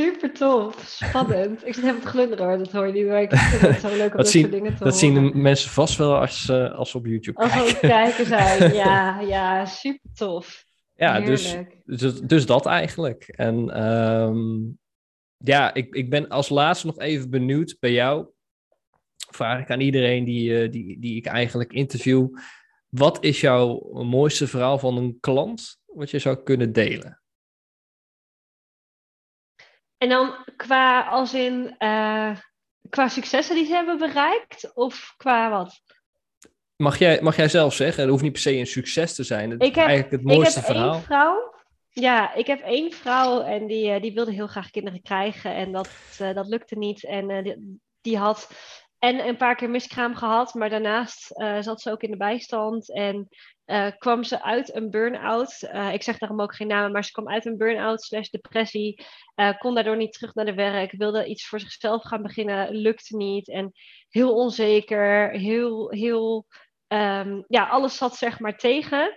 Super 0.00 0.32
tof, 0.32 0.82
spannend. 0.86 1.66
ik 1.66 1.74
zit 1.74 1.82
helemaal 1.82 2.02
te 2.02 2.08
glunderen 2.08 2.46
hoor, 2.46 2.58
dat 2.58 2.72
hoor 2.72 2.86
je 2.86 2.92
niet, 2.92 3.06
maar 3.06 3.22
ik 3.22 3.36
vind 3.36 3.72
het 3.72 3.80
zo 3.80 3.96
leuk 3.96 4.10
om 4.10 4.16
dat 4.16 4.28
zien, 4.28 4.50
dingen 4.50 4.76
te 4.76 4.84
Dat 4.84 4.98
zien 4.98 5.14
de 5.14 5.20
mensen 5.20 5.70
vast 5.70 5.96
wel 5.96 6.16
als, 6.20 6.48
uh, 6.48 6.74
als 6.74 6.94
op 6.94 7.06
YouTube 7.06 7.40
als 7.40 7.52
kijken. 7.52 7.72
Als 7.72 7.80
kijken 7.80 8.26
zijn, 8.26 8.74
ja, 8.84 9.20
ja, 9.20 9.64
super 9.64 10.10
tof. 10.14 10.64
Ja, 10.94 11.20
dus, 11.20 11.56
dus, 11.84 12.20
dus 12.20 12.46
dat 12.46 12.66
eigenlijk. 12.66 13.28
En 13.28 13.82
um, 13.84 14.78
ja, 15.36 15.74
ik, 15.74 15.94
ik 15.94 16.10
ben 16.10 16.28
als 16.28 16.48
laatste 16.48 16.86
nog 16.86 16.98
even 16.98 17.30
benieuwd 17.30 17.76
bij 17.80 17.92
jou. 17.92 18.26
Vraag 19.30 19.60
ik 19.60 19.70
aan 19.70 19.80
iedereen 19.80 20.24
die, 20.24 20.50
uh, 20.50 20.70
die, 20.70 21.00
die 21.00 21.16
ik 21.16 21.26
eigenlijk 21.26 21.72
interview. 21.72 22.28
Wat 22.88 23.24
is 23.24 23.40
jouw 23.40 23.90
mooiste 24.04 24.46
verhaal 24.46 24.78
van 24.78 24.96
een 24.96 25.16
klant 25.20 25.80
wat 25.86 26.10
je 26.10 26.18
zou 26.18 26.42
kunnen 26.42 26.72
delen? 26.72 27.19
En 30.00 30.08
dan 30.08 30.34
qua, 30.56 31.00
als 31.00 31.34
in, 31.34 31.74
uh, 31.78 32.36
qua 32.88 33.08
successen 33.08 33.54
die 33.54 33.66
ze 33.66 33.72
hebben 33.72 33.98
bereikt, 33.98 34.74
of 34.74 35.14
qua 35.16 35.50
wat? 35.50 35.80
Mag 36.76 36.98
jij, 36.98 37.22
mag 37.22 37.36
jij 37.36 37.48
zelf 37.48 37.74
zeggen, 37.74 38.02
het 38.02 38.10
hoeft 38.10 38.22
niet 38.22 38.32
per 38.32 38.40
se 38.40 38.56
een 38.56 38.66
succes 38.66 39.14
te 39.14 39.22
zijn. 39.22 39.52
Ik 39.52 39.74
heb, 39.74 39.86
eigenlijk 39.86 40.10
het 40.10 40.22
mooiste 40.22 40.60
ik 40.60 40.66
heb 40.66 40.74
verhaal. 40.74 40.92
Één 40.92 41.02
vrouw, 41.02 41.54
ja, 41.90 42.34
ik 42.34 42.46
heb 42.46 42.60
één 42.60 42.92
vrouw 42.92 43.42
en 43.42 43.66
die, 43.66 43.90
eh, 43.90 44.02
die 44.02 44.12
wilde 44.12 44.32
heel 44.32 44.46
graag 44.46 44.70
kinderen 44.70 45.02
krijgen 45.02 45.54
en 45.54 45.72
dat, 45.72 45.90
uh, 46.20 46.34
dat 46.34 46.46
lukte 46.46 46.78
niet. 46.78 47.04
En 47.04 47.42
die, 47.42 47.80
die, 48.00 48.18
had 48.18 48.50
en 49.00 49.26
een 49.28 49.36
paar 49.36 49.54
keer 49.56 49.70
miskraam 49.70 50.14
gehad, 50.14 50.54
maar 50.54 50.70
daarnaast 50.70 51.26
zat 51.60 51.80
ze 51.80 51.90
ook 51.90 52.02
in 52.02 52.10
de 52.10 52.16
bijstand 52.16 52.94
en 52.94 53.28
uh, 53.66 53.86
kwam 53.98 54.24
ze 54.24 54.42
uit 54.42 54.74
een 54.74 54.90
burn-out. 54.90 55.62
Uh, 55.62 55.92
ik 55.92 56.02
zeg 56.02 56.18
daarom 56.18 56.40
ook 56.40 56.54
geen 56.54 56.66
namen, 56.66 56.92
maar 56.92 57.04
ze 57.04 57.12
kwam 57.12 57.28
uit 57.28 57.46
een 57.46 57.56
burn-out 57.56 58.02
slash 58.02 58.28
depressie. 58.28 59.04
Kon 59.58 59.74
daardoor 59.74 59.96
niet 59.96 60.12
terug 60.12 60.34
naar 60.34 60.44
de 60.44 60.54
werk. 60.54 60.92
Wilde 60.92 61.26
iets 61.26 61.46
voor 61.46 61.60
zichzelf 61.60 62.02
gaan 62.02 62.22
beginnen. 62.22 62.74
Lukte 62.74 63.16
niet. 63.16 63.48
En 63.48 63.72
heel 64.08 64.34
onzeker. 64.34 65.30
Heel, 65.30 65.90
heel... 65.90 66.46
Um, 66.88 67.44
ja, 67.48 67.68
alles 67.68 67.96
zat 67.96 68.16
zeg 68.16 68.38
maar 68.38 68.56
tegen. 68.56 69.16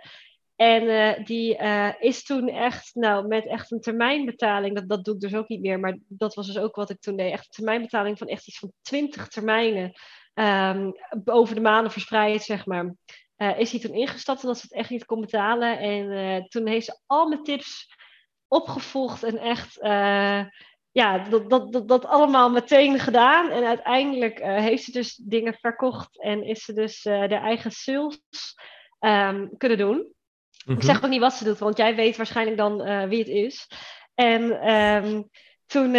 En 0.55 1.23
die 1.23 1.57
is 1.99 2.23
toen 2.23 2.49
echt, 2.49 2.95
nou, 2.95 3.27
met 3.27 3.45
echt 3.45 3.71
een 3.71 3.81
termijnbetaling, 3.81 4.75
dat, 4.75 4.89
dat 4.89 5.05
doe 5.05 5.13
ik 5.13 5.19
dus 5.19 5.35
ook 5.35 5.47
niet 5.47 5.61
meer, 5.61 5.79
maar 5.79 5.97
dat 6.07 6.33
was 6.33 6.47
dus 6.47 6.57
ook 6.57 6.75
wat 6.75 6.89
ik 6.89 6.99
toen 6.99 7.15
deed. 7.15 7.31
Echt 7.31 7.45
een 7.45 7.51
termijnbetaling 7.51 8.17
van 8.17 8.27
echt 8.27 8.47
iets 8.47 8.59
van 8.59 8.71
20 8.81 9.27
termijnen 9.27 9.93
um, 10.33 10.93
over 11.25 11.55
de 11.55 11.61
maanden 11.61 11.91
verspreid, 11.91 12.43
zeg 12.43 12.65
maar. 12.65 12.95
Uh, 13.37 13.59
is 13.59 13.71
hij 13.71 13.79
toen 13.79 13.95
ingestapt 13.95 14.41
omdat 14.41 14.57
ze 14.57 14.65
het 14.69 14.77
echt 14.77 14.89
niet 14.89 15.05
kon 15.05 15.21
betalen. 15.21 15.79
En 15.79 16.47
toen 16.47 16.67
heeft 16.67 16.85
ze 16.85 16.99
al 17.05 17.27
mijn 17.27 17.43
tips 17.43 17.95
opgevolgd 18.47 19.23
en 19.23 19.37
echt 19.37 19.77
ja, 20.91 21.29
dat, 21.29 21.49
dat, 21.49 21.87
dat, 21.87 22.05
allemaal 22.05 22.49
meteen 22.49 22.99
gedaan. 22.99 23.49
En 23.49 23.63
uiteindelijk 23.63 24.39
heeft 24.43 24.83
ze 24.83 24.91
dus 24.91 25.15
dingen 25.15 25.53
verkocht 25.53 26.21
en 26.21 26.43
is 26.43 26.63
ze 26.63 26.73
dus 26.73 27.01
de 27.01 27.39
eigen 27.43 27.71
sales 27.71 28.21
um, 28.99 29.57
kunnen 29.57 29.77
doen. 29.77 30.13
Ik 30.65 30.83
zeg 30.83 31.03
ook 31.03 31.09
niet 31.09 31.19
wat 31.19 31.33
ze 31.33 31.43
doet, 31.43 31.59
want 31.59 31.77
jij 31.77 31.95
weet 31.95 32.17
waarschijnlijk 32.17 32.57
dan 32.57 33.07
wie 33.09 33.19
het 33.19 33.27
is. 33.27 33.67
En 34.15 34.71
um, 34.73 35.29
toen 35.65 35.95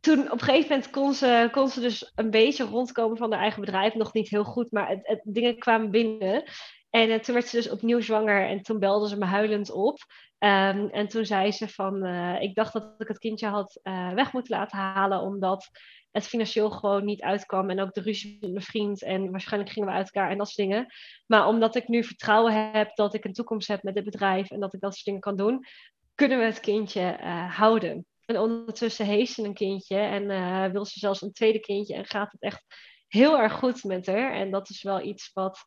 toen 0.00 0.24
op 0.24 0.32
een 0.32 0.46
gegeven 0.46 0.68
moment 0.68 0.90
kon 0.90 1.14
ze, 1.14 1.48
kon 1.52 1.68
ze 1.68 1.80
dus 1.80 2.12
een 2.14 2.30
beetje 2.30 2.64
rondkomen 2.64 3.16
van 3.16 3.32
haar 3.32 3.40
eigen 3.40 3.60
bedrijf. 3.60 3.94
Nog 3.94 4.12
niet 4.12 4.28
heel 4.28 4.44
goed, 4.44 4.72
maar 4.72 4.88
het, 4.88 5.00
het, 5.02 5.20
dingen 5.24 5.58
kwamen 5.58 5.90
binnen. 5.90 6.44
En 6.90 7.08
uh, 7.08 7.18
toen 7.18 7.34
werd 7.34 7.46
ze 7.46 7.56
dus 7.56 7.70
opnieuw 7.70 8.00
zwanger 8.00 8.48
en 8.48 8.62
toen 8.62 8.78
belde 8.78 9.08
ze 9.08 9.18
me 9.18 9.24
huilend 9.24 9.70
op. 9.70 9.98
Um, 10.38 10.88
en 10.88 11.08
toen 11.08 11.26
zei 11.26 11.52
ze 11.52 11.68
van, 11.68 12.06
uh, 12.06 12.40
ik 12.40 12.54
dacht 12.54 12.72
dat 12.72 12.94
ik 12.98 13.08
het 13.08 13.18
kindje 13.18 13.46
had 13.46 13.80
uh, 13.82 14.12
weg 14.12 14.32
moeten 14.32 14.56
laten 14.56 14.78
halen, 14.78 15.20
omdat 15.20 15.70
het 16.10 16.26
financieel 16.26 16.70
gewoon 16.70 17.04
niet 17.04 17.22
uitkwam. 17.22 17.70
En 17.70 17.80
ook 17.80 17.92
de 17.92 18.00
ruzie 18.00 18.38
met 18.40 18.50
mijn 18.50 18.64
vriend 18.64 19.02
en 19.02 19.30
waarschijnlijk 19.30 19.72
gingen 19.72 19.88
we 19.88 19.94
uit 19.94 20.10
elkaar 20.12 20.30
en 20.30 20.38
dat 20.38 20.48
soort 20.48 20.68
dingen. 20.68 20.94
Maar 21.26 21.46
omdat 21.46 21.74
ik 21.74 21.88
nu 21.88 22.04
vertrouwen 22.04 22.70
heb 22.72 22.96
dat 22.96 23.14
ik 23.14 23.24
een 23.24 23.32
toekomst 23.32 23.68
heb 23.68 23.82
met 23.82 23.94
dit 23.94 24.04
bedrijf 24.04 24.50
en 24.50 24.60
dat 24.60 24.74
ik 24.74 24.80
dat 24.80 24.92
soort 24.92 25.04
dingen 25.04 25.20
kan 25.20 25.36
doen, 25.36 25.64
kunnen 26.14 26.38
we 26.38 26.44
het 26.44 26.60
kindje 26.60 27.18
houden. 27.50 28.06
En 28.30 28.38
ondertussen 28.38 29.06
heeft 29.06 29.32
ze 29.32 29.42
een 29.42 29.54
kindje 29.54 29.96
en 29.96 30.30
uh, 30.30 30.66
wil 30.66 30.84
ze 30.84 30.98
zelfs 30.98 31.22
een 31.22 31.32
tweede 31.32 31.60
kindje 31.60 31.94
en 31.94 32.04
gaat 32.04 32.32
het 32.32 32.42
echt 32.42 32.64
heel 33.08 33.38
erg 33.38 33.52
goed 33.52 33.84
met 33.84 34.06
haar. 34.06 34.32
En 34.32 34.50
dat 34.50 34.70
is 34.70 34.82
wel 34.82 35.00
iets 35.00 35.30
wat, 35.32 35.62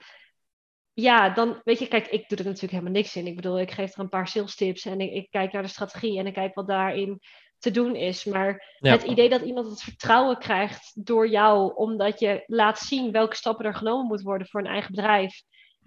ja, 0.94 1.30
dan 1.30 1.62
weet 1.64 1.80
je, 1.80 1.88
kijk, 1.88 2.08
ik 2.08 2.30
doe 2.30 2.38
er 2.38 2.44
natuurlijk 2.44 2.72
helemaal 2.72 2.91
niks 2.91 3.16
in. 3.16 3.28
Ik 3.28 3.36
bedoel, 3.36 3.60
ik 3.60 3.72
geef 3.72 3.94
er 3.94 4.00
een 4.00 4.10
paar 4.10 4.28
sales 4.28 4.56
tips 4.56 4.86
en 4.86 5.00
ik 5.00 5.32
kijk 5.32 5.52
naar 5.52 5.62
de 5.62 5.68
strategie 5.68 6.20
en 6.20 6.28
ik 6.28 6.34
kijk 6.34 6.54
wat 6.54 6.68
daarin 6.68 7.20
te 7.64 7.72
doen 7.72 7.95
is. 7.95 8.26
Maar 8.26 8.78
het 8.80 9.03
idee 9.03 9.30
dat 9.30 9.41
iemand 9.41 9.70
het 9.70 9.82
vertrouwen 9.82 10.38
krijgt 10.38 11.05
door 11.05 11.28
jou, 11.28 11.76
omdat 11.76 12.20
je 12.20 12.43
laat 12.45 12.80
zien 12.80 13.11
welke 13.11 13.36
stappen 13.36 13.66
er 13.66 13.76
genomen 13.76 14.07
moeten 14.07 14.26
worden 14.26 14.47
voor 14.47 14.59
een 14.59 14.68
eigen 14.68 14.95
bedrijf. 14.95 15.41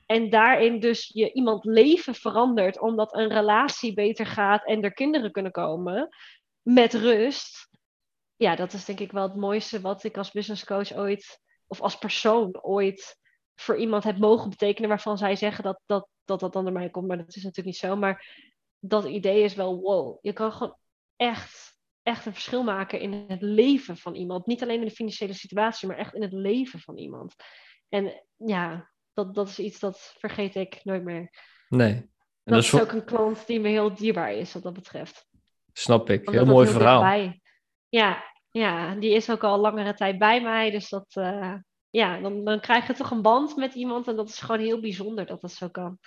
En 0.06 0.30
daarin 0.30 0.80
dus 0.80 1.10
je 1.14 1.32
iemand 1.32 1.64
leven 1.64 2.14
verandert, 2.14 2.80
omdat 2.80 3.14
een 3.14 3.28
relatie 3.28 3.94
beter 3.94 4.26
gaat 4.26 4.66
en 4.66 4.82
er 4.82 4.92
kinderen 4.92 5.32
kunnen 5.32 5.52
komen 5.52 6.08
met 6.62 6.94
rust. 6.94 7.68
Ja, 8.36 8.56
dat 8.56 8.72
is 8.72 8.84
denk 8.84 9.00
ik 9.00 9.12
wel 9.12 9.22
het 9.22 9.36
mooiste 9.36 9.80
wat 9.80 10.04
ik 10.04 10.16
als 10.16 10.30
business 10.30 10.64
coach 10.64 10.92
ooit, 10.92 11.40
of 11.66 11.80
als 11.80 11.98
persoon 11.98 12.62
ooit 12.62 13.16
voor 13.54 13.76
iemand 13.76 14.04
heb 14.04 14.18
mogen 14.18 14.50
betekenen 14.50 14.88
waarvan 14.88 15.18
zij 15.18 15.36
zeggen 15.36 15.64
dat 15.64 15.80
dat, 15.86 16.08
dat, 16.24 16.40
dat 16.40 16.52
dan 16.52 16.64
door 16.64 16.72
mij 16.72 16.90
komt. 16.90 17.06
Maar 17.06 17.16
dat 17.16 17.36
is 17.36 17.42
natuurlijk 17.42 17.66
niet 17.66 17.76
zo. 17.76 17.96
Maar 17.96 18.44
dat 18.78 19.04
idee 19.04 19.42
is 19.42 19.54
wel 19.54 19.80
wow. 19.80 20.18
Je 20.20 20.32
kan 20.32 20.52
gewoon 20.52 20.76
echt 21.16 21.76
echt 22.06 22.26
een 22.26 22.32
verschil 22.32 22.62
maken 22.62 23.00
in 23.00 23.24
het 23.28 23.42
leven 23.42 23.96
van 23.96 24.14
iemand. 24.14 24.46
Niet 24.46 24.62
alleen 24.62 24.80
in 24.80 24.86
de 24.86 24.94
financiële 24.94 25.32
situatie, 25.32 25.88
maar 25.88 25.96
echt 25.96 26.14
in 26.14 26.22
het 26.22 26.32
leven 26.32 26.80
van 26.80 26.98
iemand. 26.98 27.34
En 27.88 28.24
ja, 28.36 28.90
dat, 29.14 29.34
dat 29.34 29.48
is 29.48 29.58
iets 29.58 29.78
dat 29.78 30.14
vergeet 30.18 30.54
ik 30.54 30.80
nooit 30.84 31.02
meer. 31.02 31.30
Nee. 31.68 31.92
En 31.92 32.10
dat, 32.42 32.54
dat 32.54 32.62
is 32.62 32.80
ook 32.80 32.92
een 32.92 33.04
klant 33.04 33.46
die 33.46 33.60
me 33.60 33.68
heel 33.68 33.94
dierbaar 33.94 34.32
is 34.32 34.52
wat 34.52 34.62
dat 34.62 34.72
betreft. 34.72 35.26
Snap 35.72 36.10
ik. 36.10 36.28
Heel 36.28 36.44
mooi 36.44 36.68
verhaal. 36.68 37.32
Ja, 37.88 38.24
ja, 38.50 38.94
die 38.94 39.14
is 39.14 39.30
ook 39.30 39.44
al 39.44 39.58
langere 39.58 39.94
tijd 39.94 40.18
bij 40.18 40.42
mij. 40.42 40.70
Dus 40.70 40.88
dat, 40.88 41.14
uh, 41.18 41.54
ja, 41.90 42.20
dan, 42.20 42.44
dan 42.44 42.60
krijg 42.60 42.86
je 42.86 42.92
toch 42.92 43.10
een 43.10 43.22
band 43.22 43.56
met 43.56 43.74
iemand. 43.74 44.08
En 44.08 44.16
dat 44.16 44.28
is 44.28 44.38
gewoon 44.38 44.60
heel 44.60 44.80
bijzonder 44.80 45.26
dat 45.26 45.40
dat 45.40 45.52
zo 45.52 45.68
kan. 45.68 45.98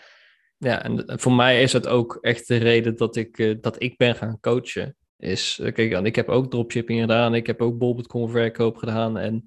Ja, 0.60 0.84
en 0.84 1.20
voor 1.20 1.34
mij 1.34 1.62
is 1.62 1.74
het 1.74 1.88
ook 1.88 2.18
echt 2.22 2.48
de 2.48 2.58
reden 2.58 2.98
dat 2.98 3.16
ik, 3.16 3.38
uh, 3.38 3.56
dat 3.62 3.82
ik 3.82 3.98
ben 3.98 4.16
gaan 4.16 4.40
coachen. 4.40 4.96
Is, 5.18 5.60
uh, 5.62 5.74
kijk, 5.74 6.06
ik 6.06 6.16
heb 6.16 6.30
ook 6.30 6.52
dropshipping 6.52 7.00
gedaan. 7.00 7.36
Ik 7.36 7.48
heb 7.48 7.62
ook 7.62 7.78
bol.com 7.78 8.30
verkoop 8.30 8.78
gedaan. 8.78 9.18
En 9.18 9.44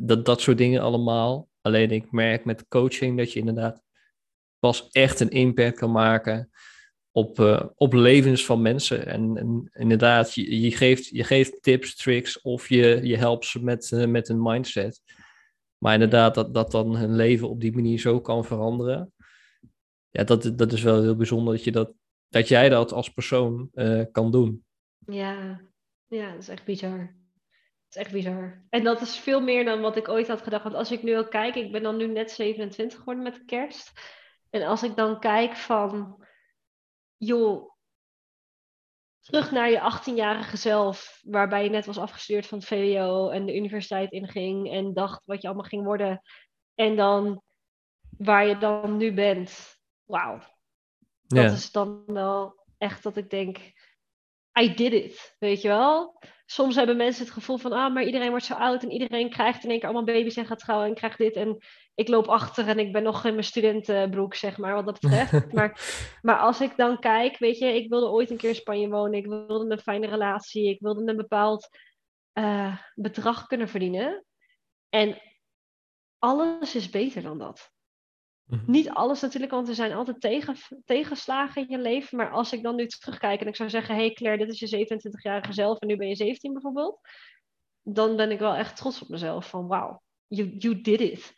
dat, 0.00 0.24
dat 0.24 0.40
soort 0.40 0.58
dingen 0.58 0.80
allemaal. 0.80 1.48
Alleen 1.60 1.90
ik 1.90 2.12
merk 2.12 2.44
met 2.44 2.68
coaching 2.68 3.18
dat 3.18 3.32
je 3.32 3.38
inderdaad 3.38 3.82
pas 4.58 4.88
echt 4.88 5.20
een 5.20 5.30
impact 5.30 5.78
kan 5.78 5.92
maken 5.92 6.50
op, 7.10 7.38
op 7.76 7.92
levens 7.92 8.44
van 8.44 8.62
mensen. 8.62 9.06
En, 9.06 9.36
en 9.36 9.68
inderdaad, 9.72 10.34
je, 10.34 10.60
je, 10.60 10.70
geeft, 10.70 11.08
je 11.08 11.24
geeft 11.24 11.62
tips, 11.62 11.96
tricks 11.96 12.40
of 12.40 12.68
je, 12.68 13.00
je 13.02 13.16
helpt 13.16 13.44
ze 13.44 13.64
met, 13.64 14.04
met 14.06 14.28
een 14.28 14.42
mindset. 14.42 15.02
Maar 15.78 15.92
inderdaad, 15.92 16.34
dat, 16.34 16.54
dat 16.54 16.70
dan 16.70 16.96
hun 16.96 17.16
leven 17.16 17.48
op 17.48 17.60
die 17.60 17.74
manier 17.74 17.98
zo 17.98 18.20
kan 18.20 18.44
veranderen. 18.44 19.13
Ja, 20.16 20.24
dat, 20.24 20.52
dat 20.58 20.72
is 20.72 20.82
wel 20.82 21.02
heel 21.02 21.16
bijzonder 21.16 21.54
dat, 21.54 21.64
je 21.64 21.72
dat, 21.72 21.92
dat 22.28 22.48
jij 22.48 22.68
dat 22.68 22.92
als 22.92 23.08
persoon 23.08 23.68
uh, 23.72 24.04
kan 24.12 24.30
doen. 24.30 24.64
Ja. 25.06 25.60
ja, 26.06 26.30
dat 26.32 26.42
is 26.42 26.48
echt 26.48 26.64
bizar. 26.64 26.98
Dat 26.98 27.88
is 27.88 27.96
echt 27.96 28.12
bizar. 28.12 28.64
En 28.68 28.84
dat 28.84 29.00
is 29.00 29.16
veel 29.16 29.40
meer 29.40 29.64
dan 29.64 29.80
wat 29.80 29.96
ik 29.96 30.08
ooit 30.08 30.28
had 30.28 30.42
gedacht. 30.42 30.62
Want 30.62 30.74
als 30.74 30.92
ik 30.92 31.02
nu 31.02 31.18
ook 31.18 31.30
kijk, 31.30 31.54
ik 31.54 31.72
ben 31.72 31.82
dan 31.82 31.96
nu 31.96 32.06
net 32.06 32.30
27 32.30 32.98
geworden 32.98 33.22
met 33.22 33.44
kerst. 33.44 33.92
En 34.50 34.62
als 34.62 34.82
ik 34.82 34.96
dan 34.96 35.20
kijk 35.20 35.56
van 35.56 36.24
joh, 37.16 37.70
terug 39.20 39.50
naar 39.50 39.70
je 39.70 40.00
18-jarige 40.02 40.56
zelf, 40.56 41.20
waarbij 41.24 41.64
je 41.64 41.70
net 41.70 41.86
was 41.86 41.98
afgestuurd 41.98 42.46
van 42.46 42.58
het 42.58 42.66
VWO 42.66 43.28
en 43.28 43.46
de 43.46 43.56
universiteit 43.56 44.10
inging 44.10 44.72
en 44.72 44.92
dacht 44.92 45.22
wat 45.24 45.40
je 45.42 45.46
allemaal 45.46 45.68
ging 45.68 45.84
worden. 45.84 46.20
En 46.74 46.96
dan 46.96 47.42
waar 48.18 48.46
je 48.46 48.58
dan 48.58 48.96
nu 48.96 49.12
bent. 49.12 49.82
Wauw. 50.04 50.40
Dat 51.26 51.52
is 51.52 51.72
dan 51.72 52.02
wel 52.06 52.64
echt 52.78 53.02
dat 53.02 53.16
ik 53.16 53.30
denk, 53.30 53.58
I 54.60 54.74
did 54.74 54.92
it, 54.92 55.36
weet 55.38 55.62
je 55.62 55.68
wel? 55.68 56.18
Soms 56.46 56.74
hebben 56.74 56.96
mensen 56.96 57.24
het 57.24 57.32
gevoel 57.32 57.56
van, 57.56 57.72
ah, 57.72 57.94
maar 57.94 58.04
iedereen 58.04 58.30
wordt 58.30 58.44
zo 58.44 58.54
oud 58.54 58.82
en 58.82 58.90
iedereen 58.90 59.30
krijgt 59.30 59.64
in 59.64 59.70
één 59.70 59.78
keer 59.78 59.88
allemaal 59.88 60.14
baby's 60.14 60.36
en 60.36 60.46
gaat 60.46 60.58
trouwen 60.58 60.88
en 60.88 60.94
krijgt 60.94 61.18
dit. 61.18 61.36
En 61.36 61.58
ik 61.94 62.08
loop 62.08 62.26
achter 62.26 62.68
en 62.68 62.78
ik 62.78 62.92
ben 62.92 63.02
nog 63.02 63.24
in 63.24 63.32
mijn 63.32 63.44
studentenbroek, 63.44 64.34
zeg 64.34 64.58
maar, 64.58 64.74
wat 64.74 64.84
dat 64.84 65.00
betreft. 65.00 65.52
maar, 65.52 65.80
maar 66.22 66.38
als 66.38 66.60
ik 66.60 66.76
dan 66.76 66.98
kijk, 66.98 67.38
weet 67.38 67.58
je, 67.58 67.66
ik 67.66 67.88
wilde 67.88 68.06
ooit 68.06 68.30
een 68.30 68.36
keer 68.36 68.48
in 68.48 68.54
Spanje 68.54 68.88
wonen. 68.88 69.18
Ik 69.18 69.26
wilde 69.26 69.70
een 69.70 69.78
fijne 69.78 70.06
relatie. 70.06 70.68
Ik 70.68 70.80
wilde 70.80 71.10
een 71.10 71.16
bepaald 71.16 71.68
uh, 72.38 72.78
bedrag 72.94 73.46
kunnen 73.46 73.68
verdienen. 73.68 74.24
En 74.88 75.22
alles 76.18 76.74
is 76.74 76.90
beter 76.90 77.22
dan 77.22 77.38
dat. 77.38 77.73
Mhm. 78.44 78.70
Niet 78.70 78.88
alles 78.88 79.20
natuurlijk, 79.20 79.52
want 79.52 79.68
er 79.68 79.74
zijn 79.74 79.92
altijd 79.92 80.20
tegen, 80.20 80.56
tegenslagen 80.84 81.62
in 81.62 81.76
je 81.76 81.82
leven. 81.82 82.16
Maar 82.16 82.30
als 82.30 82.52
ik 82.52 82.62
dan 82.62 82.76
nu 82.76 82.86
terugkijk 82.86 83.40
en 83.40 83.46
ik 83.46 83.56
zou 83.56 83.70
zeggen: 83.70 83.94
hey 83.94 84.12
Claire, 84.12 84.46
dit 84.46 84.60
is 84.60 84.70
je 84.70 84.86
27-jarige 84.86 85.52
zelf 85.52 85.78
en 85.78 85.86
nu 85.86 85.96
ben 85.96 86.08
je 86.08 86.16
17 86.16 86.52
bijvoorbeeld. 86.52 87.00
Dan 87.82 88.16
ben 88.16 88.30
ik 88.30 88.38
wel 88.38 88.54
echt 88.54 88.76
trots 88.76 89.02
op 89.02 89.08
mezelf. 89.08 89.48
Van 89.48 89.66
wauw, 89.66 90.02
you, 90.26 90.54
you 90.58 90.80
did 90.80 91.00
it. 91.00 91.34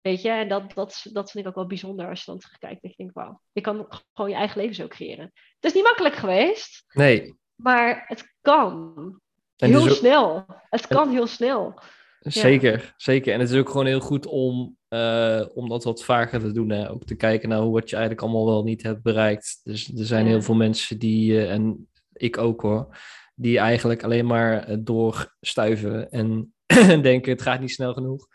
Weet 0.00 0.22
je, 0.22 0.30
en 0.30 0.48
dat, 0.48 0.74
dat, 0.74 1.06
dat 1.12 1.30
vind 1.30 1.44
ik 1.44 1.50
ook 1.50 1.56
wel 1.56 1.66
bijzonder 1.66 2.08
als 2.08 2.18
je 2.18 2.30
dan 2.30 2.40
terugkijkt. 2.40 2.82
Dat 2.82 2.90
je 2.90 2.96
denkt, 2.96 3.14
wauw, 3.14 3.40
je 3.52 3.60
kan 3.60 3.86
gewoon 4.12 4.30
je 4.30 4.36
eigen 4.36 4.60
leven 4.60 4.74
zo 4.74 4.88
creëren. 4.88 5.32
Het 5.34 5.64
is 5.64 5.72
niet 5.72 5.84
makkelijk 5.84 6.14
geweest. 6.14 6.84
Nee. 6.88 7.34
Maar 7.54 8.04
het 8.06 8.34
kan. 8.40 9.20
heel 9.56 9.90
snel. 9.90 10.46
Het 10.70 10.86
kan 10.86 11.10
heel 11.10 11.26
snel. 11.26 11.80
Zeker, 12.20 12.94
zeker. 12.96 13.32
En 13.32 13.40
het 13.40 13.50
is 13.50 13.58
ook 13.58 13.68
gewoon 13.68 13.86
heel 13.86 14.00
goed 14.00 14.26
om, 14.26 14.76
uh, 14.94 15.46
om 15.54 15.68
dat 15.68 15.84
wat 15.84 16.04
vaker 16.04 16.40
te 16.40 16.52
doen. 16.52 16.70
Hè? 16.70 16.90
Ook 16.90 17.04
te 17.04 17.14
kijken 17.14 17.48
naar 17.48 17.70
wat 17.70 17.90
je 17.90 17.96
eigenlijk 17.96 18.24
allemaal 18.24 18.46
wel 18.46 18.62
niet 18.62 18.82
hebt 18.82 19.02
bereikt. 19.02 19.60
Dus 19.62 19.88
er 19.88 20.04
zijn 20.04 20.26
heel 20.26 20.42
veel 20.42 20.54
mensen 20.54 20.98
die, 20.98 21.32
uh, 21.32 21.52
en 21.52 21.88
ik 22.12 22.38
ook 22.38 22.62
hoor, 22.62 22.96
die 23.34 23.58
eigenlijk 23.58 24.02
alleen 24.02 24.26
maar 24.26 24.70
uh, 24.70 24.76
doorstuiven 24.80 26.10
en 26.10 26.54
denken 27.02 27.32
het 27.32 27.42
gaat 27.42 27.60
niet 27.60 27.70
snel 27.70 27.92
genoeg. 27.92 28.26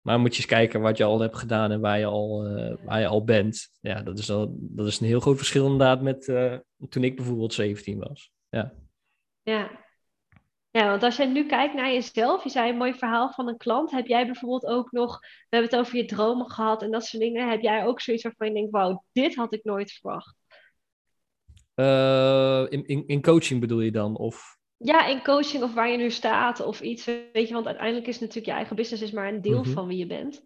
Maar 0.00 0.20
moet 0.20 0.30
je 0.30 0.36
eens 0.36 0.50
kijken 0.50 0.80
wat 0.80 0.96
je 0.96 1.04
al 1.04 1.20
hebt 1.20 1.36
gedaan 1.36 1.70
en 1.70 1.80
waar 1.80 1.98
je 1.98 2.06
al, 2.06 2.42
waar 2.84 3.00
je 3.00 3.06
al 3.06 3.24
bent. 3.24 3.68
Ja, 3.80 4.02
dat 4.02 4.18
is, 4.18 4.30
al, 4.30 4.56
dat 4.58 4.86
is 4.86 5.00
een 5.00 5.06
heel 5.06 5.20
groot 5.20 5.36
verschil 5.36 5.64
inderdaad 5.64 6.02
met 6.02 6.24
toen 6.88 7.04
ik 7.04 7.16
bijvoorbeeld 7.16 7.54
17 7.54 7.98
was. 7.98 8.32
Ja. 8.48 8.72
ja. 9.42 9.81
Ja, 10.72 10.88
want 10.88 11.02
als 11.02 11.16
jij 11.16 11.26
nu 11.26 11.46
kijkt 11.46 11.74
naar 11.74 11.92
jezelf, 11.92 12.44
je 12.44 12.50
zei 12.50 12.70
een 12.70 12.76
mooi 12.76 12.94
verhaal 12.94 13.30
van 13.30 13.48
een 13.48 13.56
klant. 13.56 13.90
Heb 13.90 14.06
jij 14.06 14.26
bijvoorbeeld 14.26 14.66
ook 14.66 14.92
nog, 14.92 15.20
we 15.20 15.56
hebben 15.56 15.70
het 15.70 15.78
over 15.78 15.96
je 15.96 16.04
dromen 16.04 16.50
gehad 16.50 16.82
en 16.82 16.90
dat 16.90 17.04
soort 17.04 17.22
dingen. 17.22 17.50
Heb 17.50 17.60
jij 17.60 17.86
ook 17.86 18.00
zoiets 18.00 18.22
waarvan 18.22 18.46
je 18.46 18.52
denkt, 18.52 18.70
wauw, 18.70 19.04
dit 19.12 19.34
had 19.34 19.52
ik 19.52 19.64
nooit 19.64 19.92
verwacht? 19.92 20.36
Uh, 21.74 22.66
in, 22.68 22.86
in, 22.86 23.06
in 23.06 23.22
coaching 23.22 23.60
bedoel 23.60 23.80
je 23.80 23.90
dan? 23.90 24.16
Of? 24.16 24.56
Ja, 24.76 25.06
in 25.06 25.22
coaching 25.22 25.62
of 25.62 25.74
waar 25.74 25.90
je 25.90 25.96
nu 25.96 26.10
staat 26.10 26.60
of 26.60 26.80
iets. 26.80 27.04
Weet 27.04 27.48
je, 27.48 27.54
want 27.54 27.66
uiteindelijk 27.66 28.06
is 28.06 28.18
natuurlijk 28.18 28.46
je 28.46 28.52
eigen 28.52 28.76
business 28.76 29.02
is 29.02 29.12
maar 29.12 29.28
een 29.28 29.42
deel 29.42 29.60
mhm. 29.60 29.70
van 29.70 29.86
wie 29.86 29.98
je 29.98 30.06
bent. 30.06 30.42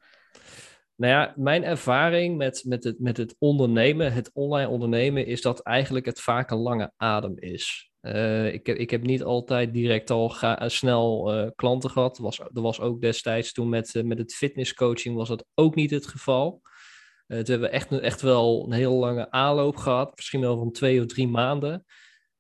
Nou 0.96 1.12
ja, 1.12 1.32
mijn 1.36 1.64
ervaring 1.64 2.36
met, 2.36 2.62
met, 2.66 2.84
het, 2.84 2.98
met 2.98 3.16
het 3.16 3.36
ondernemen, 3.38 4.12
het 4.12 4.30
online 4.32 4.68
ondernemen, 4.68 5.26
is 5.26 5.42
dat 5.42 5.60
eigenlijk 5.60 6.06
het 6.06 6.20
vaak 6.20 6.50
een 6.50 6.58
lange 6.58 6.92
adem 6.96 7.38
is. 7.38 7.90
Uh, 8.00 8.52
ik, 8.52 8.66
heb, 8.66 8.76
ik 8.76 8.90
heb 8.90 9.02
niet 9.02 9.22
altijd 9.22 9.72
direct 9.72 10.10
al 10.10 10.28
ga, 10.28 10.68
snel 10.68 11.34
uh, 11.34 11.50
klanten 11.54 11.90
gehad. 11.90 12.18
Was, 12.18 12.38
er 12.38 12.62
was 12.62 12.80
ook 12.80 13.00
destijds 13.00 13.52
toen 13.52 13.68
met, 13.68 14.02
met 14.04 14.18
het 14.18 14.34
fitnesscoaching 14.34 15.16
was 15.16 15.28
dat 15.28 15.46
ook 15.54 15.74
niet 15.74 15.90
het 15.90 16.06
geval. 16.06 16.60
toen 17.26 17.36
hebben 17.36 17.60
we 17.60 17.68
echt, 17.68 18.00
echt 18.00 18.20
wel 18.20 18.64
een 18.64 18.72
heel 18.72 18.94
lange 18.94 19.30
aanloop 19.30 19.76
gehad. 19.76 20.12
Misschien 20.16 20.40
wel 20.40 20.58
van 20.58 20.72
twee 20.72 21.00
of 21.00 21.06
drie 21.06 21.28
maanden. 21.28 21.84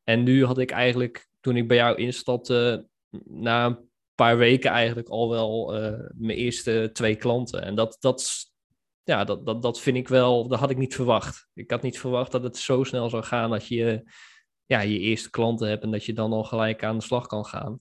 En 0.04 0.22
nu 0.22 0.44
had 0.44 0.58
ik 0.58 0.70
eigenlijk 0.70 1.28
toen 1.40 1.56
ik 1.56 1.68
bij 1.68 1.76
jou 1.76 1.96
instapte, 1.96 2.86
na 3.24 3.66
een 3.66 3.90
paar 4.16 4.36
weken 4.36 4.70
eigenlijk 4.70 5.08
al 5.08 5.30
wel 5.30 5.76
uh, 5.76 5.92
mijn 6.14 6.38
eerste 6.38 6.90
twee 6.92 7.16
klanten. 7.16 7.62
En 7.62 7.74
dat, 7.74 7.96
dat, 8.00 8.50
ja, 9.02 9.24
dat, 9.24 9.46
dat, 9.46 9.62
dat 9.62 9.80
vind 9.80 9.96
ik 9.96 10.08
wel, 10.08 10.48
dat 10.48 10.58
had 10.58 10.70
ik 10.70 10.76
niet 10.76 10.94
verwacht. 10.94 11.48
Ik 11.54 11.70
had 11.70 11.82
niet 11.82 11.98
verwacht 11.98 12.32
dat 12.32 12.42
het 12.42 12.56
zo 12.56 12.84
snel 12.84 13.10
zou 13.10 13.22
gaan 13.22 13.50
dat 13.50 13.66
je 13.66 14.10
ja, 14.64 14.80
je 14.80 14.98
eerste 14.98 15.30
klanten 15.30 15.68
hebt 15.68 15.82
en 15.82 15.90
dat 15.90 16.04
je 16.04 16.12
dan 16.12 16.32
al 16.32 16.44
gelijk 16.44 16.84
aan 16.84 16.96
de 16.96 17.04
slag 17.04 17.26
kan 17.26 17.44
gaan. 17.44 17.80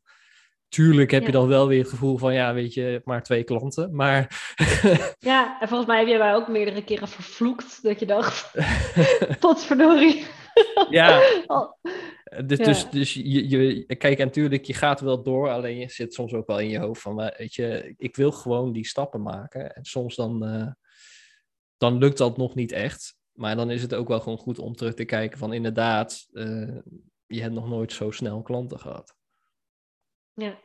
Tuurlijk 0.70 1.12
heb 1.12 1.26
je 1.26 1.32
dan 1.32 1.48
wel 1.48 1.68
weer 1.68 1.80
het 1.80 1.90
gevoel 1.90 2.18
van, 2.18 2.34
ja, 2.34 2.54
weet 2.54 2.74
je, 2.74 3.02
maar 3.04 3.24
twee 3.24 3.44
klanten, 3.44 3.96
maar... 3.96 4.54
ja, 5.20 5.58
en 5.60 5.68
volgens 5.68 5.90
mij 5.90 6.00
heb 6.00 6.08
je 6.08 6.18
mij 6.18 6.36
ook 6.36 6.48
meerdere 6.48 6.84
keren 6.84 7.08
vervloekt, 7.08 7.84
dat 7.84 8.00
je 8.00 8.06
dacht, 8.06 8.52
tot 9.40 9.64
verdorie. 9.64 10.26
Ja, 10.90 11.22
dus, 12.46 12.58
dus, 12.58 12.90
dus 12.90 13.14
je, 13.14 13.50
je, 13.50 13.96
kijk, 13.96 14.18
natuurlijk, 14.18 14.66
je 14.66 14.74
gaat 14.74 15.00
wel 15.00 15.24
door, 15.24 15.50
alleen 15.50 15.78
je 15.78 15.90
zit 15.90 16.14
soms 16.14 16.34
ook 16.34 16.48
wel 16.48 16.60
in 16.60 16.70
je 16.70 16.80
hoofd 16.80 17.02
van, 17.02 17.16
weet 17.38 17.54
je, 17.54 17.94
ik 17.98 18.16
wil 18.16 18.32
gewoon 18.32 18.72
die 18.72 18.86
stappen 18.86 19.22
maken. 19.22 19.76
En 19.76 19.86
soms 19.86 20.16
dan, 20.16 20.56
uh, 20.56 20.72
dan 21.78 21.98
lukt 21.98 22.18
dat 22.18 22.38
nog 22.38 22.56
niet 22.56 22.72
echt. 22.72 23.18
Maar 23.32 23.56
dan 23.56 23.72
is 23.72 23.82
het 23.82 23.94
ook 23.94 24.08
wel 24.08 24.20
gewoon 24.20 24.38
goed 24.38 24.60
om 24.60 24.76
terug 24.76 24.94
te 24.94 25.06
kijken 25.06 25.38
van, 25.38 25.54
inderdaad, 25.54 26.28
uh, 26.32 26.78
je 27.26 27.42
hebt 27.42 27.54
nog 27.54 27.68
nooit 27.68 27.92
zo 27.92 28.12
snel 28.12 28.42
klanten 28.42 28.80
gehad. 28.80 29.16
Ja. 30.34 30.60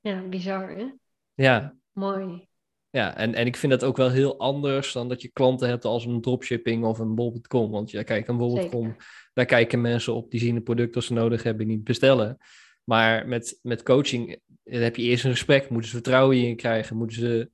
Ja, 0.00 0.22
bizar, 0.22 0.70
hè? 0.70 0.86
Ja. 1.34 1.76
Mooi. 1.92 2.49
Ja, 2.90 3.16
en, 3.16 3.34
en 3.34 3.46
ik 3.46 3.56
vind 3.56 3.72
dat 3.72 3.84
ook 3.84 3.96
wel 3.96 4.10
heel 4.10 4.38
anders 4.38 4.92
dan 4.92 5.08
dat 5.08 5.22
je 5.22 5.28
klanten 5.28 5.68
hebt 5.68 5.84
als 5.84 6.04
een 6.04 6.20
dropshipping 6.20 6.84
of 6.84 6.98
een 6.98 7.14
bol.com. 7.14 7.70
Want 7.70 7.90
ja, 7.90 8.02
kijk, 8.02 8.28
een 8.28 8.36
bol.com, 8.36 8.96
daar 9.32 9.44
kijken 9.44 9.80
mensen 9.80 10.14
op, 10.14 10.30
die 10.30 10.40
zien 10.40 10.54
de 10.54 10.60
producten 10.60 10.94
als 10.94 11.06
ze 11.06 11.12
nodig 11.12 11.42
hebben, 11.42 11.66
niet 11.66 11.84
bestellen. 11.84 12.38
Maar 12.84 13.28
met, 13.28 13.58
met 13.62 13.82
coaching 13.82 14.40
heb 14.64 14.96
je 14.96 15.02
eerst 15.02 15.24
een 15.24 15.30
gesprek, 15.30 15.70
moeten 15.70 15.90
ze 15.90 15.96
vertrouwen 15.96 16.36
in 16.36 16.48
je 16.48 16.54
krijgen, 16.54 16.96
moeten 16.96 17.16
ze 17.16 17.50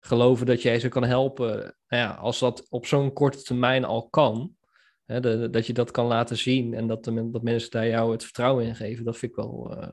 geloven 0.00 0.46
dat 0.46 0.62
jij 0.62 0.80
ze 0.80 0.88
kan 0.88 1.04
helpen. 1.04 1.48
Nou 1.88 2.02
ja, 2.02 2.10
als 2.10 2.38
dat 2.38 2.66
op 2.68 2.86
zo'n 2.86 3.12
korte 3.12 3.42
termijn 3.42 3.84
al 3.84 4.08
kan, 4.08 4.56
hè, 5.04 5.20
de, 5.20 5.50
dat 5.50 5.66
je 5.66 5.72
dat 5.72 5.90
kan 5.90 6.06
laten 6.06 6.36
zien 6.36 6.74
en 6.74 6.86
dat, 6.86 7.04
de, 7.04 7.30
dat 7.30 7.42
mensen 7.42 7.70
daar 7.70 7.88
jou 7.88 8.12
het 8.12 8.24
vertrouwen 8.24 8.64
in 8.64 8.76
geven, 8.76 9.04
dat 9.04 9.18
vind 9.18 9.32
ik 9.32 9.38
wel 9.38 9.76
uh, 9.76 9.88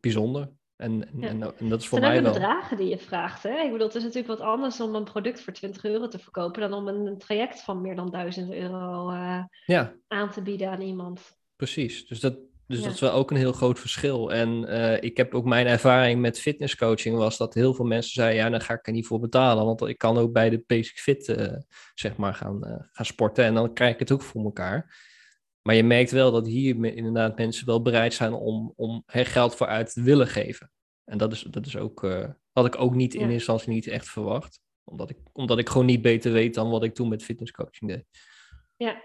bijzonder. 0.00 0.50
En, 0.84 1.08
en, 1.20 1.54
en, 1.58 1.68
dat 1.68 1.80
is 1.80 1.88
voor 1.88 2.00
mij 2.00 2.22
wel... 2.22 2.32
bedragen 2.32 2.76
die 2.76 2.88
je 2.88 2.98
vraagt. 2.98 3.42
Hè? 3.42 3.58
Ik 3.58 3.72
bedoel, 3.72 3.86
het 3.86 3.96
is 3.96 4.02
natuurlijk 4.02 4.38
wat 4.38 4.46
anders 4.46 4.80
om 4.80 4.94
een 4.94 5.04
product 5.04 5.40
voor 5.40 5.52
20 5.52 5.84
euro 5.84 6.08
te 6.08 6.18
verkopen... 6.18 6.60
dan 6.60 6.72
om 6.72 6.88
een, 6.88 7.18
traject 7.18 7.62
van 7.62 7.80
meer 7.80 7.96
dan 7.96 8.10
1000 8.10 8.52
euro 8.52 9.10
uh, 9.10 9.42
ja. 9.66 9.94
aan 10.08 10.30
te 10.30 10.42
bieden 10.42 10.70
aan 10.70 10.80
iemand. 10.80 11.36
Precies. 11.56 12.06
Dus 12.06 12.20
dat, 12.20 12.36
Dus 12.66 12.78
Ja. 12.78 12.84
dat 12.84 12.94
is 12.94 13.00
wel 13.00 13.12
ook 13.12 13.30
een 13.30 13.36
heel 13.36 13.52
groot 13.52 13.78
verschil. 13.78 14.32
En 14.32 14.64
eh, 14.68 15.02
ik 15.02 15.16
heb 15.16 15.34
ook 15.34 15.44
mijn 15.44 15.66
ervaring 15.66 16.20
met 16.20 16.40
fitnesscoaching 16.40 17.16
was 17.16 17.36
dat 17.36 17.54
heel 17.54 17.74
veel 17.74 17.84
mensen 17.84 18.12
zeiden, 18.12 18.44
ja, 18.44 18.50
dan 18.50 18.60
ga 18.60 18.74
ik 18.74 18.86
er 18.86 18.92
niet 18.92 19.06
voor 19.06 19.20
betalen. 19.20 19.64
Want 19.64 19.86
ik 19.86 19.98
kan 19.98 20.18
ook 20.18 20.32
bij 20.32 20.50
de 20.50 20.64
Basic 20.66 20.98
Fit, 20.98 21.28
eh, 21.28 21.56
zeg 21.94 22.16
maar, 22.16 22.34
gaan, 22.34 22.64
eh, 22.64 22.76
gaan 22.92 23.06
sporten. 23.06 23.44
En 23.44 23.54
dan 23.54 23.74
krijg 23.74 23.92
ik 23.92 23.98
het 23.98 24.12
ook 24.12 24.22
voor 24.22 24.44
elkaar. 24.44 25.12
Maar 25.66 25.74
je 25.74 25.84
merkt 25.84 26.10
wel 26.10 26.32
dat 26.32 26.46
hier 26.46 26.84
inderdaad 26.84 27.38
mensen 27.38 27.66
wel 27.66 27.82
bereid 27.82 28.14
zijn 28.14 28.32
om, 28.32 28.72
om 28.76 29.02
er 29.06 29.26
geld 29.26 29.54
voor 29.54 29.66
uit 29.66 29.92
te 29.92 30.02
willen 30.02 30.26
geven. 30.26 30.70
En 31.04 31.18
dat 31.18 31.32
is, 31.32 31.42
dat 31.42 31.66
is 31.66 31.76
ook, 31.76 32.04
eh, 32.04 32.30
had 32.52 32.66
ik 32.66 32.80
ook 32.80 32.94
niet 32.94 33.14
in 33.14 33.20
eerste 33.20 33.34
instantie 33.34 33.72
niet 33.72 33.86
echt 33.86 34.08
verwacht. 34.08 34.60
Omdat 34.84 35.10
ik, 35.10 35.18
omdat 35.32 35.58
ik 35.58 35.68
gewoon 35.68 35.86
niet 35.86 36.02
beter 36.02 36.32
weet 36.32 36.54
dan 36.54 36.70
wat 36.70 36.84
ik 36.84 36.94
toen 36.94 37.08
met 37.08 37.24
fitnesscoaching 37.24 37.90
deed. 37.90 38.04
Ja. 38.76 39.02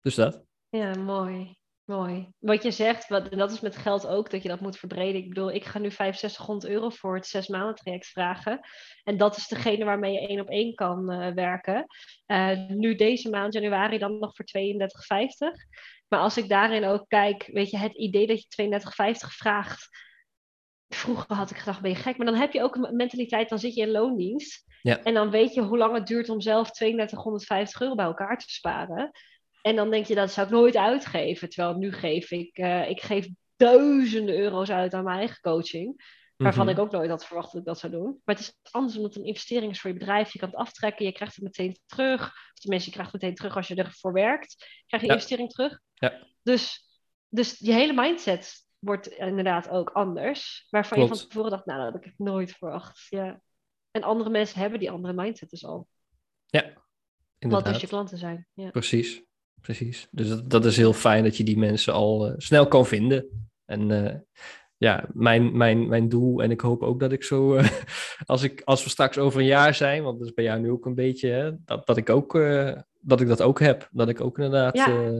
Dus 0.00 0.14
dat. 0.14 0.44
Ja, 0.68 0.94
mooi. 0.94 1.57
Mooi. 1.88 2.28
Wat 2.38 2.62
je 2.62 2.70
zegt, 2.70 3.08
wat, 3.08 3.28
en 3.28 3.38
dat 3.38 3.50
is 3.50 3.60
met 3.60 3.76
geld 3.76 4.06
ook, 4.06 4.30
dat 4.30 4.42
je 4.42 4.48
dat 4.48 4.60
moet 4.60 4.78
verbreden. 4.78 5.20
Ik 5.20 5.28
bedoel, 5.28 5.52
ik 5.52 5.64
ga 5.64 5.78
nu 5.78 5.90
6500 5.90 6.72
euro 6.72 6.88
voor 6.88 7.14
het 7.14 7.26
zes 7.26 7.48
maanden 7.48 7.74
traject 7.74 8.06
vragen. 8.06 8.60
En 9.04 9.16
dat 9.16 9.36
is 9.36 9.48
degene 9.48 9.84
waarmee 9.84 10.12
je 10.12 10.26
één 10.28 10.40
op 10.40 10.48
één 10.48 10.74
kan 10.74 11.10
eh, 11.10 11.32
werken. 11.34 11.86
Eh, 12.26 12.58
nu 12.68 12.94
deze 12.94 13.30
maand, 13.30 13.52
januari, 13.52 13.98
dan 13.98 14.18
nog 14.18 14.34
voor 14.34 14.44
32,50. 14.44 15.66
Maar 16.08 16.20
als 16.20 16.36
ik 16.36 16.48
daarin 16.48 16.84
ook 16.84 17.04
kijk, 17.08 17.50
weet 17.52 17.70
je, 17.70 17.78
het 17.78 17.96
idee 17.96 18.26
dat 18.26 18.46
je 18.48 18.80
32,50 18.80 19.28
vraagt. 19.28 19.88
Vroeger 20.88 21.36
had 21.36 21.50
ik 21.50 21.56
gedacht, 21.56 21.80
ben 21.80 21.90
je 21.90 21.96
gek? 21.96 22.16
Maar 22.16 22.26
dan 22.26 22.40
heb 22.40 22.52
je 22.52 22.62
ook 22.62 22.74
een 22.74 22.96
mentaliteit, 22.96 23.48
dan 23.48 23.58
zit 23.58 23.74
je 23.74 23.82
in 23.82 23.90
loondienst. 23.90 24.66
Ja. 24.82 25.02
En 25.02 25.14
dan 25.14 25.30
weet 25.30 25.54
je 25.54 25.62
hoe 25.62 25.78
lang 25.78 25.94
het 25.94 26.06
duurt 26.06 26.28
om 26.28 26.40
zelf 26.40 26.70
3250 26.70 27.80
euro 27.80 27.94
bij 27.94 28.04
elkaar 28.04 28.38
te 28.38 28.50
sparen. 28.50 29.10
En 29.62 29.76
dan 29.76 29.90
denk 29.90 30.06
je, 30.06 30.14
dat 30.14 30.32
zou 30.32 30.46
ik 30.46 30.52
nooit 30.52 30.76
uitgeven. 30.76 31.48
Terwijl 31.48 31.76
nu 31.78 31.92
geef 31.92 32.30
ik, 32.30 32.56
eh, 32.58 32.88
ik 32.90 33.00
geef 33.00 33.28
duizenden 33.56 34.38
euro's 34.38 34.70
uit 34.70 34.94
aan 34.94 35.04
mijn 35.04 35.18
eigen 35.18 35.40
coaching. 35.40 36.16
Waarvan 36.36 36.64
Mhm. 36.66 36.74
ik 36.74 36.80
ook 36.80 36.90
nooit 36.90 37.10
had 37.10 37.26
verwacht 37.26 37.52
dat 37.52 37.60
ik 37.60 37.66
dat 37.66 37.78
zou 37.78 37.92
doen. 37.92 38.20
Maar 38.24 38.34
het 38.34 38.38
is 38.44 38.54
anders 38.70 38.96
omdat 38.96 39.14
het 39.14 39.22
een 39.22 39.28
investering 39.28 39.72
is 39.72 39.80
voor 39.80 39.90
je 39.90 39.96
bedrijf. 39.98 40.32
Je 40.32 40.38
kan 40.38 40.48
het 40.48 40.58
aftrekken, 40.58 41.04
je 41.06 41.12
krijgt 41.12 41.34
het 41.34 41.44
meteen 41.44 41.78
terug. 41.86 42.22
Of 42.26 42.58
tenminste, 42.60 42.88
je 42.88 42.94
krijgt 42.94 43.12
het 43.12 43.22
meteen 43.22 43.36
terug 43.36 43.56
als 43.56 43.68
je 43.68 43.74
ervoor 43.74 44.12
werkt. 44.12 44.52
Je 44.58 44.82
krijgt 44.86 45.06
je 45.06 45.12
Ja. 45.12 45.14
investering 45.16 45.50
terug. 45.50 45.80
Ja. 45.94 46.26
Dus, 46.42 46.88
dus 47.28 47.58
je 47.58 47.72
hele 47.72 47.92
mindset 47.92 48.66
wordt 48.78 49.06
inderdaad 49.06 49.68
ook 49.68 49.90
anders. 49.90 50.66
Waarvan 50.70 51.00
je 51.00 51.06
van 51.08 51.16
tevoren 51.16 51.50
dacht, 51.50 51.66
nou, 51.66 51.82
dat 51.84 51.92
heb 51.92 52.12
ik 52.12 52.18
nooit 52.18 52.50
verwacht. 52.52 53.06
Ja. 53.08 53.40
En 53.90 54.02
andere 54.02 54.30
mensen 54.30 54.60
hebben 54.60 54.78
die 54.78 54.90
andere 54.90 55.14
mindset 55.14 55.50
dus 55.50 55.64
al. 55.64 55.88
Ja, 56.46 56.62
Wat 56.62 56.72
inderdaad. 57.38 57.72
dus 57.72 57.80
je 57.80 57.86
klanten 57.88 58.18
zijn. 58.18 58.46
Ja. 58.54 58.70
Precies, 58.70 59.22
precies. 59.60 60.08
Dus 60.10 60.28
dat, 60.28 60.50
dat 60.50 60.64
is 60.64 60.76
heel 60.76 60.92
fijn 60.92 61.24
dat 61.24 61.36
je 61.36 61.44
die 61.44 61.58
mensen 61.58 61.92
al 61.92 62.26
eh, 62.26 62.34
snel 62.36 62.68
kan 62.68 62.86
vinden. 62.86 63.50
En 63.64 64.04
eh, 64.04 64.14
ja, 64.76 65.04
mijn, 65.12 65.56
mijn, 65.56 65.88
mijn 65.88 66.08
doel, 66.08 66.42
en 66.42 66.50
ik 66.50 66.60
hoop 66.60 66.82
ook 66.82 67.00
dat 67.00 67.12
ik 67.12 67.24
zo, 67.24 67.54
eh, 67.54 67.68
als, 68.26 68.42
ik, 68.42 68.62
als 68.64 68.84
we 68.84 68.90
straks 68.90 69.18
over 69.18 69.40
een 69.40 69.46
jaar 69.46 69.74
zijn, 69.74 70.02
want 70.02 70.18
dat 70.18 70.28
is 70.28 70.34
bij 70.34 70.44
jou 70.44 70.60
nu 70.60 70.70
ook 70.70 70.86
een 70.86 70.94
beetje, 70.94 71.28
hè, 71.28 71.50
dat, 71.64 71.86
dat, 71.86 71.96
ik 71.96 72.10
ook, 72.10 72.32
dat 73.00 73.20
ik 73.20 73.28
dat 73.28 73.42
ook 73.42 73.60
heb. 73.60 73.88
Dat 73.90 74.08
ik 74.08 74.20
ook 74.20 74.36
inderdaad, 74.36 74.76
Ja. 74.76 75.12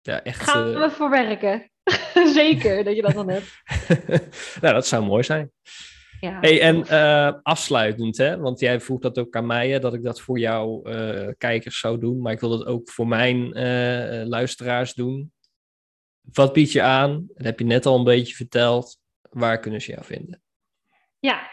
ja, 0.00 0.22
echt... 0.22 0.42
Gaan 0.42 0.74
we 0.74 0.90
voor 0.90 1.10
werken. 1.10 1.70
Zeker 2.34 2.84
dat 2.84 2.96
je 2.96 3.02
dat 3.02 3.14
dan 3.14 3.30
hebt. 3.30 3.62
nou, 4.62 4.74
dat 4.74 4.86
zou 4.86 5.04
mooi 5.04 5.22
zijn. 5.22 5.52
Ja. 6.20 6.40
Hey, 6.40 6.60
en 6.60 6.86
eh, 6.86 7.32
afsluitend, 7.42 8.16
hè? 8.16 8.38
want 8.38 8.60
jij 8.60 8.80
vroeg 8.80 9.00
dat 9.00 9.18
ook 9.18 9.36
aan 9.36 9.46
mij, 9.46 9.70
hè, 9.70 9.78
dat 9.78 9.94
ik 9.94 10.02
dat 10.02 10.20
voor 10.20 10.38
jouw 10.38 10.82
eh, 10.82 11.32
kijkers 11.38 11.78
zou 11.78 11.98
doen, 11.98 12.20
maar 12.20 12.32
ik 12.32 12.40
wil 12.40 12.58
dat 12.58 12.66
ook 12.66 12.90
voor 12.90 13.08
mijn 13.08 13.52
eh, 13.52 14.26
luisteraars 14.26 14.94
doen. 14.94 15.32
Wat 16.32 16.52
bied 16.52 16.72
je 16.72 16.82
aan? 16.82 17.24
Dat 17.34 17.46
heb 17.46 17.58
je 17.58 17.64
net 17.64 17.86
al 17.86 17.98
een 17.98 18.04
beetje 18.04 18.34
verteld. 18.34 18.98
Waar 19.30 19.60
kunnen 19.60 19.80
ze 19.80 19.92
jou 19.92 20.04
vinden? 20.04 20.42
Ja, 21.18 21.50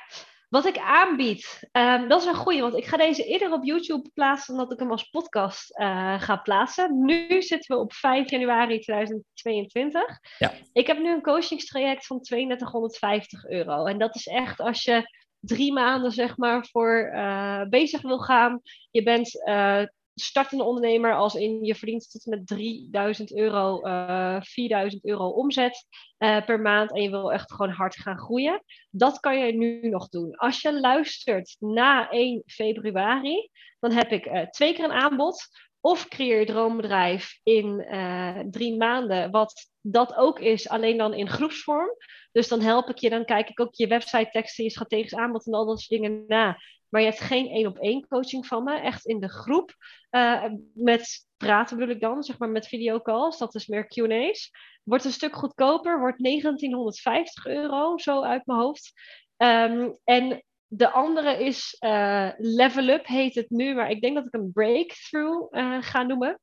wat 0.54 0.66
ik 0.66 0.78
aanbied, 0.78 1.68
ehm, 1.72 2.08
dat 2.08 2.22
is 2.22 2.28
een 2.28 2.36
goeie, 2.36 2.62
want 2.62 2.76
ik 2.76 2.86
ga 2.86 2.97
deze 2.97 3.24
eerder 3.24 3.51
op 3.51 3.64
YouTube 3.64 4.10
plaatsen 4.14 4.56
dan 4.56 4.64
dat 4.64 4.74
ik 4.74 4.80
hem 4.80 4.91
als 4.91 5.04
podcast 5.10 5.78
eh, 5.78 6.22
ga 6.22 6.36
plaatsen. 6.36 7.06
Nu 7.06 7.41
zitten 7.41 7.76
we 7.76 7.82
op 7.82 7.93
5 7.93 8.30
januari 8.30 8.80
2022. 8.80 10.01
Ja. 10.38 10.51
Ik 10.74 10.88
heb 10.88 10.99
nu 10.99 11.14
een 11.14 11.22
coachingstraject 11.22 12.06
van 12.06 12.22
3250 12.22 13.45
euro. 13.45 13.86
En 13.86 13.97
dat 13.97 14.16
is 14.16 14.28
echt 14.28 14.60
als 14.60 14.84
je 14.84 15.10
drie 15.39 15.74
maanden 15.74 16.12
zeg 16.12 16.38
maar 16.38 16.68
voor 16.72 17.10
eh, 17.14 17.62
bezig 17.70 18.01
wil 18.01 18.20
gaan. 18.20 18.62
Je 18.91 19.04
bent 19.04 19.45
eh, 19.45 19.84
startende 20.16 20.64
ondernemer 20.64 21.16
als 21.16 21.36
in 21.36 21.64
je 21.64 21.76
verdient 21.76 22.11
tot 22.11 22.26
met 22.26 22.47
3000 22.47 23.36
euro, 23.36 23.82
eh 23.82 24.41
4000 24.41 25.05
euro 25.05 25.28
omzet 25.28 25.88
eh, 26.18 26.45
per 26.45 26.59
maand. 26.59 26.93
En 26.93 27.01
je 27.01 27.09
wil 27.09 27.32
echt 27.32 27.53
gewoon 27.53 27.72
hard 27.72 27.95
gaan 27.95 28.18
groeien. 28.18 28.64
Dat 28.89 29.20
kan 29.20 29.38
je 29.38 29.53
nu 29.53 29.89
nog 29.89 30.09
doen. 30.09 30.36
Als 30.36 30.61
je 30.61 30.80
luistert 30.80 31.55
na 31.59 32.09
1 32.09 32.43
februari, 32.45 33.49
dan 33.80 33.91
heb 33.91 34.11
ik 34.11 34.26
eh, 34.26 34.49
twee 34.49 34.74
keer 34.74 34.84
een 34.84 34.91
aanbod. 34.91 35.47
Of 35.86 36.08
creëer 36.08 36.40
je 36.40 36.46
droombedrijf 36.46 37.40
in 37.44 37.80
eh, 37.82 38.40
drie 38.50 38.78
maanden, 38.78 39.32
wat 39.32 39.70
dat 39.82 40.16
ook 40.16 40.40
is, 40.40 40.70
alleen 40.70 40.98
dan 40.98 41.14
in 41.14 41.30
groepsvorm. 41.30 41.90
Dus 42.32 42.48
dan 42.48 42.62
help 42.62 42.90
ik 42.90 42.98
je, 42.98 43.10
dan 43.10 43.26
kijk 43.26 43.50
ik 43.50 43.60
ook 43.60 43.76
je 43.76 43.88
website 43.88 44.30
teksten, 44.32 44.64
je 44.64 44.70
strategisch 44.70 45.16
aanbod 45.16 45.46
en 45.46 45.54
al 45.54 45.66
dat 45.66 45.80
soort 45.80 46.02
dingen 46.02 46.24
na. 46.28 46.58
Maar 46.90 47.02
je 47.02 47.08
hebt 47.08 47.20
geen 47.20 47.48
één 47.48 47.68
op 47.68 47.78
één 47.78 48.08
coaching 48.08 48.48
van 48.48 48.64
me, 48.64 48.80
echt 48.80 49.06
in 49.06 49.20
de 49.20 49.30
groep. 49.30 49.76
eh, 50.10 50.44
met 50.74 51.28
praten 51.38 51.78
bedoel 51.78 51.96
ik 51.96 52.02
dan, 52.02 52.24
zeg 52.24 52.38
maar 52.38 52.50
met 52.50 52.68
videocalls, 52.68 53.38
dat 53.38 53.56
is 53.56 53.68
meer 53.68 53.88
Q&A's. 53.88 54.52
Wordt 54.84 55.06
een 55.06 55.12
stuk 55.12 55.36
goedkoper, 55.36 56.00
wordt 56.00 56.24
1950 56.24 57.46
euro, 57.46 57.98
zo 57.98 58.22
uit 58.22 58.46
mijn 58.46 58.60
hoofd. 58.60 58.94
Ehm, 59.38 59.92
en 60.04 60.44
de 60.76 60.92
andere 60.92 61.44
is 61.44 61.76
eh, 61.80 62.30
Level 62.38 62.88
Up, 62.88 63.08
heet 63.08 63.36
het 63.36 63.50
nu, 63.50 63.74
maar 63.76 63.90
ik 63.90 64.02
denk 64.02 64.16
dat 64.16 64.26
ik 64.26 64.34
een 64.34 64.52
breakthrough 64.54 65.58
eh, 65.58 65.78
ga 65.82 66.04
noemen. 66.04 66.40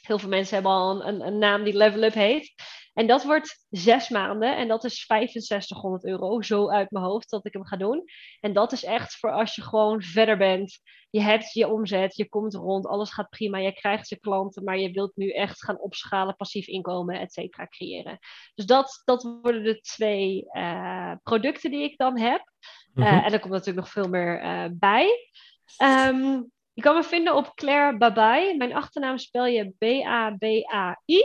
Heel 0.00 0.18
veel 0.18 0.28
mensen 0.28 0.54
hebben 0.54 0.72
al 0.72 0.90
een, 0.90 1.08
een, 1.08 1.26
een 1.26 1.38
naam 1.38 1.64
die 1.64 1.76
Level 1.76 2.02
Up 2.02 2.14
heet. 2.14 2.54
En 2.98 3.06
dat 3.06 3.24
wordt 3.24 3.66
zes 3.70 4.08
maanden 4.08 4.56
en 4.56 4.68
dat 4.68 4.84
is 4.84 5.06
6500 5.06 6.04
euro, 6.04 6.42
zo 6.42 6.70
uit 6.70 6.90
mijn 6.90 7.04
hoofd 7.04 7.30
dat 7.30 7.46
ik 7.46 7.52
hem 7.52 7.66
ga 7.66 7.76
doen. 7.76 8.04
En 8.40 8.52
dat 8.52 8.72
is 8.72 8.84
echt 8.84 9.16
voor 9.16 9.32
als 9.32 9.54
je 9.54 9.62
gewoon 9.62 10.02
verder 10.02 10.36
bent. 10.36 10.80
Je 11.10 11.20
hebt 11.20 11.52
je 11.52 11.68
omzet, 11.68 12.16
je 12.16 12.28
komt 12.28 12.54
rond, 12.54 12.86
alles 12.86 13.12
gaat 13.12 13.28
prima, 13.28 13.58
je 13.58 13.72
krijgt 13.72 14.08
je 14.08 14.18
klanten, 14.18 14.64
maar 14.64 14.78
je 14.78 14.90
wilt 14.90 15.16
nu 15.16 15.30
echt 15.30 15.64
gaan 15.64 15.80
opschalen, 15.80 16.36
passief 16.36 16.66
inkomen, 16.66 17.20
et 17.20 17.32
cetera, 17.32 17.66
creëren. 17.66 18.18
Dus 18.54 18.66
dat, 18.66 19.02
dat 19.04 19.22
worden 19.42 19.64
de 19.64 19.80
twee 19.80 20.44
eh, 20.50 21.12
producten 21.22 21.70
die 21.70 21.82
ik 21.82 21.96
dan 21.96 22.18
heb. 22.18 22.52
Mhm. 22.94 23.06
Eh, 23.06 23.24
en 23.24 23.32
er 23.32 23.40
komt 23.40 23.52
natuurlijk 23.52 23.86
nog 23.86 23.90
veel 23.90 24.08
meer 24.08 24.40
eh, 24.40 24.64
bij. 24.72 25.30
Ehm, 25.76 26.42
je 26.72 26.82
kan 26.82 26.94
me 26.94 27.02
vinden 27.02 27.36
op 27.36 27.54
Claire 27.54 27.96
Babai. 27.96 28.56
Mijn 28.56 28.74
achternaam 28.74 29.18
spel 29.18 29.46
je 29.46 29.72
B-A-B-A-I. 29.78 31.22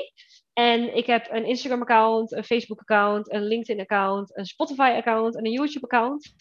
En 0.54 0.95
ik 0.95 1.06
heb 1.06 1.28
een 1.32 1.45
Instagram-account, 1.45 2.32
een 2.32 2.43
Facebook-account, 2.43 3.32
een 3.34 3.43
LinkedIn-account, 3.43 4.38
een 4.38 4.45
Spotify-account 4.45 5.38
en 5.38 5.45
een 5.45 5.51
YouTube-account. 5.51 6.34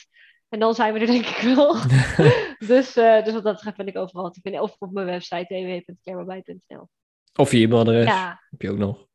En 0.49 0.59
dan 0.59 0.75
zijn 0.75 0.93
we 0.93 1.01
er 1.01 1.07
denk 1.07 1.27
ik 1.27 1.55
wel. 1.55 1.77
dus, 2.73 2.97
eh, 2.97 3.25
dus 3.25 3.33
wat 3.33 3.45
dat 3.45 3.55
betreft 3.55 3.77
ben 3.77 3.87
ik 3.87 3.97
overal 3.97 4.31
te 4.31 4.41
vinden. 4.43 4.63
Of 4.63 4.77
op 4.79 4.93
mijn 4.93 5.07
website 5.07 5.55
www.clairebabai.nl 5.55 6.89
Of 7.35 7.53
je 7.53 7.59
e-mailadres 7.59 8.05
Ja, 8.05 8.41
heb 8.51 8.63
je 8.63 8.71
ook 8.71 8.79
nog. 8.79 9.07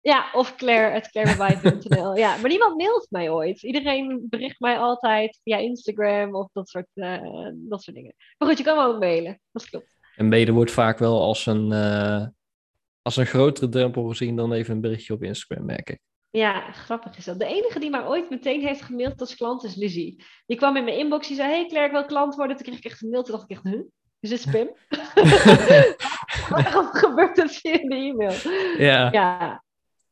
ja, 0.00 0.30
of 0.32 0.54
claire.clairebabai.nl. 0.56 2.16
ja, 2.16 2.36
maar 2.36 2.50
niemand 2.50 2.76
mailt 2.76 3.06
mij 3.10 3.30
ooit. 3.30 3.62
Iedereen 3.62 4.26
bericht 4.30 4.60
mij 4.60 4.78
altijd 4.78 5.40
via 5.42 5.56
Instagram 5.56 6.34
of 6.34 6.48
dat 6.52 6.68
soort, 6.68 6.88
eh, 6.94 7.48
dat 7.52 7.82
soort 7.82 7.96
dingen. 7.96 8.14
Maar 8.38 8.48
goed, 8.48 8.58
je 8.58 8.64
kan 8.64 8.76
me 8.76 8.84
ook 8.84 9.00
mailen. 9.00 9.40
Dat 9.52 9.68
klopt. 9.68 9.96
En 10.16 10.28
mede 10.28 10.52
wordt 10.52 10.70
vaak 10.70 10.98
wel 10.98 11.20
als 11.20 11.46
een, 11.46 11.72
eh, 11.72 12.26
als 13.02 13.16
een 13.16 13.26
grotere 13.26 13.68
drempel 13.68 14.08
gezien 14.08 14.36
dan 14.36 14.52
even 14.52 14.74
een 14.74 14.80
berichtje 14.80 15.14
op 15.14 15.22
Instagram, 15.22 15.64
merk 15.64 15.90
ik. 15.90 15.98
Ja, 16.30 16.72
grappig 16.72 17.16
is 17.16 17.24
dat. 17.24 17.38
De 17.38 17.46
enige 17.46 17.78
die 17.78 17.90
mij 17.90 18.06
ooit 18.06 18.30
meteen 18.30 18.60
heeft 18.60 18.82
gemaild 18.82 19.20
als 19.20 19.36
klant 19.36 19.64
is 19.64 19.74
Lizzie. 19.74 20.24
Die 20.46 20.56
kwam 20.56 20.76
in 20.76 20.84
mijn 20.84 20.98
inbox, 20.98 21.26
die 21.26 21.36
zei, 21.36 21.50
hey 21.50 21.66
Claire, 21.66 21.86
ik 21.86 21.92
wil 21.92 22.04
klant 22.04 22.34
worden. 22.34 22.56
Toen 22.56 22.66
kreeg 22.66 22.78
ik 22.78 22.84
echt 22.84 23.02
een 23.02 23.10
mail, 23.10 23.22
toen 23.22 23.34
dacht 23.34 23.50
ik 23.50 23.56
echt, 23.56 23.62
huh? 23.62 23.80
Is 24.20 24.28
dit 24.28 24.40
spam? 24.40 24.70
Waarom 26.62 26.86
gebeurt 26.86 27.36
dat 27.36 27.52
via 27.52 27.72
de 27.72 27.94
e-mail? 27.94 28.32
Ja. 28.78 29.12
Ja. 29.12 29.62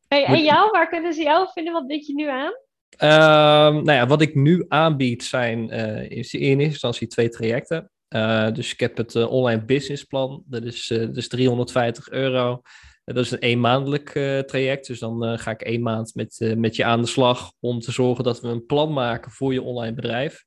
Hey, 0.09 0.25
en 0.25 0.43
jou, 0.43 0.71
waar 0.71 0.89
kunnen 0.89 1.13
ze 1.13 1.23
jou 1.23 1.49
vinden? 1.53 1.73
Wat 1.73 1.87
bied 1.87 2.07
je 2.07 2.15
nu 2.15 2.29
aan? 2.29 2.53
Ehm, 2.97 3.75
nou 3.75 3.93
ja, 3.93 4.07
wat 4.07 4.21
ik 4.21 4.35
nu 4.35 4.65
aanbied 4.69 5.25
zijn 5.25 5.71
eh, 5.71 6.03
in 6.11 6.11
eerste 6.11 6.39
instantie 6.39 7.07
twee 7.07 7.29
trajecten. 7.29 7.91
Eh, 8.11 8.53
dus 8.53 8.73
ik 8.73 8.81
heb 8.81 8.97
het 8.97 9.15
eh, 9.15 9.31
online 9.31 9.65
businessplan. 9.65 10.43
Dat 10.47 10.63
is, 10.63 10.91
eh, 10.91 10.99
dat 10.99 11.17
is 11.17 11.29
350 11.29 12.11
euro. 12.11 12.61
Dat 13.05 13.25
is 13.25 13.31
een 13.31 13.39
eenmaandelijk 13.39 14.11
traject. 14.47 14.87
Dus 14.87 14.99
dan 14.99 15.39
ga 15.39 15.51
ik 15.51 15.61
één 15.61 15.83
maand 15.83 16.15
met, 16.15 16.55
met 16.57 16.77
je 16.77 16.85
aan 16.85 17.01
de 17.01 17.07
slag 17.07 17.53
om 17.61 17.81
te 17.81 17.93
zorgen 17.93 18.25
dat 18.25 18.41
we 18.41 18.49
een 18.49 18.67
plan 18.67 18.93
maken 18.93 19.31
voor 19.31 19.53
je 19.53 19.63
online 19.63 19.95
bedrijf. 19.95 20.45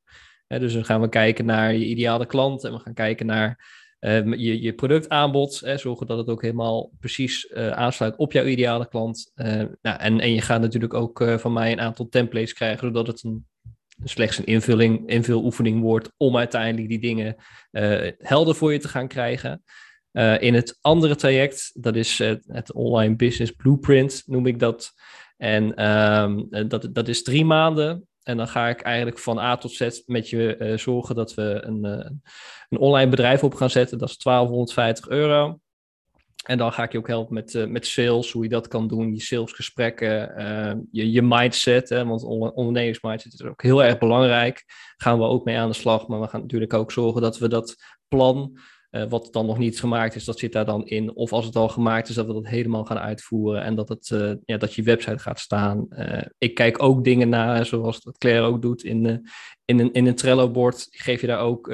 Dus 0.47 0.73
dan 0.73 0.85
gaan 0.85 1.01
we 1.01 1.09
kijken 1.09 1.45
naar 1.45 1.73
je 1.73 1.85
ideale 1.85 2.25
klant 2.25 2.63
en 2.63 2.71
we 2.71 2.79
gaan 2.79 2.93
kijken 2.93 3.25
naar 3.25 3.65
uh, 3.99 4.25
je, 4.25 4.61
je 4.61 4.73
productaanbod, 4.73 5.59
hè, 5.59 5.77
zorgen 5.77 6.07
dat 6.07 6.17
het 6.17 6.27
ook 6.27 6.41
helemaal 6.41 6.91
precies 6.99 7.45
uh, 7.45 7.69
aansluit 7.69 8.15
op 8.15 8.31
jouw 8.31 8.45
ideale 8.45 8.87
klant. 8.87 9.31
Uh, 9.35 9.45
nou, 9.81 9.99
en, 9.99 10.19
en 10.19 10.33
je 10.33 10.41
gaat 10.41 10.61
natuurlijk 10.61 10.93
ook 10.93 11.23
van 11.37 11.53
mij 11.53 11.71
een 11.71 11.81
aantal 11.81 12.07
templates 12.09 12.53
krijgen, 12.53 12.87
zodat 12.87 13.07
het 13.07 13.23
een, 13.23 13.45
slechts 14.03 14.37
een 14.37 14.45
invulling, 14.45 15.09
invuloefening 15.09 15.81
wordt 15.81 16.11
om 16.17 16.37
uiteindelijk 16.37 16.89
die 16.89 16.99
dingen 16.99 17.35
helder 18.17 18.55
voor 18.55 18.73
je 18.73 18.79
te 18.79 18.87
gaan 18.87 19.07
krijgen. 19.07 19.63
in 20.39 20.53
het 20.53 20.77
andere 20.81 21.15
traject, 21.15 21.71
dat 21.73 21.95
is 21.95 22.17
het 22.47 22.73
Online 22.73 23.15
Business 23.15 23.51
Blueprint, 23.51 24.23
noem 24.25 24.45
ik 24.45 24.59
dat. 24.59 24.93
En 25.37 25.85
um, 25.87 26.47
dat, 26.67 26.89
dat 26.91 27.07
is 27.07 27.23
drie 27.23 27.45
maanden. 27.45 28.07
En 28.23 28.37
dan 28.37 28.47
ga 28.47 28.69
ik 28.69 28.81
eigenlijk 28.81 29.19
van 29.19 29.39
A 29.39 29.57
tot 29.57 29.71
Z 29.71 30.01
met 30.05 30.29
je 30.29 30.73
zorgen 30.75 31.15
dat 31.15 31.33
we 31.33 31.61
een, 31.65 31.83
een 32.69 32.79
online 32.79 33.09
bedrijf 33.09 33.43
op 33.43 33.53
gaan 33.53 33.69
zetten. 33.69 33.97
Dat 33.97 34.09
is 34.09 34.17
1250 34.17 35.09
euro. 35.09 35.59
En 36.43 36.57
dan 36.57 36.73
ga 36.73 36.83
ik 36.83 36.91
je 36.91 36.97
ook 36.97 37.07
helpen 37.07 37.33
met, 37.33 37.53
uh, 37.53 37.65
met 37.65 37.87
sales, 37.87 38.31
hoe 38.31 38.43
je 38.43 38.49
dat 38.49 38.67
kan 38.67 38.87
doen, 38.87 39.13
je 39.13 39.21
salesgesprekken, 39.21 40.11
je, 40.91 41.11
je 41.11 41.21
mindset. 41.21 41.89
Hè, 41.89 42.05
want 42.05 42.23
ondernemingsmindset 42.23 43.33
is 43.33 43.43
ook 43.43 43.61
heel 43.61 43.83
erg 43.83 43.97
belangrijk. 43.97 44.63
Gaan 44.97 45.17
we 45.17 45.23
ook 45.23 45.45
mee 45.45 45.57
aan 45.57 45.69
de 45.69 45.75
slag. 45.75 46.07
Maar 46.07 46.19
we 46.21 46.27
gaan 46.27 46.41
natuurlijk 46.41 46.73
ook 46.73 46.91
zorgen 46.91 47.21
dat 47.21 47.37
we 47.37 47.47
dat 47.47 47.75
plan 48.07 48.57
uh, 48.91 49.03
wat 49.09 49.27
dan 49.31 49.45
nog 49.45 49.57
niet 49.57 49.79
gemaakt 49.79 50.15
is, 50.15 50.25
dat 50.25 50.39
zit 50.39 50.51
daar 50.51 50.65
dan 50.65 50.85
in. 50.85 51.15
Of 51.15 51.33
als 51.33 51.45
het 51.45 51.55
al 51.55 51.69
gemaakt 51.69 52.09
is, 52.09 52.15
dat 52.15 52.25
we 52.25 52.33
dat 52.33 52.47
helemaal 52.47 52.85
gaan 52.85 52.99
uitvoeren 52.99 53.63
en 53.63 53.75
dat, 53.75 53.89
het, 53.89 54.07
ja, 54.45 54.57
dat 54.57 54.73
je 54.73 54.83
website 54.83 55.19
gaat 55.19 55.39
staan. 55.39 55.87
Ik 56.37 56.55
kijk 56.55 56.83
ook 56.83 57.03
dingen 57.03 57.29
na, 57.29 57.63
zoals 57.63 58.01
dat 58.01 58.17
Claire 58.17 58.45
ook 58.45 58.61
doet 58.61 58.83
in, 58.83 59.29
in, 59.65 59.79
een, 59.79 59.91
in 59.93 60.05
een 60.05 60.15
Trello-bord. 60.15 60.87
Geef 60.89 61.21
je 61.21 61.27
daar 61.27 61.39
ook 61.39 61.73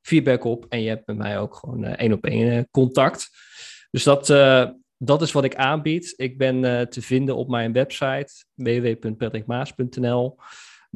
feedback 0.00 0.44
op 0.44 0.66
en 0.68 0.82
je 0.82 0.88
hebt 0.88 1.06
met 1.06 1.16
mij 1.16 1.38
ook 1.38 1.54
gewoon 1.54 1.84
één 1.84 2.12
op 2.12 2.24
één 2.24 2.68
contact. 2.70 3.28
Dus 3.94 4.02
dat, 4.02 4.26
dat 4.96 5.22
is 5.22 5.32
wat 5.32 5.44
ik 5.44 5.54
aanbied. 5.54 6.14
Ik 6.16 6.38
ben 6.38 6.88
te 6.90 7.02
vinden 7.02 7.36
op 7.36 7.48
mijn 7.48 7.72
website 7.72 8.44
www.patrickmaas.nl. 8.54 10.36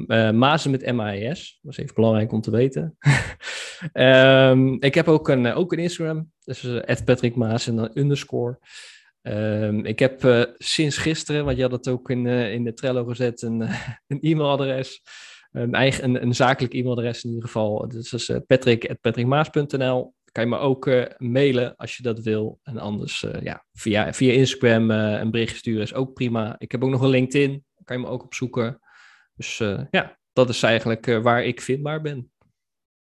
Uh, 0.07 0.31
Mazen 0.31 0.71
met 0.71 0.91
MAES, 0.91 1.59
dat 1.61 1.71
is 1.71 1.77
even 1.77 1.95
belangrijk 1.95 2.31
om 2.31 2.41
te 2.41 2.51
weten. 2.51 2.97
um, 3.93 4.81
ik 4.89 4.93
heb 4.95 5.07
ook 5.07 5.27
een, 5.27 5.53
ook 5.53 5.71
een 5.71 5.79
Instagram, 5.79 6.31
dus 6.43 6.63
uh, 6.63 6.81
Patrick 7.05 7.35
Maas 7.35 7.67
en 7.67 7.75
dan 7.75 7.91
underscore. 7.93 8.59
Um, 9.21 9.85
ik 9.85 9.99
heb 9.99 10.47
sinds 10.57 10.97
gisteren, 10.97 11.45
want 11.45 11.57
je 11.57 11.63
had 11.63 11.71
het 11.71 11.87
ook 11.87 12.09
in, 12.09 12.25
in 12.27 12.63
de 12.63 12.73
Trello 12.73 13.05
gezet, 13.05 13.41
een, 13.41 13.61
een 14.07 14.19
e-mailadres. 14.21 15.01
Een, 15.51 15.73
eigen, 15.73 16.03
een, 16.03 16.21
een 16.21 16.35
zakelijk 16.35 16.73
e-mailadres 16.73 17.23
in 17.23 17.29
ieder 17.29 17.45
geval. 17.45 17.87
Dus 17.87 18.09
dat 18.09 18.19
is 18.19 18.31
patrick.patrickmaas.nl. 18.47 20.13
Kan 20.31 20.43
je 20.43 20.49
me 20.49 20.57
ook 20.57 20.89
mailen 21.17 21.75
als 21.75 21.97
je 21.97 22.03
dat 22.03 22.19
wil. 22.19 22.59
En 22.63 22.77
anders 22.77 23.25
ja, 23.41 23.65
via, 23.73 24.13
via 24.13 24.33
Instagram 24.33 24.91
een 24.91 25.31
bericht 25.31 25.57
sturen 25.57 25.81
is 25.81 25.93
ook 25.93 26.13
prima. 26.13 26.55
Ik 26.57 26.71
heb 26.71 26.83
ook 26.83 26.89
nog 26.89 27.01
een 27.01 27.09
LinkedIn, 27.09 27.65
kan 27.83 27.97
je 27.97 28.03
me 28.03 28.09
ook 28.09 28.23
opzoeken. 28.23 28.79
Dus 29.35 29.57
ja, 29.91 30.17
dat 30.33 30.49
is 30.49 30.63
eigenlijk 30.63 31.05
waar 31.05 31.43
ik 31.43 31.61
vindbaar 31.61 32.01
ben. 32.01 32.31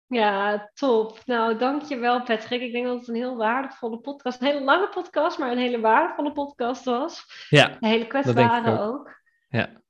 Ja, 0.07 0.71
top. 0.75 1.21
Nou, 1.25 1.59
dankjewel 1.59 2.23
Patrick. 2.23 2.61
Ik 2.61 2.73
denk 2.73 2.87
dat 2.87 2.99
het 2.99 3.09
een 3.09 3.15
heel 3.15 3.37
waardevolle 3.37 3.99
podcast, 3.99 4.41
een 4.41 4.47
hele 4.47 4.65
lange 4.65 4.89
podcast, 4.89 5.39
maar 5.39 5.51
een 5.51 5.59
hele 5.59 5.81
waardevolle 5.81 6.33
podcast 6.33 6.85
was. 6.85 7.25
Ja, 7.49 7.77
een 7.81 7.89
hele 7.89 8.07
kwetsbare 8.07 8.81
ook. 8.81 8.95
ook. 8.95 9.21
Ja. 9.49 9.83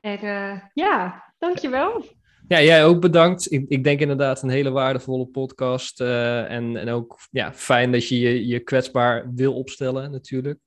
En 0.00 0.70
ja, 0.74 1.24
dankjewel. 1.38 2.04
Ja, 2.48 2.62
jij 2.62 2.84
ook 2.84 3.00
bedankt. 3.00 3.52
Ik, 3.52 3.64
ik 3.68 3.84
denk 3.84 4.00
inderdaad 4.00 4.42
een 4.42 4.48
hele 4.48 4.70
waardevolle 4.70 5.26
podcast. 5.26 6.00
Uh, 6.00 6.50
en, 6.50 6.76
en 6.76 6.88
ook 6.88 7.18
ja, 7.30 7.52
fijn 7.52 7.92
dat 7.92 8.08
je, 8.08 8.20
je 8.20 8.46
je 8.46 8.60
kwetsbaar 8.60 9.34
wil 9.34 9.54
opstellen 9.54 10.10
natuurlijk. 10.10 10.58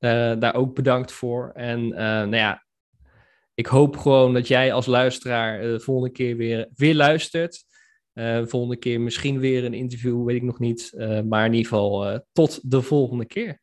Uh, 0.00 0.34
daar 0.38 0.54
ook 0.54 0.74
bedankt 0.74 1.12
voor. 1.12 1.50
En 1.54 1.88
nou 1.88 2.36
ja, 2.36 2.64
ik 3.54 3.66
hoop 3.66 3.96
gewoon 3.96 4.34
dat 4.34 4.48
jij 4.48 4.72
als 4.72 4.86
luisteraar 4.86 5.60
de 5.60 5.80
volgende 5.80 6.12
keer 6.12 6.36
weer, 6.36 6.68
weer 6.74 6.94
luistert. 6.94 7.64
Uh, 8.14 8.46
volgende 8.46 8.76
keer 8.76 9.00
misschien 9.00 9.38
weer 9.38 9.64
een 9.64 9.74
interview, 9.74 10.24
weet 10.24 10.36
ik 10.36 10.42
nog 10.42 10.58
niet. 10.58 10.92
Maar 11.28 11.46
in 11.46 11.52
ieder 11.52 11.70
geval 11.70 12.20
tot 12.32 12.70
de 12.70 12.82
volgende 12.82 13.26
keer. 13.26 13.61